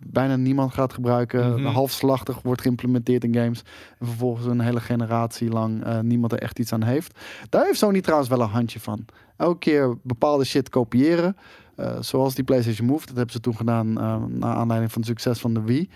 bijna 0.07 0.37
niemand 0.37 0.73
gaat 0.73 0.93
gebruiken. 0.93 1.53
Mhm. 1.53 1.73
Halfslachtig 1.73 2.43
wordt 2.43 2.61
geïmplementeerd 2.61 3.25
in 3.25 3.35
games. 3.35 3.63
En 3.99 4.07
vervolgens 4.07 4.47
een 4.47 4.61
hele 4.61 4.81
generatie 4.81 5.49
lang 5.49 5.85
eh, 5.85 6.01
niemand 6.01 6.33
er 6.33 6.39
echt 6.39 6.59
iets 6.59 6.73
aan 6.73 6.83
heeft. 6.83 7.19
Daar 7.49 7.65
heeft 7.65 7.79
Sony 7.79 8.01
trouwens 8.01 8.31
wel 8.31 8.41
een 8.41 8.49
handje 8.49 8.81
van. 8.81 9.05
Elke 9.37 9.59
keer 9.59 9.97
bepaalde 10.03 10.45
shit 10.45 10.69
kopiëren. 10.69 11.37
Eh, 11.77 11.97
zoals 12.01 12.35
die 12.35 12.45
PlayStation 12.45 12.87
Move. 12.87 13.07
Dat 13.07 13.17
hebben 13.17 13.35
ze 13.35 13.41
toen 13.41 13.57
gedaan 13.57 13.89
uh, 13.89 14.25
naar 14.29 14.55
aanleiding 14.55 14.93
van 14.93 15.01
het 15.01 15.11
succes 15.11 15.39
van 15.39 15.55
de 15.55 15.63
Wii. 15.63 15.91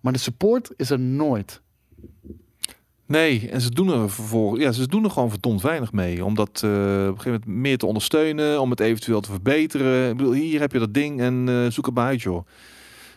Maar 0.00 0.12
de 0.12 0.18
support 0.18 0.70
is 0.76 0.90
er 0.90 1.00
nooit. 1.00 1.62
Nee, 3.12 3.50
en 3.50 3.60
ze 3.60 3.70
doen 3.70 3.88
er 3.88 4.10
vervolgens, 4.10 4.62
ja, 4.62 4.72
ze 4.72 4.88
doen 4.88 5.04
er 5.04 5.10
gewoon 5.10 5.30
verdomd 5.30 5.62
weinig 5.62 5.92
mee. 5.92 6.24
Om 6.24 6.34
dat 6.34 6.62
uh, 6.64 6.70
op 6.70 6.76
een 6.76 7.20
gegeven 7.20 7.30
moment 7.30 7.46
meer 7.46 7.78
te 7.78 7.86
ondersteunen, 7.86 8.60
om 8.60 8.70
het 8.70 8.80
eventueel 8.80 9.20
te 9.20 9.30
verbeteren. 9.30 10.10
Ik 10.10 10.16
bedoel, 10.16 10.32
hier 10.32 10.60
heb 10.60 10.72
je 10.72 10.78
dat 10.78 10.94
ding 10.94 11.20
en 11.20 11.46
uh, 11.48 11.66
zoek 11.66 11.86
het 11.86 11.94
maar 11.94 12.06
uit, 12.06 12.22
joh. 12.22 12.46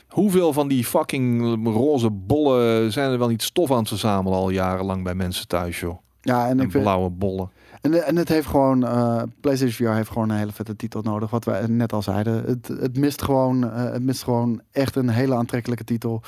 Hoeveel 0.07 0.53
van 0.53 0.67
die 0.67 0.85
fucking 0.85 1.41
roze 1.67 2.09
bollen 2.09 2.91
zijn 2.91 3.11
er 3.11 3.17
wel 3.17 3.27
niet 3.27 3.43
stof 3.43 3.72
aan 3.72 3.77
het 3.77 3.88
verzamelen 3.88 4.38
al 4.38 4.49
jarenlang 4.49 5.03
bij 5.03 5.15
mensen 5.15 5.47
thuis, 5.47 5.80
joh? 5.80 5.97
Ja, 6.22 6.43
en, 6.43 6.59
en 6.59 6.65
ik 6.65 6.72
vind, 6.72 6.84
blauwe 6.84 7.09
bollen. 7.09 7.49
En, 7.81 8.05
en 8.05 8.15
het 8.15 8.30
heeft 8.30 8.47
gewoon, 8.47 8.84
uh, 8.84 9.22
PlayStation 9.41 9.89
VR 9.89 9.95
heeft 9.95 10.11
gewoon 10.11 10.30
een 10.30 10.38
hele 10.38 10.51
vette 10.51 10.76
titel 10.76 11.01
nodig. 11.01 11.30
Wat 11.30 11.45
wij 11.45 11.67
net 11.67 11.93
al 11.93 12.01
zeiden. 12.01 12.43
Het, 12.45 12.67
het, 12.67 12.97
mist, 12.97 13.22
gewoon, 13.22 13.61
het 13.61 14.03
mist 14.03 14.23
gewoon 14.23 14.61
echt 14.72 14.95
een 14.95 15.09
hele 15.09 15.35
aantrekkelijke 15.35 15.84
titel. 15.84 16.22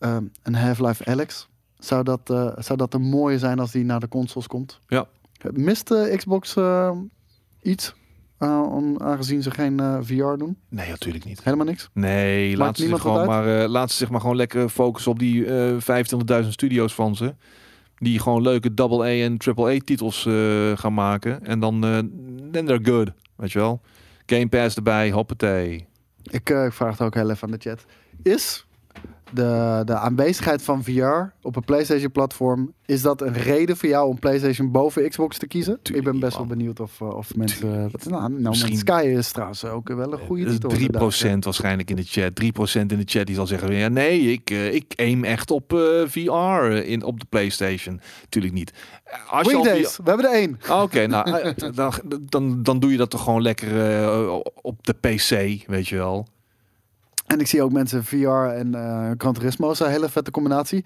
Uh, 0.00 0.16
een 0.42 0.54
Half-Life 0.54 1.04
Alex. 1.04 1.48
Zou 1.78 2.02
dat, 2.02 2.30
uh, 2.30 2.52
zou 2.56 2.78
dat 2.78 2.94
een 2.94 3.02
mooie 3.02 3.38
zijn 3.38 3.58
als 3.58 3.70
die 3.70 3.84
naar 3.84 4.00
de 4.00 4.08
consoles 4.08 4.46
komt? 4.46 4.80
Ja. 4.86 5.06
Mist 5.52 5.88
de 5.88 6.12
Xbox 6.16 6.56
uh, 6.56 6.90
iets? 7.62 7.94
Uh, 8.38 8.72
om, 8.72 8.98
aangezien 8.98 9.42
ze 9.42 9.50
geen 9.50 10.04
VR 10.04 10.36
doen? 10.36 10.56
Nee, 10.68 10.88
natuurlijk 10.88 11.24
niet. 11.24 11.44
Helemaal 11.44 11.66
niks? 11.66 11.88
Nee, 11.92 12.56
laat 12.56 12.76
ze, 12.76 12.86
zich 12.86 13.00
gewoon 13.00 13.26
maar, 13.26 13.68
laat 13.68 13.90
ze 13.90 13.96
zich 13.96 14.10
maar 14.10 14.20
gewoon 14.20 14.36
lekker 14.36 14.68
focussen 14.68 15.12
op 15.12 15.18
die 15.18 15.44
uh, 15.44 16.42
25.000 16.42 16.48
studio's 16.48 16.94
van 16.94 17.16
ze. 17.16 17.34
Die 17.98 18.20
gewoon 18.20 18.42
leuke 18.42 18.70
AA 18.76 19.06
en 19.06 19.36
AAA 19.56 19.78
titels 19.84 20.22
gaan 20.74 20.94
maken. 20.94 21.44
En 21.44 21.60
dan 21.60 21.80
then 22.52 22.66
they're 22.66 22.84
good, 22.84 23.10
weet 23.36 23.52
je 23.52 23.58
wel. 23.58 23.80
Game 24.26 24.48
Pass 24.48 24.76
erbij, 24.76 25.10
hoppatee. 25.10 25.86
Ik, 26.22 26.50
ik 26.50 26.72
vraag 26.72 26.90
het 26.90 27.00
ook 27.00 27.14
heel 27.14 27.30
even 27.30 27.42
aan 27.42 27.58
de 27.58 27.70
chat. 27.70 27.84
Is 28.22 28.65
de, 29.32 29.82
de 29.84 29.94
aanwezigheid 29.94 30.62
van 30.62 30.84
VR 30.84 31.32
op 31.42 31.56
een 31.56 31.64
PlayStation-platform, 31.64 32.72
is 32.86 33.02
dat 33.02 33.20
een 33.20 33.32
reden 33.32 33.76
voor 33.76 33.88
jou 33.88 34.08
om 34.08 34.18
PlayStation 34.18 34.70
boven 34.70 35.08
Xbox 35.08 35.38
te 35.38 35.46
kiezen? 35.46 35.78
Tuurlijk 35.82 36.06
ik 36.06 36.12
ben 36.12 36.20
best 36.20 36.36
wel 36.36 36.46
benieuwd 36.46 36.80
of, 36.80 37.00
of 37.00 37.36
mensen. 37.36 37.90
Wat, 37.90 38.04
nou, 38.04 38.30
no 38.30 38.38
Man's 38.40 38.78
Sky 38.78 39.12
is 39.16 39.32
trouwens 39.32 39.64
ook 39.64 39.88
wel 39.88 40.12
een 40.12 40.18
goede 40.18 40.44
titel. 40.44 40.70
3% 40.70 40.74
inderdaad. 40.74 41.44
waarschijnlijk 41.44 41.90
in 41.90 41.96
de 41.96 42.04
chat. 42.04 42.42
3% 42.42 42.80
in 42.80 42.86
de 42.86 43.02
chat 43.04 43.26
die 43.26 43.34
zal 43.34 43.46
zeggen: 43.46 43.74
ja, 43.74 43.88
nee, 43.88 44.20
ik, 44.20 44.50
uh, 44.50 44.74
ik 44.74 44.92
aim 44.96 45.24
echt 45.24 45.50
op 45.50 45.72
uh, 45.72 45.80
VR 46.06 46.72
in, 46.72 47.02
op 47.02 47.20
de 47.20 47.26
PlayStation. 47.28 48.00
Tuurlijk 48.28 48.54
niet. 48.54 48.72
Als 49.28 49.50
je 49.50 49.60
we 50.02 50.10
hebben 50.10 50.26
er 50.26 50.34
één. 50.34 50.58
Oké, 50.62 50.72
okay, 50.72 51.04
nou, 51.04 51.54
dan, 51.74 51.92
dan, 52.20 52.62
dan 52.62 52.80
doe 52.80 52.90
je 52.90 52.96
dat 52.96 53.10
toch 53.10 53.22
gewoon 53.22 53.42
lekker 53.42 54.00
uh, 54.02 54.38
op 54.62 54.86
de 54.86 54.92
PC, 54.92 55.28
weet 55.66 55.88
je 55.88 55.96
wel. 55.96 56.26
En 57.26 57.40
ik 57.40 57.46
zie 57.46 57.62
ook 57.62 57.72
mensen 57.72 58.04
VR 58.04 58.28
en 58.28 58.74
uh, 58.74 59.10
Gran 59.18 59.32
Turismo 59.32 59.70
is 59.70 59.80
een 59.80 59.90
hele 59.90 60.08
vette 60.08 60.30
combinatie. 60.30 60.84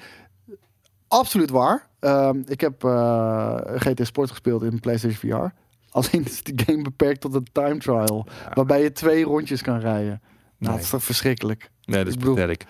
Absoluut 1.09 1.51
waar. 1.51 1.89
Uh, 2.01 2.31
ik 2.45 2.61
heb 2.61 2.85
uh, 2.85 3.57
GT 3.65 4.07
Sport 4.07 4.31
gespeeld 4.31 4.63
in 4.63 4.81
PlayStation 4.81 5.33
VR. 5.33 5.55
Alleen 5.91 6.25
is 6.25 6.43
die 6.43 6.63
game 6.67 6.83
beperkt 6.83 7.21
tot 7.21 7.35
een 7.35 7.47
time 7.53 7.79
trial. 7.79 8.27
Ja. 8.27 8.51
Waarbij 8.55 8.83
je 8.83 8.93
twee 8.93 9.25
rondjes 9.25 9.63
kan 9.63 9.79
rijden. 9.79 10.09
Nou, 10.11 10.23
Nee. 10.59 10.71
dat 10.71 10.81
is 10.81 10.91
toch 10.91 11.05
verschrikkelijk. 11.05 11.71
Nee, 11.85 12.05
dat 12.05 12.15
is 12.17 12.25
pathetic. 12.25 12.65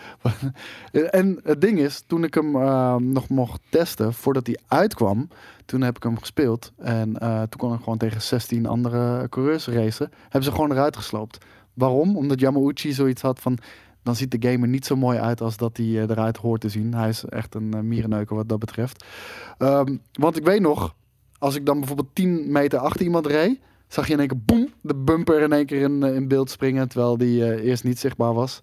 En 1.10 1.40
het 1.44 1.60
ding 1.60 1.78
is, 1.78 2.04
toen 2.06 2.24
ik 2.24 2.34
hem 2.34 2.56
uh, 2.56 2.96
nog 2.96 3.28
mocht 3.28 3.60
testen, 3.68 4.14
voordat 4.14 4.46
hij 4.46 4.58
uitkwam, 4.66 5.28
toen 5.64 5.80
heb 5.80 5.96
ik 5.96 6.02
hem 6.02 6.18
gespeeld. 6.18 6.72
En 6.78 7.16
uh, 7.22 7.38
toen 7.38 7.60
kon 7.60 7.72
ik 7.74 7.78
gewoon 7.78 7.98
tegen 7.98 8.22
16 8.22 8.66
andere 8.66 9.28
coureurs 9.28 9.66
racen. 9.66 10.10
Hebben 10.22 10.42
ze 10.42 10.50
gewoon 10.50 10.72
eruit 10.72 10.96
gesloopt. 10.96 11.38
Waarom? 11.74 12.16
Omdat 12.16 12.40
Yamauchi 12.40 12.92
zoiets 12.92 13.22
had 13.22 13.40
van, 13.40 13.58
dan 14.02 14.16
ziet 14.16 14.30
de 14.30 14.48
game 14.48 14.62
er 14.62 14.68
niet 14.68 14.86
zo 14.86 14.96
mooi 14.96 15.18
uit 15.18 15.40
als 15.40 15.56
dat 15.56 15.76
hij 15.76 15.86
uh, 15.86 16.02
eruit 16.02 16.36
hoort 16.36 16.60
te 16.60 16.68
zien. 16.68 16.94
Hij 16.94 17.08
is 17.08 17.24
echt 17.24 17.54
een 17.54 17.72
uh, 17.74 17.80
mierenneuker 17.80 18.36
wat 18.36 18.48
dat 18.48 18.58
betreft. 18.58 19.04
Um, 19.58 20.00
want 20.12 20.36
ik 20.36 20.44
weet 20.44 20.60
nog, 20.60 20.94
als 21.38 21.54
ik 21.54 21.66
dan 21.66 21.78
bijvoorbeeld 21.78 22.14
10 22.14 22.52
meter 22.52 22.78
achter 22.78 23.02
iemand 23.02 23.26
reed, 23.26 23.58
zag 23.88 24.06
je 24.06 24.12
in 24.12 24.18
één 24.18 24.28
keer 24.28 24.40
boem, 24.44 24.68
de 24.80 24.94
bumper 24.94 25.40
in 25.40 25.52
één 25.52 25.66
keer 25.66 25.80
in, 25.80 26.02
in 26.02 26.28
beeld 26.28 26.50
springen, 26.50 26.88
terwijl 26.88 27.16
die 27.16 27.40
uh, 27.40 27.64
eerst 27.64 27.84
niet 27.84 27.98
zichtbaar 27.98 28.34
was. 28.34 28.62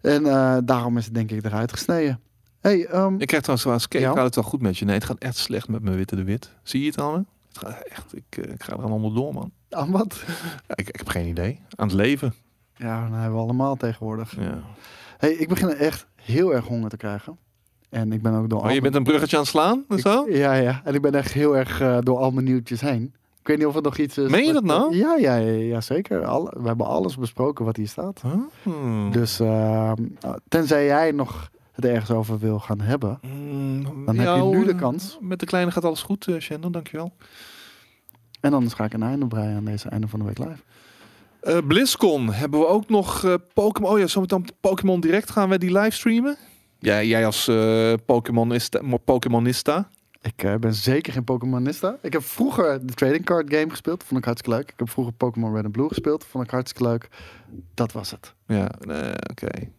En 0.00 0.22
uh, 0.22 0.56
daarom 0.64 0.96
is 0.96 1.04
het 1.04 1.14
denk 1.14 1.30
ik 1.30 1.44
eruit 1.44 1.72
gesneden. 1.72 2.20
Hey, 2.60 2.88
um, 2.94 3.20
Ik 3.20 3.26
krijg 3.26 3.42
trouwens 3.42 3.68
als 3.68 3.88
cake, 3.88 4.04
Ja? 4.04 4.12
gaat 4.12 4.24
het 4.24 4.34
wel 4.34 4.44
goed 4.44 4.60
met 4.60 4.78
je? 4.78 4.84
Nee, 4.84 4.94
het 4.94 5.04
gaat 5.04 5.18
echt 5.18 5.36
slecht 5.36 5.68
met 5.68 5.82
mijn 5.82 5.96
witte 5.96 6.16
de 6.16 6.24
wit. 6.24 6.50
Zie 6.62 6.80
je 6.80 6.86
het 6.86 7.00
al? 7.00 7.24
Het 7.48 7.58
gaat 7.58 7.82
echt, 7.88 8.16
ik, 8.16 8.44
eh, 8.44 8.52
ik 8.52 8.62
ga 8.62 8.72
er 8.72 8.82
aan 8.82 8.92
onderdoor, 8.92 9.32
man. 9.34 9.52
Aan 9.76 9.90
wat? 9.90 10.24
Ik, 10.74 10.88
ik 10.88 10.96
heb 10.96 11.08
geen 11.08 11.26
idee. 11.28 11.60
Aan 11.76 11.86
het 11.86 11.96
leven. 11.96 12.34
Ja, 12.76 13.08
dat 13.08 13.18
hebben 13.18 13.34
we 13.38 13.42
allemaal 13.44 13.76
tegenwoordig. 13.76 14.36
Ja. 14.40 14.58
Hey, 15.18 15.32
ik 15.32 15.48
begin 15.48 15.68
echt 15.68 16.06
heel 16.14 16.54
erg 16.54 16.64
honger 16.64 16.90
te 16.90 16.96
krijgen. 16.96 17.38
En 17.90 18.12
ik 18.12 18.22
ben 18.22 18.34
ook 18.34 18.48
door 18.48 18.58
Oh, 18.58 18.64
al 18.64 18.70
je 18.70 18.80
bent 18.80 18.94
een 18.94 19.04
bruggetje 19.04 19.36
aan 19.36 19.42
het 19.42 19.50
slaan? 19.50 19.84
Ik- 19.88 19.98
zo? 19.98 20.26
Ja, 20.28 20.52
ja. 20.52 20.80
En 20.84 20.94
ik 20.94 21.02
ben 21.02 21.14
echt 21.14 21.32
heel 21.32 21.56
erg 21.56 21.80
uh, 21.80 21.98
door 22.00 22.18
al 22.18 22.30
mijn 22.30 22.44
nieuwtjes 22.44 22.80
heen. 22.80 23.14
Ik 23.40 23.46
weet 23.52 23.58
niet 23.58 23.66
of 23.66 23.74
het 23.74 23.84
nog 23.84 23.98
iets 23.98 24.18
is. 24.18 24.30
Meen 24.30 24.44
je 24.44 24.52
dat 24.52 24.64
nou? 24.64 24.96
Ja, 24.96 25.14
ja, 25.16 25.34
ja, 25.36 25.52
ja 25.52 25.80
zeker. 25.80 26.24
Alle, 26.24 26.52
we 26.60 26.66
hebben 26.66 26.86
alles 26.86 27.16
besproken 27.16 27.64
wat 27.64 27.76
hier 27.76 27.88
staat. 27.88 28.22
Oh. 28.64 29.12
Dus 29.12 29.40
uh, 29.40 29.92
tenzij 30.48 30.84
jij 30.84 31.10
nog 31.12 31.50
het 31.72 31.84
ergens 31.84 32.10
over 32.10 32.38
wil 32.38 32.58
gaan 32.58 32.80
hebben. 32.80 33.18
Mm, 33.22 33.82
Dan 34.06 34.16
heb 34.18 34.36
je 34.36 34.42
nu 34.42 34.64
de 34.64 34.70
eh, 34.72 34.78
kans. 34.78 35.18
Met 35.20 35.40
de 35.40 35.46
kleine 35.46 35.70
gaat 35.70 35.84
alles 35.84 36.02
goed, 36.02 36.26
uh, 36.26 36.40
Shannon. 36.40 36.72
Dankjewel. 36.72 37.12
En 38.46 38.52
anders 38.52 38.74
ga 38.74 38.84
ik 38.84 38.92
een 38.92 39.02
einde 39.02 39.26
breien 39.26 39.56
aan 39.56 39.64
deze 39.64 39.88
einde 39.88 40.08
van 40.08 40.18
de 40.18 40.24
week 40.24 40.38
live. 40.38 40.62
Uh, 41.42 41.58
BlizzCon 41.66 42.32
hebben 42.32 42.60
we 42.60 42.66
ook 42.66 42.88
nog 42.88 43.22
uh, 43.22 43.34
Pokémon. 43.54 43.90
Oh 43.90 43.98
ja, 43.98 44.06
zometeen 44.06 44.46
Pokémon 44.60 45.00
Direct 45.00 45.30
gaan 45.30 45.48
we 45.48 45.58
die 45.58 45.72
livestreamen. 45.72 46.36
Ja, 46.78 47.02
jij 47.02 47.26
als 47.26 47.48
uh, 47.48 47.92
Pokémonista. 48.06 48.80
Pokémonista. 49.04 49.88
Ik 50.22 50.42
uh, 50.42 50.54
ben 50.54 50.74
zeker 50.74 51.12
geen 51.12 51.24
Pokémonista. 51.24 51.96
Ik 52.02 52.12
heb 52.12 52.22
vroeger 52.22 52.86
de 52.86 52.92
trading 52.92 53.24
card 53.24 53.54
game 53.54 53.70
gespeeld. 53.70 54.04
Vond 54.04 54.20
ik 54.20 54.24
hartstikke 54.24 54.58
leuk. 54.58 54.70
Ik 54.70 54.78
heb 54.78 54.90
vroeger 54.90 55.14
Pokémon 55.14 55.54
Red 55.54 55.64
en 55.64 55.70
Blue 55.70 55.88
gespeeld. 55.88 56.24
Vond 56.24 56.44
ik 56.44 56.50
hartstikke 56.50 56.88
leuk. 56.88 57.08
Dat 57.74 57.92
was 57.92 58.10
het. 58.10 58.34
Ja, 58.46 58.70
nee, 58.80 59.12
oké. 59.12 59.46
Okay. 59.46 59.72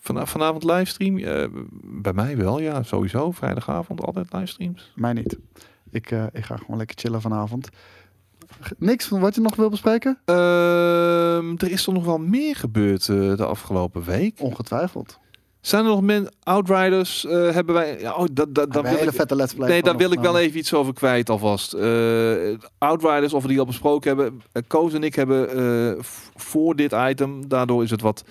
Van, 0.00 0.28
vanavond 0.28 0.64
livestream? 0.64 1.18
Uh, 1.18 1.46
bij 1.82 2.12
mij 2.12 2.36
wel, 2.36 2.60
ja, 2.60 2.82
sowieso. 2.82 3.30
Vrijdagavond 3.30 4.00
altijd 4.00 4.32
livestreams. 4.32 4.92
Mij 4.94 5.12
niet. 5.12 5.38
Ik, 5.90 6.10
uh, 6.10 6.24
ik 6.32 6.44
ga 6.44 6.56
gewoon 6.56 6.76
lekker 6.76 6.96
chillen 6.98 7.20
vanavond. 7.20 7.68
Niks 8.78 9.06
van 9.06 9.20
wat 9.20 9.34
je 9.34 9.40
nog 9.40 9.56
wil 9.56 9.68
bespreken? 9.68 10.18
Uh, 10.26 11.62
er 11.62 11.70
is 11.70 11.84
toch 11.84 11.94
nog 11.94 12.04
wel 12.04 12.18
meer 12.18 12.56
gebeurd 12.56 13.08
uh, 13.08 13.36
de 13.36 13.46
afgelopen 13.46 14.02
week? 14.02 14.34
Ongetwijfeld. 14.38 15.18
Zijn 15.60 15.84
er 15.84 15.90
nog 15.90 16.00
men 16.02 16.28
Outriders? 16.42 17.24
Uh, 17.24 17.50
hebben 17.50 17.74
wij? 17.74 18.00
Ja, 18.00 18.14
oh, 18.14 18.26
dat, 18.32 18.54
dat, 18.54 18.72
dat 18.72 18.84
een 18.84 18.96
hele 18.96 19.12
vette 19.12 19.36
let's 19.36 19.54
play. 19.54 19.68
Nee, 19.68 19.82
daar 19.82 19.96
wil 19.96 20.12
ik 20.12 20.20
wel 20.20 20.38
even 20.38 20.58
iets 20.58 20.74
over 20.74 20.92
kwijt 20.92 21.30
alvast. 21.30 21.74
Uh, 21.74 22.58
Outriders, 22.78 23.32
of 23.32 23.42
we 23.42 23.48
die 23.48 23.58
al 23.58 23.66
besproken 23.66 24.16
hebben. 24.16 24.42
Koos 24.66 24.92
en 24.92 25.02
ik 25.02 25.14
hebben 25.14 26.04
voor 26.34 26.76
dit 26.76 26.92
item, 26.92 27.48
daardoor 27.48 27.82
is 27.82 27.90
het 27.90 28.00
wat. 28.00 28.24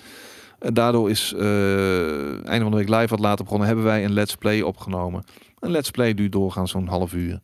daardoor 0.58 1.10
is 1.10 1.32
einde 1.32 2.60
van 2.60 2.70
de 2.70 2.76
week 2.76 2.88
live 2.88 3.06
wat 3.06 3.20
later 3.20 3.44
begonnen. 3.44 3.66
Hebben 3.66 3.84
wij 3.84 4.04
een 4.04 4.12
let's 4.12 4.34
play 4.34 4.62
opgenomen. 4.62 5.24
Een 5.60 5.70
let's 5.70 5.90
play 5.90 6.14
duurt 6.14 6.32
doorgaans 6.32 6.70
zo'n 6.70 6.86
half 6.86 7.12
uur. 7.12 7.32
Uh, 7.32 7.36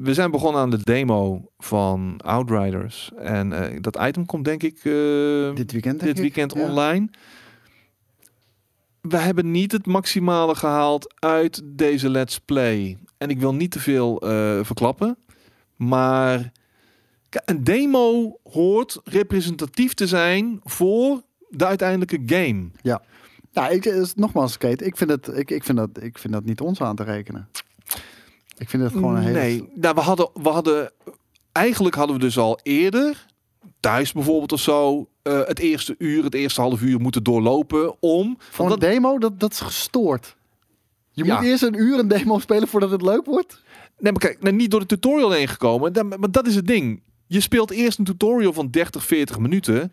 we 0.00 0.14
zijn 0.14 0.30
begonnen 0.30 0.60
aan 0.60 0.70
de 0.70 0.82
demo 0.82 1.50
van 1.58 2.20
Outriders. 2.24 3.10
En 3.16 3.50
uh, 3.52 3.60
dat 3.80 3.98
item 4.00 4.26
komt 4.26 4.44
denk 4.44 4.62
ik 4.62 4.84
uh, 4.84 5.54
dit 5.54 5.72
weekend, 5.72 6.00
dit 6.00 6.18
weekend 6.18 6.52
online. 6.52 7.08
Ja. 7.10 7.18
We 9.00 9.16
hebben 9.16 9.50
niet 9.50 9.72
het 9.72 9.86
maximale 9.86 10.54
gehaald 10.54 11.14
uit 11.18 11.62
deze 11.64 12.08
Let's 12.10 12.38
Play. 12.38 12.98
En 13.18 13.28
ik 13.28 13.40
wil 13.40 13.54
niet 13.54 13.70
te 13.70 13.80
veel 13.80 14.16
verklappen. 14.62 15.16
Maar 15.76 16.52
een 17.44 17.64
demo 17.64 18.38
hoort 18.42 19.00
representatief 19.04 19.94
te 19.94 20.06
zijn 20.06 20.60
voor 20.62 21.22
de 21.48 21.66
uiteindelijke 21.66 22.22
game. 22.26 22.70
Nou, 23.54 23.72
ik, 23.74 23.84
is- 23.84 24.14
nogmaals, 24.14 24.58
Kate, 24.58 24.84
ik 24.84 24.96
vind, 24.96 25.10
het, 25.10 25.28
ik, 25.36 25.50
ik, 25.50 25.64
vind 25.64 25.78
dat, 25.78 25.88
ik 26.02 26.18
vind 26.18 26.32
dat 26.32 26.44
niet 26.44 26.60
ons 26.60 26.80
aan 26.80 26.96
te 26.96 27.02
rekenen. 27.02 27.48
Ik 28.58 28.68
vind 28.68 28.82
het 28.82 28.92
gewoon 28.92 29.16
een 29.16 29.22
hele... 29.22 29.38
Nee, 29.38 29.68
nou, 29.74 29.94
we 29.94 30.00
hadden, 30.00 30.28
we 30.42 30.48
hadden, 30.48 30.90
eigenlijk 31.52 31.94
hadden 31.94 32.16
we 32.16 32.22
dus 32.22 32.38
al 32.38 32.58
eerder, 32.62 33.26
thuis 33.80 34.12
bijvoorbeeld 34.12 34.52
of 34.52 34.60
zo, 34.60 35.08
eh, 35.22 35.40
het 35.44 35.58
eerste 35.58 35.94
uur, 35.98 36.24
het 36.24 36.34
eerste 36.34 36.60
half 36.60 36.82
uur 36.82 37.00
moeten 37.00 37.22
doorlopen 37.22 38.02
om... 38.02 38.38
Want 38.56 38.72
een 38.72 38.78
demo, 38.78 39.18
dat, 39.18 39.40
dat 39.40 39.52
is 39.52 39.60
gestoord. 39.60 40.36
Je 41.10 41.24
Ja. 41.24 41.34
moet 41.36 41.44
eerst 41.44 41.62
een 41.62 41.80
uur 41.80 41.98
een 41.98 42.08
demo 42.08 42.38
spelen 42.38 42.68
voordat 42.68 42.90
het 42.90 43.02
leuk 43.02 43.24
wordt. 43.24 43.62
Nee, 43.98 44.12
maar 44.12 44.20
kijk, 44.20 44.42
nou, 44.42 44.54
niet 44.56 44.70
door 44.70 44.80
de 44.80 44.86
tutorial 44.86 45.30
heen 45.30 45.48
gekomen. 45.48 45.92
Da- 45.92 46.02
Maar 46.02 46.30
dat 46.30 46.46
is 46.46 46.54
het 46.54 46.66
ding. 46.66 47.02
Je 47.26 47.40
speelt 47.40 47.70
eerst 47.70 47.98
een 47.98 48.04
tutorial 48.04 48.52
van 48.52 48.70
30, 48.70 49.04
40 49.04 49.38
minuten. 49.38 49.92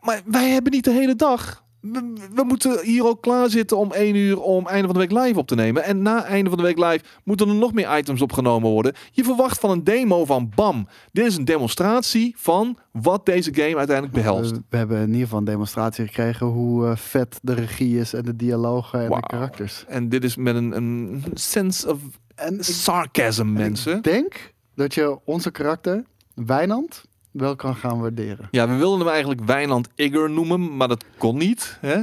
Maar 0.00 0.22
wij 0.24 0.48
hebben 0.50 0.72
niet 0.72 0.84
de 0.84 0.90
hele 0.92 1.16
dag. 1.16 1.64
We, 1.92 2.12
we 2.34 2.44
moeten 2.44 2.80
hier 2.82 3.06
ook 3.06 3.22
klaar 3.22 3.50
zitten 3.50 3.76
om 3.76 3.92
1 3.92 4.14
uur 4.14 4.40
om 4.40 4.66
einde 4.66 4.86
van 4.86 4.94
de 4.94 5.06
week 5.06 5.24
live 5.24 5.38
op 5.38 5.46
te 5.46 5.54
nemen. 5.54 5.84
En 5.84 6.02
na 6.02 6.24
einde 6.24 6.48
van 6.50 6.58
de 6.58 6.64
week 6.64 6.78
live 6.78 7.04
moeten 7.24 7.48
er 7.48 7.54
nog 7.54 7.72
meer 7.72 7.98
items 7.98 8.22
opgenomen 8.22 8.70
worden. 8.70 8.94
Je 9.10 9.24
verwacht 9.24 9.60
van 9.60 9.70
een 9.70 9.84
demo 9.84 10.24
van 10.24 10.52
bam. 10.54 10.88
Dit 11.12 11.26
is 11.26 11.36
een 11.36 11.44
demonstratie 11.44 12.34
van 12.36 12.78
wat 12.92 13.26
deze 13.26 13.54
game 13.54 13.76
uiteindelijk 13.76 14.16
behelst. 14.16 14.50
We, 14.50 14.62
we 14.68 14.76
hebben 14.76 15.00
in 15.00 15.06
ieder 15.06 15.22
geval 15.22 15.38
een 15.38 15.44
demonstratie 15.44 16.06
gekregen 16.06 16.46
hoe 16.46 16.86
eh, 16.86 16.96
vet 16.96 17.38
de 17.42 17.54
regie 17.54 17.98
is 17.98 18.12
en 18.12 18.22
de 18.22 18.36
dialogen 18.36 19.00
en 19.00 19.10
de 19.10 19.20
karakters. 19.20 19.84
En 19.88 20.08
dit 20.08 20.24
is 20.24 20.36
met 20.36 20.54
een, 20.54 20.76
een 20.76 21.24
sense 21.34 21.90
of 21.90 21.98
En 22.34 22.54
ik, 22.54 22.62
sarcasm, 22.62 23.40
en 23.40 23.52
mensen. 23.52 23.96
ik 23.96 24.02
denk 24.02 24.52
dat 24.74 24.94
je 24.94 25.18
onze 25.24 25.50
karakter, 25.50 26.04
Wijnand, 26.34 27.04
wel 27.36 27.56
kan 27.56 27.76
gaan 27.76 28.00
waarderen. 28.00 28.48
Ja, 28.50 28.68
we 28.68 28.74
wilden 28.74 28.98
hem 28.98 29.08
eigenlijk 29.08 29.40
Wijnand 29.44 29.88
Igger 29.94 30.30
noemen, 30.30 30.76
maar 30.76 30.88
dat 30.88 31.04
kon 31.18 31.36
niet. 31.36 31.78
Hè? 31.80 32.02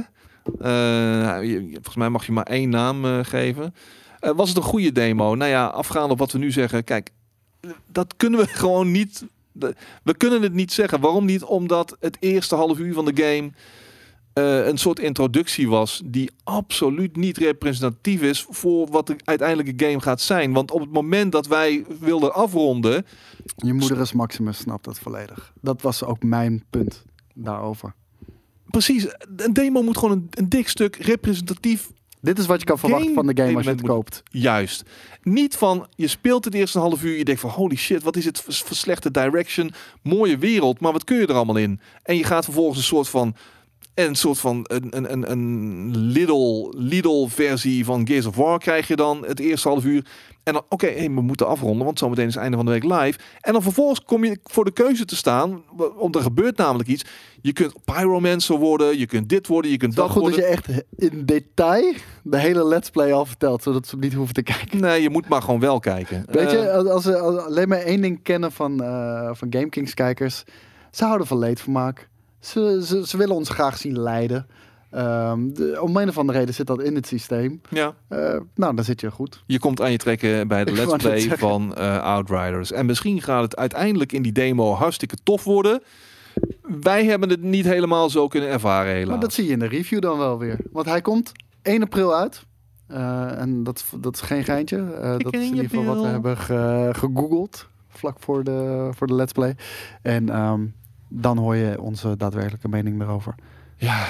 Eh, 0.60 1.62
volgens 1.72 1.96
mij 1.96 2.08
mag 2.08 2.26
je 2.26 2.32
maar 2.32 2.46
één 2.46 2.68
naam 2.68 3.04
eh, 3.04 3.18
geven. 3.22 3.74
Eh, 4.20 4.30
was 4.36 4.48
het 4.48 4.56
een 4.56 4.62
goede 4.62 4.92
demo? 4.92 5.34
Nou 5.34 5.50
ja, 5.50 5.66
afgaand 5.66 6.10
op 6.10 6.18
wat 6.18 6.32
we 6.32 6.38
nu 6.38 6.50
zeggen. 6.50 6.84
Kijk, 6.84 7.10
dat 7.86 8.14
kunnen 8.16 8.40
we 8.40 8.46
gewoon 8.62 8.90
niet. 8.90 9.24
We 10.02 10.14
kunnen 10.16 10.42
het 10.42 10.52
niet 10.52 10.72
zeggen. 10.72 11.00
Waarom 11.00 11.24
niet? 11.24 11.44
Omdat 11.44 11.96
het 12.00 12.16
eerste 12.20 12.54
half 12.54 12.78
uur 12.78 12.94
van 12.94 13.04
de 13.04 13.22
game 13.22 13.50
eh, 14.34 14.66
een 14.66 14.78
soort 14.78 14.98
introductie 14.98 15.68
was 15.68 16.02
die 16.04 16.30
absoluut 16.44 17.16
niet 17.16 17.38
representatief 17.38 18.22
is 18.22 18.46
voor 18.48 18.88
wat 18.90 19.06
de 19.06 19.16
uiteindelijke 19.24 19.84
game 19.84 20.00
gaat 20.00 20.20
zijn. 20.20 20.52
Want 20.52 20.70
op 20.70 20.80
het 20.80 20.92
moment 20.92 21.32
dat 21.32 21.46
wij 21.46 21.84
wilden 22.00 22.34
afronden, 22.34 23.06
Je 23.56 23.72
moeder 23.72 24.00
is 24.00 24.12
Maximus, 24.12 24.58
snapt 24.58 24.84
dat 24.84 24.98
volledig. 24.98 25.52
Dat 25.60 25.82
was 25.82 26.04
ook 26.04 26.22
mijn 26.22 26.64
punt 26.70 27.04
daarover. 27.34 27.94
precies, 28.64 29.06
een 29.36 29.52
demo 29.52 29.82
moet 29.82 29.98
gewoon 29.98 30.16
een, 30.16 30.26
een 30.30 30.48
dik 30.48 30.68
stuk 30.68 30.96
representatief 30.96 31.90
Dit 32.24 32.38
is 32.38 32.46
wat 32.46 32.60
je 32.60 32.66
kan 32.66 32.78
verwachten 32.78 33.14
van 33.14 33.26
de 33.26 33.42
game 33.42 33.56
als 33.56 33.64
je 33.64 33.70
het 33.70 33.80
koopt. 33.80 34.22
Juist. 34.30 34.82
Niet 35.22 35.56
van 35.56 35.86
je 35.96 36.06
speelt 36.06 36.44
het 36.44 36.54
eerste 36.54 36.78
half 36.78 37.02
uur, 37.02 37.16
je 37.16 37.24
denkt 37.24 37.40
van 37.40 37.50
holy 37.50 37.76
shit, 37.76 38.02
wat 38.02 38.16
is 38.16 38.24
het 38.24 38.40
voor 38.40 38.76
slechte 38.76 39.10
direction, 39.10 39.72
mooie 40.02 40.38
wereld, 40.38 40.80
maar 40.80 40.92
wat 40.92 41.04
kun 41.04 41.16
je 41.16 41.26
er 41.26 41.34
allemaal 41.34 41.56
in? 41.56 41.80
En 42.02 42.16
je 42.16 42.24
gaat 42.24 42.44
vervolgens 42.44 42.78
een 42.78 42.84
soort 42.84 43.08
van 43.08 43.34
een 43.94 44.14
soort 44.14 44.38
van 44.38 44.64
een, 44.68 44.86
een, 44.96 45.12
een, 45.12 45.30
een 45.30 45.96
Lidl, 45.96 46.72
Lidl 46.76 47.26
versie 47.26 47.84
van 47.84 48.06
Gears 48.06 48.26
of 48.26 48.36
War 48.36 48.58
krijg 48.58 48.88
je 48.88 48.96
dan 48.96 49.24
het 49.26 49.40
eerste 49.40 49.68
half 49.68 49.84
uur. 49.84 50.06
En 50.42 50.52
dan, 50.52 50.62
oké, 50.68 50.86
hey, 50.86 51.10
we 51.10 51.20
moeten 51.20 51.46
afronden, 51.46 51.84
want 51.84 51.98
zometeen 51.98 52.26
is 52.26 52.32
het 52.34 52.42
einde 52.42 52.56
van 52.56 52.66
de 52.66 52.72
week 52.72 52.84
live. 52.84 53.18
En 53.40 53.52
dan 53.52 53.62
vervolgens 53.62 54.02
kom 54.04 54.24
je 54.24 54.38
voor 54.44 54.64
de 54.64 54.72
keuze 54.72 55.04
te 55.04 55.16
staan, 55.16 55.62
want 55.96 56.14
er 56.16 56.22
gebeurt 56.22 56.56
namelijk 56.56 56.88
iets. 56.88 57.04
Je 57.40 57.52
kunt 57.52 57.74
pyromancer 57.84 58.56
worden, 58.56 58.98
je 58.98 59.06
kunt 59.06 59.28
dit 59.28 59.46
worden, 59.46 59.70
je 59.70 59.76
kunt 59.76 59.94
Het 59.96 60.04
is 60.08 60.14
wel 60.14 60.22
dat 60.22 60.32
goed 60.34 60.42
dat 60.42 60.54
worden. 60.56 60.72
je 60.72 60.84
echt 60.96 61.12
in 61.12 61.24
detail 61.24 61.92
de 62.22 62.38
hele 62.38 62.64
let's 62.66 62.90
play 62.90 63.12
al 63.12 63.26
vertelt, 63.26 63.62
zodat 63.62 63.86
ze 63.86 63.96
niet 63.96 64.14
hoeven 64.14 64.34
te 64.34 64.42
kijken. 64.42 64.80
Nee, 64.80 65.02
je 65.02 65.10
moet 65.10 65.28
maar 65.28 65.42
gewoon 65.42 65.60
wel 65.60 65.78
kijken. 65.78 66.24
Weet 66.30 66.50
je, 66.50 66.58
Eh, 66.58 66.74
als, 66.90 67.06
als- 67.06 67.36
alleen 67.36 67.68
maar 67.68 67.78
één 67.78 68.00
ding 68.00 68.22
kennen 68.22 68.52
van, 68.52 68.82
eh 68.82 69.30
van 69.32 69.48
GameKings 69.50 69.94
kijkers, 69.94 70.44
ze 70.90 71.04
houden 71.04 71.26
van 71.26 71.38
leedvermaak. 71.38 72.08
Ze, 72.44 72.80
ze, 72.86 73.06
ze 73.06 73.16
willen 73.16 73.34
ons 73.34 73.48
graag 73.48 73.78
zien 73.78 74.00
lijden. 74.00 74.46
Ehm, 74.90 75.48
de, 75.52 75.78
om 75.80 75.96
een 75.96 76.08
of 76.08 76.18
andere 76.18 76.38
reden 76.38 76.54
zit 76.54 76.66
dat 76.66 76.82
in 76.82 76.94
het 76.94 77.06
systeem. 77.06 77.60
ja. 77.70 77.94
Eh, 78.08 78.18
nou, 78.54 78.74
dan 78.74 78.84
zit 78.84 79.00
je 79.00 79.10
goed. 79.10 79.42
Je 79.46 79.58
komt 79.58 79.80
aan 79.80 79.90
je 79.90 79.96
trekken 79.98 80.48
bij 80.48 80.64
de 80.64 80.70
Ik 80.70 80.76
Let's 80.76 80.96
Play 81.02 81.38
van 81.38 81.74
eh, 81.74 82.02
Outriders. 82.02 82.72
En 82.72 82.86
misschien 82.86 83.22
gaat 83.22 83.42
het 83.42 83.56
uiteindelijk 83.56 84.12
in 84.12 84.22
die 84.22 84.32
demo 84.32 84.72
hartstikke 84.72 85.16
tof 85.22 85.44
worden. 85.44 85.82
Wij 86.80 87.04
hebben 87.04 87.28
het 87.28 87.42
niet 87.42 87.64
helemaal 87.64 88.10
zo 88.10 88.28
kunnen 88.28 88.48
ervaren 88.48 88.92
helaas. 88.92 89.08
Maar 89.10 89.20
dat 89.20 89.32
zie 89.32 89.44
je 89.44 89.50
in 89.52 89.58
de 89.58 89.66
review 89.66 90.00
dan 90.00 90.18
wel 90.18 90.38
weer. 90.38 90.58
Want 90.72 90.86
hij 90.86 91.00
komt 91.00 91.32
1 91.62 91.82
april 91.82 92.14
uit. 92.14 92.44
Eh, 92.86 93.40
en 93.40 93.64
dat, 93.64 93.84
dat 94.00 94.14
is 94.14 94.20
geen 94.20 94.44
geintje. 94.44 94.76
Dat 95.22 95.32
is 95.34 95.40
in 95.40 95.46
ieder 95.54 95.68
geval 95.68 95.84
wat 95.84 96.00
we 96.02 96.08
hebben 96.08 96.36
ge- 96.36 96.90
gegoogeld. 96.92 97.66
Vlak 97.88 98.16
voor 98.20 98.44
de, 98.44 98.88
voor 98.94 99.06
de 99.06 99.14
Let's 99.14 99.32
Play. 99.32 99.56
En 100.02 100.28
ehm, 100.28 100.60
dan 101.16 101.38
hoor 101.38 101.56
je 101.56 101.80
onze 101.80 102.16
daadwerkelijke 102.16 102.68
mening 102.68 103.02
erover. 103.02 103.34
Ja, 103.76 104.06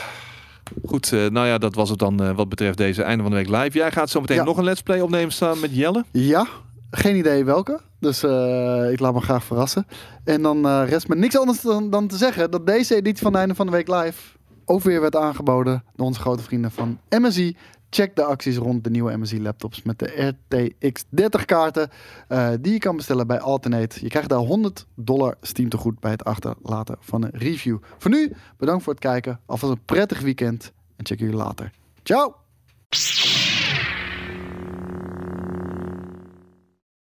goed. 0.87 1.13
eh, 1.13 1.27
nou 1.27 1.47
ja, 1.47 1.59
dat 1.59 1.75
was 1.75 1.91
het 1.91 1.99
dan 1.99 2.23
eh, 2.23 2.37
wat 2.37 2.49
betreft 2.49 2.77
deze 2.79 3.03
einde 3.03 3.23
van 3.23 3.33
de 3.33 3.39
week 3.39 3.49
live. 3.49 3.79
Jij 3.79 3.93
gaat 3.93 4.11
zo 4.11 4.21
meteen 4.21 4.37
Ja. 4.37 4.45
nog 4.45 4.57
een 4.57 4.65
Let's 4.65 4.83
Play 4.83 5.01
opnemen 5.01 5.33
staan 5.33 5.61
met 5.61 5.77
Jelle. 5.77 6.05
Ja, 6.11 6.47
geen 6.91 7.17
idee 7.17 7.45
welke. 7.45 7.81
Dus 8.01 8.23
eh, 8.23 8.91
ik 8.93 9.01
laat 9.01 9.15
me 9.15 9.21
graag 9.21 9.45
verrassen. 9.45 9.87
En 10.25 10.43
dan 10.43 10.67
rest 10.85 11.09
me 11.09 11.15
niks 11.17 11.39
anders 11.39 11.61
dan, 11.61 11.91
dan 11.91 12.07
te 12.07 12.17
zeggen 12.17 12.51
dat 12.51 12.67
deze 12.67 12.95
editie 12.95 13.23
van 13.23 13.37
Einde 13.37 13.55
van 13.55 13.67
de 13.67 13.73
Week 13.73 13.89
Live 13.89 14.19
ook 14.65 14.83
weer 14.83 15.01
werd 15.01 15.17
aangeboden 15.17 15.85
door 15.97 16.07
onze 16.07 16.21
grote 16.21 16.43
vrienden 16.43 16.71
van 16.71 16.99
MSI. 17.09 17.57
Check 17.95 18.17
de 18.17 18.25
acties 18.25 18.57
rond 18.57 18.85
de 18.85 18.91
nieuwe 18.91 19.17
MSI 19.17 19.43
laptops 19.43 19.83
met 19.83 19.99
de 19.99 20.35
RTX 20.49 21.05
30 21.09 21.45
kaarten 21.45 21.91
eh, 22.29 22.51
die 22.61 22.73
je 22.73 22.79
kan 22.79 22.97
bestellen 22.97 23.27
bij 23.27 23.41
Alternate. 23.41 23.99
Je 24.01 24.09
krijgt 24.09 24.29
daar 24.29 24.39
100 24.39 24.87
dollar 24.95 25.37
Steam 25.41 25.69
tegoed 25.69 26.01
bij 26.01 26.11
het 26.11 26.25
achterlaten 26.25 26.97
van 27.01 27.23
een 27.23 27.31
review. 27.33 27.79
Voor 27.99 28.11
nu, 28.11 28.33
bedankt 28.57 28.83
voor 28.83 28.93
het 28.93 29.03
kijken. 29.03 29.41
Alvast 29.47 29.73
een 29.73 29.85
prettig 29.85 30.21
weekend 30.21 30.73
en 30.97 31.07
check 31.07 31.19
jullie 31.19 31.37
later. 31.37 31.71
Ciao! 32.03 32.35